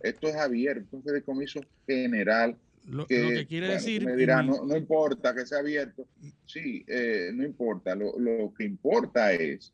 Esto 0.01 0.27
es 0.27 0.35
abierto, 0.35 0.97
un 0.97 1.03
fideicomiso 1.03 1.61
general. 1.85 2.57
Lo 2.85 3.05
que, 3.05 3.45
quiere 3.47 3.67
decir. 3.67 4.05
Me 4.05 4.15
dirá, 4.15 4.41
no, 4.41 4.75
importa 4.75 5.35
que 5.35 5.45
sea 5.45 5.59
abierto. 5.59 6.07
Sí, 6.45 6.85
eh, 6.87 7.31
no 7.33 7.43
importa. 7.43 7.95
Lo, 7.95 8.53
que 8.57 8.63
importa 8.63 9.33
es 9.33 9.73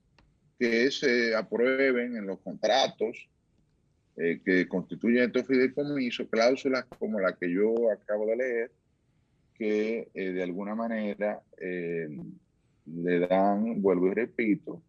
que 0.60 0.90
se 0.92 1.36
aprueben 1.36 2.18
en 2.18 2.26
los 2.26 2.40
contratos 2.40 3.30
eh, 4.18 4.41
que 4.44 4.68
constituyen 4.68 5.26
estos 5.26 5.48
fideicomisos 5.48 6.27
cláusulas 6.30 6.85
como 6.99 7.19
la 7.19 7.35
que 7.35 7.52
yo 7.52 7.91
acabo 7.91 8.26
de 8.27 8.35
leer, 8.35 8.72
que 9.56 10.10
eh, 10.14 10.31
de 10.31 10.44
alguna 10.44 10.76
manera 10.76 11.41
le 12.85 13.19
dan, 13.19 13.81
vuelvo 13.81 14.07
y 14.07 14.14
repito, 14.14 14.81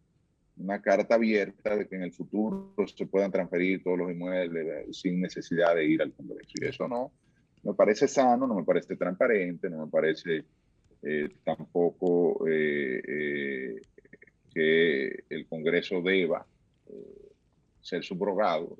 una 0.57 0.81
carta 0.81 1.15
abierta 1.15 1.75
de 1.75 1.87
que 1.87 1.95
en 1.95 2.03
el 2.03 2.13
futuro 2.13 2.73
se 2.95 3.05
puedan 3.05 3.31
transferir 3.31 3.83
todos 3.83 3.97
los 3.97 4.11
inmuebles 4.11 4.65
eh, 4.65 4.93
sin 4.93 5.19
necesidad 5.19 5.75
de 5.75 5.85
ir 5.85 6.01
al 6.01 6.13
Congreso. 6.13 6.51
Y 6.61 6.65
eso 6.65 6.87
no 6.87 7.11
me 7.63 7.73
parece 7.73 8.07
sano, 8.07 8.47
no 8.47 8.55
me 8.55 8.63
parece 8.63 8.95
transparente, 8.95 9.69
no 9.69 9.85
me 9.85 9.91
parece 9.91 10.45
eh, 11.01 11.29
tampoco 11.43 12.47
eh, 12.47 13.81
que 14.53 15.23
el 15.29 15.47
Congreso 15.47 16.01
deba 16.01 16.45
ser 17.85 18.03
subrogado 18.03 18.77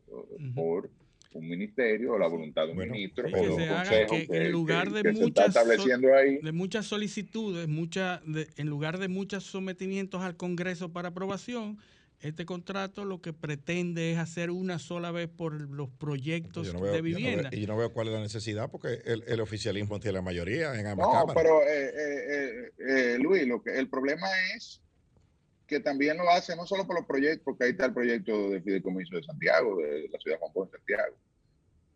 por 0.55 0.89
un 1.33 1.47
ministerio 1.47 2.13
o 2.13 2.17
la 2.17 2.27
voluntad 2.27 2.65
de 2.65 2.71
un 2.71 2.77
ministro 2.89 3.27
o 3.27 3.55
un 3.55 3.67
consejo 3.67 4.15
que, 4.15 4.27
en 4.29 4.51
lugar 4.51 4.89
de 4.89 5.13
muchas 5.13 5.53
de 5.53 6.51
muchas 6.51 6.87
solicitudes, 6.87 7.67
mucha, 7.67 8.23
en 8.25 8.67
lugar 8.67 8.97
de 8.97 9.07
muchos 9.07 9.43
sometimientos 9.43 10.23
al 10.23 10.37
Congreso 10.37 10.91
para 10.91 11.09
aprobación, 11.09 11.77
este 12.19 12.47
contrato 12.47 13.05
lo 13.05 13.21
que 13.21 13.31
pretende 13.31 14.13
es 14.13 14.17
hacer 14.17 14.49
una 14.49 14.79
sola 14.79 15.11
vez 15.11 15.29
por 15.29 15.53
los 15.53 15.89
proyectos 15.91 16.73
de 16.73 17.01
vivienda. 17.01 17.49
y 17.51 17.61
yo 17.61 17.67
no 17.67 17.77
veo 17.77 17.93
cuál 17.93 18.07
es 18.07 18.13
la 18.13 18.21
necesidad 18.21 18.71
porque 18.71 19.01
el, 19.05 19.39
oficialismo 19.39 19.99
tiene 19.99 20.13
la 20.13 20.21
mayoría 20.23 20.79
en 20.79 20.87
ambas 20.87 21.07
no, 21.07 21.33
pero 21.35 21.61
eh, 21.61 21.91
eh, 21.95 22.71
eh, 22.79 23.17
Luis, 23.19 23.45
lo 23.45 23.61
que, 23.61 23.77
el 23.77 23.87
problema 23.87 24.25
es 24.55 24.81
que 25.67 25.79
también 25.79 26.17
lo 26.17 26.29
hace 26.29 26.55
no 26.55 26.65
solo 26.65 26.85
por 26.85 26.95
los 26.95 27.05
proyectos, 27.05 27.43
porque 27.43 27.65
ahí 27.65 27.71
está 27.71 27.85
el 27.85 27.93
proyecto 27.93 28.49
de 28.49 28.61
fideicomiso 28.61 29.15
de 29.15 29.23
Santiago, 29.23 29.77
de 29.77 30.09
la 30.11 30.19
ciudad 30.19 30.37
de 30.37 30.47
Juan 30.47 30.67
de 30.67 30.77
Santiago, 30.77 31.15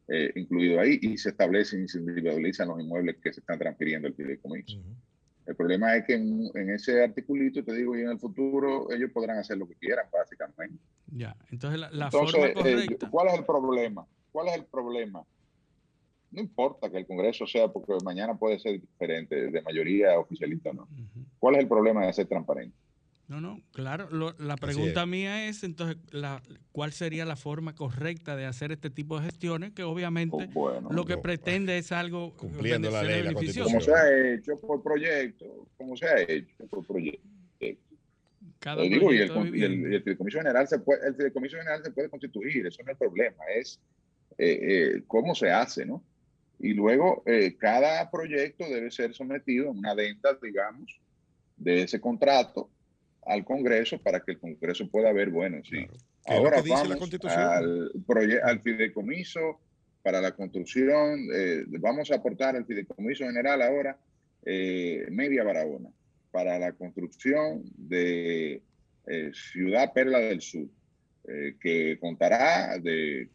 eh, 0.08 0.32
incluido 0.36 0.80
ahí, 0.80 1.00
y 1.02 1.18
se 1.18 1.30
establecen 1.30 1.84
y 1.84 1.88
se 1.88 2.00
individualizan 2.00 2.68
los 2.68 2.80
inmuebles 2.80 3.18
que 3.18 3.32
se 3.32 3.41
están 3.41 3.60
transfiriendo 3.60 4.08
al 4.08 4.16
fideicomiso. 4.16 4.80
El 5.46 5.56
problema 5.56 5.96
es 5.96 6.06
que 6.06 6.14
en, 6.14 6.70
ese 6.70 7.04
articulito, 7.04 7.64
te 7.64 7.74
digo, 7.74 7.98
y 7.98 8.02
en 8.02 8.10
el 8.10 8.20
futuro 8.20 8.91
ellos 8.91 9.10
podrán 9.12 9.38
hacer 9.38 9.58
lo 9.58 9.68
que 9.68 9.76
quieran, 9.76 10.06
básicamente. 10.12 10.78
Ya, 11.08 11.36
entonces 11.50 11.80
la, 11.91 12.12
forma 12.12 12.48
eh. 12.48 12.88
¿Cuál 13.10 13.30
es 13.30 13.34
el 13.34 13.46
problema? 13.46 14.06
¿Cuál 14.32 14.50
es 14.50 14.56
el 14.56 14.66
problema? 14.66 15.24
No 16.32 16.41
importa 16.41 16.91
que 16.91 16.98
el 16.98 17.08
Congreso 17.08 17.48
sea, 17.48 17.68
porque 17.68 17.94
mañana 18.04 18.38
puede 18.38 18.60
ser 18.60 18.80
diferente, 18.80 19.50
de 19.50 19.62
mayoría 19.64 20.20
oficialista 20.20 20.70
o 20.70 20.74
no. 20.74 20.88
¿Cuál 21.40 21.56
es 21.56 21.62
el 21.62 21.68
problema 21.68 22.06
de 22.06 22.14
ser 22.14 22.28
transparente? 22.28 22.78
No, 23.30 23.39
no, 23.39 23.61
claro. 23.73 24.10
la 24.39 24.56
pregunta 24.57 25.06
mía 25.06 25.47
es 25.47 25.64
entonces, 25.64 25.97
la, 26.10 26.41
¿cuál 26.72 26.91
sería 26.91 27.26
la 27.26 27.35
forma 27.35 27.76
correcta 27.76 28.35
de 28.35 28.47
hacer 28.47 28.72
este 28.72 28.89
tipo 28.89 29.19
de 29.19 29.26
gestiones? 29.27 29.72
Que 29.73 29.84
obviamente 29.84 30.49
oh, 30.56 30.81
lo 30.89 31.06
que 31.06 31.15
pretende 31.15 31.77
es 31.77 31.91
algo 31.91 32.35
cumpliendo 32.35 32.89
la 32.89 33.03
ley, 33.03 33.22
la 33.22 33.34
Como 33.34 33.81
se 33.81 33.93
ha 33.93 34.34
hecho 34.34 34.57
por 34.60 34.81
proyecto, 34.81 35.45
como 35.77 35.95
se 35.95 36.07
ha 36.07 36.19
hecho 36.22 36.65
por 36.72 36.84
proyecto. 36.88 37.22
Cada 38.57 38.81
digo, 38.81 39.14
y 39.14 39.19
el, 39.19 39.56
y 39.56 39.64
el, 39.64 40.01
fideicomiso 40.01 40.39
general 40.39 40.68
se 40.68 40.80
puede, 40.80 41.07
el 41.07 41.15
fideicomiso 41.15 41.57
general 41.57 41.84
se 41.84 41.91
puede 41.91 42.10
constituir, 42.10 42.65
eso 42.65 42.81
no 42.81 42.91
es 42.91 42.99
el 42.99 43.07
problema, 43.07 43.43
es 43.56 43.80
eh, 44.39 44.60
eh, 44.60 45.03
cómo 45.06 45.35
se 45.35 45.51
hace, 45.51 45.85
¿no? 45.85 46.03
Y 46.57 46.73
luego 46.73 47.22
eh, 47.27 47.56
cada 47.57 48.10
proyecto 48.10 48.65
debe 48.65 48.89
ser 48.89 49.14
sometido 49.14 49.68
a 49.68 49.72
una 49.72 49.93
venta, 49.93 50.35
digamos, 50.41 50.99
de 51.57 51.84
ese 51.84 52.01
contrato 52.01 52.72
al 53.26 53.46
Congreso 53.46 54.00
para 54.00 54.22
que 54.22 54.32
el 54.34 54.40
Congreso 54.40 54.90
pueda 54.90 55.12
ver, 55.12 55.30
bueno, 55.30 55.62
sí. 55.64 55.88
Ahora 56.26 56.62
vamos 56.68 57.14
al, 57.26 57.91
al 58.44 58.62
fideicomiso 58.62 59.60
para 60.04 60.22
la 60.22 60.32
construcción, 60.32 61.28
eh, 61.34 61.64
vamos 61.68 62.12
a 62.12 62.16
aportar 62.16 62.56
al 62.56 62.66
fideicomiso 62.66 63.26
general 63.26 63.62
ahora 63.62 63.98
eh, 64.46 65.06
Media 65.12 65.44
Barahona 65.44 65.90
para 66.32 66.58
la 66.60 66.72
construcción 66.74 67.64
de 67.76 68.62
eh, 69.08 69.32
Ciudad 69.34 69.91
Perla 69.94 70.20
del 70.20 70.41
Sur, 70.41 70.68
que 71.62 72.00
contará 72.00 72.80
de 72.80 73.30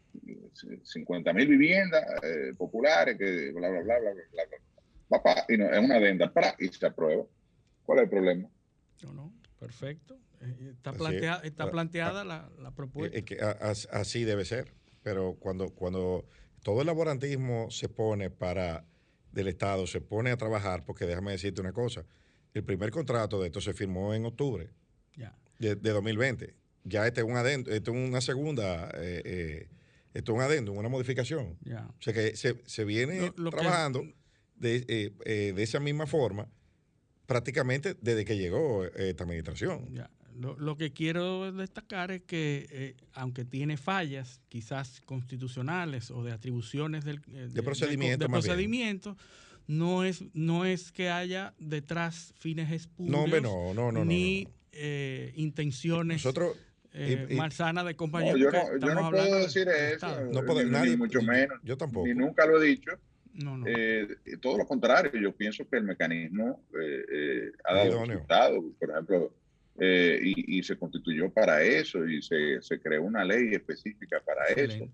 50 0.83 1.31
mil 1.31 1.47
viviendas 1.47 2.03
populares, 2.57 3.17
que 3.17 3.51
bla, 3.53 3.69
bla, 3.69 3.81
bla, 3.83 3.99
bla, 3.99 4.11
bla, 4.11 4.23
bla, 5.07 5.21
bla. 5.23 5.45
y 5.47 5.57
no, 5.57 5.71
es 5.71 5.79
una 5.79 5.95
adenda 5.95 6.29
para 6.29 6.55
y 6.59 6.67
se 6.67 6.85
aprueba. 6.85 7.23
¿Cuál 7.85 7.99
es 7.99 8.03
el 8.03 8.09
problema? 8.09 8.49
No, 9.03 9.13
no. 9.13 9.33
Perfecto. 9.65 10.19
Eh, 10.41 10.73
está, 10.73 10.91
está 11.43 11.63
ah, 11.63 11.71
planteada 11.71 12.23
la, 12.23 12.49
la, 12.59 12.71
propuesta. 12.71 13.19
que 13.23 13.39
así 13.39 14.23
debe 14.23 14.45
ser. 14.45 14.71
Pero 15.01 15.35
cuando, 15.39 15.69
cuando 15.69 16.25
todo 16.61 16.81
el 16.81 16.87
laborantismo 16.87 17.71
se 17.71 17.89
pone 17.89 18.29
para 18.29 18.85
del 19.31 19.47
Estado, 19.47 19.87
se 19.87 20.01
pone 20.01 20.31
a 20.31 20.37
trabajar, 20.37 20.85
porque 20.85 21.05
déjame 21.05 21.31
decirte 21.31 21.61
una 21.61 21.73
cosa, 21.73 22.05
el 22.53 22.63
primer 22.63 22.91
contrato 22.91 23.41
de 23.41 23.47
esto 23.47 23.59
se 23.59 23.73
firmó 23.73 24.13
en 24.13 24.25
octubre 24.25 24.69
De, 25.59 25.75
2020. 25.75 26.55
Ya 26.83 27.07
este 27.07 27.21
es 27.21 27.27
un 27.27 27.35
adendo, 27.35 27.71
esto 27.71 27.91
es 27.91 27.97
una 27.97 28.21
segunda, 28.21 28.89
eh, 28.95 29.21
eh, 29.25 29.69
esto 30.13 30.31
es 30.31 30.35
un 30.37 30.43
adendo, 30.43 30.71
una 30.73 30.89
modificación. 30.89 31.57
O 31.97 32.01
sea 32.01 32.13
que 32.13 32.35
se, 32.35 32.61
se 32.65 32.85
viene 32.85 33.31
trabajando 33.31 34.05
de, 34.55 34.81
de 35.25 35.63
esa 35.63 35.79
misma 35.79 36.05
forma 36.05 36.47
prácticamente 37.25 37.95
desde 38.01 38.25
que 38.25 38.37
llegó 38.37 38.85
eh, 38.85 38.91
esta 39.09 39.23
administración. 39.23 39.87
Lo, 40.37 40.75
que 40.75 40.91
quiero 40.91 41.49
destacar 41.53 42.11
es 42.11 42.23
que, 42.23 42.67
eh, 42.69 42.95
aunque 43.13 43.45
tiene 43.45 43.77
fallas, 43.77 44.41
quizás 44.49 45.01
constitucionales 45.05 46.11
o 46.11 46.23
de 46.23 46.33
atribuciones 46.33 47.05
del, 47.05 47.21
eh, 47.31 47.47
de, 47.49 47.63
procedimiento, 47.63 48.27
procedimiento 48.27 49.15
no 49.67 50.03
es 50.03 50.23
no 50.33 50.65
es 50.65 50.91
que 50.91 51.09
haya 51.09 51.53
detrás 51.57 52.33
fines 52.37 52.69
espurios 52.71 53.41
no, 53.41 53.73
no, 53.73 53.91
no, 53.91 54.05
ni 54.05 54.47
intenciones 55.35 56.25
Nosotros, 56.25 56.57
malsanas 57.31 57.85
de 57.85 57.95
compañeros. 57.95 58.39
yo 58.41 58.93
no, 58.93 59.09
puedo 59.09 59.39
decir 59.39 59.69
eso, 59.69 60.21
no 60.31 60.43
ni 60.83 60.97
mucho 60.97 61.21
menos. 61.21 61.59
Yo 61.63 61.77
tampoco. 61.77 62.07
Ni 62.07 62.13
nunca 62.13 62.45
lo 62.45 62.61
he 62.61 62.67
dicho. 62.67 62.91
No, 63.43 63.57
no. 63.57 63.65
Eh, 63.67 64.07
todo 64.41 64.57
lo 64.57 64.65
contrario, 64.65 65.11
yo 65.19 65.33
pienso 65.33 65.67
que 65.69 65.77
el 65.77 65.83
mecanismo 65.83 66.63
eh, 66.79 67.05
eh, 67.11 67.51
ha 67.65 67.75
dado 67.75 68.05
resultados, 68.05 68.63
por 68.79 68.89
ejemplo, 68.91 69.33
y, 69.77 70.63
se 70.63 70.77
constituyó 70.77 71.29
para 71.29 71.61
eso 71.61 72.07
y 72.07 72.21
se, 72.21 72.61
se 72.61 72.79
creó 72.79 73.03
una 73.03 73.25
ley 73.25 73.53
específica 73.53 74.21
para 74.25 74.45
eso. 74.45 74.87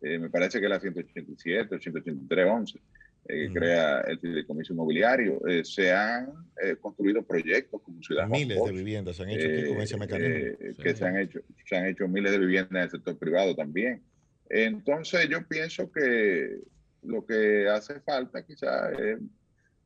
me 0.00 0.30
parece 0.30 0.60
que 0.60 0.68
la 0.68 0.80
187 0.80 1.74
o 1.74 1.78
183, 1.78 2.46
11, 2.46 2.80
que 3.26 3.50
crea 3.52 4.00
el 4.00 4.18
fideicomiso 4.18 4.72
inmobiliario. 4.72 5.42
se 5.62 5.92
han 5.92 6.32
construido 6.80 7.22
proyectos 7.22 7.82
como 7.82 8.02
Ciudad 8.02 8.26
Miles 8.26 8.64
de 8.64 8.72
viviendas 8.72 9.16
se 9.16 9.24
han 9.24 9.30
hecho 9.30 9.46
aquí 9.46 9.68
con 9.68 9.82
ese 9.82 9.96
mecanismo. 9.98 10.56
Que 10.82 10.96
se 10.96 11.04
han, 11.04 11.18
hecho, 11.18 11.40
se 11.66 11.76
han 11.76 11.86
hecho 11.86 12.08
miles 12.08 12.32
de 12.32 12.38
viviendas 12.38 12.70
en 12.70 12.82
el 12.82 12.90
sector 12.90 13.18
privado 13.18 13.54
también. 13.54 14.02
Entonces 14.48 15.28
yo 15.28 15.46
pienso 15.46 15.90
que 15.92 16.60
lo 17.04 17.24
que 17.24 17.68
hace 17.68 18.00
falta 18.00 18.44
quizás 18.44 18.98
es 18.98 19.18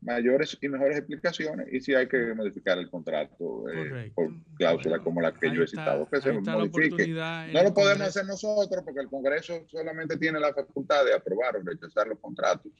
mayores 0.00 0.56
y 0.60 0.68
mejores 0.68 0.98
explicaciones 0.98 1.66
y 1.72 1.80
si 1.80 1.94
hay 1.94 2.06
que 2.06 2.32
modificar 2.34 2.78
el 2.78 2.88
contrato 2.88 3.68
eh, 3.68 4.12
por 4.14 4.30
cláusula 4.56 5.00
como 5.00 5.20
la 5.20 5.34
que 5.34 5.52
yo 5.52 5.64
he 5.64 5.66
citado, 5.66 6.08
que 6.08 6.20
se 6.20 6.32
modifique. 6.32 7.08
No 7.08 7.62
lo 7.62 7.74
podemos 7.74 8.06
hacer 8.06 8.24
nosotros 8.26 8.84
porque 8.84 9.00
el 9.00 9.08
Congreso 9.08 9.64
solamente 9.66 10.16
tiene 10.16 10.38
la 10.38 10.54
facultad 10.54 11.04
de 11.04 11.14
aprobar 11.14 11.56
o 11.56 11.62
rechazar 11.62 12.06
los 12.06 12.18
contratos 12.20 12.72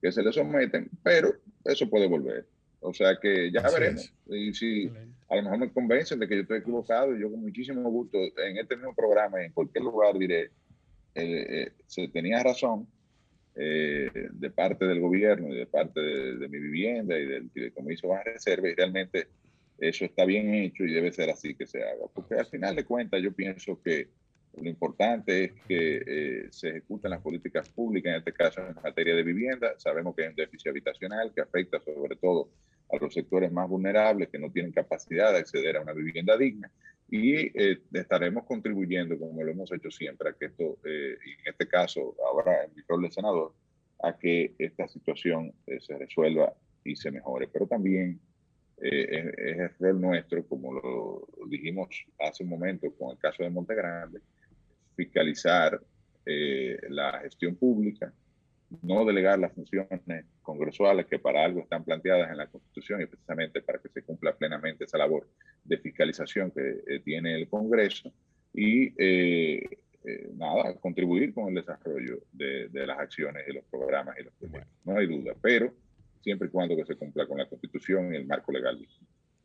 que 0.00 0.12
se 0.12 0.22
le 0.22 0.32
someten, 0.32 0.90
pero 1.02 1.34
eso 1.64 1.88
puede 1.88 2.06
volver. 2.06 2.46
O 2.80 2.92
sea 2.92 3.16
que 3.20 3.50
ya 3.50 3.62
veremos. 3.62 4.12
Y 4.26 4.52
si 4.54 4.92
a 5.28 5.36
lo 5.36 5.42
mejor 5.42 5.58
me 5.58 5.72
convencen 5.72 6.18
de 6.18 6.28
que 6.28 6.36
yo 6.36 6.42
estoy 6.42 6.58
equivocado, 6.58 7.16
yo 7.16 7.30
con 7.30 7.40
muchísimo 7.40 7.90
gusto 7.90 8.18
en 8.18 8.58
este 8.58 8.76
mismo 8.76 8.94
programa, 8.94 9.42
en 9.42 9.52
cualquier 9.52 9.84
lugar 9.84 10.16
diré, 10.16 10.50
eh, 11.14 11.46
eh, 11.48 11.72
se 11.86 12.06
tenía 12.08 12.42
razón, 12.42 12.86
eh, 13.60 14.08
de 14.30 14.50
parte 14.50 14.86
del 14.86 15.00
gobierno 15.00 15.52
y 15.52 15.56
de 15.56 15.66
parte 15.66 16.00
de, 16.00 16.48
mi 16.48 16.60
vivienda 16.60 17.18
y 17.18 17.26
del 17.26 17.50
fideicomiso 17.50 18.14
a 18.14 18.22
reserva 18.22 18.68
y 18.68 18.74
realmente 18.76 19.26
eso 19.78 20.04
está 20.04 20.24
bien 20.24 20.54
hecho 20.54 20.84
y 20.84 20.92
debe 20.92 21.10
ser 21.10 21.28
así 21.30 21.56
que 21.56 21.66
se 21.66 21.82
haga. 21.82 22.06
Porque 22.14 22.36
al 22.36 22.46
final 22.46 22.76
de 22.76 22.84
cuentas 22.84 23.20
yo 23.20 23.32
pienso 23.32 23.82
que 23.82 24.10
lo 24.54 24.68
importante 24.68 25.44
es 25.44 25.52
que 25.66 26.02
eh, 26.06 26.46
se 26.50 26.68
ejecuten 26.68 27.10
las 27.10 27.20
políticas 27.20 27.68
públicas, 27.68 28.12
en 28.12 28.18
este 28.18 28.32
caso 28.32 28.60
en 28.60 28.76
materia 28.80 29.16
de 29.16 29.24
vivienda. 29.24 29.74
Sabemos 29.76 30.14
que 30.14 30.22
hay 30.22 30.28
un 30.28 30.36
déficit 30.36 30.68
habitacional 30.68 31.32
que 31.34 31.40
afecta 31.40 31.80
sobre 31.80 32.14
todo 32.14 32.50
a 32.92 32.96
los 32.96 33.12
sectores 33.12 33.50
más 33.50 33.68
vulnerables 33.68 34.28
que 34.28 34.38
no 34.38 34.52
tienen 34.52 34.70
capacidad 34.70 35.32
de 35.32 35.40
acceder 35.40 35.76
a 35.76 35.80
una 35.80 35.94
vivienda 35.94 36.36
digna 36.36 36.70
y 37.10 37.34
eh, 37.58 37.80
estaremos 37.92 38.44
contribuyendo, 38.44 39.18
como 39.18 39.42
lo 39.42 39.50
hemos 39.50 39.72
hecho 39.72 39.90
siempre, 39.90 40.30
a 40.30 40.32
que 40.34 40.46
esto, 40.46 40.78
eh, 40.84 41.16
en 41.24 41.50
este 41.52 41.66
caso, 41.66 42.14
ahora 42.26 42.64
en 42.64 42.74
mi 42.74 42.82
rol 42.86 43.02
de 43.02 43.10
senador, 43.10 43.54
a 44.02 44.16
que 44.18 44.54
esta 44.58 44.86
situación 44.88 45.52
eh, 45.66 45.80
se 45.80 45.96
resuelva 45.96 46.52
y 46.84 46.96
se 46.96 47.10
mejore. 47.10 47.48
Pero 47.48 47.66
también 47.66 48.20
es, 48.76 49.26
es, 49.36 49.80
el 49.80 50.00
nuestro, 50.00 50.46
como 50.46 50.74
lo 50.74 51.26
dijimos 51.48 51.88
hace 52.18 52.44
un 52.44 52.50
momento 52.50 52.92
con 52.92 53.12
el 53.12 53.18
caso 53.18 53.42
de 53.42 53.50
Monte 53.50 53.74
Grande, 53.74 54.20
fiscalizar 54.94 55.80
la 56.90 57.20
gestión 57.20 57.56
pública 57.56 58.12
no 58.82 59.04
delegar 59.04 59.38
las 59.38 59.52
funciones 59.52 60.00
congresuales 60.42 61.06
que 61.06 61.18
para 61.18 61.44
algo 61.44 61.60
están 61.60 61.84
planteadas 61.84 62.30
en 62.30 62.36
la 62.36 62.46
Constitución 62.46 63.00
y 63.00 63.06
precisamente 63.06 63.62
para 63.62 63.78
que 63.78 63.88
se 63.88 64.02
cumpla 64.02 64.36
plenamente 64.36 64.84
esa 64.84 64.98
labor 64.98 65.26
de 65.64 65.78
fiscalización 65.78 66.50
que 66.50 66.82
eh, 66.86 67.00
tiene 67.00 67.34
el 67.34 67.48
Congreso 67.48 68.12
y 68.52 68.92
eh, 68.98 69.78
eh, 70.04 70.30
nada, 70.34 70.74
contribuir 70.76 71.32
con 71.32 71.48
el 71.48 71.54
desarrollo 71.54 72.20
de, 72.32 72.68
de, 72.68 72.86
las 72.86 72.98
acciones 72.98 73.44
y 73.48 73.52
los 73.52 73.64
programas 73.64 74.16
y 74.18 74.24
los 74.24 74.34
proyectos. 74.34 74.72
No 74.84 74.98
hay 74.98 75.06
duda, 75.06 75.34
pero 75.40 75.72
siempre 76.22 76.48
y 76.48 76.50
cuando 76.50 76.76
que 76.76 76.84
se 76.84 76.96
cumpla 76.96 77.26
con 77.26 77.38
la 77.38 77.48
Constitución 77.48 78.12
y 78.12 78.16
el 78.16 78.26
marco 78.26 78.52
legal. 78.52 78.78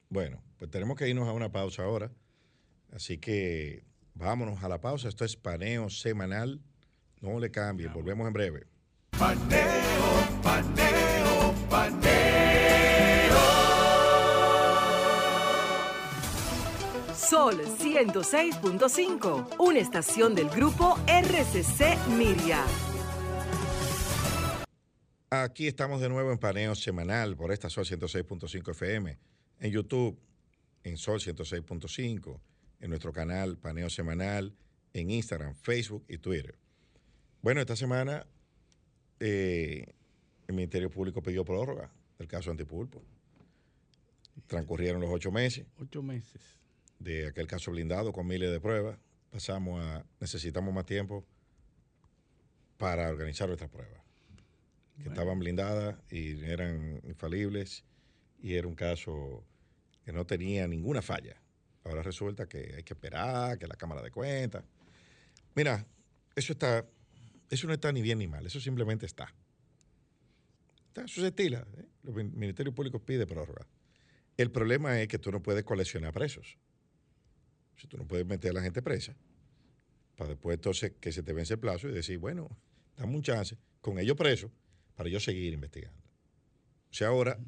Bueno, 0.09 0.41
pues 0.57 0.69
tenemos 0.69 0.97
que 0.97 1.07
irnos 1.07 1.27
a 1.27 1.33
una 1.33 1.51
pausa 1.51 1.83
ahora, 1.83 2.11
así 2.91 3.17
que 3.17 3.83
vámonos 4.13 4.63
a 4.63 4.69
la 4.69 4.79
pausa. 4.81 5.07
Esto 5.09 5.25
es 5.25 5.35
paneo 5.35 5.89
semanal. 5.89 6.61
No 7.21 7.39
le 7.39 7.51
cambie, 7.51 7.87
volvemos 7.87 8.27
en 8.27 8.33
breve. 8.33 8.72
Paneo, 9.19 10.41
paneo, 10.41 11.53
paneo. 11.69 12.13
Sol 17.15 17.61
106.5, 17.61 19.55
una 19.59 19.79
estación 19.79 20.33
del 20.33 20.49
grupo 20.49 20.97
RCC 21.07 22.07
Miria. 22.17 22.65
Aquí 25.29 25.67
estamos 25.67 26.01
de 26.01 26.09
nuevo 26.09 26.31
en 26.31 26.39
paneo 26.39 26.73
semanal 26.73 27.35
por 27.35 27.51
esta 27.51 27.69
Sol 27.69 27.85
106.5 27.85 28.71
FM, 28.71 29.19
en 29.59 29.71
YouTube, 29.71 30.19
en 30.83 30.97
Sol 30.97 31.19
106.5, 31.19 32.39
en 32.81 32.89
nuestro 32.89 33.13
canal 33.13 33.57
Paneo 33.57 33.89
Semanal, 33.89 34.55
en 34.93 35.11
Instagram, 35.11 35.55
Facebook 35.55 36.03
y 36.07 36.17
Twitter. 36.17 36.57
Bueno, 37.41 37.61
esta 37.61 37.75
semana 37.75 38.25
eh, 39.25 39.85
el 40.49 40.53
Ministerio 40.53 40.89
Público 40.89 41.23
pidió 41.23 41.45
prórroga 41.45 41.89
del 42.19 42.27
caso 42.27 42.51
Antipulpo. 42.51 43.01
Transcurrieron 44.47 44.99
los 44.99 45.09
ocho 45.09 45.31
meses. 45.31 45.65
Ocho 45.79 46.03
meses. 46.03 46.41
De 46.99 47.27
aquel 47.27 47.47
caso 47.47 47.71
blindado 47.71 48.11
con 48.11 48.27
miles 48.27 48.51
de 48.51 48.59
pruebas. 48.59 48.97
Pasamos 49.31 49.81
a. 49.81 50.05
Necesitamos 50.19 50.73
más 50.73 50.85
tiempo 50.85 51.25
para 52.77 53.07
organizar 53.09 53.47
nuestras 53.47 53.69
pruebas. 53.69 54.01
Que 55.01 55.07
estaban 55.07 55.39
blindadas 55.39 55.95
y 56.11 56.43
eran 56.43 56.99
infalibles. 57.05 57.85
Y 58.41 58.55
era 58.55 58.67
un 58.67 58.75
caso 58.75 59.45
que 60.03 60.11
no 60.11 60.25
tenía 60.25 60.67
ninguna 60.67 61.01
falla. 61.01 61.41
Ahora 61.85 62.03
resulta 62.03 62.45
que 62.47 62.73
hay 62.75 62.83
que 62.83 62.93
esperar, 62.93 63.57
que 63.57 63.67
la 63.67 63.75
Cámara 63.75 64.01
de 64.01 64.11
Cuentas. 64.11 64.65
Mira, 65.55 65.85
eso 66.35 66.51
está 66.51 66.85
eso 67.53 67.67
no 67.67 67.73
está 67.73 67.91
ni 67.91 68.01
bien 68.01 68.19
ni 68.19 68.27
mal, 68.27 68.45
eso 68.45 68.59
simplemente 68.59 69.05
está. 69.05 69.33
eso 70.95 71.21
se 71.21 71.27
estila. 71.27 71.65
¿eh? 71.77 71.85
Los 72.03 72.15
ministerios 72.15 72.75
públicos 72.75 73.01
piden 73.01 73.27
prórroga. 73.27 73.67
El 74.37 74.51
problema 74.51 74.99
es 74.99 75.07
que 75.07 75.19
tú 75.19 75.31
no 75.31 75.41
puedes 75.41 75.63
coleccionar 75.63 76.13
presos. 76.13 76.57
Si 77.77 77.87
tú 77.87 77.97
no 77.97 78.07
puedes 78.07 78.25
meter 78.25 78.51
a 78.51 78.53
la 78.55 78.61
gente 78.61 78.81
presa, 78.81 79.15
para 80.15 80.31
después 80.31 80.55
entonces 80.55 80.93
que 80.99 81.11
se 81.11 81.23
te 81.23 81.33
vence 81.33 81.53
el 81.53 81.59
plazo 81.59 81.89
y 81.89 81.91
decir, 81.91 82.17
bueno, 82.17 82.49
dame 82.97 83.15
un 83.15 83.21
chance 83.21 83.57
con 83.81 83.99
ellos 83.99 84.17
presos 84.17 84.51
para 84.95 85.09
yo 85.09 85.19
seguir 85.19 85.53
investigando. 85.53 86.01
O 86.91 86.93
sea, 86.93 87.09
ahora, 87.09 87.39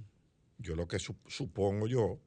yo 0.58 0.76
lo 0.76 0.88
que 0.88 0.98
supongo 1.00 1.88
yo, 1.88 2.20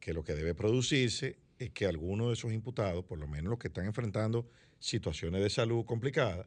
que 0.00 0.12
lo 0.12 0.24
que 0.24 0.34
debe 0.34 0.54
producirse 0.54 1.38
es 1.58 1.70
que 1.70 1.86
algunos 1.86 2.28
de 2.28 2.34
esos 2.34 2.52
imputados, 2.52 3.04
por 3.04 3.18
lo 3.18 3.26
menos 3.26 3.50
los 3.50 3.58
que 3.58 3.68
están 3.68 3.86
enfrentando 3.86 4.48
situaciones 4.78 5.42
de 5.42 5.50
salud 5.50 5.84
complicadas, 5.84 6.46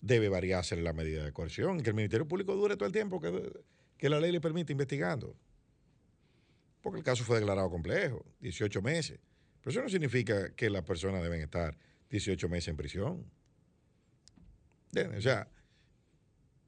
debe 0.00 0.28
variarse 0.28 0.76
la 0.76 0.92
medida 0.92 1.24
de 1.24 1.32
coerción, 1.32 1.80
que 1.80 1.90
el 1.90 1.96
Ministerio 1.96 2.26
Público 2.26 2.54
dure 2.54 2.76
todo 2.76 2.86
el 2.86 2.92
tiempo 2.92 3.20
que, 3.20 4.08
la 4.08 4.20
ley 4.20 4.32
le 4.32 4.40
permite 4.40 4.72
investigando. 4.72 5.36
Porque 6.82 6.98
el 6.98 7.04
caso 7.04 7.24
fue 7.24 7.38
declarado 7.38 7.70
complejo, 7.70 8.24
18 8.40 8.82
meses. 8.82 9.18
Pero 9.60 9.70
eso 9.70 9.82
no 9.82 9.88
significa 9.88 10.54
que 10.54 10.70
las 10.70 10.84
personas 10.84 11.22
deben 11.22 11.40
estar 11.40 11.76
18 12.10 12.48
meses 12.48 12.68
en 12.68 12.76
prisión. 12.76 13.30
O 15.16 15.20
sea, 15.20 15.48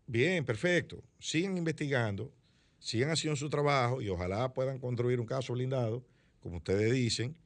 bien, 0.06 0.44
perfecto. 0.44 1.04
Sigan 1.20 1.56
investigando, 1.56 2.32
sigan 2.80 3.10
haciendo 3.10 3.36
su 3.36 3.48
trabajo 3.48 4.02
y 4.02 4.08
ojalá 4.08 4.52
puedan 4.52 4.78
construir 4.78 5.20
un 5.20 5.26
caso 5.26 5.52
blindado, 5.52 6.04
como 6.40 6.56
ustedes 6.56 6.92
dicen, 6.92 7.36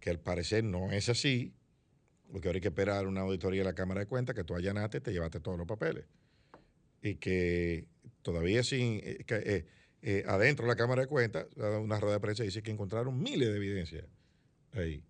que 0.00 0.10
al 0.10 0.18
parecer 0.18 0.64
no 0.64 0.90
es 0.90 1.08
así, 1.08 1.54
porque 2.32 2.48
ahora 2.48 2.56
hay 2.56 2.62
que 2.62 2.68
esperar 2.68 3.06
una 3.06 3.20
auditoría 3.20 3.60
de 3.60 3.66
la 3.66 3.74
Cámara 3.74 4.00
de 4.00 4.06
Cuentas 4.06 4.34
que 4.34 4.42
tú 4.42 4.54
allanaste 4.54 4.98
y 4.98 5.00
te 5.02 5.12
llevaste 5.12 5.38
todos 5.40 5.58
los 5.58 5.66
papeles. 5.66 6.06
Y 7.02 7.16
que 7.16 7.86
todavía 8.22 8.62
sin, 8.62 9.00
eh, 9.04 9.24
eh, 9.28 9.66
eh, 10.00 10.24
adentro 10.26 10.64
de 10.64 10.72
la 10.72 10.76
Cámara 10.76 11.02
de 11.02 11.08
Cuentas, 11.08 11.46
una 11.56 12.00
rueda 12.00 12.14
de 12.14 12.20
prensa 12.20 12.42
dice 12.42 12.62
que 12.62 12.70
encontraron 12.70 13.22
miles 13.22 13.50
de 13.50 13.56
evidencias 13.56 14.06
ahí. 14.72 15.04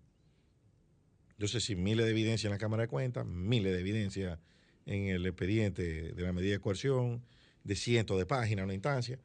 Entonces, 1.31 1.63
si 1.63 1.77
miles 1.77 2.05
de 2.05 2.11
evidencias 2.11 2.45
en 2.45 2.51
la 2.51 2.57
Cámara 2.57 2.83
de 2.83 2.89
Cuentas, 2.89 3.25
miles 3.25 3.71
de 3.71 3.79
evidencias 3.79 4.37
en 4.85 5.07
el 5.07 5.25
expediente 5.25 6.11
de 6.11 6.21
la 6.21 6.33
medida 6.33 6.51
de 6.51 6.59
coerción, 6.59 7.23
de 7.63 7.77
cientos 7.77 8.17
de 8.17 8.25
páginas, 8.25 8.65
una 8.65 8.73
instancia. 8.73 9.17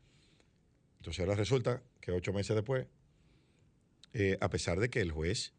Entonces 0.98 1.18
ahora 1.18 1.34
resulta 1.34 1.82
que 2.00 2.12
ocho 2.12 2.32
meses 2.32 2.54
después, 2.54 2.86
a 4.40 4.50
pesar 4.50 4.78
de 4.78 4.88
que 4.88 5.00
el 5.00 5.10
juez 5.10 5.52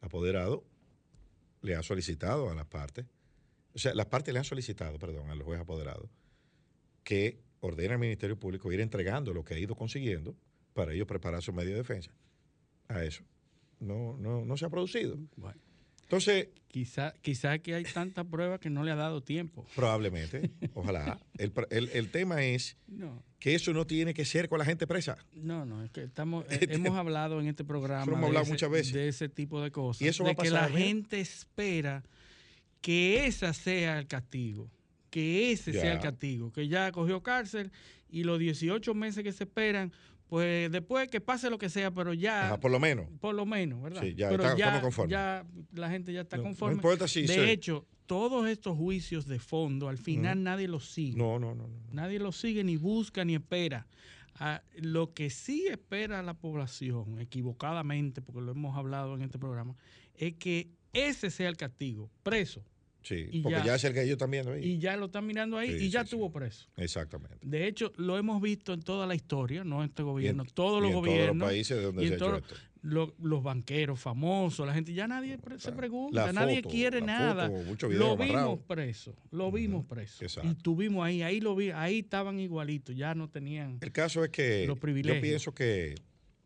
apoderado 0.00 0.64
le 1.64 1.74
ha 1.74 1.82
solicitado 1.82 2.50
a 2.50 2.54
las 2.54 2.66
partes, 2.66 3.06
o 3.74 3.78
sea, 3.78 3.94
las 3.94 4.06
partes 4.06 4.32
le 4.32 4.38
han 4.38 4.44
solicitado, 4.44 4.98
perdón, 4.98 5.30
al 5.30 5.42
juez 5.42 5.58
apoderado, 5.58 6.10
que 7.02 7.40
ordene 7.60 7.94
al 7.94 7.98
Ministerio 7.98 8.38
Público 8.38 8.70
ir 8.70 8.80
entregando 8.80 9.32
lo 9.32 9.44
que 9.44 9.54
ha 9.54 9.58
ido 9.58 9.74
consiguiendo 9.74 10.36
para 10.74 10.92
ellos 10.92 11.06
preparar 11.06 11.42
su 11.42 11.52
medio 11.54 11.70
de 11.70 11.78
defensa. 11.78 12.12
A 12.88 13.02
eso. 13.02 13.24
No, 13.80 14.16
no, 14.18 14.44
no 14.44 14.56
se 14.58 14.66
ha 14.66 14.68
producido. 14.68 15.18
Entonces. 16.04 16.48
Quizá, 16.68 17.14
quizá 17.22 17.58
que 17.60 17.72
hay 17.76 17.84
tanta 17.84 18.24
prueba 18.24 18.58
que 18.58 18.68
no 18.68 18.82
le 18.82 18.90
ha 18.90 18.96
dado 18.96 19.22
tiempo. 19.22 19.64
Probablemente, 19.76 20.50
ojalá. 20.74 21.20
El, 21.38 21.52
el, 21.70 21.88
el 21.92 22.10
tema 22.10 22.44
es 22.44 22.76
que 23.38 23.54
eso 23.54 23.72
no 23.72 23.86
tiene 23.86 24.12
que 24.12 24.24
ser 24.24 24.48
con 24.48 24.58
la 24.58 24.64
gente 24.64 24.84
presa. 24.88 25.16
No, 25.34 25.64
no, 25.64 25.84
es 25.84 25.92
que 25.92 26.02
estamos, 26.02 26.44
eh, 26.50 26.66
hemos 26.70 26.96
hablado 26.96 27.40
en 27.40 27.46
este 27.46 27.62
programa 27.64 28.10
hemos 28.12 28.24
hablado 28.24 28.46
muchas 28.46 28.68
veces. 28.70 28.92
de 28.92 29.06
ese 29.06 29.28
tipo 29.28 29.62
de 29.62 29.70
cosas. 29.70 30.02
Y 30.02 30.08
eso 30.08 30.24
de 30.24 30.30
va 30.30 30.32
a 30.32 30.34
que 30.34 30.50
pasar, 30.50 30.70
la 30.72 30.76
gente 30.76 31.20
espera 31.20 32.02
que 32.80 33.26
ese 33.26 33.54
sea 33.54 33.96
el 34.00 34.08
castigo, 34.08 34.68
que 35.10 35.52
ese 35.52 35.72
Ya. 35.72 35.80
sea 35.80 35.92
el 35.92 36.00
castigo, 36.00 36.52
que 36.52 36.66
ya 36.66 36.90
cogió 36.90 37.22
cárcel 37.22 37.70
y 38.10 38.24
los 38.24 38.40
18 38.40 38.94
meses 38.94 39.22
que 39.22 39.30
se 39.32 39.44
esperan, 39.44 39.92
pues 40.28 40.70
después 40.72 41.08
que 41.08 41.20
pase 41.20 41.50
lo 41.50 41.58
que 41.58 41.68
sea, 41.68 41.90
pero 41.92 42.12
ya 42.14 42.46
Ajá, 42.46 42.60
por 42.60 42.70
lo 42.70 42.80
menos. 42.80 43.06
por 43.20 43.34
lo 43.34 43.46
menos, 43.46 43.82
¿verdad? 43.82 44.02
Sí, 44.02 44.14
ya 44.14 44.28
Pero 44.30 44.42
está- 44.44 44.56
ya, 44.56 44.64
estamos 44.66 44.82
conformes. 44.82 45.10
ya 45.12 45.46
la 45.72 45.90
gente 45.90 46.12
ya 46.12 46.22
está 46.22 46.36
No- 46.36 46.42
no 46.44 46.48
conforme. 46.50 46.74
importa 46.76 47.06
si 47.08 47.22
de 47.22 47.28
se- 47.28 47.50
hecho, 47.52 47.86
todos 48.06 48.48
estos 48.48 48.76
juicios 48.76 49.26
de 49.26 49.38
fondo, 49.38 49.88
al 49.88 49.98
final 49.98 50.42
nadie 50.42 50.68
los 50.68 50.90
sigue. 50.90 51.16
No, 51.16 51.38
no, 51.38 51.54
no, 51.54 51.68
no. 51.68 51.76
Nadie 51.92 52.18
los 52.18 52.36
sigue, 52.36 52.64
ni 52.64 52.76
busca, 52.76 53.24
ni 53.24 53.34
espera. 53.34 53.86
Ah, 54.36 54.62
lo 54.76 55.14
que 55.14 55.30
sí 55.30 55.66
espera 55.70 56.20
la 56.22 56.34
población, 56.34 57.20
equivocadamente, 57.20 58.20
porque 58.20 58.40
lo 58.40 58.50
hemos 58.52 58.76
hablado 58.76 59.14
en 59.14 59.22
este 59.22 59.38
programa, 59.38 59.76
es 60.16 60.34
que 60.34 60.70
ese 60.92 61.30
sea 61.30 61.48
el 61.48 61.56
castigo, 61.56 62.10
preso. 62.22 62.64
Sí, 63.04 63.28
Y 63.30 63.40
porque 63.42 63.58
ya- 63.58 63.64
ya, 63.66 63.74
es 63.76 63.84
el 63.84 63.92
que 63.92 64.00
ellos 64.00 64.12
están 64.14 64.30
viendo 64.30 64.52
ahí. 64.52 64.64
Y 64.64 64.78
ya 64.78 64.96
lo 64.96 65.06
están 65.06 65.26
mirando 65.26 65.58
ahí 65.58 65.78
Sí, 65.78 65.84
y 65.84 65.90
ya 65.90 66.00
sí, 66.00 66.04
estuvo 66.06 66.32
preso. 66.32 66.66
Exactamente. 66.78 67.38
De 67.42 67.66
hecho, 67.68 67.92
lo 67.96 68.16
hemos 68.18 68.40
visto 68.40 68.72
en 68.72 68.80
toda 68.82 69.06
la 69.06 69.14
historia, 69.14 69.62
no 69.62 69.84
este 69.84 70.02
gobierno, 70.02 70.42
en- 70.42 70.48
todos 70.50 70.80
los 70.80 70.88
en 70.90 70.94
todos 70.94 71.06
los 71.06 71.14
gobiernos. 71.14 71.46
países 71.48 71.76
de 71.76 71.82
donde 71.82 72.02
y 72.04 72.08
se 72.08 72.14
en 72.14 72.22
ha 72.22 72.26
hecho 72.26 72.36
esto. 72.38 72.54
los, 72.80 73.10
los 73.18 73.42
banqueros 73.42 74.00
famosos, 74.00 74.66
la 74.66 74.72
gente, 74.72 74.94
ya 74.94 75.06
nadie 75.06 75.38
se 75.58 75.72
pregunta, 75.72 76.26
la 76.26 76.32
nadie 76.32 76.56
foto, 76.62 76.68
quiere 76.70 77.00
nada. 77.02 77.50
foto, 77.50 77.88
lo 77.90 78.12
amarrado. 78.12 78.52
vimos 78.52 78.60
preso, 78.66 79.14
lo 79.30 79.52
vimos 79.52 79.84
preso. 79.84 80.24
exacto. 80.24 80.50
Y 80.50 80.54
tuvimos 80.54 81.04
ahí, 81.04 81.20
ahí 81.22 81.40
lo 81.40 81.54
vi, 81.54 81.70
ahí 81.72 81.98
estaban 81.98 82.40
igualitos, 82.40 82.96
ya 82.96 83.14
no 83.14 83.28
tenían 83.28 83.78
El 83.82 83.92
caso 83.92 84.24
es 84.24 84.30
que 84.30 84.66
los 84.66 84.78
yo 84.80 85.20
pienso 85.20 85.52
que, 85.54 85.94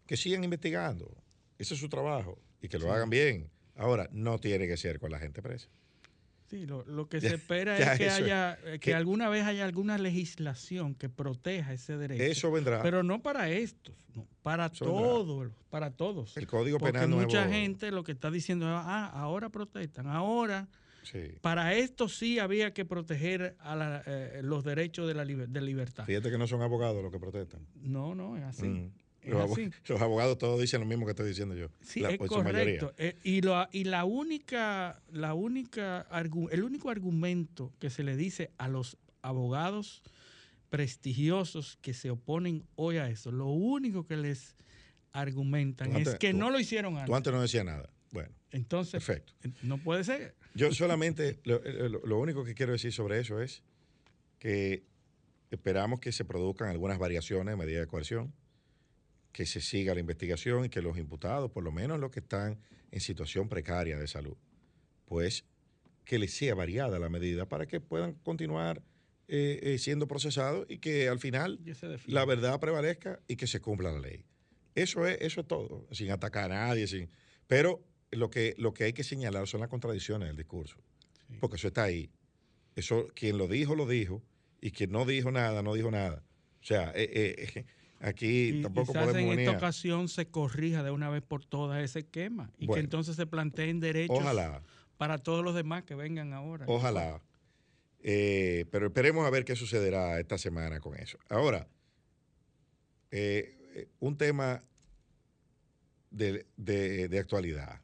que 0.07 0.17
sigan 0.17 0.43
investigando. 0.43 1.09
Ese 1.57 1.75
es 1.75 1.81
su 1.81 1.89
trabajo. 1.89 2.37
Y 2.61 2.67
que 2.69 2.79
lo 2.81 2.93
hagan 2.93 3.11
bien. 3.11 3.49
Ahora, 3.77 4.09
no 4.13 4.39
tiene 4.41 4.67
que 4.67 4.77
ser 4.77 4.99
con 4.99 5.13
la 5.13 5.21
gente 5.21 5.41
presa. 5.43 5.69
Sí, 6.49 6.67
lo, 6.67 6.83
lo 6.87 7.09
que 7.09 7.21
Ya- 7.21 7.29
se 7.31 7.35
espera 7.37 7.77
es 7.77 7.99
que 7.99 8.07
es. 8.07 8.13
haya 8.15 8.59
eh, 8.65 8.79
que, 8.79 8.95
alguna 8.95 9.29
vez 9.29 9.45
haya 9.45 9.65
alguna 9.67 9.99
legislación 9.99 10.95
que 10.95 11.09
proteja 11.11 11.73
ese 11.75 11.97
derecho. 11.99 12.23
Eso 12.23 12.51
vendrá. 12.51 12.83
Pero 12.83 13.03
no 13.03 13.21
para 13.23 13.51
estos, 13.51 13.95
no, 14.15 14.27
para 14.43 14.67
Eso 14.67 14.87
vendrá. 14.87 15.03
todos, 15.03 15.53
para 15.69 15.91
todos. 15.91 16.37
El 16.39 16.47
Código 16.47 16.79
Porque 16.79 16.93
Penal 16.95 17.11
mucha 17.11 17.45
nuevo- 17.45 17.53
gente 17.53 17.91
lo 17.91 18.03
que 18.03 18.13
está 18.13 18.31
diciendo 18.31 18.65
es, 18.67 18.73
ah, 18.75 19.11
ahora 19.13 19.51
protestan, 19.51 20.07
ahora 20.07 20.69
Sí. 21.03 21.33
para 21.43 21.75
esto 21.75 22.09
sí 22.09 22.39
había 22.39 22.73
que 22.73 22.85
proteger 22.87 23.55
a 23.61 23.77
la- 23.77 24.03
eh, 24.07 24.41
los 24.43 24.65
derechos 24.65 25.07
de 25.07 25.15
la 25.15 25.25
liber- 25.27 25.49
de 25.49 25.61
libertad. 25.61 26.05
Fíjate 26.07 26.31
que 26.31 26.39
no 26.39 26.47
son 26.47 26.63
abogados 26.63 27.03
los 27.03 27.13
que 27.13 27.19
protestan. 27.19 27.61
No, 27.75 28.15
no, 28.15 28.37
es 28.39 28.43
así. 28.45 28.67
Mm. 28.69 28.93
Los, 29.89 30.01
abogados 30.01 30.39
todos 30.39 30.61
dicen 30.61 30.81
lo 30.81 30.87
mismo 30.87 31.05
que 31.05 31.11
estoy 31.11 31.29
diciendo 31.29 31.55
yo. 31.55 31.69
Sí, 31.83 32.01
la, 32.01 32.11
es 32.11 32.21
en 32.21 32.29
su 32.29 32.43
mayoría. 32.43 32.79
correcto. 32.81 32.95
Eh, 32.97 33.17
y, 33.25 33.41
lo- 33.43 33.69
y 33.73 33.85
la 33.85 34.05
única, 34.05 35.03
la 35.13 35.35
única 35.35 36.07
el 36.51 36.63
único 36.63 36.91
argumento 36.91 37.73
que 37.79 37.91
se 37.91 38.05
le 38.05 38.17
dice 38.17 38.51
a 38.59 38.69
los 38.69 38.97
abogados 39.21 40.03
prestigiosos 40.71 41.79
que 41.83 41.95
se 41.95 42.11
oponen 42.11 42.65
hoy 42.77 42.99
a 42.99 43.09
eso, 43.09 43.33
lo 43.33 43.47
único 43.47 44.07
que 44.07 44.17
les 44.17 44.57
argumentan 45.13 45.97
es 45.97 46.15
que 46.17 46.33
no 46.33 46.51
lo 46.51 46.61
hicieron 46.61 46.95
antes. 46.95 47.07
Tú 47.07 47.17
antes 47.17 47.33
no 47.33 47.41
decías 47.43 47.65
nada. 47.65 47.91
Bueno. 48.13 48.31
Entonces, 48.51 49.05
perfecto. 49.05 49.35
No 49.63 49.79
puede 49.79 50.05
ser. 50.05 50.35
Yo 50.55 50.73
solamente, 50.73 51.39
lo, 51.45 52.19
único 52.19 52.45
que 52.45 52.55
quiero 52.55 52.73
decir 52.73 52.93
sobre 52.93 53.21
eso 53.21 53.41
es 53.41 53.63
que 54.39 54.85
esperamos 55.51 56.01
que 56.01 56.13
se 56.13 56.25
produzcan 56.25 56.69
algunas 56.69 56.99
variaciones 56.99 57.53
en 57.53 57.59
medida 57.59 57.81
de 57.81 57.87
coerción, 57.87 58.33
que 59.39 59.47
se 59.47 59.61
siga 59.61 59.95
la 59.95 60.01
investigación 60.01 60.65
y 60.65 60.69
que 60.69 60.83
los 60.83 60.99
imputados, 60.99 61.53
por 61.53 61.63
lo 61.63 61.71
menos 61.71 62.01
los 62.01 62.11
que 62.11 62.19
están 62.19 62.59
en 62.91 62.99
situación 63.01 63.49
precaria 63.49 63.97
de 63.97 64.09
salud, 64.09 64.37
pues 65.05 65.45
que 66.05 66.19
les 66.19 66.35
sea 66.35 66.57
variada 66.57 66.99
la 66.99 67.09
medida 67.09 67.49
para 67.49 67.69
que 67.69 67.81
puedan 67.81 68.15
continuar 68.15 68.83
eh, 69.29 69.61
eh, 69.63 69.79
siendo 69.79 70.09
procesados 70.09 70.67
y 70.69 70.79
que 70.79 71.09
al 71.09 71.21
final 71.21 71.61
la 72.07 72.25
verdad 72.25 72.59
prevalezca 72.59 73.21
y 73.29 73.37
que 73.37 73.47
se 73.47 73.61
cumpla 73.61 73.93
la 73.93 74.01
ley. 74.01 74.25
Eso 74.75 75.07
es, 75.07 75.19
eso 75.21 75.43
es 75.43 75.47
todo, 75.47 75.87
sin 75.93 76.11
atacar 76.11 76.51
a 76.51 76.67
nadie, 76.67 76.89
sin, 76.89 77.09
pero 77.47 77.87
lo 78.11 78.31
que, 78.31 78.57
lo 78.59 78.75
que 78.75 78.83
hay 78.83 78.93
que 78.93 79.05
señalar 79.05 79.47
son 79.47 79.61
las 79.61 79.69
contradicciones 79.69 80.27
del 80.27 80.37
discurso, 80.37 80.79
porque 81.39 81.55
eso 81.55 81.69
está 81.69 81.85
ahí. 81.85 82.11
Eso, 82.75 83.07
quien 83.15 83.39
lo 83.39 83.47
dijo, 83.47 83.77
lo 83.77 83.87
dijo, 83.87 84.21
y 84.61 84.73
quien 84.73 84.91
no 84.91 85.05
dijo 85.05 85.31
nada, 85.31 85.63
no 85.63 85.75
dijo 85.75 85.93
nada. 85.93 86.25
O 86.61 86.65
sea, 86.65 86.93
eh, 86.97 87.65
aquí 88.01 88.61
tampoco 88.63 88.93
quizás 88.93 89.07
podemos 89.07 89.33
en 89.33 89.41
esta 89.41 89.57
ocasión 89.57 90.09
se 90.09 90.29
corrija 90.29 90.83
de 90.83 90.91
una 90.91 91.11
vez 91.11 91.23
por 91.23 91.45
todas 91.45 91.83
ese 91.83 92.01
esquema 92.01 92.51
y 92.59 92.69
que 92.69 92.81
entonces 92.81 93.17
se 93.17 93.27
planteen 93.27 93.81
derechos 93.81 94.19
ojalá. 94.19 94.63
para 94.97 95.19
todos 95.19 95.45
los 95.45 95.55
demás 95.55 95.85
que 95.85 95.95
vengan 95.95 96.33
ahora. 96.33 96.65
Ojalá. 96.69 97.23
Eh, 98.01 98.67
pero 98.71 98.87
esperemos 98.87 99.27
a 99.27 99.31
ver 99.31 99.45
qué 99.45 99.57
sucederá 99.57 100.21
esta 100.21 100.39
semana 100.39 100.81
con 100.81 100.97
eso. 100.97 101.19
Ahora, 101.29 101.69
eh, 103.11 103.87
un 104.01 104.17
tema 104.17 104.63
de, 106.11 107.19
actualidad, 107.19 107.81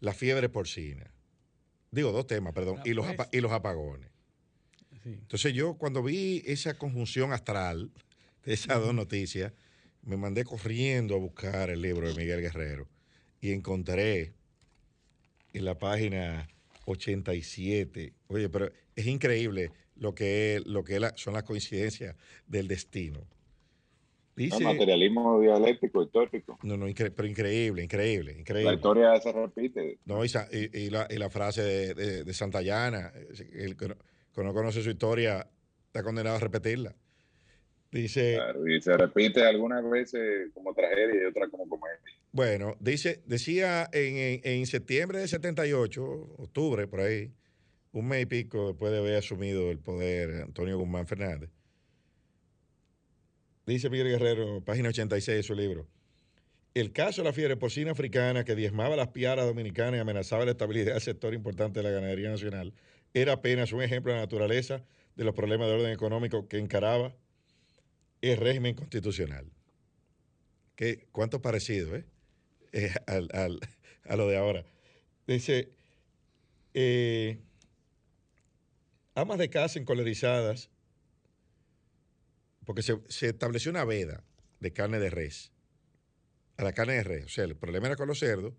la 0.00 0.12
fiebre 0.12 0.48
porcina. 0.48 1.10
Digo, 1.90 2.12
dos 2.12 2.26
temas, 2.26 2.52
perdón, 2.52 2.80
y 2.84 2.92
los, 2.92 3.06
y 3.32 3.40
los 3.40 3.52
apagones. 3.52 4.10
Entonces 5.04 5.54
yo 5.54 5.74
cuando 5.74 6.02
vi 6.02 6.42
esa 6.46 6.76
conjunción 6.76 7.32
astral 7.32 7.90
de 7.92 8.00
esas 8.52 8.80
dos 8.80 8.94
noticias, 8.94 9.52
me 10.02 10.16
mandé 10.16 10.44
corriendo 10.44 11.16
a 11.16 11.18
buscar 11.18 11.70
el 11.70 11.82
libro 11.82 12.08
de 12.08 12.14
Miguel 12.14 12.40
Guerrero 12.40 12.88
y 13.40 13.52
encontré 13.52 14.34
en 15.52 15.64
la 15.64 15.78
página 15.78 16.48
87. 16.86 18.12
Oye, 18.28 18.48
pero 18.48 18.70
es 18.94 19.06
increíble 19.06 19.72
lo 19.96 20.14
que, 20.14 20.62
lo 20.64 20.84
que 20.84 21.00
son 21.16 21.34
las 21.34 21.42
coincidencias 21.42 22.14
del 22.46 22.68
destino. 22.68 23.20
Dice, 24.36 24.62
materialismo 24.62 25.40
dialéctico, 25.40 26.02
histórico. 26.02 26.58
No, 26.62 26.76
no, 26.76 26.86
pero 26.94 27.26
increíble, 27.26 27.82
increíble, 27.82 28.38
increíble. 28.38 28.70
La 28.70 28.74
historia 28.74 29.18
se 29.18 29.32
repite. 29.32 29.98
No, 30.04 30.22
y, 30.22 30.28
y, 30.74 30.90
la, 30.90 31.06
y 31.08 31.16
la, 31.16 31.30
frase 31.30 31.62
de, 31.62 32.22
de, 32.22 32.34
Santayana, 32.34 33.12
el 33.54 33.78
que, 33.78 33.88
no, 33.88 34.52
conoce 34.52 34.82
su 34.82 34.90
historia 34.90 35.48
está 35.86 36.02
condenado 36.02 36.36
a 36.36 36.40
repetirla. 36.40 36.94
Dice. 37.96 38.34
Claro, 38.34 38.68
y 38.68 38.80
se 38.80 38.94
repite 38.94 39.42
algunas 39.42 39.88
veces 39.88 40.50
como 40.52 40.74
tragedia 40.74 41.22
y 41.22 41.24
otras 41.24 41.48
como 41.50 41.66
comedia. 41.66 41.98
Bueno, 42.30 42.76
dice, 42.78 43.22
decía 43.24 43.88
en, 43.90 44.40
en, 44.44 44.66
septiembre 44.66 45.18
de 45.18 45.28
78, 45.28 46.04
octubre, 46.36 46.86
por 46.86 47.00
ahí, 47.00 47.32
un 47.92 48.06
mes 48.06 48.24
y 48.24 48.26
pico 48.26 48.68
después 48.68 48.92
de 48.92 48.98
haber 48.98 49.16
asumido 49.16 49.70
el 49.70 49.78
poder 49.78 50.42
Antonio 50.42 50.78
Guzmán 50.78 51.06
Fernández, 51.06 51.48
dice 53.64 53.88
Miguel 53.88 54.08
Guerrero, 54.08 54.62
página 54.62 54.90
86 54.90 55.38
de 55.38 55.42
su 55.42 55.54
libro, 55.54 55.86
el 56.74 56.92
caso 56.92 57.22
de 57.22 57.28
la 57.28 57.32
fiebre 57.32 57.56
porcina 57.56 57.92
africana 57.92 58.44
que 58.44 58.54
diezmaba 58.54 58.96
las 58.96 59.08
piaras 59.08 59.46
dominicanas 59.46 59.96
y 59.96 60.00
amenazaba 60.00 60.44
la 60.44 60.50
estabilidad 60.50 60.92
del 60.92 61.00
sector 61.00 61.32
importante 61.32 61.80
de 61.80 61.84
la 61.84 61.90
ganadería 61.90 62.28
nacional 62.28 62.74
era 63.14 63.32
apenas 63.32 63.72
un 63.72 63.80
ejemplo 63.80 64.12
de 64.12 64.18
la 64.18 64.24
naturaleza 64.24 64.84
de 65.14 65.24
los 65.24 65.34
problemas 65.34 65.68
de 65.68 65.74
orden 65.74 65.90
económico 65.90 66.46
que 66.48 66.58
encaraba 66.58 67.14
el 68.30 68.38
régimen 68.38 68.74
constitucional. 68.74 69.46
¿Qué, 70.74 71.06
¿Cuánto 71.12 71.40
parecido, 71.42 71.96
eh? 71.96 72.04
Eh, 72.72 72.92
a 74.04 74.16
lo 74.16 74.28
de 74.28 74.36
ahora. 74.36 74.64
Dice, 75.26 75.72
eh, 76.74 77.40
amas 79.14 79.38
de 79.38 79.48
casa 79.48 79.78
encolerizadas, 79.78 80.70
porque 82.66 82.82
se, 82.82 83.00
estableció 83.08 83.70
una 83.70 83.84
veda 83.84 84.22
de 84.60 84.72
carne 84.72 84.98
de 84.98 85.08
res, 85.08 85.52
a 86.58 86.64
la 86.64 86.72
carne 86.72 86.94
de 86.94 87.02
res. 87.02 87.24
O 87.24 87.28
sea, 87.28 87.44
el 87.44 87.56
problema 87.56 87.86
era 87.86 87.96
con 87.96 88.08
los 88.08 88.18
cerdos, 88.18 88.52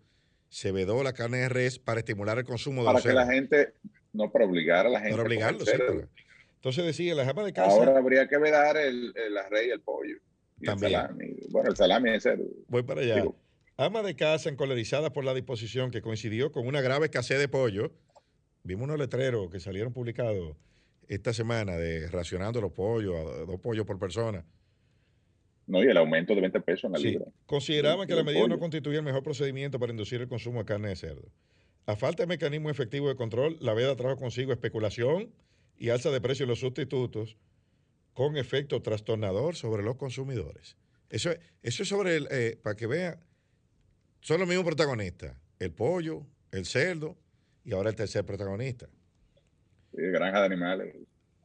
se 0.50 0.72
vedó 0.72 1.04
la 1.04 1.14
carne 1.14 1.38
de 1.38 1.50
res 1.50 1.78
para 1.78 2.00
estimular 2.00 2.40
el 2.40 2.46
consumo 2.46 2.82
de 2.82 2.86
para 2.88 2.94
los 2.94 3.04
cerdos. 3.04 3.24
Para 3.24 3.30
que 3.30 3.36
la 3.36 3.58
gente, 3.58 3.74
no 4.14 4.32
para 4.32 4.46
obligar 4.46 4.88
a 4.88 4.90
la 4.90 5.00
gente. 5.00 5.16
Para 5.16 5.54
sí. 5.54 6.26
Entonces 6.58 6.86
decía, 6.86 7.14
las 7.14 7.28
amas 7.28 7.46
de 7.46 7.54
casa... 7.54 7.70
Ahora 7.70 7.98
habría 7.98 8.28
que 8.28 8.38
vedar 8.38 8.78
el, 8.78 9.14
el 9.16 9.66
y 9.66 9.70
el 9.70 9.80
pollo. 9.82 10.18
También. 10.64 10.92
El 10.92 10.98
salami. 11.00 11.36
Bueno, 11.50 11.70
el 11.70 11.76
salami 11.76 12.10
es 12.12 12.24
cerdo. 12.24 12.46
Voy 12.68 12.82
para 12.82 13.02
allá. 13.02 13.24
Ama 13.78 14.02
de 14.02 14.16
casa 14.16 14.50
encolerizada 14.50 15.14
por 15.14 15.24
la 15.24 15.36
disposición 15.36 15.92
que 15.92 16.02
coincidió 16.02 16.52
con 16.52 16.66
una 16.66 16.82
grave 16.82 17.06
escasez 17.06 17.38
de 17.38 17.48
pollo. 17.48 17.92
Vimos 18.64 18.86
unos 18.86 18.98
letreros 18.98 19.52
que 19.52 19.60
salieron 19.60 19.94
publicados 19.94 20.58
esta 21.08 21.32
semana 21.32 21.78
de 21.78 22.08
racionando 22.08 22.60
los 22.60 22.72
pollos, 22.72 23.16
a 23.16 23.46
dos 23.46 23.60
pollos 23.60 23.86
por 23.86 24.00
persona. 24.00 24.44
No, 25.68 25.84
y 25.84 25.88
el 25.88 25.98
aumento 25.98 26.34
de 26.34 26.42
20 26.42 26.60
pesos 26.62 26.86
en 26.86 26.94
la 26.94 26.98
libra. 26.98 27.26
Consideraban 27.46 28.08
que 28.08 28.16
la 28.16 28.24
medida 28.24 28.48
no 28.48 28.58
constituía 28.58 28.98
el 28.98 29.06
mejor 29.06 29.22
procedimiento 29.22 29.78
para 29.78 29.92
inducir 29.92 30.22
el 30.22 30.28
consumo 30.28 30.60
de 30.60 30.66
carne 30.66 30.90
de 30.90 30.96
cerdo. 30.96 31.30
A 31.86 31.96
falta 31.96 32.24
de 32.24 32.28
mecanismo 32.28 32.72
efectivo 32.72 33.10
de 33.10 33.16
control, 33.16 33.58
la 33.62 33.74
veda 33.74 33.96
trajo 33.96 34.18
consigo 34.18 34.52
especulación 34.52 35.32
y 35.78 35.90
alza 35.90 36.10
de 36.12 36.22
precios 36.22 36.48
de 36.48 36.52
los 36.52 36.60
sustitutos 36.60 37.38
con 38.14 38.38
efecto 38.38 38.82
trastornador 38.82 39.56
sobre 39.56 39.84
los 39.84 39.96
consumidores. 39.96 40.76
Eso, 41.10 41.32
eso 41.62 41.84
es 41.84 41.90
sobre 41.90 42.18
el, 42.18 42.28
eh, 42.32 42.60
para 42.62 42.76
que 42.76 42.88
vean, 42.88 43.20
son 44.22 44.40
los 44.40 44.50
mismos 44.50 44.66
protagonistas, 44.66 45.38
el 45.60 45.72
pollo, 45.72 46.26
el 46.52 46.66
cerdo 46.66 47.18
y 47.64 47.74
ahora 47.74 47.90
el 47.90 47.96
tercer 47.96 48.26
protagonista. 48.26 48.88
Sí, 49.96 50.02
granja 50.02 50.40
de 50.40 50.46
animales. 50.46 50.96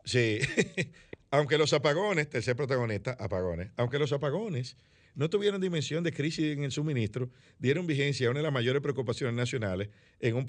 Sí, 0.04 0.40
aunque 1.30 1.58
los 1.58 1.72
apagones, 1.72 2.28
tercer 2.28 2.56
protagonista, 2.56 3.16
apagones, 3.20 3.70
aunque 3.76 3.98
los 3.98 4.12
apagones 4.12 4.76
no 5.14 5.28
tuvieron 5.28 5.60
dimensión 5.60 6.02
de 6.02 6.12
crisis 6.12 6.56
en 6.56 6.64
el 6.64 6.72
suministro, 6.72 7.30
dieron 7.58 7.86
vigencia 7.86 8.28
a 8.28 8.30
una 8.30 8.40
de 8.40 8.44
las 8.44 8.52
mayores 8.52 8.82
preocupaciones 8.82 9.34
nacionales 9.36 9.90
en 10.20 10.36
un 10.36 10.46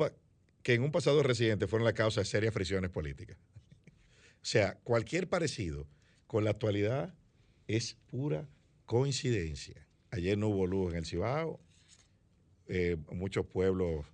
que 0.63 0.73
en 0.73 0.83
un 0.83 0.91
pasado 0.91 1.21
reciente 1.21 1.67
fueron 1.67 1.85
la 1.85 1.93
causa 1.93 2.21
de 2.21 2.25
serias 2.25 2.53
fricciones 2.53 2.89
políticas. 2.89 3.37
O 4.43 4.45
sea, 4.45 4.77
cualquier 4.83 5.29
parecido 5.29 5.87
con 6.27 6.43
la 6.43 6.49
actualidad 6.49 7.13
es 7.65 7.95
pura 8.07 8.45
coincidencia. 8.85 9.87
Ayer 10.11 10.37
no 10.37 10.49
hubo 10.49 10.67
luz 10.67 10.91
en 10.91 10.99
el 10.99 11.05
Cibao, 11.05 11.61
eh, 12.67 12.97
muchos 13.09 13.45
pueblos 13.45 14.05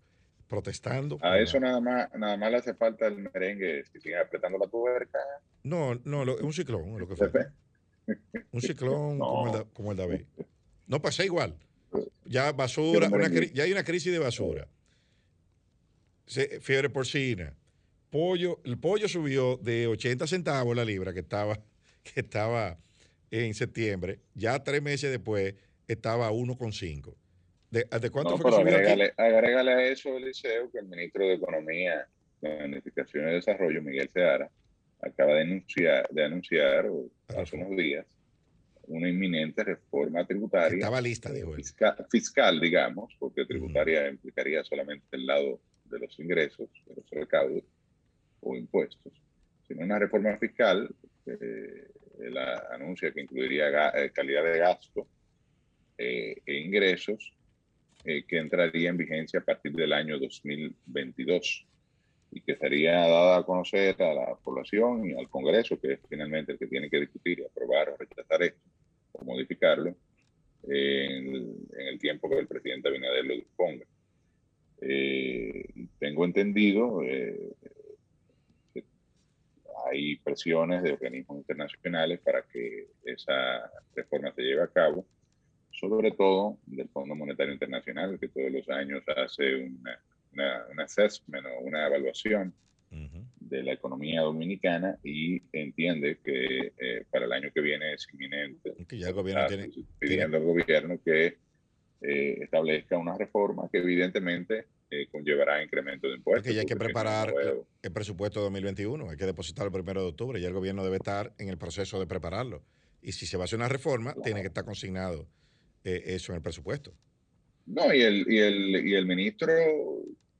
protestando. 0.48 1.18
A 1.24 1.40
eso 1.40 1.60
nada 1.60 1.82
más, 1.82 2.14
nada 2.14 2.38
más 2.38 2.52
le 2.52 2.58
hace 2.58 2.76
falta 2.76 3.08
el 3.08 3.24
merengue, 3.24 3.84
si 3.86 4.00
sigue 4.00 4.20
apretando 4.20 4.60
la 4.60 4.68
tuberca. 4.68 5.18
No, 5.64 6.00
no, 6.06 6.22
es 6.36 6.42
un 6.42 6.54
ciclón, 6.54 7.00
lo 7.00 7.08
que 7.08 7.16
fue. 7.16 7.32
Un 8.52 8.62
ciclón 8.62 9.20
como, 9.74 9.92
el, 9.92 9.98
David. 9.98 10.26
No 10.88 11.00
pasa 11.00 11.24
igual. 11.24 11.56
Ya 12.26 12.52
basura, 12.52 13.08
ya 13.54 13.64
hay 13.64 13.72
una 13.72 13.84
crisis 13.84 14.12
de 14.12 14.18
basura. 14.18 14.68
Fiebre 16.26 16.90
porcina. 16.90 17.56
Pollo, 18.10 18.60
el 18.64 18.78
pollo 18.78 19.08
subió 19.08 19.58
de 19.58 19.88
80 19.88 20.26
centavos 20.28 20.76
la 20.76 20.84
libra 20.84 21.14
que 21.14 21.20
estaba, 21.20 21.60
que 22.04 22.22
estaba 22.22 22.78
en 23.32 23.54
septiembre. 23.54 24.20
Ya 24.34 24.64
tres 24.64 24.82
meses 24.82 25.12
después 25.12 25.56
estaba 25.88 26.28
a 26.28 26.32
1,5. 26.32 27.16
¿De, 27.70 27.86
¿De 28.00 28.10
cuánto 28.10 28.38
fue 28.38 28.50
que 28.50 28.58
subió 28.58 28.76
agrégale, 28.76 29.14
agrégale, 29.16 29.72
a 29.74 29.84
eso, 29.86 30.18
Eliseo, 30.18 30.72
que 30.72 30.80
el 30.80 30.88
ministro 30.88 31.28
de 31.28 31.34
Economía, 31.34 32.08
Planificación 32.40 33.30
y 33.30 33.34
Desarrollo, 33.34 33.82
Miguel 33.84 34.10
Seara, 34.10 34.50
acaba 35.02 35.36
de 35.36 35.42
anunciar, 35.42 36.10
de 36.10 36.26
anunciar 36.26 36.90
hace 37.38 37.56
unos 37.56 37.78
días 37.78 38.06
una 38.88 39.08
inminente 39.08 39.64
reforma 39.64 40.26
tributaria. 40.26 40.80
Estaba 40.80 41.00
lista, 41.00 41.32
dijo 41.32 41.56
él. 41.56 41.64
Fiscal, 42.10 42.60
digamos, 42.60 43.16
porque 43.20 43.46
tributaria 43.46 44.10
implicaría 44.10 44.64
solamente 44.64 45.06
el 45.12 45.28
lado 45.28 45.62
de 45.86 46.00
los 46.00 46.20
ingresos, 46.20 46.70
de 46.88 46.96
los 46.96 47.08
recaudos 47.12 47.64
o 48.42 48.56
impuestos, 48.56 49.14
sino 49.68 49.84
una 49.84 50.00
reforma 50.00 50.38
fiscal, 50.38 50.90
eh, 51.26 51.88
la 52.20 52.68
anuncia 52.72 53.12
que 53.12 53.22
incluiría 53.22 53.90
eh, 53.90 54.12
calidad 54.12 54.44
de 54.44 54.60
gasto 54.60 55.08
eh, 55.98 56.36
e 56.46 56.54
ingresos, 56.60 57.34
eh, 58.06 58.24
que 58.26 58.38
entraría 58.38 58.90
en 58.90 58.98
vigencia 58.98 59.40
a 59.40 59.44
partir 59.44 59.74
del 59.74 59.94
año 59.94 60.18
2022. 60.20 61.66
y 62.32 62.42
que 62.42 62.56
sería 62.56 62.92
dada 62.92 63.40
a 63.40 63.44
conocer 63.44 64.00
a 64.04 64.14
la 64.14 64.36
población 64.36 65.10
y 65.10 65.14
al 65.14 65.28
Congreso, 65.30 65.80
que 65.80 65.94
es 65.94 66.00
finalmente 66.08 66.52
el 66.52 66.60
que 66.60 66.68
tiene 66.68 66.88
que 66.88 67.00
discutir 67.00 67.40
y 67.40 67.44
aprobar 67.44 67.90
o 67.90 67.98
rechazar 67.98 68.44
esto 68.44 68.62
o 69.14 69.26
modificarlo 69.26 69.96
en 70.68 71.68
el, 71.76 71.98
tiempo 71.98 72.30
que 72.30 72.38
el 72.38 72.48
presidente 72.48 72.88
Abinader 72.88 73.26
lo 73.26 73.34
disponga. 73.34 73.86
Eh, 74.82 75.66
tengo 75.98 76.24
entendido 76.24 77.02
eh, 77.04 77.56
hay 79.90 80.18
presiones 80.18 80.84
de 80.84 80.94
organismos 80.94 81.38
internacionales 81.38 82.20
para 82.24 82.44
que 82.44 82.88
esa 83.04 83.72
reforma 83.96 84.32
se 84.34 84.42
lleve 84.42 84.64
a 84.64 84.68
cabo, 84.68 85.06
sobre 85.72 86.12
todo 86.12 86.58
del 86.66 86.90
Fondo 86.90 87.16
Monetario 87.16 87.54
Internacional, 87.54 88.20
que 88.20 88.28
todos 88.30 88.52
los 88.52 88.70
años 88.70 89.04
hace 89.16 89.56
una, 89.56 90.00
una, 90.34 90.66
un 90.72 90.80
assessment 90.80 91.46
o 91.46 91.66
una 91.66 91.88
evaluación 91.88 92.54
de 93.40 93.64
la 93.64 93.74
economía 93.74 94.22
dominicana 94.22 94.98
y 95.04 95.42
entiende 95.54 96.20
que 96.24 96.74
eh, 96.78 97.06
para 97.12 97.26
el 97.26 97.32
año 97.32 97.50
que 97.54 97.62
viene 97.62 97.94
es 97.94 98.08
inminente. 98.12 98.74
Que 98.88 98.98
ya 98.98 99.10
el 99.10 99.14
gobierno 99.14 99.48
tiene, 99.48 99.70
pidiendo 100.00 100.38
al 100.38 100.44
gobierno 100.44 101.00
que 101.04 101.38
eh, 102.02 102.38
establezca 102.42 102.98
una 102.98 103.18
reforma 103.18 103.70
que 103.72 103.80
evidentemente 103.80 104.66
eh, 104.92 105.08
conllevará 105.12 105.64
incremento 105.64 106.08
de 106.08 106.16
impuestos. 106.16 106.48
Que 106.48 106.54
ya 106.54 106.62
hay 106.62 106.68
que 106.68 106.76
preparar 106.76 107.34
el 107.82 107.92
presupuesto 107.92 108.40
de 108.40 108.46
2021, 108.46 109.10
hay 109.10 109.18
que 109.18 109.26
depositar 109.26 109.66
el 109.66 109.72
primero 109.72 110.02
de 110.02 110.10
octubre, 110.10 110.40
y 110.40 110.46
el 110.46 110.54
gobierno 110.54 110.84
debe 110.84 110.98
estar 110.98 111.34
en 111.38 111.50
el 111.50 111.58
proceso 111.58 112.00
de 112.00 112.08
prepararlo. 112.08 112.64
Y 113.02 113.14
si 113.14 113.26
se 113.26 113.38
va 113.38 113.44
a 113.44 113.46
hacer 113.46 113.58
una 113.58 113.70
reforma, 113.70 114.14
tiene 114.24 114.42
que 114.42 114.48
estar 114.48 114.66
consignado 114.66 115.28
eso 115.84 116.34
en 116.34 116.38
el 116.38 116.42
presupuesto. 116.42 116.94
No, 117.66 117.94
y 117.94 118.02
el, 118.02 118.26
y 118.28 118.40
el, 118.40 118.88
y 118.88 118.96
el 118.96 119.06
ministro, 119.06 119.54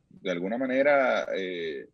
de 0.10 0.32
alguna 0.32 0.58
manera, 0.58 1.28
eh, 1.36 1.88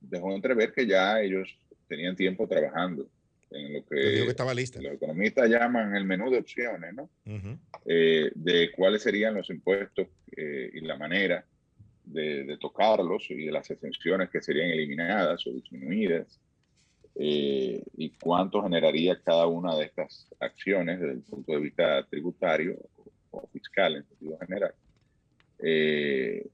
dejó 0.00 0.34
entrever 0.34 0.72
que 0.72 0.86
ya 0.86 1.20
ellos 1.20 1.58
tenían 1.88 2.14
tiempo 2.14 2.46
trabajando 2.46 3.08
en 3.50 3.72
lo 3.74 3.84
que, 3.84 4.22
estaba 4.28 4.54
los 4.54 4.76
economistas 4.76 5.48
llaman 5.48 5.96
el 5.96 6.04
menú 6.04 6.30
de 6.30 6.38
opciones, 6.38 6.94
¿no? 6.94 7.10
Eh, 7.84 8.30
de 8.34 8.70
cuáles 8.72 9.02
serían 9.02 9.34
los 9.34 9.50
impuestos 9.50 10.06
eh, 10.36 10.70
y 10.72 10.80
la 10.80 10.96
manera 10.96 11.44
de, 12.04 12.56
tocarlos 12.60 13.30
y 13.30 13.46
de 13.46 13.52
las 13.52 13.70
exenciones 13.70 14.30
que 14.30 14.40
serían 14.40 14.70
eliminadas 14.70 15.46
o 15.46 15.50
disminuidas 15.52 16.40
y 17.22 18.10
cuánto 18.22 18.62
generaría 18.62 19.20
cada 19.20 19.46
una 19.46 19.76
de 19.76 19.84
estas 19.84 20.28
acciones 20.38 21.00
desde 21.00 21.14
el 21.14 21.22
punto 21.22 21.52
de 21.52 21.60
vista 21.60 22.06
tributario 22.08 22.78
o 23.30 23.46
fiscal 23.48 23.96
en 23.96 24.04
sentido 24.06 24.38
general. 24.38 24.74
Eh, 25.58 26.46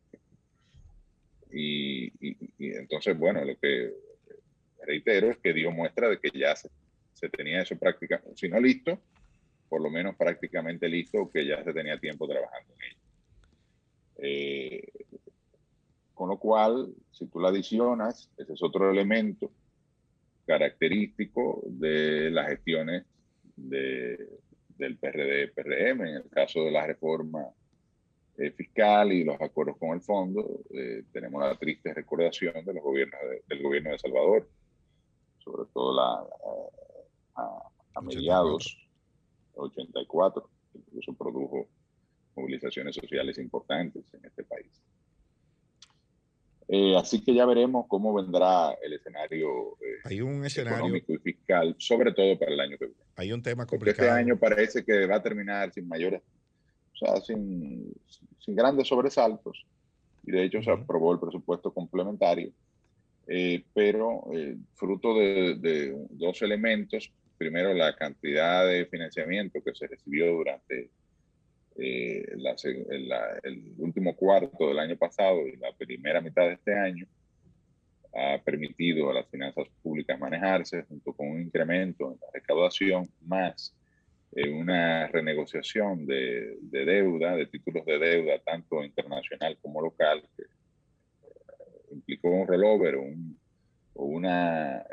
y, 1.52 2.12
entonces, 2.58 3.16
bueno, 3.16 3.44
lo 3.44 3.56
que 3.58 3.92
reitero 4.84 5.30
es 5.30 5.38
que 5.38 5.52
dio 5.52 5.70
muestra 5.70 6.08
de 6.08 6.18
que 6.18 6.30
ya 6.36 6.54
se, 6.54 6.68
tenía 7.30 7.62
eso 7.62 7.76
prácticamente, 7.76 8.36
si 8.36 8.48
no 8.48 8.60
listo, 8.60 8.98
por 9.68 9.80
lo 9.80 9.90
menos 9.90 10.16
prácticamente 10.16 10.88
listo, 10.88 11.30
que 11.32 11.46
ya 11.46 11.62
se 11.64 11.72
tenía 11.72 11.98
tiempo 11.98 12.28
trabajando 12.28 12.72
en 12.74 12.82
ello. 12.82 13.00
Eh, 14.18 14.88
con 16.14 16.28
lo 16.28 16.38
cual, 16.38 16.94
si 17.10 17.26
tú 17.26 17.40
la 17.40 17.48
adicionas, 17.48 18.30
ese 18.36 18.54
es 18.54 18.62
otro 18.62 18.90
elemento 18.90 19.50
característico 20.46 21.62
de 21.66 22.30
las 22.30 22.48
gestiones 22.48 23.04
de, 23.56 24.16
del 24.78 24.96
PRD-PRM, 24.96 26.00
en 26.02 26.16
el 26.16 26.28
caso 26.30 26.64
de 26.64 26.70
la 26.70 26.86
reforma 26.86 27.46
eh, 28.38 28.50
fiscal 28.52 29.12
y 29.12 29.24
los 29.24 29.40
acuerdos 29.40 29.76
con 29.78 29.90
el 29.90 30.00
fondo, 30.00 30.60
eh, 30.70 31.02
tenemos 31.12 31.42
la 31.42 31.56
triste 31.56 31.92
recordación 31.92 32.64
de 32.64 32.74
los 32.74 32.82
gobiernos 32.82 33.20
del 33.46 33.62
gobierno 33.62 33.90
de 33.90 33.98
Salvador, 33.98 34.48
sobre 35.38 35.68
todo 35.72 35.94
la, 35.94 36.24
a, 37.36 38.00
mediados 38.02 38.76
84, 39.54 40.48
incluso 40.74 41.14
produjo 41.14 41.66
movilizaciones 42.34 42.94
sociales 42.94 43.38
importantes 43.38 44.04
en 44.12 44.24
este 44.24 44.44
país. 44.44 44.70
Eh, 46.68 46.96
así 46.96 47.22
que 47.22 47.32
ya 47.32 47.46
veremos 47.46 47.86
cómo 47.88 48.12
vendrá 48.12 48.72
el 48.82 48.92
escenario, 48.94 49.76
Hay 50.04 50.20
un 50.20 50.44
escenario 50.44 50.78
económico 50.78 51.12
y 51.12 51.18
fiscal, 51.18 51.76
sobre 51.78 52.12
todo 52.12 52.38
para 52.38 52.52
el 52.52 52.60
año 52.60 52.76
que 52.76 52.86
viene. 52.86 53.00
Hay 53.16 53.32
un 53.32 53.42
tema 53.42 53.66
complicado. 53.66 53.96
Porque 53.96 54.02
este 54.02 54.10
año 54.10 54.36
parece 54.36 54.84
que 54.84 55.06
va 55.06 55.16
a 55.16 55.22
terminar 55.22 55.72
sin 55.72 55.86
mayores, 55.86 56.22
o 56.92 56.96
sea, 56.96 57.20
sin, 57.20 57.92
sin 58.40 58.56
grandes 58.56 58.88
sobresaltos. 58.88 59.64
Y 60.24 60.32
de 60.32 60.44
hecho 60.44 60.60
se 60.60 60.70
aprobó 60.72 61.12
el 61.12 61.20
presupuesto 61.20 61.72
complementario, 61.72 62.50
eh, 63.28 63.64
pero 63.72 64.24
eh, 64.32 64.56
fruto 64.74 65.14
de, 65.14 65.96
dos 66.10 66.42
elementos. 66.42 67.12
Primero, 67.38 67.74
la 67.74 67.94
cantidad 67.94 68.66
de 68.66 68.86
financiamiento 68.86 69.62
que 69.62 69.74
se 69.74 69.86
recibió 69.86 70.26
durante 70.32 70.90
eh, 71.78 72.24
el 73.42 73.74
último 73.78 74.16
cuarto 74.16 74.68
del 74.68 74.78
año 74.78 74.96
pasado 74.96 75.46
y 75.46 75.56
la 75.56 75.72
primera 75.76 76.20
mitad 76.20 76.46
de 76.46 76.54
este 76.54 76.74
año 76.74 77.06
ha 78.14 78.38
permitido 78.42 79.10
a 79.10 79.14
las 79.14 79.28
finanzas 79.28 79.66
públicas 79.82 80.18
manejarse 80.18 80.84
junto 80.84 81.12
con 81.12 81.28
un 81.28 81.42
incremento 81.42 82.12
en 82.12 82.18
la 82.20 82.28
recaudación 82.32 83.10
más 83.20 83.74
eh, 84.32 84.50
una 84.50 85.06
renegociación 85.08 86.04
de, 86.04 86.58
deuda, 86.60 87.36
de 87.36 87.46
títulos 87.46 87.84
de 87.86 87.98
deuda, 87.98 88.38
tanto 88.40 88.84
internacional 88.84 89.56
como 89.62 89.80
local, 89.80 90.22
que 90.36 90.42
eh, 90.42 90.46
implicó 91.92 92.30
un 92.30 92.46
rollover 92.46 92.96
un, 92.96 93.38
o 93.94 94.04
una, 94.04 94.84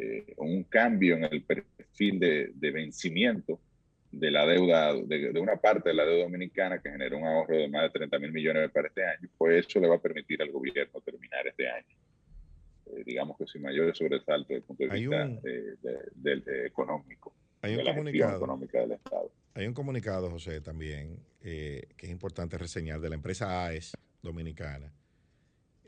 eh, 0.00 0.34
un 0.38 0.64
cambio 0.64 1.16
en 1.16 1.24
el 1.24 1.42
perfil 1.42 2.18
de, 2.18 2.52
de 2.54 2.70
vencimiento 2.70 3.60
de 4.10 4.30
la 4.30 4.46
deuda, 4.46 4.94
de, 4.94 5.38
una 5.38 5.56
parte 5.56 5.90
de 5.90 5.94
la 5.94 6.04
deuda 6.04 6.24
dominicana 6.24 6.80
que 6.80 6.90
generó 6.90 7.18
un 7.18 7.24
ahorro 7.24 7.56
de 7.56 7.68
más 7.68 7.82
de 7.82 7.90
30 7.90 8.18
mil 8.18 8.32
millones 8.32 8.70
para 8.70 8.88
este 8.88 9.04
año, 9.04 9.28
pues 9.36 9.66
eso 9.66 9.78
le 9.78 9.88
va 9.88 9.96
a 9.96 10.00
permitir 10.00 10.42
al 10.42 10.50
gobierno 10.50 11.00
terminar 11.00 11.46
este 11.46 11.68
año, 11.68 11.96
eh, 12.86 13.02
digamos 13.04 13.36
que 13.36 13.46
sin 13.46 13.62
mayores 13.62 13.96
sobresaltos 13.96 14.48
desde 14.48 14.56
el 14.56 14.62
punto 14.62 14.84
de 14.84 14.90
vista 14.90 15.28
del 16.14 16.44
económico. 16.66 17.34
Hay 17.62 17.76
un 17.76 17.84
comunicado 17.84 18.36
económica 18.36 18.80
del 18.80 18.92
Estado. 18.92 19.30
Hay 19.54 19.66
un 19.66 19.74
comunicado, 19.74 20.30
José, 20.30 20.60
también, 20.60 21.18
eh, 21.42 21.88
que 21.96 22.06
es 22.06 22.12
importante 22.12 22.56
reseñar, 22.56 23.00
de 23.00 23.10
la 23.10 23.16
empresa 23.16 23.66
AES 23.66 23.92
dominicana, 24.22 24.92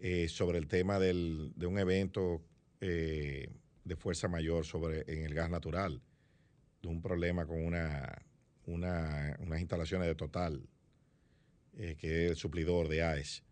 eh, 0.00 0.28
sobre 0.28 0.58
el 0.58 0.68
tema 0.68 0.98
del, 0.98 1.52
de 1.56 1.66
un 1.66 1.78
evento 1.78 2.42
de 3.84 3.96
fuerza 3.96 4.28
mayor 4.28 4.64
sobre, 4.64 5.04
en 5.12 5.24
el 5.24 5.34
gas 5.34 5.50
natural 5.50 6.00
de 6.82 6.88
un 6.88 7.00
problema 7.00 7.46
con 7.46 7.64
una, 7.64 8.24
unas 8.66 9.60
instalaciones 9.60 10.08
de 10.08 10.14
Total, 10.14 10.60
eh, 11.78 11.96
que 11.98 12.24
es 12.24 12.30
el 12.32 12.36
suplidor 12.36 12.88
de 12.88 13.02
AES, 13.02 13.42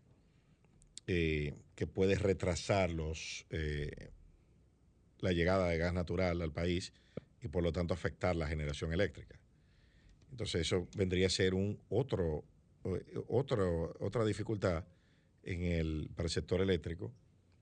eh, 1.07 1.53
que 1.75 1.87
puede 1.87 2.15
retrasar 2.15 2.91
los, 2.91 3.45
eh, 3.49 4.11
la 5.19 5.31
llegada 5.31 5.67
de 5.69 5.77
gas 5.77 5.93
natural 5.93 6.41
al 6.41 6.51
país 6.51 6.93
y 7.41 7.47
por 7.47 7.63
lo 7.63 7.71
tanto 7.71 7.93
afectar 7.93 8.35
la 8.35 8.47
generación 8.47 8.93
eléctrica. 8.93 9.39
Entonces 10.29 10.61
eso 10.61 10.87
vendría 10.95 11.27
a 11.27 11.29
ser 11.29 11.53
un 11.53 11.79
otro, 11.89 12.43
otro, 13.27 13.95
otra 13.99 14.23
dificultad 14.25 14.85
en 15.43 15.63
el, 15.63 16.09
para 16.15 16.27
el 16.27 16.31
sector 16.31 16.61
eléctrico 16.61 17.11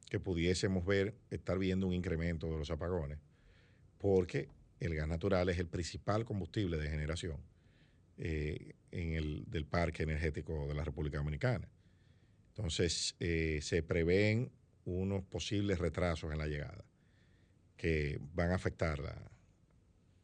que 0.10 0.20
pudiésemos 0.20 0.86
ver, 0.86 1.16
estar 1.30 1.58
viendo 1.58 1.88
un 1.88 1.94
incremento 1.94 2.52
de 2.52 2.58
los 2.58 2.72
apagones, 2.72 3.20
porque 3.98 4.50
el 4.80 4.96
gas 4.96 5.08
natural 5.08 5.50
es 5.50 5.60
el 5.60 5.68
principal 5.68 6.26
combustible 6.26 6.78
de 6.78 6.90
generación 6.90 7.38
eh, 8.18 8.74
en 8.92 9.14
el, 9.14 9.46
del 9.48 9.66
parque 9.66 10.04
energético 10.04 10.68
de 10.68 10.74
la 10.74 10.84
República 10.84 11.18
Dominicana. 11.18 11.70
Entonces, 12.50 13.16
eh, 13.20 13.60
se 13.62 13.84
prevén 13.84 14.52
unos 14.84 15.24
posibles 15.24 15.80
retrasos 15.80 16.32
en 16.32 16.40
la 16.40 16.48
llegada 16.48 16.84
que 17.78 18.20
van 18.34 18.52
a 18.52 18.56
afectar 18.56 19.00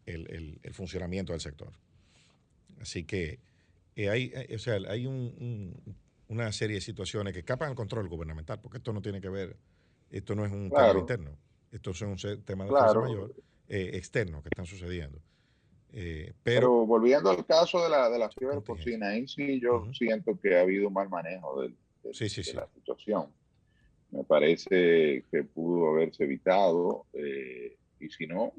el, 0.05 0.59
funcionamiento 0.73 1.31
del 1.31 1.39
sector. 1.39 1.71
Así 2.81 3.05
que 3.05 3.39
eh, 3.95 4.09
hay, 4.09 4.33
o 4.53 4.59
sea, 4.59 4.77
hay 4.89 5.07
una 6.27 6.51
serie 6.51 6.75
de 6.75 6.81
situaciones 6.81 7.31
que 7.31 7.39
escapan 7.39 7.69
al 7.69 7.75
control 7.75 8.09
gubernamental, 8.09 8.59
porque 8.59 8.79
esto 8.79 8.91
no 8.91 9.01
tiene 9.01 9.21
que 9.21 9.29
ver, 9.29 9.55
esto 10.17 10.33
no 10.33 10.45
es 10.45 10.51
un 10.51 10.69
tema 10.69 10.97
interno, 10.97 11.37
esto 11.73 11.91
es 11.91 12.01
un 12.01 12.15
tema 12.45 12.63
de 12.63 12.69
fuerza 12.69 12.99
mayor 13.01 13.35
eh, 13.67 13.91
externos 13.93 14.41
que 14.43 14.49
están 14.49 14.65
sucediendo. 14.65 15.19
Eh, 15.91 16.31
pero, 16.41 16.85
volviendo 16.85 17.29
al 17.29 17.45
caso 17.45 17.83
de 17.83 17.89
la, 17.89 18.09
de 18.09 18.17
la 18.17 18.29
fiebre 18.29 18.61
porcina, 18.61 19.09
ahí 19.09 19.27
sí 19.27 19.59
yo 19.59 19.91
siento 19.93 20.39
que 20.39 20.55
ha 20.55 20.61
habido 20.61 20.87
un 20.87 20.93
mal 20.93 21.09
manejo 21.09 21.61
de, 21.61 21.73
la 22.03 22.13
situación. 22.73 23.27
Me 24.11 24.23
parece 24.23 25.25
que 25.29 25.43
pudo 25.43 25.89
haberse 25.89 26.23
evitado, 26.23 27.07
eh, 27.11 27.75
y 27.99 28.09
si 28.09 28.25
no, 28.25 28.53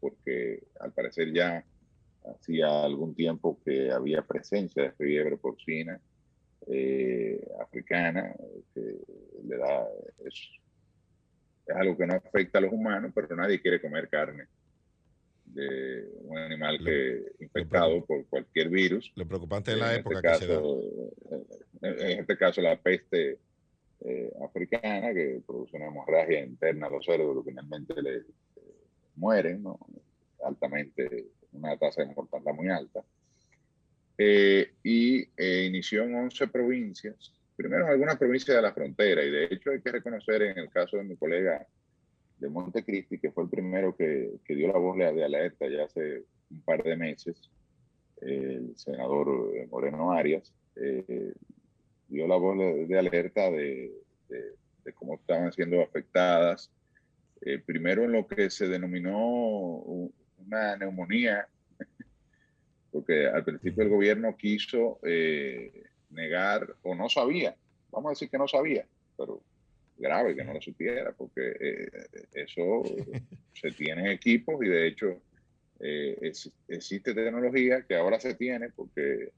porque 0.00 0.64
al 0.80 0.92
parecer 0.92 1.32
ya 1.32 1.64
hacía 2.34 2.82
algún 2.82 3.14
tiempo 3.14 3.60
que 3.64 3.92
había 3.92 4.22
presencia 4.22 4.82
de 4.82 4.92
fiebre 4.92 5.36
porcina 5.36 6.00
africana, 7.60 8.34
que 8.74 8.96
le 9.44 9.56
da, 9.56 9.88
es, 10.24 10.60
es 11.70 11.76
algo 11.76 11.96
que 11.96 12.06
no 12.06 12.14
afecta 12.14 12.58
a 12.58 12.62
los 12.62 12.72
humanos, 12.72 13.12
pero 13.14 13.34
nadie 13.36 13.60
quiere 13.60 13.80
comer 13.80 14.08
carne 14.08 14.46
de 15.54 16.08
un 16.22 16.38
animal 16.38 16.78
que 16.84 17.22
infectado 17.40 18.04
por 18.04 18.24
cualquier 18.26 18.68
virus. 18.68 19.12
Lo 19.16 19.26
preocupante 19.26 19.72
es 19.72 19.78
la 19.78 19.94
este 19.94 20.00
época 20.00 20.20
que 20.20 20.34
se 20.34 20.46
da. 20.46 20.60
En 21.82 22.20
este 22.20 22.36
caso, 22.36 22.60
la 22.60 22.76
peste 22.76 23.38
eh, 24.02 24.32
africana, 24.44 25.12
que 25.12 25.42
produce 25.46 25.76
una 25.76 25.86
hemorragia 25.86 26.44
interna 26.44 26.86
a 26.86 26.90
los 26.90 27.04
que 27.06 27.50
finalmente 27.50 28.00
le, 28.00 28.22
mueren, 29.16 29.62
¿no? 29.62 29.78
altamente, 30.44 31.26
una 31.52 31.76
tasa 31.76 32.02
de 32.02 32.14
mortalidad 32.14 32.54
muy 32.54 32.68
alta. 32.68 33.04
Eh, 34.16 34.74
y 34.82 35.20
eh, 35.36 35.64
inició 35.66 36.04
en 36.04 36.14
11 36.14 36.48
provincias, 36.48 37.32
primero 37.60 37.84
en 37.84 37.90
algunas 37.90 38.16
provincias 38.16 38.56
de 38.56 38.62
la 38.62 38.72
frontera, 38.72 39.22
y 39.22 39.30
de 39.30 39.44
hecho 39.44 39.70
hay 39.70 39.82
que 39.82 39.92
reconocer 39.92 40.40
en 40.40 40.58
el 40.58 40.70
caso 40.70 40.96
de 40.96 41.04
mi 41.04 41.14
colega 41.16 41.66
de 42.38 42.48
Montecristi, 42.48 43.18
que 43.18 43.32
fue 43.32 43.44
el 43.44 43.50
primero 43.50 43.94
que, 43.94 44.36
que 44.46 44.54
dio 44.54 44.68
la 44.68 44.78
voz 44.78 44.96
de 44.96 45.04
alerta 45.22 45.68
ya 45.68 45.84
hace 45.84 46.24
un 46.50 46.62
par 46.62 46.82
de 46.82 46.96
meses, 46.96 47.50
el 48.22 48.74
senador 48.76 49.52
eh, 49.54 49.66
Moreno 49.70 50.10
Arias, 50.10 50.54
eh, 50.76 51.34
dio 52.08 52.26
la 52.26 52.36
voz 52.36 52.56
de, 52.88 52.98
alerta 52.98 53.50
de, 53.50 53.92
de, 54.28 54.92
cómo 54.94 55.16
estaban 55.16 55.52
siendo 55.52 55.82
afectadas, 55.82 56.70
eh, 57.42 57.58
primero 57.58 58.04
en 58.04 58.12
lo 58.12 58.26
que 58.26 58.48
se 58.48 58.68
denominó 58.68 59.20
una 60.38 60.76
neumonía, 60.78 61.46
porque 62.90 63.26
al 63.26 63.44
principio 63.44 63.82
el 63.82 63.90
gobierno 63.90 64.34
quiso 64.34 64.98
negar 66.10 66.74
o 66.82 66.94
no 66.94 67.08
sabía, 67.08 67.54
vamos 67.90 68.10
a 68.10 68.12
decir 68.12 68.30
que 68.30 68.38
no 68.38 68.48
sabía, 68.48 68.86
pero 69.16 69.40
grave 69.96 70.34
que 70.34 70.44
no 70.44 70.54
lo 70.54 70.60
supiera, 70.60 71.12
porque 71.12 71.54
eh, 71.60 71.90
eso 72.34 72.82
se 73.54 73.70
tiene 73.72 74.12
equipos 74.12 74.62
y 74.64 74.68
de 74.68 74.86
hecho 74.86 75.20
eh, 75.80 76.32
existe 76.68 77.14
tecnología 77.14 77.82
que 77.82 77.96
ahora 77.96 78.20
se 78.20 78.34
tiene 78.34 78.70
porque 78.70 79.30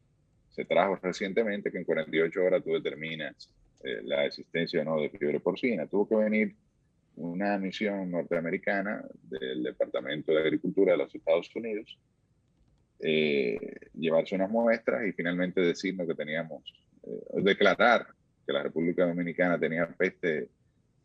se 0.50 0.64
trajo 0.64 0.96
recientemente 0.96 1.70
que 1.70 1.78
en 1.78 1.84
48 1.84 2.44
horas 2.44 2.62
tú 2.62 2.72
determinas 2.72 3.48
eh, 3.82 4.00
la 4.04 4.26
existencia 4.26 4.82
o 4.82 4.84
no 4.84 5.00
de 5.00 5.10
fiebre 5.10 5.40
porcina. 5.40 5.86
Tuvo 5.86 6.08
que 6.08 6.16
venir 6.16 6.54
una 7.16 7.58
misión 7.58 8.10
norteamericana 8.10 9.04
del 9.22 9.62
Departamento 9.62 10.32
de 10.32 10.40
Agricultura 10.40 10.92
de 10.92 10.98
los 10.98 11.14
Estados 11.14 11.50
Unidos, 11.54 11.98
llevarse 13.02 14.34
unas 14.36 14.50
muestras 14.50 15.06
y 15.06 15.12
finalmente 15.12 15.60
decirnos 15.60 16.06
que 16.06 16.14
teníamos, 16.14 16.62
declarar 17.34 18.06
que 18.46 18.52
la 18.52 18.62
República 18.62 19.06
Dominicana 19.06 19.58
tenía 19.58 19.88
peste 19.88 20.48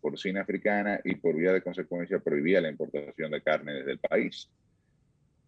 porcina 0.02 0.42
africana 0.42 1.00
y 1.04 1.16
por 1.16 1.36
vía 1.36 1.54
de 1.54 1.62
consecuencia 1.62 2.20
prohibía 2.20 2.62
la 2.62 2.70
importación 2.70 3.32
de 3.32 3.42
carne 3.42 3.74
desde 3.74 3.92
el 3.92 4.00
país. 4.00 4.50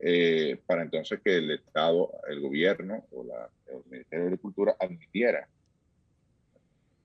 Eh, 0.01 0.57
para 0.65 0.83
entonces 0.83 1.19
que 1.23 1.35
el 1.35 1.51
Estado, 1.51 2.11
el 2.29 2.39
gobierno 2.39 3.05
o 3.11 3.23
la, 3.25 3.49
el 3.67 3.83
Ministerio 3.89 4.25
de 4.25 4.27
Agricultura 4.29 4.75
admitiera 4.79 5.47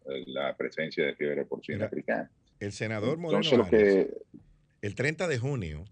eh, 0.07 0.25
la 0.27 0.57
presencia 0.57 1.05
de 1.05 1.15
fiebre 1.15 1.45
porcina 1.45 1.87
africana. 1.87 2.31
El 2.61 2.73
senador 2.73 3.19
Moreno 3.19 3.69
que, 3.69 4.11
el 4.81 4.95
30 4.95 5.27
de 5.27 5.39
junio, 5.39 5.85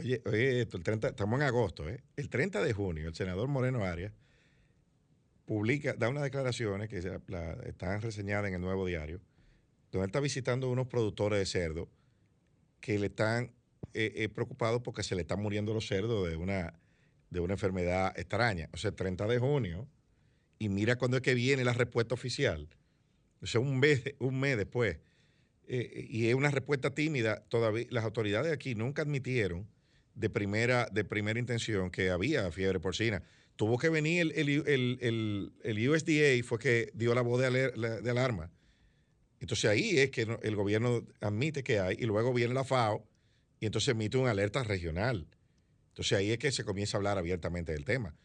oye, 0.00 0.22
oye 0.26 0.60
esto, 0.62 0.76
el 0.76 0.82
30, 0.82 1.08
estamos 1.08 1.40
en 1.40 1.46
agosto, 1.46 1.88
¿eh? 1.88 2.02
el 2.16 2.28
30 2.28 2.62
de 2.62 2.72
junio, 2.72 3.08
el 3.08 3.14
senador 3.14 3.48
Moreno 3.48 3.84
Arias 3.84 4.12
publica, 5.44 5.94
da 5.94 6.08
unas 6.08 6.22
declaraciones 6.22 6.88
que 6.88 6.98
están 6.98 8.02
reseñadas 8.02 8.48
en 8.48 8.54
el 8.54 8.60
Nuevo 8.60 8.86
Diario, 8.86 9.20
donde 9.90 10.06
está 10.06 10.20
visitando 10.20 10.70
unos 10.70 10.86
productores 10.86 11.40
de 11.40 11.46
cerdo 11.46 11.88
que 12.80 12.98
le 12.98 13.06
están 13.06 13.52
eh, 13.92 14.12
eh, 14.14 14.28
preocupados 14.28 14.80
porque 14.82 15.02
se 15.02 15.16
le 15.16 15.22
están 15.22 15.42
muriendo 15.42 15.74
los 15.74 15.88
cerdos 15.88 16.28
de 16.28 16.36
una, 16.36 16.78
de 17.30 17.40
una 17.40 17.54
enfermedad 17.54 18.16
extraña. 18.16 18.68
O 18.72 18.76
sea, 18.76 18.90
el 18.90 18.94
30 18.94 19.26
de 19.26 19.38
junio, 19.40 19.88
y 20.60 20.68
mira 20.68 20.96
cuándo 20.96 21.16
es 21.16 21.22
que 21.22 21.34
viene 21.34 21.64
la 21.64 21.72
respuesta 21.72 22.14
oficial. 22.14 22.68
O 23.42 23.46
sea, 23.46 23.60
un 23.60 23.80
mes, 23.80 24.04
un 24.20 24.38
mes 24.38 24.56
después. 24.56 24.98
Eh, 25.66 26.06
y 26.08 26.28
es 26.28 26.34
una 26.36 26.52
respuesta 26.52 26.94
tímida. 26.94 27.42
Todavía 27.48 27.86
las 27.90 28.04
autoridades 28.04 28.52
aquí 28.52 28.76
nunca 28.76 29.02
admitieron 29.02 29.66
de 30.14 30.30
primera, 30.30 30.86
de 30.92 31.04
primera 31.04 31.38
intención 31.38 31.90
que 31.90 32.10
había 32.10 32.50
fiebre 32.50 32.80
porcina 32.80 33.22
tuvo 33.60 33.76
que 33.76 33.90
venir 33.90 34.32
el, 34.36 35.52
el, 35.62 35.90
USDA, 35.90 36.42
fue 36.44 36.58
que 36.58 36.90
dio 36.94 37.14
la 37.14 37.20
voz 37.20 37.42
de, 37.42 37.50
de, 38.00 38.10
alarma. 38.10 38.50
Entonces 39.38 39.70
ahí 39.70 39.98
es 39.98 40.10
que 40.10 40.22
el 40.42 40.56
gobierno 40.56 41.02
admite 41.20 41.62
que 41.62 41.78
hay 41.78 41.94
y 41.98 42.06
luego 42.06 42.32
viene 42.32 42.54
la 42.54 42.64
FAO 42.64 43.04
y 43.60 43.66
entonces 43.66 43.88
emite 43.88 44.16
una 44.16 44.30
alerta 44.30 44.64
regional. 44.64 45.26
Entonces 45.88 46.16
ahí 46.16 46.30
es 46.30 46.38
que 46.38 46.50
se 46.52 46.64
comienza 46.64 46.96
a 46.96 46.98
hablar 47.00 47.18
abiertamente 47.18 47.72
del 47.72 47.84
tema. 47.84 48.16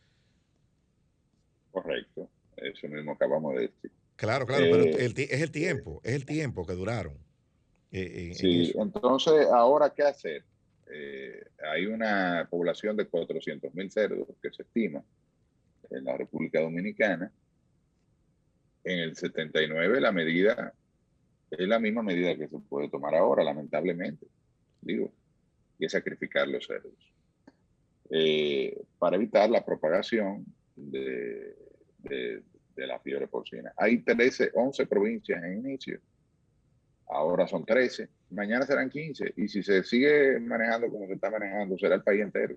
Correcto, 1.72 2.30
eso 2.56 2.88
mismo 2.88 3.12
acabamos 3.12 3.56
de 3.56 3.62
decir. 3.64 3.92
Claro, 4.16 4.46
claro, 4.46 4.64
pero 4.72 4.84
eh, 4.86 4.96
es 4.96 5.42
el 5.42 5.52
tiempo, 5.52 6.00
es 6.06 6.14
el 6.14 6.26
tiempo 6.26 6.66
que 6.66 6.76
duraron. 6.76 7.18
Eh, 7.92 8.32
sí, 8.36 8.72
entonces 8.78 9.48
ahora 9.52 9.94
qué 9.94 10.04
hacer. 10.04 10.46
Eh, 10.88 11.44
hay 11.72 11.86
una 11.86 12.48
población 12.50 12.96
de 12.96 13.08
400 13.08 13.74
mil 13.74 13.90
cerdos 13.92 14.28
que 14.42 14.52
se 14.52 14.64
estima 14.64 15.04
en 15.90 16.04
la 16.04 16.18
República 16.18 16.62
Dominicana. 16.62 17.32
En 18.84 19.00
el 19.00 19.16
79 19.16 20.00
la 20.00 20.12
medida 20.12 20.74
es 21.52 21.68
la 21.68 21.80
misma 21.80 22.04
medida 22.04 22.36
que 22.36 22.48
se 22.48 22.60
puede 22.60 22.90
tomar 22.90 23.16
ahora, 23.16 23.44
lamentablemente, 23.44 24.28
digo, 24.82 25.12
y 25.78 25.86
es 25.86 25.92
sacrificar 25.92 26.48
los 26.48 26.66
cerdos. 26.66 26.94
Eh, 28.10 28.80
para 29.00 29.16
evitar 29.16 29.50
la 29.50 29.66
propagación 29.66 30.46
de, 30.76 31.56
de, 32.00 32.44
la 32.76 33.00
fiebre 33.00 33.28
porcina. 33.28 33.74
Hay 33.78 34.00
13, 34.00 34.52
11 34.54 34.86
provincias 34.86 35.44
en 35.44 35.66
inicio, 35.66 36.00
ahora 37.08 37.48
son 37.48 37.66
13, 37.66 38.08
mañana 38.32 38.66
serán 38.66 38.90
15, 38.90 39.34
y 39.38 39.48
si 39.48 39.64
se 39.64 39.84
sigue 39.84 40.40
manejando 40.40 40.90
como 40.90 41.08
se 41.08 41.14
está 41.14 41.30
manejando, 41.30 41.78
será 41.78 41.96
el 41.96 42.04
país 42.04 42.22
entero. 42.22 42.56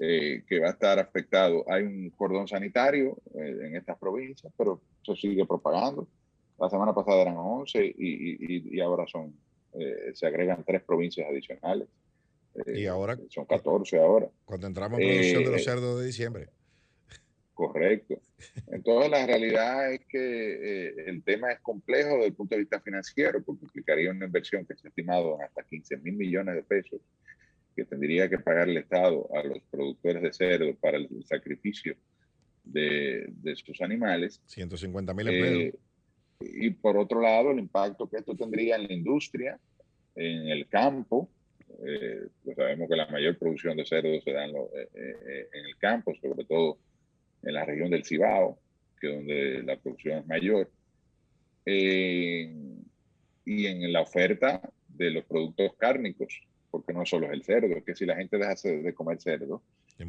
Eh, 0.00 0.42
que 0.48 0.58
va 0.58 0.68
a 0.68 0.72
estar 0.72 0.98
afectado. 0.98 1.64
Hay 1.68 1.84
un 1.84 2.10
cordón 2.10 2.48
sanitario 2.48 3.16
eh, 3.34 3.58
en 3.62 3.76
estas 3.76 3.96
provincias, 3.98 4.52
pero 4.56 4.80
se 5.04 5.14
sigue 5.14 5.46
propagando. 5.46 6.08
La 6.58 6.68
semana 6.68 6.92
pasada 6.92 7.22
eran 7.22 7.36
11 7.36 7.94
y, 7.96 8.74
y, 8.76 8.80
ahora 8.80 9.04
son, 9.06 9.32
eh, 9.74 10.10
se 10.14 10.26
agregan 10.26 10.64
tres 10.64 10.82
provincias 10.82 11.28
adicionales. 11.28 11.88
y 12.66 12.86
ahora 12.86 13.16
son 13.28 13.44
14 13.44 13.98
ahora. 14.00 14.28
Cuando 14.44 14.66
entramos 14.66 14.98
en 14.98 15.08
producción 15.08 15.44
de 15.44 15.50
los 15.50 15.64
cerdos 15.64 16.00
de 16.00 16.06
diciembre. 16.06 16.48
Correcto. 17.54 18.20
Entonces 18.68 19.10
la 19.10 19.26
realidad 19.26 19.92
es 19.92 20.00
que 20.08 20.88
el 21.06 21.22
tema 21.22 21.52
es 21.52 21.60
complejo 21.60 22.14
desde 22.14 22.26
el 22.26 22.34
punto 22.34 22.54
de 22.54 22.62
vista 22.62 22.80
financiero, 22.80 23.42
porque 23.42 23.64
implicaría 23.64 24.10
una 24.10 24.26
inversión 24.26 24.64
que 24.64 24.74
se 24.74 24.86
ha 24.86 24.90
estimado 24.90 25.36
en 25.36 25.42
hasta 25.42 25.62
15 25.62 25.98
mil 25.98 26.14
millones 26.14 26.54
de 26.54 26.62
pesos 26.62 27.00
que 27.74 27.84
tendría 27.84 28.28
que 28.28 28.38
pagar 28.38 28.68
el 28.68 28.76
Estado 28.76 29.28
a 29.34 29.42
los 29.42 29.58
productores 29.70 30.22
de 30.22 30.32
cerdo 30.32 30.74
para 30.76 30.98
el 30.98 31.08
sacrificio 31.24 31.96
de, 32.64 33.26
de 33.28 33.56
sus 33.56 33.80
animales. 33.80 34.40
150 34.46 35.14
mil 35.14 35.28
empleos. 35.28 35.74
Eh, 35.74 35.78
y 36.40 36.70
por 36.70 36.96
otro 36.96 37.20
lado, 37.20 37.50
el 37.50 37.58
impacto 37.58 38.08
que 38.08 38.18
esto 38.18 38.34
tendría 38.36 38.76
en 38.76 38.86
la 38.86 38.92
industria, 38.92 39.58
en 40.14 40.48
el 40.48 40.68
campo. 40.68 41.28
Eh, 41.86 42.28
pues 42.44 42.56
sabemos 42.56 42.88
que 42.88 42.96
la 42.96 43.06
mayor 43.06 43.38
producción 43.38 43.76
de 43.76 43.86
cerdo 43.86 44.20
se 44.20 44.32
da 44.32 44.44
en, 44.44 44.54
eh, 44.56 45.48
en, 45.52 45.64
el 45.64 45.76
campo, 45.78 46.12
sobre 46.20 46.44
todo 46.44 46.78
en 47.42 47.54
la 47.54 47.64
región 47.64 47.90
del 47.90 48.04
Cibao, 48.04 48.58
que 49.00 49.08
es 49.08 49.14
donde 49.14 49.62
la 49.62 49.76
producción 49.76 50.18
es 50.18 50.26
mayor. 50.26 50.70
y 51.64 53.66
en 53.66 53.92
la 53.92 54.02
oferta 54.02 54.60
de 54.88 55.10
los 55.10 55.24
productos 55.24 55.72
cárnicos, 55.76 56.42
porque 56.70 56.92
no 56.92 57.04
solo 57.04 57.26
es 57.26 57.32
el 57.32 57.44
cerdo, 57.44 57.76
es 57.76 57.84
que 57.84 57.94
si 57.94 58.06
la 58.06 58.16
gente 58.16 58.38
deja 58.38 58.54
de 58.54 58.94
comer 58.94 59.20
cerdo, 59.20 59.62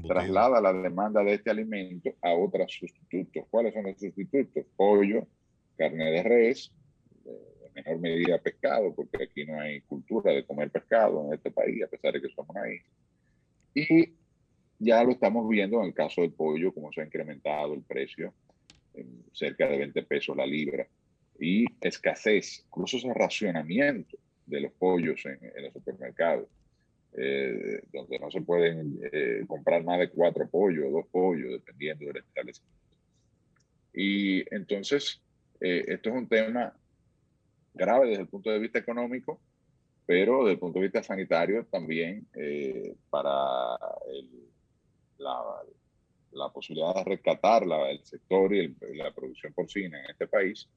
traslada 0.07 0.61
la 0.61 0.73
demanda 0.73 1.23
de 1.23 1.33
este 1.33 1.49
alimento 1.49 2.15
a 2.21 2.33
otros 2.33 2.71
sustitutos. 2.71 3.45
¿Cuáles 3.49 3.73
son 3.73 3.83
los 3.83 3.99
sustitutos? 3.99 4.65
Pollo, 4.75 5.27
carne 5.77 6.11
de 6.11 6.23
res, 6.23 6.71
en 7.25 7.73
menor 7.73 7.99
medida 7.99 8.37
pescado, 8.37 8.93
porque 8.93 9.23
aquí 9.23 9.45
no 9.45 9.59
hay 9.59 9.81
cultura 9.81 10.31
de 10.31 10.45
comer 10.45 10.71
pescado 10.71 11.27
en 11.27 11.33
este 11.33 11.51
país, 11.51 11.83
a 11.83 11.87
pesar 11.87 12.13
de 12.13 12.21
que 12.21 12.29
somos 12.29 12.55
ahí. 12.55 12.79
Y 13.75 14.13
ya 14.83 15.03
lo 15.03 15.11
estamos 15.11 15.47
viendo 15.47 15.79
en 15.79 15.87
el 15.87 15.93
caso 15.93 16.21
del 16.21 16.31
pollo, 16.31 16.73
como 16.73 16.91
se 16.91 17.01
ha 17.01 17.05
incrementado 17.05 17.73
el 17.73 17.83
precio 17.83 18.33
en 18.93 19.23
cerca 19.31 19.67
de 19.67 19.77
20 19.77 20.03
pesos 20.03 20.35
la 20.35 20.45
libra. 20.45 20.87
Y 21.39 21.65
escasez, 21.81 22.63
incluso 22.67 22.97
ese 22.97 23.13
racionamiento 23.13 24.17
de 24.45 24.61
los 24.61 24.71
pollos 24.73 25.25
en, 25.25 25.63
los 25.63 25.73
supermercados, 25.73 26.47
eh, 27.15 27.81
donde 27.91 28.19
no 28.19 28.29
se 28.29 28.41
pueden 28.41 28.99
eh, 29.11 29.43
comprar 29.47 29.83
más 29.83 29.99
de 29.99 30.09
cuatro 30.09 30.47
pollos, 30.47 30.91
dos 30.91 31.05
pollos, 31.11 31.51
dependiendo 31.51 32.05
del 32.05 32.17
establecimiento. 32.17 32.97
Y 33.93 34.43
entonces, 34.53 35.21
eh, 35.61 35.85
esto 35.87 36.09
es 36.09 36.15
un 36.15 36.27
tema 36.27 36.73
grave 37.73 38.09
desde 38.09 38.23
el 38.23 38.27
punto 38.27 38.49
de 38.51 38.59
vista 38.59 38.79
económico, 38.79 39.39
pero 40.05 40.39
desde 40.39 40.53
el 40.53 40.59
punto 40.59 40.79
de 40.79 40.85
vista 40.85 41.03
sanitario 41.03 41.65
también 41.65 42.27
eh, 42.35 42.95
para 43.09 43.77
la, 45.23 45.41
la, 46.31 46.49
posibilidad 46.49 46.93
de 46.95 47.03
rescatar 47.03 47.65
la, 47.65 47.89
el 47.89 48.03
sector 48.03 48.53
y 48.53 48.75
la 48.95 49.11
producción 49.11 49.53
porcina 49.53 49.99
en 50.03 50.11
este 50.11 50.27
país 50.27 50.67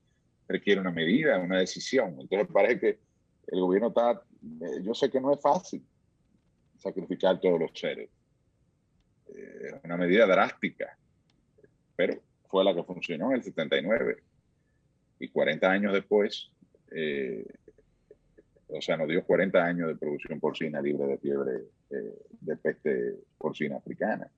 requiere 0.49 0.81
una 0.81 0.93
medida, 0.93 1.39
una 1.39 1.59
decisión. 1.59 2.17
Entonces 2.21 2.49
parece 2.53 2.81
que 2.81 2.99
el 3.49 3.61
gobierno 3.61 3.89
está, 3.89 4.13
eh, 4.13 4.83
yo 4.83 4.95
sé 4.95 5.11
que 5.11 5.21
no 5.21 5.33
es 5.33 5.41
fácil 5.41 5.85
sacrificar 6.79 7.41
todos 7.41 7.61
los 7.61 7.71
seres. 7.75 8.11
Eh, 9.29 9.73
es 9.75 9.85
una 9.85 9.97
medida 9.97 10.27
drástica, 10.27 10.97
pero 11.95 12.21
fue 12.49 12.65
la 12.65 12.75
que 12.75 12.85
funcionó 12.85 13.31
en 13.31 13.37
el 13.37 13.43
79. 13.43 14.23
Y 15.19 15.29
40 15.29 15.71
años 15.71 15.93
después, 15.93 16.51
eh, 16.91 17.47
o 18.69 18.81
sea, 18.81 18.97
nos 18.97 19.09
dio 19.09 19.25
40 19.25 19.65
años 19.65 19.89
de 19.89 19.97
producción 19.97 20.41
porcina 20.41 20.81
libre 20.81 21.07
de 21.07 21.19
fiebre 21.19 21.53
de 21.89 22.57
peste 22.57 23.15
porcina 23.39 23.77
africana. 23.77 24.29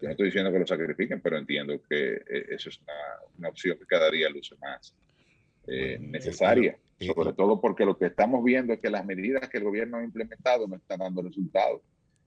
Yo 0.00 0.08
no 0.08 0.10
estoy 0.10 0.26
diciendo 0.26 0.52
que 0.52 0.58
lo 0.58 0.66
sacrifiquen, 0.66 1.20
pero 1.20 1.38
entiendo 1.38 1.80
que 1.88 2.22
eso 2.50 2.68
es 2.68 2.80
una, 2.80 2.94
una 3.38 3.48
opción 3.48 3.78
que 3.78 3.86
cada 3.86 4.10
día 4.10 4.28
luce 4.28 4.56
más 4.56 4.94
necesaria 5.66 6.76
sobre 7.06 7.32
todo 7.32 7.60
porque 7.60 7.84
lo 7.84 7.96
que 7.96 8.06
estamos 8.06 8.42
viendo 8.44 8.72
es 8.72 8.80
que 8.80 8.90
las 8.90 9.04
medidas 9.04 9.48
que 9.48 9.58
el 9.58 9.64
gobierno 9.64 9.98
ha 9.98 10.04
implementado 10.04 10.66
no 10.68 10.76
están 10.76 11.00
dando 11.00 11.22
resultados. 11.22 11.82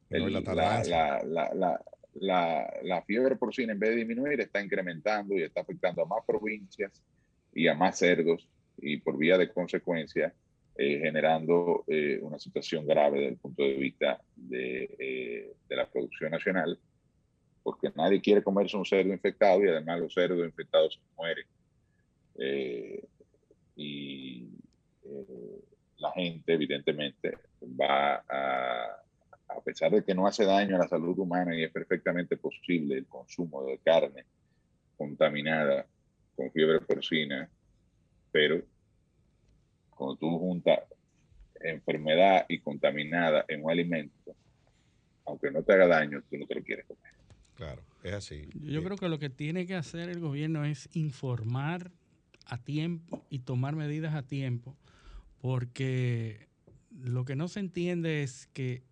la, 0.09 1.23
la, 1.23 1.81
la, 2.15 2.73
la, 2.81 3.01
fiebre 3.03 3.35
porcina, 3.35 3.73
en 3.73 3.79
vez 3.79 3.91
de 3.91 3.95
disminuir, 3.97 4.39
está 4.41 4.61
incrementando 4.61 5.35
y 5.35 5.43
está 5.43 5.61
afectando 5.61 6.03
a 6.03 6.05
más 6.05 6.23
provincias 6.25 6.91
y 7.53 7.67
a 7.67 7.73
más 7.73 7.97
cerdos 7.97 8.47
y 8.77 8.97
por 8.97 9.17
vía 9.17 9.37
de 9.37 9.51
consecuencia 9.51 10.33
eh, 10.77 10.99
generando 10.99 11.85
eh, 11.87 12.19
una 12.21 12.37
situación 12.37 12.85
grave 12.85 13.19
desde 13.19 13.31
el 13.31 13.37
punto 13.37 13.63
de 13.63 13.75
vista 13.75 14.21
de, 14.35 14.83
eh, 14.99 15.53
de, 15.69 15.75
la 15.75 15.89
producción 15.89 16.31
nacional, 16.31 16.77
porque 17.63 17.93
nadie 17.95 18.19
quiere 18.19 18.43
comerse 18.43 18.75
un 18.75 18.85
cerdo 18.85 19.13
infectado 19.13 19.63
y 19.63 19.69
además 19.69 20.01
los 20.01 20.13
cerdos 20.13 20.45
infectados 20.45 20.99
mueren. 21.15 21.45
y 23.77 24.49
la 25.97 26.11
gente 26.11 26.53
evidentemente 26.53 27.37
va 27.79 28.15
a, 28.27 28.85
a 29.47 29.61
pesar 29.63 29.91
de 29.91 30.03
que 30.03 30.13
no 30.13 30.27
hace 30.27 30.43
daño 30.43 30.75
a 30.75 30.79
la 30.79 30.87
salud 30.89 31.17
humana 31.17 31.55
y 31.55 31.63
es 31.63 31.71
perfectamente 31.71 32.35
posible 32.35 32.97
el 32.97 33.07
consumo 33.07 33.63
de 33.63 33.77
carne 33.77 34.25
contaminada 34.97 35.85
con 36.35 36.51
fiebre 36.51 36.81
porcina, 36.81 37.49
pero 38.31 38.61
cuando 39.95 40.17
tú 40.17 40.39
juntas 40.39 40.79
enfermedad 41.59 42.45
y 42.47 42.59
contaminada 42.59 43.45
en 43.47 43.63
un 43.63 43.71
alimento, 43.71 44.35
aunque 45.25 45.49
no 45.51 45.63
te 45.63 45.73
haga 45.73 45.87
daño, 45.87 46.21
tú 46.29 46.37
no 46.37 46.45
te 46.45 46.55
lo 46.55 46.63
quieres 46.63 46.85
comer. 46.85 47.13
Claro, 47.55 47.81
es 48.03 48.13
así. 48.13 48.49
Yo 48.53 48.83
creo 48.83 48.97
que 48.97 49.09
lo 49.09 49.17
que 49.17 49.29
tiene 49.29 49.65
que 49.65 49.75
hacer 49.75 50.09
el 50.09 50.19
gobierno 50.19 50.65
es 50.65 50.89
informar 50.93 51.91
a 52.45 52.57
tiempo 52.57 53.25
y 53.29 53.39
tomar 53.39 53.75
medidas 53.75 54.13
a 54.13 54.21
tiempo 54.21 54.75
porque 55.41 56.47
lo 56.91 57.25
que 57.25 57.35
no 57.35 57.47
se 57.47 57.59
entiende 57.59 58.23
es 58.23 58.47
que 58.47 58.83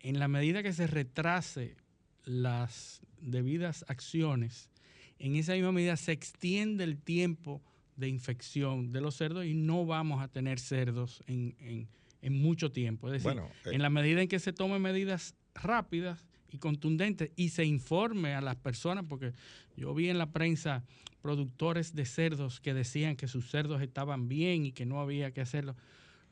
en 0.00 0.18
la 0.18 0.28
medida 0.28 0.62
que 0.62 0.72
se 0.72 0.86
retrase 0.86 1.76
las 2.24 3.00
debidas 3.20 3.84
acciones, 3.88 4.70
en 5.18 5.36
esa 5.36 5.54
misma 5.54 5.72
medida 5.72 5.96
se 5.96 6.12
extiende 6.12 6.84
el 6.84 6.98
tiempo 6.98 7.62
de 7.96 8.08
infección 8.08 8.92
de 8.92 9.00
los 9.00 9.14
cerdos 9.16 9.44
y 9.44 9.54
no 9.54 9.86
vamos 9.86 10.22
a 10.22 10.28
tener 10.28 10.58
cerdos 10.58 11.22
en, 11.26 11.88
mucho 12.22 12.72
tiempo. 12.72 13.12
Es 13.12 13.22
decir, 13.22 13.38
eh, 13.40 13.70
en 13.72 13.82
la 13.82 13.90
medida 13.90 14.22
en 14.22 14.28
que 14.28 14.38
se 14.38 14.52
tomen 14.52 14.80
medidas 14.80 15.34
rápidas 15.54 16.24
y 16.50 16.58
contundentes 16.58 17.30
y 17.36 17.50
se 17.50 17.64
informe 17.64 18.34
a 18.34 18.40
las 18.40 18.56
personas, 18.56 19.04
porque 19.08 19.32
yo 19.76 19.94
vi 19.94 20.08
en 20.08 20.18
la 20.18 20.30
prensa 20.30 20.84
productores 21.20 21.94
de 21.94 22.04
cerdos 22.04 22.60
que 22.60 22.74
decían 22.74 23.16
que 23.16 23.28
sus 23.28 23.50
cerdos 23.50 23.82
estaban 23.82 24.28
bien 24.28 24.66
y 24.66 24.72
que 24.72 24.86
no 24.86 25.00
había 25.00 25.32
que 25.32 25.40
hacerlo. 25.40 25.76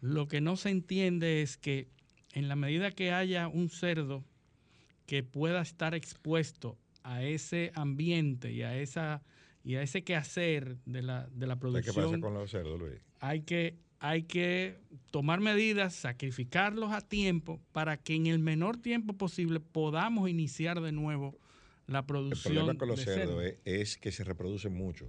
Lo 0.01 0.29
que 0.29 0.41
no 0.41 0.57
se 0.57 0.71
entiende 0.71 1.43
es 1.43 1.57
que 1.57 1.89
en 2.33 2.49
la 2.49 2.57
medida 2.57 2.91
que 2.91 3.13
haya 3.13 3.49
un 3.49 3.69
cerdo 3.69 4.25
que 5.07 5.23
pueda 5.23 5.63
estar 5.63 5.95
expuesto 5.95 6.79
a 7.03 7.23
ese 7.23 7.73
ambiente 7.75 8.53
y 8.53 8.63
a 8.63 8.77
esa 8.77 9.23
y 9.65 9.77
a 9.77 9.83
ese 9.83 10.03
quehacer 10.03 10.77
de 10.85 11.03
la, 11.03 11.29
de 11.29 11.47
la 11.47 11.57
producción. 11.57 11.95
¿Qué 11.95 12.03
pasa 12.03 12.21
con 12.21 12.35
los 12.35 12.51
cerdos, 12.51 12.79
Luis? 12.79 13.01
Hay 13.21 13.43
que, 13.43 13.77
hay 14.01 14.25
que 14.25 14.79
tomar 15.11 15.41
medidas, 15.41 15.95
sacrificarlos 15.95 16.93
a 16.93 17.01
tiempo 17.01 17.61
para 17.73 17.97
que 17.97 18.15
en 18.15 18.27
el 18.27 18.39
menor 18.39 18.77
tiempo 18.77 19.13
posible 19.15 19.61
podamos 19.61 20.29
iniciar 20.29 20.81
de 20.81 20.93
nuevo 20.93 21.39
la 21.87 22.07
producción. 22.07 22.53
El 22.53 22.59
problema 22.59 22.79
con 22.79 22.89
los 22.89 23.01
cerdos 23.01 23.45
es, 23.65 23.97
que 23.99 24.13
se 24.13 24.25
reproducen 24.25 24.75
mucho. 24.75 25.09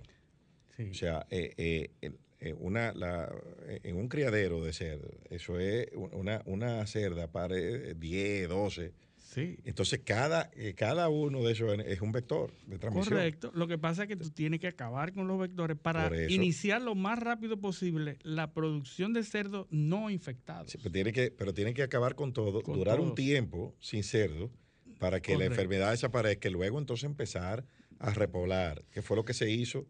O 0.80 0.94
sea, 0.94 1.26
eh, 1.30 1.54
eh, 1.58 2.12
eh, 2.40 2.54
una, 2.60 2.92
la, 2.94 3.34
en 3.68 3.96
un 3.96 4.10
criadero 4.10 4.64
de 4.64 4.74
cerdo, 4.74 5.10
eso 5.30 5.60
es 5.60 5.88
una, 5.94 6.42
una 6.46 6.86
cerda 6.88 7.32
para 7.32 7.56
10, 7.56 8.50
12. 8.50 8.92
Sí. 9.34 9.58
Entonces, 9.66 10.02
cada, 10.06 10.52
cada 10.76 11.10
uno 11.10 11.42
de 11.44 11.54
esos 11.54 11.80
es 11.80 12.02
un 12.02 12.12
vector 12.12 12.54
de 12.68 12.78
transmisión. 12.78 13.16
Correcto. 13.16 13.52
Lo 13.56 13.68
que 13.68 13.78
pasa 13.78 14.04
es 14.04 14.10
que 14.10 14.16
tú 14.16 14.30
tienes 14.30 14.60
que 14.60 14.68
acabar 14.68 15.12
con 15.12 15.28
los 15.28 15.40
vectores 15.40 15.78
para 15.78 16.10
iniciar 16.30 16.82
lo 16.82 16.94
más 16.94 17.18
rápido 17.18 17.60
posible 17.60 18.20
la 18.22 18.54
producción 18.54 19.12
de 19.14 19.24
cerdos 19.24 19.68
no 19.72 20.10
infectados. 20.10 20.78
pero, 20.78 20.92
tiene 20.92 21.12
que, 21.12 21.32
pero 21.32 21.54
tiene 21.54 21.74
que 21.74 21.82
acabar 21.82 22.16
con 22.16 22.32
todo, 22.34 22.62
durar 22.62 23.00
un 23.00 23.16
tiempo 23.16 23.76
sin 23.80 24.04
cerdo 24.04 24.52
para 25.00 25.20
que 25.20 25.36
la 25.38 25.46
enfermedad 25.46 25.92
desaparezca 25.92 26.48
y 26.48 26.52
luego 26.52 26.80
entonces 26.80 27.06
empezar 27.06 27.66
a 28.00 28.12
repoblar, 28.12 28.84
que 28.92 29.02
fue 29.02 29.18
lo 29.18 29.26
que 29.26 29.34
se 29.34 29.50
hizo 29.50 29.88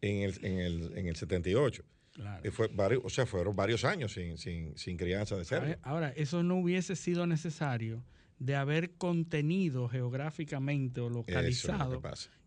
en 0.00 0.22
el, 0.22 0.44
en 0.44 0.58
el, 0.58 0.98
en 0.98 1.06
el 1.08 1.16
78. 1.16 1.84
Claro. 2.14 2.50
fue 2.50 2.66
varios, 2.68 3.02
o 3.04 3.10
sea, 3.10 3.26
fueron 3.26 3.54
varios 3.54 3.84
años 3.84 4.14
sin, 4.14 4.38
sin, 4.38 4.76
sin 4.76 4.96
crianza 4.96 5.36
de 5.36 5.44
cerdo. 5.44 5.76
Ahora, 5.82 6.12
eso 6.16 6.42
no 6.42 6.56
hubiese 6.56 6.96
sido 6.96 7.26
necesario 7.26 8.02
de 8.38 8.56
haber 8.56 8.92
contenido 8.92 9.88
geográficamente 9.88 11.00
o 11.00 11.08
localizado 11.08 12.00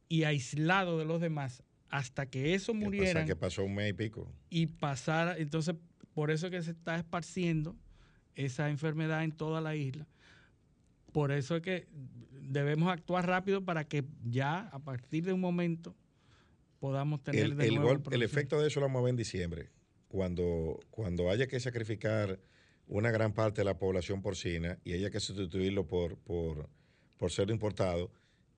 y 0.07 0.23
aislado 0.23 0.97
de 0.97 1.05
los 1.05 1.21
demás 1.21 1.63
hasta 1.89 2.25
que 2.25 2.53
eso 2.53 2.73
muriera. 2.73 3.25
que 3.25 3.35
pasó 3.35 3.65
un 3.65 3.75
mes 3.75 3.89
y 3.89 3.93
pico. 3.93 4.31
Y 4.49 4.67
pasara, 4.67 5.37
entonces, 5.37 5.75
por 6.13 6.31
eso 6.31 6.49
que 6.49 6.61
se 6.61 6.71
está 6.71 6.95
esparciendo 6.95 7.75
esa 8.35 8.69
enfermedad 8.69 9.23
en 9.23 9.33
toda 9.33 9.59
la 9.59 9.75
isla 9.75 10.07
por 11.11 11.31
eso 11.31 11.57
es 11.57 11.61
que 11.61 11.87
debemos 12.41 12.91
actuar 12.91 13.27
rápido 13.27 13.63
para 13.63 13.85
que 13.85 14.03
ya 14.23 14.69
a 14.71 14.79
partir 14.79 15.25
de 15.25 15.33
un 15.33 15.41
momento 15.41 15.95
podamos 16.79 17.21
tener 17.23 17.45
el, 17.45 17.57
de 17.57 17.67
el, 17.67 17.75
nuevo 17.75 18.01
el 18.11 18.23
efecto 18.23 18.59
de 18.59 18.67
eso 18.67 18.79
lo 18.79 18.87
vamos 18.87 19.01
a 19.01 19.03
ver 19.03 19.09
en 19.11 19.17
diciembre, 19.17 19.69
cuando, 20.07 20.79
cuando 20.89 21.29
haya 21.29 21.47
que 21.47 21.59
sacrificar 21.59 22.39
una 22.87 23.11
gran 23.11 23.33
parte 23.33 23.61
de 23.61 23.65
la 23.65 23.77
población 23.77 24.21
porcina 24.21 24.77
y 24.83 24.93
haya 24.93 25.09
que 25.09 25.19
sustituirlo 25.19 25.87
por, 25.87 26.17
por, 26.17 26.69
por 27.17 27.31
cerdo 27.31 27.53
importado 27.53 28.11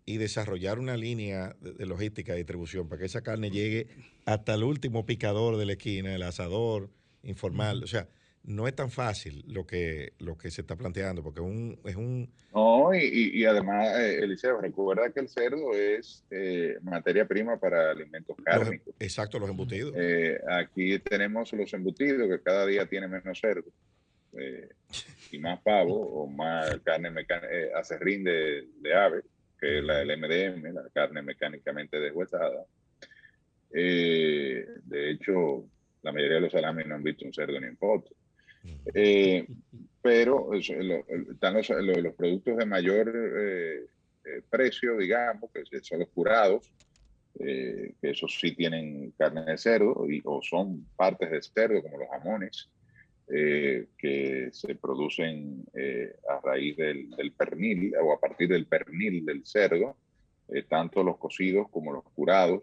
y 0.06 0.18
desarrollar 0.18 0.80
una 0.80 0.98
línea 0.98 1.56
de, 1.62 1.86
logística 1.86 2.34
de 2.34 2.40
distribución 2.40 2.88
para 2.88 3.00
que 3.00 3.06
esa 3.06 3.22
carne 3.22 3.52
llegue 3.52 3.88
hasta 4.26 4.54
el 4.56 4.64
último 4.64 5.06
picador 5.06 5.58
de 5.58 5.66
la 5.66 5.74
esquina, 5.74 6.14
el 6.14 6.24
asador 6.24 6.90
informal. 7.24 7.84
O 7.84 7.88
sea, 7.88 8.08
no 8.44 8.68
es 8.68 8.76
tan 8.76 8.92
fácil 8.92 9.44
lo 9.48 9.66
que, 9.66 10.14
lo 10.20 10.38
que 10.38 10.52
se 10.52 10.62
está 10.62 10.76
planteando, 10.76 11.24
porque 11.24 11.40
un, 11.40 11.80
es 11.86 11.96
un... 11.96 12.30
No, 12.54 12.94
y, 12.94 13.32
y 13.34 13.46
además, 13.46 13.88
eh, 13.98 14.20
Eliseo, 14.20 14.60
recuerda 14.60 15.10
que 15.12 15.22
el 15.22 15.30
cerdo 15.30 15.74
es 15.74 16.26
eh, 16.30 16.78
materia 16.82 17.26
prima 17.26 17.58
para 17.58 17.92
alimentos 17.92 18.36
cárnicos. 18.44 18.94
exacto, 19.00 19.40
los 19.40 19.50
embutidos. 19.50 19.94
Eh, 19.98 20.40
aquí 20.50 21.00
tenemos 21.00 21.54
los 21.54 21.74
embutidos, 21.74 22.30
que 22.30 22.42
cada 22.42 22.66
día 22.66 22.86
tiene 22.86 23.08
menos 23.08 23.40
cerdo, 23.40 23.72
y 25.32 25.38
más 25.40 25.62
pavo, 25.62 25.96
o 25.96 26.28
más 26.28 26.80
carne 26.80 27.10
mecánica, 27.10 27.80
acerrín 27.80 28.24
de, 28.24 28.68
de 28.82 28.94
ave, 28.94 29.22
que 29.60 29.80
es 29.80 29.84
la 29.84 30.00
del 30.00 30.18
MDM, 30.18 30.74
la 30.74 30.90
carne 30.94 31.22
mecánicamente 31.22 32.00
deshuesada. 32.00 32.66
de 33.72 35.10
hecho, 35.12 35.66
la 36.04 36.12
mayoría 36.12 36.36
de 36.36 36.42
los 36.42 36.52
salames 36.52 36.86
no 36.86 36.96
han 36.96 37.04
visto 37.04 37.26
un 37.26 37.34
cerdo 37.34 37.60
ni 37.60 37.68
en 37.68 37.78
foto. 37.78 38.10
Eh, 38.94 39.46
pero 40.02 40.54
están 40.54 41.54
los, 41.54 41.70
los, 41.70 42.14
productos 42.14 42.58
de 42.58 42.66
mayor 42.66 43.10
eh, 43.10 43.86
eh, 44.26 44.42
precio, 44.50 44.98
digamos, 44.98 45.50
que 45.52 45.64
son 45.82 46.00
los 46.00 46.10
curados, 46.10 46.72
que 47.36 47.96
esos 48.02 48.38
sí 48.40 48.56
tienen 48.56 49.12
carne 49.18 49.44
de 49.44 49.58
cerdo 49.58 50.06
y, 50.08 50.22
o 50.24 50.42
son 50.42 50.86
partes 50.96 51.32
de 51.32 51.42
cerdo, 51.42 51.82
como 51.82 51.98
los 51.98 52.10
jamones, 52.10 52.70
que 53.98 54.50
se 54.52 54.76
producen 54.76 55.66
a 56.30 56.40
raíz 56.42 56.78
del, 56.78 57.10
del, 57.12 57.32
pernil 57.32 57.94
o 58.00 58.14
a 58.14 58.20
partir 58.20 58.48
del 58.48 58.68
pernil 58.68 59.26
del 59.26 59.44
cerdo, 59.44 59.98
tanto 60.70 61.04
los 61.04 61.18
cocidos 61.18 61.68
como 61.72 61.92
los 61.92 62.04
curados 62.16 62.62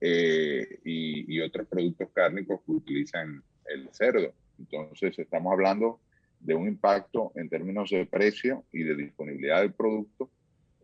eh, 0.00 0.78
y, 0.82 1.36
y, 1.36 1.40
otros 1.40 1.66
productos 1.68 2.08
cárnicos 2.14 2.60
que 2.64 2.72
utilizan 2.72 3.42
el 3.66 3.88
cerdo. 3.92 4.32
Entonces, 4.58 5.18
estamos 5.18 5.52
hablando 5.52 6.00
de 6.40 6.54
un 6.54 6.68
impacto 6.68 7.32
en 7.34 7.50
términos 7.50 7.90
de 7.90 8.06
precio 8.06 8.64
y 8.72 8.82
de 8.82 8.96
disponibilidad 8.96 9.60
del 9.60 9.74
producto 9.74 10.30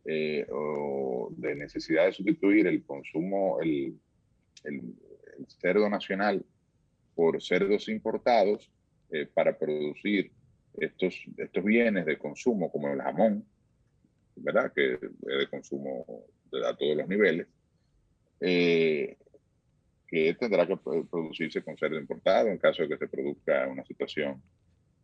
eh, 0.04 0.46
o 0.52 1.30
de 1.34 1.54
necesidad 1.54 2.04
de 2.04 2.12
sustituir 2.12 2.66
el 2.66 2.84
consumo, 2.84 3.58
el, 3.62 3.98
el, 4.64 4.94
cerdo 5.60 5.88
nacional 5.88 6.44
por 7.14 7.42
cerdos 7.42 7.88
importados 7.88 8.70
eh, 9.10 9.26
para 9.32 9.56
producir 9.56 10.30
estos, 10.78 11.14
estos 11.36 11.64
bienes 11.64 12.06
de 12.06 12.18
consumo 12.18 12.70
como 12.70 12.88
el 12.88 13.00
jamón, 13.00 13.44
¿verdad? 14.36 14.72
Que 14.74 14.94
es 14.94 15.00
de 15.00 15.48
consumo 15.48 16.04
a 16.64 16.76
todos 16.76 16.96
los 16.96 17.08
niveles, 17.08 17.46
eh, 18.40 19.16
que 20.06 20.34
tendrá 20.34 20.66
que 20.66 20.76
producirse 20.76 21.62
con 21.62 21.76
cerdo 21.76 21.98
importado 21.98 22.48
en 22.48 22.58
caso 22.58 22.82
de 22.82 22.88
que 22.88 22.98
se 22.98 23.08
produzca 23.08 23.66
una 23.66 23.84
situación 23.84 24.40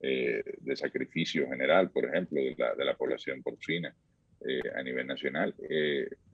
eh, 0.00 0.42
de 0.60 0.76
sacrificio 0.76 1.48
general, 1.48 1.90
por 1.90 2.04
ejemplo, 2.04 2.40
de 2.40 2.54
la, 2.56 2.74
de 2.74 2.84
la 2.84 2.96
población 2.96 3.42
porcina 3.42 3.94
eh, 4.46 4.60
a 4.74 4.82
nivel 4.82 5.06
nacional. 5.06 5.54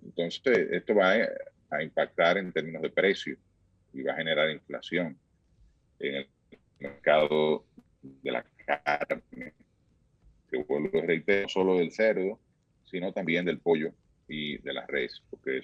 entonces, 0.02 0.68
esto 0.70 0.94
va 0.94 1.12
a, 1.12 1.28
a, 1.70 1.82
impactar 1.82 2.38
en 2.38 2.52
términos 2.52 2.82
de 2.82 2.90
precio 2.90 3.36
y 3.92 4.02
va 4.02 4.12
a 4.12 4.16
generar 4.16 4.50
inflación 4.50 5.18
en 5.98 6.14
el 6.16 6.28
mercado 6.78 7.64
de 8.02 8.30
la 8.30 8.44
carne, 8.66 9.52
que 10.50 10.62
vuelvo 10.62 10.98
a 10.98 11.02
reiterar, 11.02 11.42
no 11.42 11.48
solo 11.48 11.78
del 11.78 11.92
cerdo, 11.92 12.38
sino 12.84 13.12
también 13.12 13.44
del 13.44 13.58
pollo 13.58 13.92
y 14.28 14.58
de 14.58 14.72
las 14.72 14.86
redes, 14.86 15.22
porque 15.30 15.60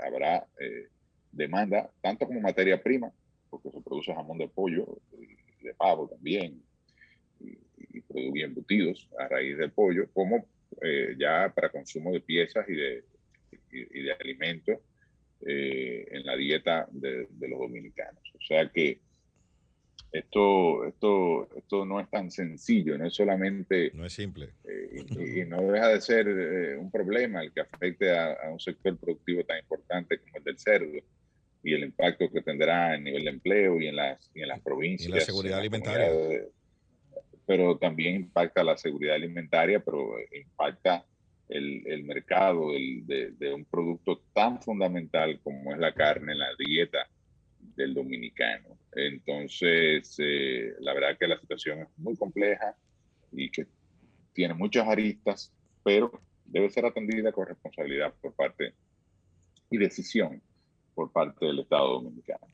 habrá 0.00 0.46
eh, 0.58 0.88
demanda 1.30 1.90
tanto 2.00 2.26
como 2.26 2.40
materia 2.40 2.82
prima, 2.82 3.12
porque 3.50 3.70
se 3.70 3.80
produce 3.80 4.14
jamón 4.14 4.38
de 4.38 4.48
pollo, 4.48 4.98
y 5.12 5.64
de 5.64 5.74
pavo 5.74 6.08
también, 6.08 6.62
y, 7.40 7.58
y, 7.92 8.42
embutidos 8.42 9.08
a 9.18 9.28
raíz 9.28 9.56
del 9.56 9.72
pollo, 9.72 10.08
como 10.12 10.46
eh, 10.80 11.14
ya 11.18 11.52
para 11.54 11.70
consumo 11.70 12.12
de 12.12 12.20
piezas 12.20 12.68
y 12.68 12.74
de, 12.74 13.04
y, 13.70 14.02
de 14.02 14.12
alimentos 14.12 14.78
eh, 15.46 16.06
en 16.10 16.24
la 16.24 16.36
dieta 16.36 16.88
de, 16.90 17.26
de 17.30 17.48
los 17.48 17.58
dominicanos. 17.58 18.22
O 18.34 18.40
sea 18.40 18.68
que 18.70 19.00
esto, 20.12 20.84
esto, 20.84 21.48
esto 21.56 21.86
no 21.86 21.98
es 21.98 22.08
tan 22.10 22.30
sencillo, 22.30 22.98
no 22.98 23.06
es 23.06 23.14
solamente... 23.14 23.90
No 23.94 24.04
es 24.04 24.12
simple. 24.12 24.50
Eh, 24.64 25.04
y, 25.08 25.44
no 25.46 25.62
deja 25.62 25.88
de 25.88 26.00
ser 26.02 26.28
eh, 26.28 26.76
un 26.76 26.90
problema 26.90 27.42
el 27.42 27.50
que 27.50 27.62
afecte 27.62 28.16
a, 28.16 28.36
un 28.50 28.60
sector 28.60 28.96
productivo 28.98 29.42
tan 29.44 29.58
importante 29.60 30.18
como 30.18 30.36
el 30.36 30.44
del 30.44 30.58
cerdo 30.58 30.98
y 31.64 31.72
el 31.72 31.84
impacto 31.84 32.30
que 32.30 32.42
tendrá 32.42 32.94
en 32.94 33.04
nivel 33.04 33.24
de 33.24 33.30
empleo 33.30 33.80
y 33.80 33.86
en 33.86 33.96
las, 33.96 34.30
y 34.34 34.42
en 34.42 34.48
las 34.48 34.60
provincias. 34.60 35.08
Y 35.08 35.12
la 35.12 35.20
seguridad 35.20 35.58
alimentaria. 35.58 36.10
pero 37.46 37.78
también 37.78 38.16
impacta 38.16 38.62
la 38.62 38.76
seguridad 38.76 39.14
alimentaria, 39.14 39.80
pero 39.80 40.16
impacta 40.30 41.06
el, 41.48 41.86
el 41.86 42.04
mercado 42.04 42.72
de, 42.72 43.32
de 43.38 43.54
un 43.54 43.64
producto 43.64 44.20
tan 44.34 44.60
fundamental 44.60 45.40
como 45.42 45.72
es 45.72 45.78
la 45.78 45.94
carne 45.94 46.32
en 46.32 46.38
la 46.38 46.48
dieta 46.58 47.08
del 47.82 47.94
dominicano. 47.94 48.78
Entonces, 48.92 50.14
eh, 50.18 50.74
la 50.80 50.94
verdad 50.94 51.18
que 51.18 51.26
la 51.26 51.38
situación 51.38 51.80
es 51.80 51.88
muy 51.96 52.16
compleja 52.16 52.76
y 53.32 53.50
que 53.50 53.66
tiene 54.32 54.54
muchas 54.54 54.86
aristas, 54.88 55.52
pero 55.82 56.10
debe 56.44 56.70
ser 56.70 56.86
atendida 56.86 57.32
con 57.32 57.46
responsabilidad 57.46 58.14
por 58.20 58.34
parte 58.34 58.74
y 59.70 59.78
decisión 59.78 60.42
por 60.94 61.10
parte 61.10 61.46
del 61.46 61.60
Estado 61.60 61.92
dominicano. 61.94 62.46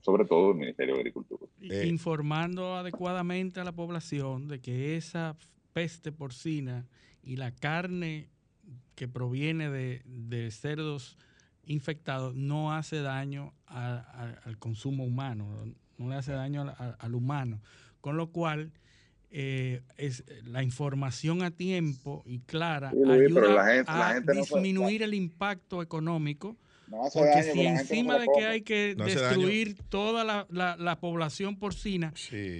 Sobre 0.00 0.24
todo 0.24 0.52
el 0.52 0.56
Ministerio 0.56 0.94
de 0.94 1.00
Agricultura. 1.00 1.46
Eh, 1.60 1.86
informando 1.86 2.76
adecuadamente 2.76 3.60
a 3.60 3.64
la 3.64 3.72
población 3.72 4.48
de 4.48 4.60
que 4.60 4.96
esa 4.96 5.36
peste 5.74 6.12
porcina 6.12 6.86
y 7.22 7.36
la 7.36 7.54
carne 7.54 8.30
que 8.94 9.06
proviene 9.06 9.68
de, 9.68 10.02
de 10.06 10.50
cerdos 10.50 11.18
infectado 11.66 12.32
no 12.32 12.72
hace 12.72 13.00
daño 13.02 13.52
al 13.66 14.56
consumo 14.58 15.04
humano, 15.04 15.46
no 15.98 16.08
le 16.08 16.14
hace 16.14 16.32
daño 16.32 16.74
al 16.98 17.14
humano. 17.14 17.60
Con 18.00 18.16
lo 18.16 18.30
cual, 18.30 18.72
eh, 19.30 19.82
es 19.96 20.24
la 20.44 20.62
información 20.62 21.42
a 21.42 21.50
tiempo 21.50 22.22
y 22.26 22.38
clara 22.38 22.90
ayuda 22.90 23.82
a 23.86 24.20
disminuir 24.20 25.02
el 25.02 25.14
impacto 25.14 25.82
económico. 25.82 26.56
porque 27.12 27.42
si 27.42 27.66
encima 27.66 28.20
de 28.20 28.26
que 28.34 28.46
hay 28.46 28.62
que 28.62 28.94
destruir 28.94 29.76
toda 29.88 30.46
la, 30.48 30.98
población 31.00 31.58
porcina, 31.58 32.14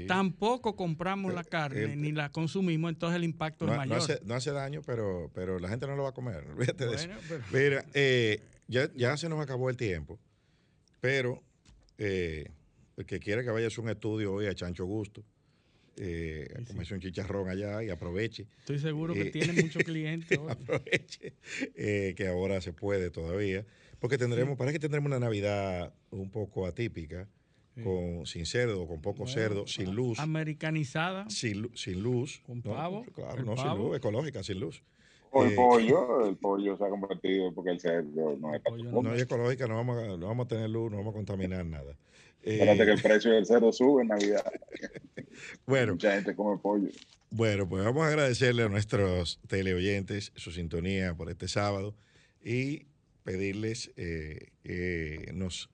tampoco 0.08 0.74
compramos 0.74 1.32
la 1.32 1.44
carne 1.44 1.92
eh, 1.92 1.96
ni 1.96 2.10
la 2.10 2.30
consumimos, 2.30 2.90
entonces 2.90 3.16
el 3.16 3.24
impacto 3.24 3.66
es 3.66 3.76
mayor. 3.76 4.02
No 4.24 4.34
hace, 4.34 4.50
daño, 4.50 4.82
pero, 4.84 5.30
pero 5.32 5.60
la 5.60 5.68
gente 5.68 5.86
no 5.86 5.94
lo 5.94 6.02
va 6.02 6.08
a 6.08 6.14
comer. 6.14 6.44
Olvídate 6.56 6.86
de 6.86 6.96
eso. 6.96 7.08
Mira, 7.52 7.84
eh, 7.94 8.40
ya, 8.68 8.90
ya 8.94 9.16
se 9.16 9.28
nos 9.28 9.40
acabó 9.40 9.70
el 9.70 9.76
tiempo, 9.76 10.18
pero 11.00 11.42
eh, 11.98 12.50
el 12.96 13.06
que 13.06 13.20
quiera 13.20 13.42
que 13.42 13.50
vaya 13.50 13.66
a 13.66 13.68
hacer 13.68 13.80
un 13.80 13.90
estudio 13.90 14.32
hoy 14.32 14.46
a 14.46 14.54
Chancho 14.54 14.84
Gusto, 14.84 15.24
eh, 15.98 16.48
comerse 16.66 16.94
un 16.94 17.00
chicharrón 17.00 17.48
allá 17.48 17.82
y 17.82 17.90
aproveche. 17.90 18.46
Estoy 18.60 18.78
seguro 18.78 19.14
que 19.14 19.22
eh, 19.22 19.30
tiene 19.30 19.52
muchos 19.62 19.82
clientes. 19.82 20.38
aproveche, 20.48 21.34
eh, 21.74 22.14
que 22.16 22.26
ahora 22.26 22.60
se 22.60 22.72
puede 22.72 23.10
todavía, 23.10 23.64
porque 23.98 24.18
tendremos, 24.18 24.58
parece 24.58 24.74
que 24.74 24.80
tendremos 24.80 25.06
una 25.06 25.20
Navidad 25.20 25.94
un 26.10 26.30
poco 26.30 26.66
atípica. 26.66 27.28
Con, 27.84 28.24
sin 28.24 28.46
cerdo, 28.46 28.88
con 28.88 29.02
poco 29.02 29.26
cerdo, 29.26 29.66
sin 29.66 29.94
luz. 29.94 30.18
Americanizada. 30.18 31.28
Sin, 31.28 31.70
sin 31.76 32.02
luz. 32.02 32.40
Con 32.46 32.62
pavo. 32.62 33.04
Claro, 33.14 33.44
no, 33.44 33.54
sin 33.54 33.76
luz, 33.76 33.94
ecológica, 33.98 34.42
sin 34.42 34.60
luz 34.60 34.82
el 35.44 35.52
eh, 35.52 35.56
pollo, 35.56 36.26
el 36.26 36.36
pollo 36.36 36.76
se 36.76 36.84
ha 36.84 36.88
convertido 36.88 37.52
porque 37.52 37.70
el 37.70 37.80
cerdo 37.80 38.36
no 38.38 38.54
es 38.54 38.62
No 38.84 39.14
es 39.14 39.22
ecológica, 39.22 39.66
no 39.66 39.76
vamos, 39.76 40.02
a, 40.02 40.16
no 40.16 40.26
vamos 40.26 40.46
a 40.46 40.48
tener 40.48 40.70
luz, 40.70 40.90
no 40.90 40.98
vamos 40.98 41.12
a 41.12 41.16
contaminar 41.16 41.64
nada. 41.66 41.96
Espérate 42.42 42.84
que 42.84 42.92
el 42.92 42.98
eh, 42.98 43.02
precio 43.02 43.30
del 43.32 43.46
cerdo 43.46 43.72
sube 43.72 44.02
en 44.02 44.08
Navidad. 44.08 44.44
bueno. 45.66 45.92
Mucha 45.92 46.12
gente 46.12 46.34
come 46.34 46.58
pollo. 46.58 46.88
Bueno, 47.30 47.68
pues 47.68 47.84
vamos 47.84 48.04
a 48.04 48.08
agradecerle 48.08 48.62
a 48.62 48.68
nuestros 48.68 49.40
teleoyentes 49.48 50.32
su 50.36 50.52
sintonía 50.52 51.14
por 51.14 51.28
este 51.28 51.48
sábado 51.48 51.96
y 52.42 52.86
pedirles 53.24 53.92
eh, 53.96 54.52
que 54.62 55.30
nos, 55.34 55.68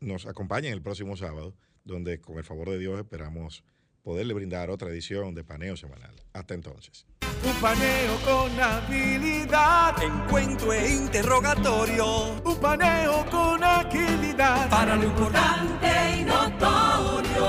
nos 0.00 0.26
acompañen 0.26 0.72
el 0.72 0.82
próximo 0.82 1.16
sábado, 1.16 1.54
donde 1.84 2.20
con 2.20 2.38
el 2.38 2.44
favor 2.44 2.70
de 2.70 2.78
Dios 2.78 2.98
esperamos 2.98 3.62
poderle 4.06 4.34
brindar 4.34 4.70
otra 4.70 4.88
edición 4.88 5.34
de 5.34 5.42
Paneo 5.42 5.76
Semanal. 5.76 6.14
Hasta 6.32 6.54
entonces. 6.54 7.04
Un 7.44 7.54
paneo 7.54 8.16
con 8.24 8.60
habilidad, 8.60 10.00
encuentro 10.00 10.72
e 10.72 10.92
interrogatorio. 10.92 12.40
Un 12.44 12.56
paneo 12.60 13.26
con 13.28 13.64
agilidad, 13.64 14.70
para 14.70 14.94
lo 14.94 15.02
importante 15.02 15.88
y 16.20 16.24
notorio. 16.24 17.48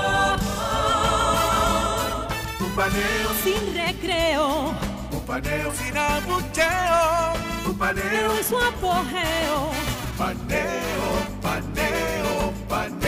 Un 2.58 2.72
paneo 2.74 3.30
sin 3.44 3.74
recreo. 3.76 4.74
Un 5.12 5.20
paneo 5.24 5.72
sin 5.74 5.96
abucheo. 5.96 7.34
Un 7.68 7.78
paneo 7.78 8.36
en 8.36 8.44
su 8.44 8.58
apogeo. 8.58 9.70
Paneo, 10.18 11.08
paneo, 11.40 12.52
paneo. 12.68 13.07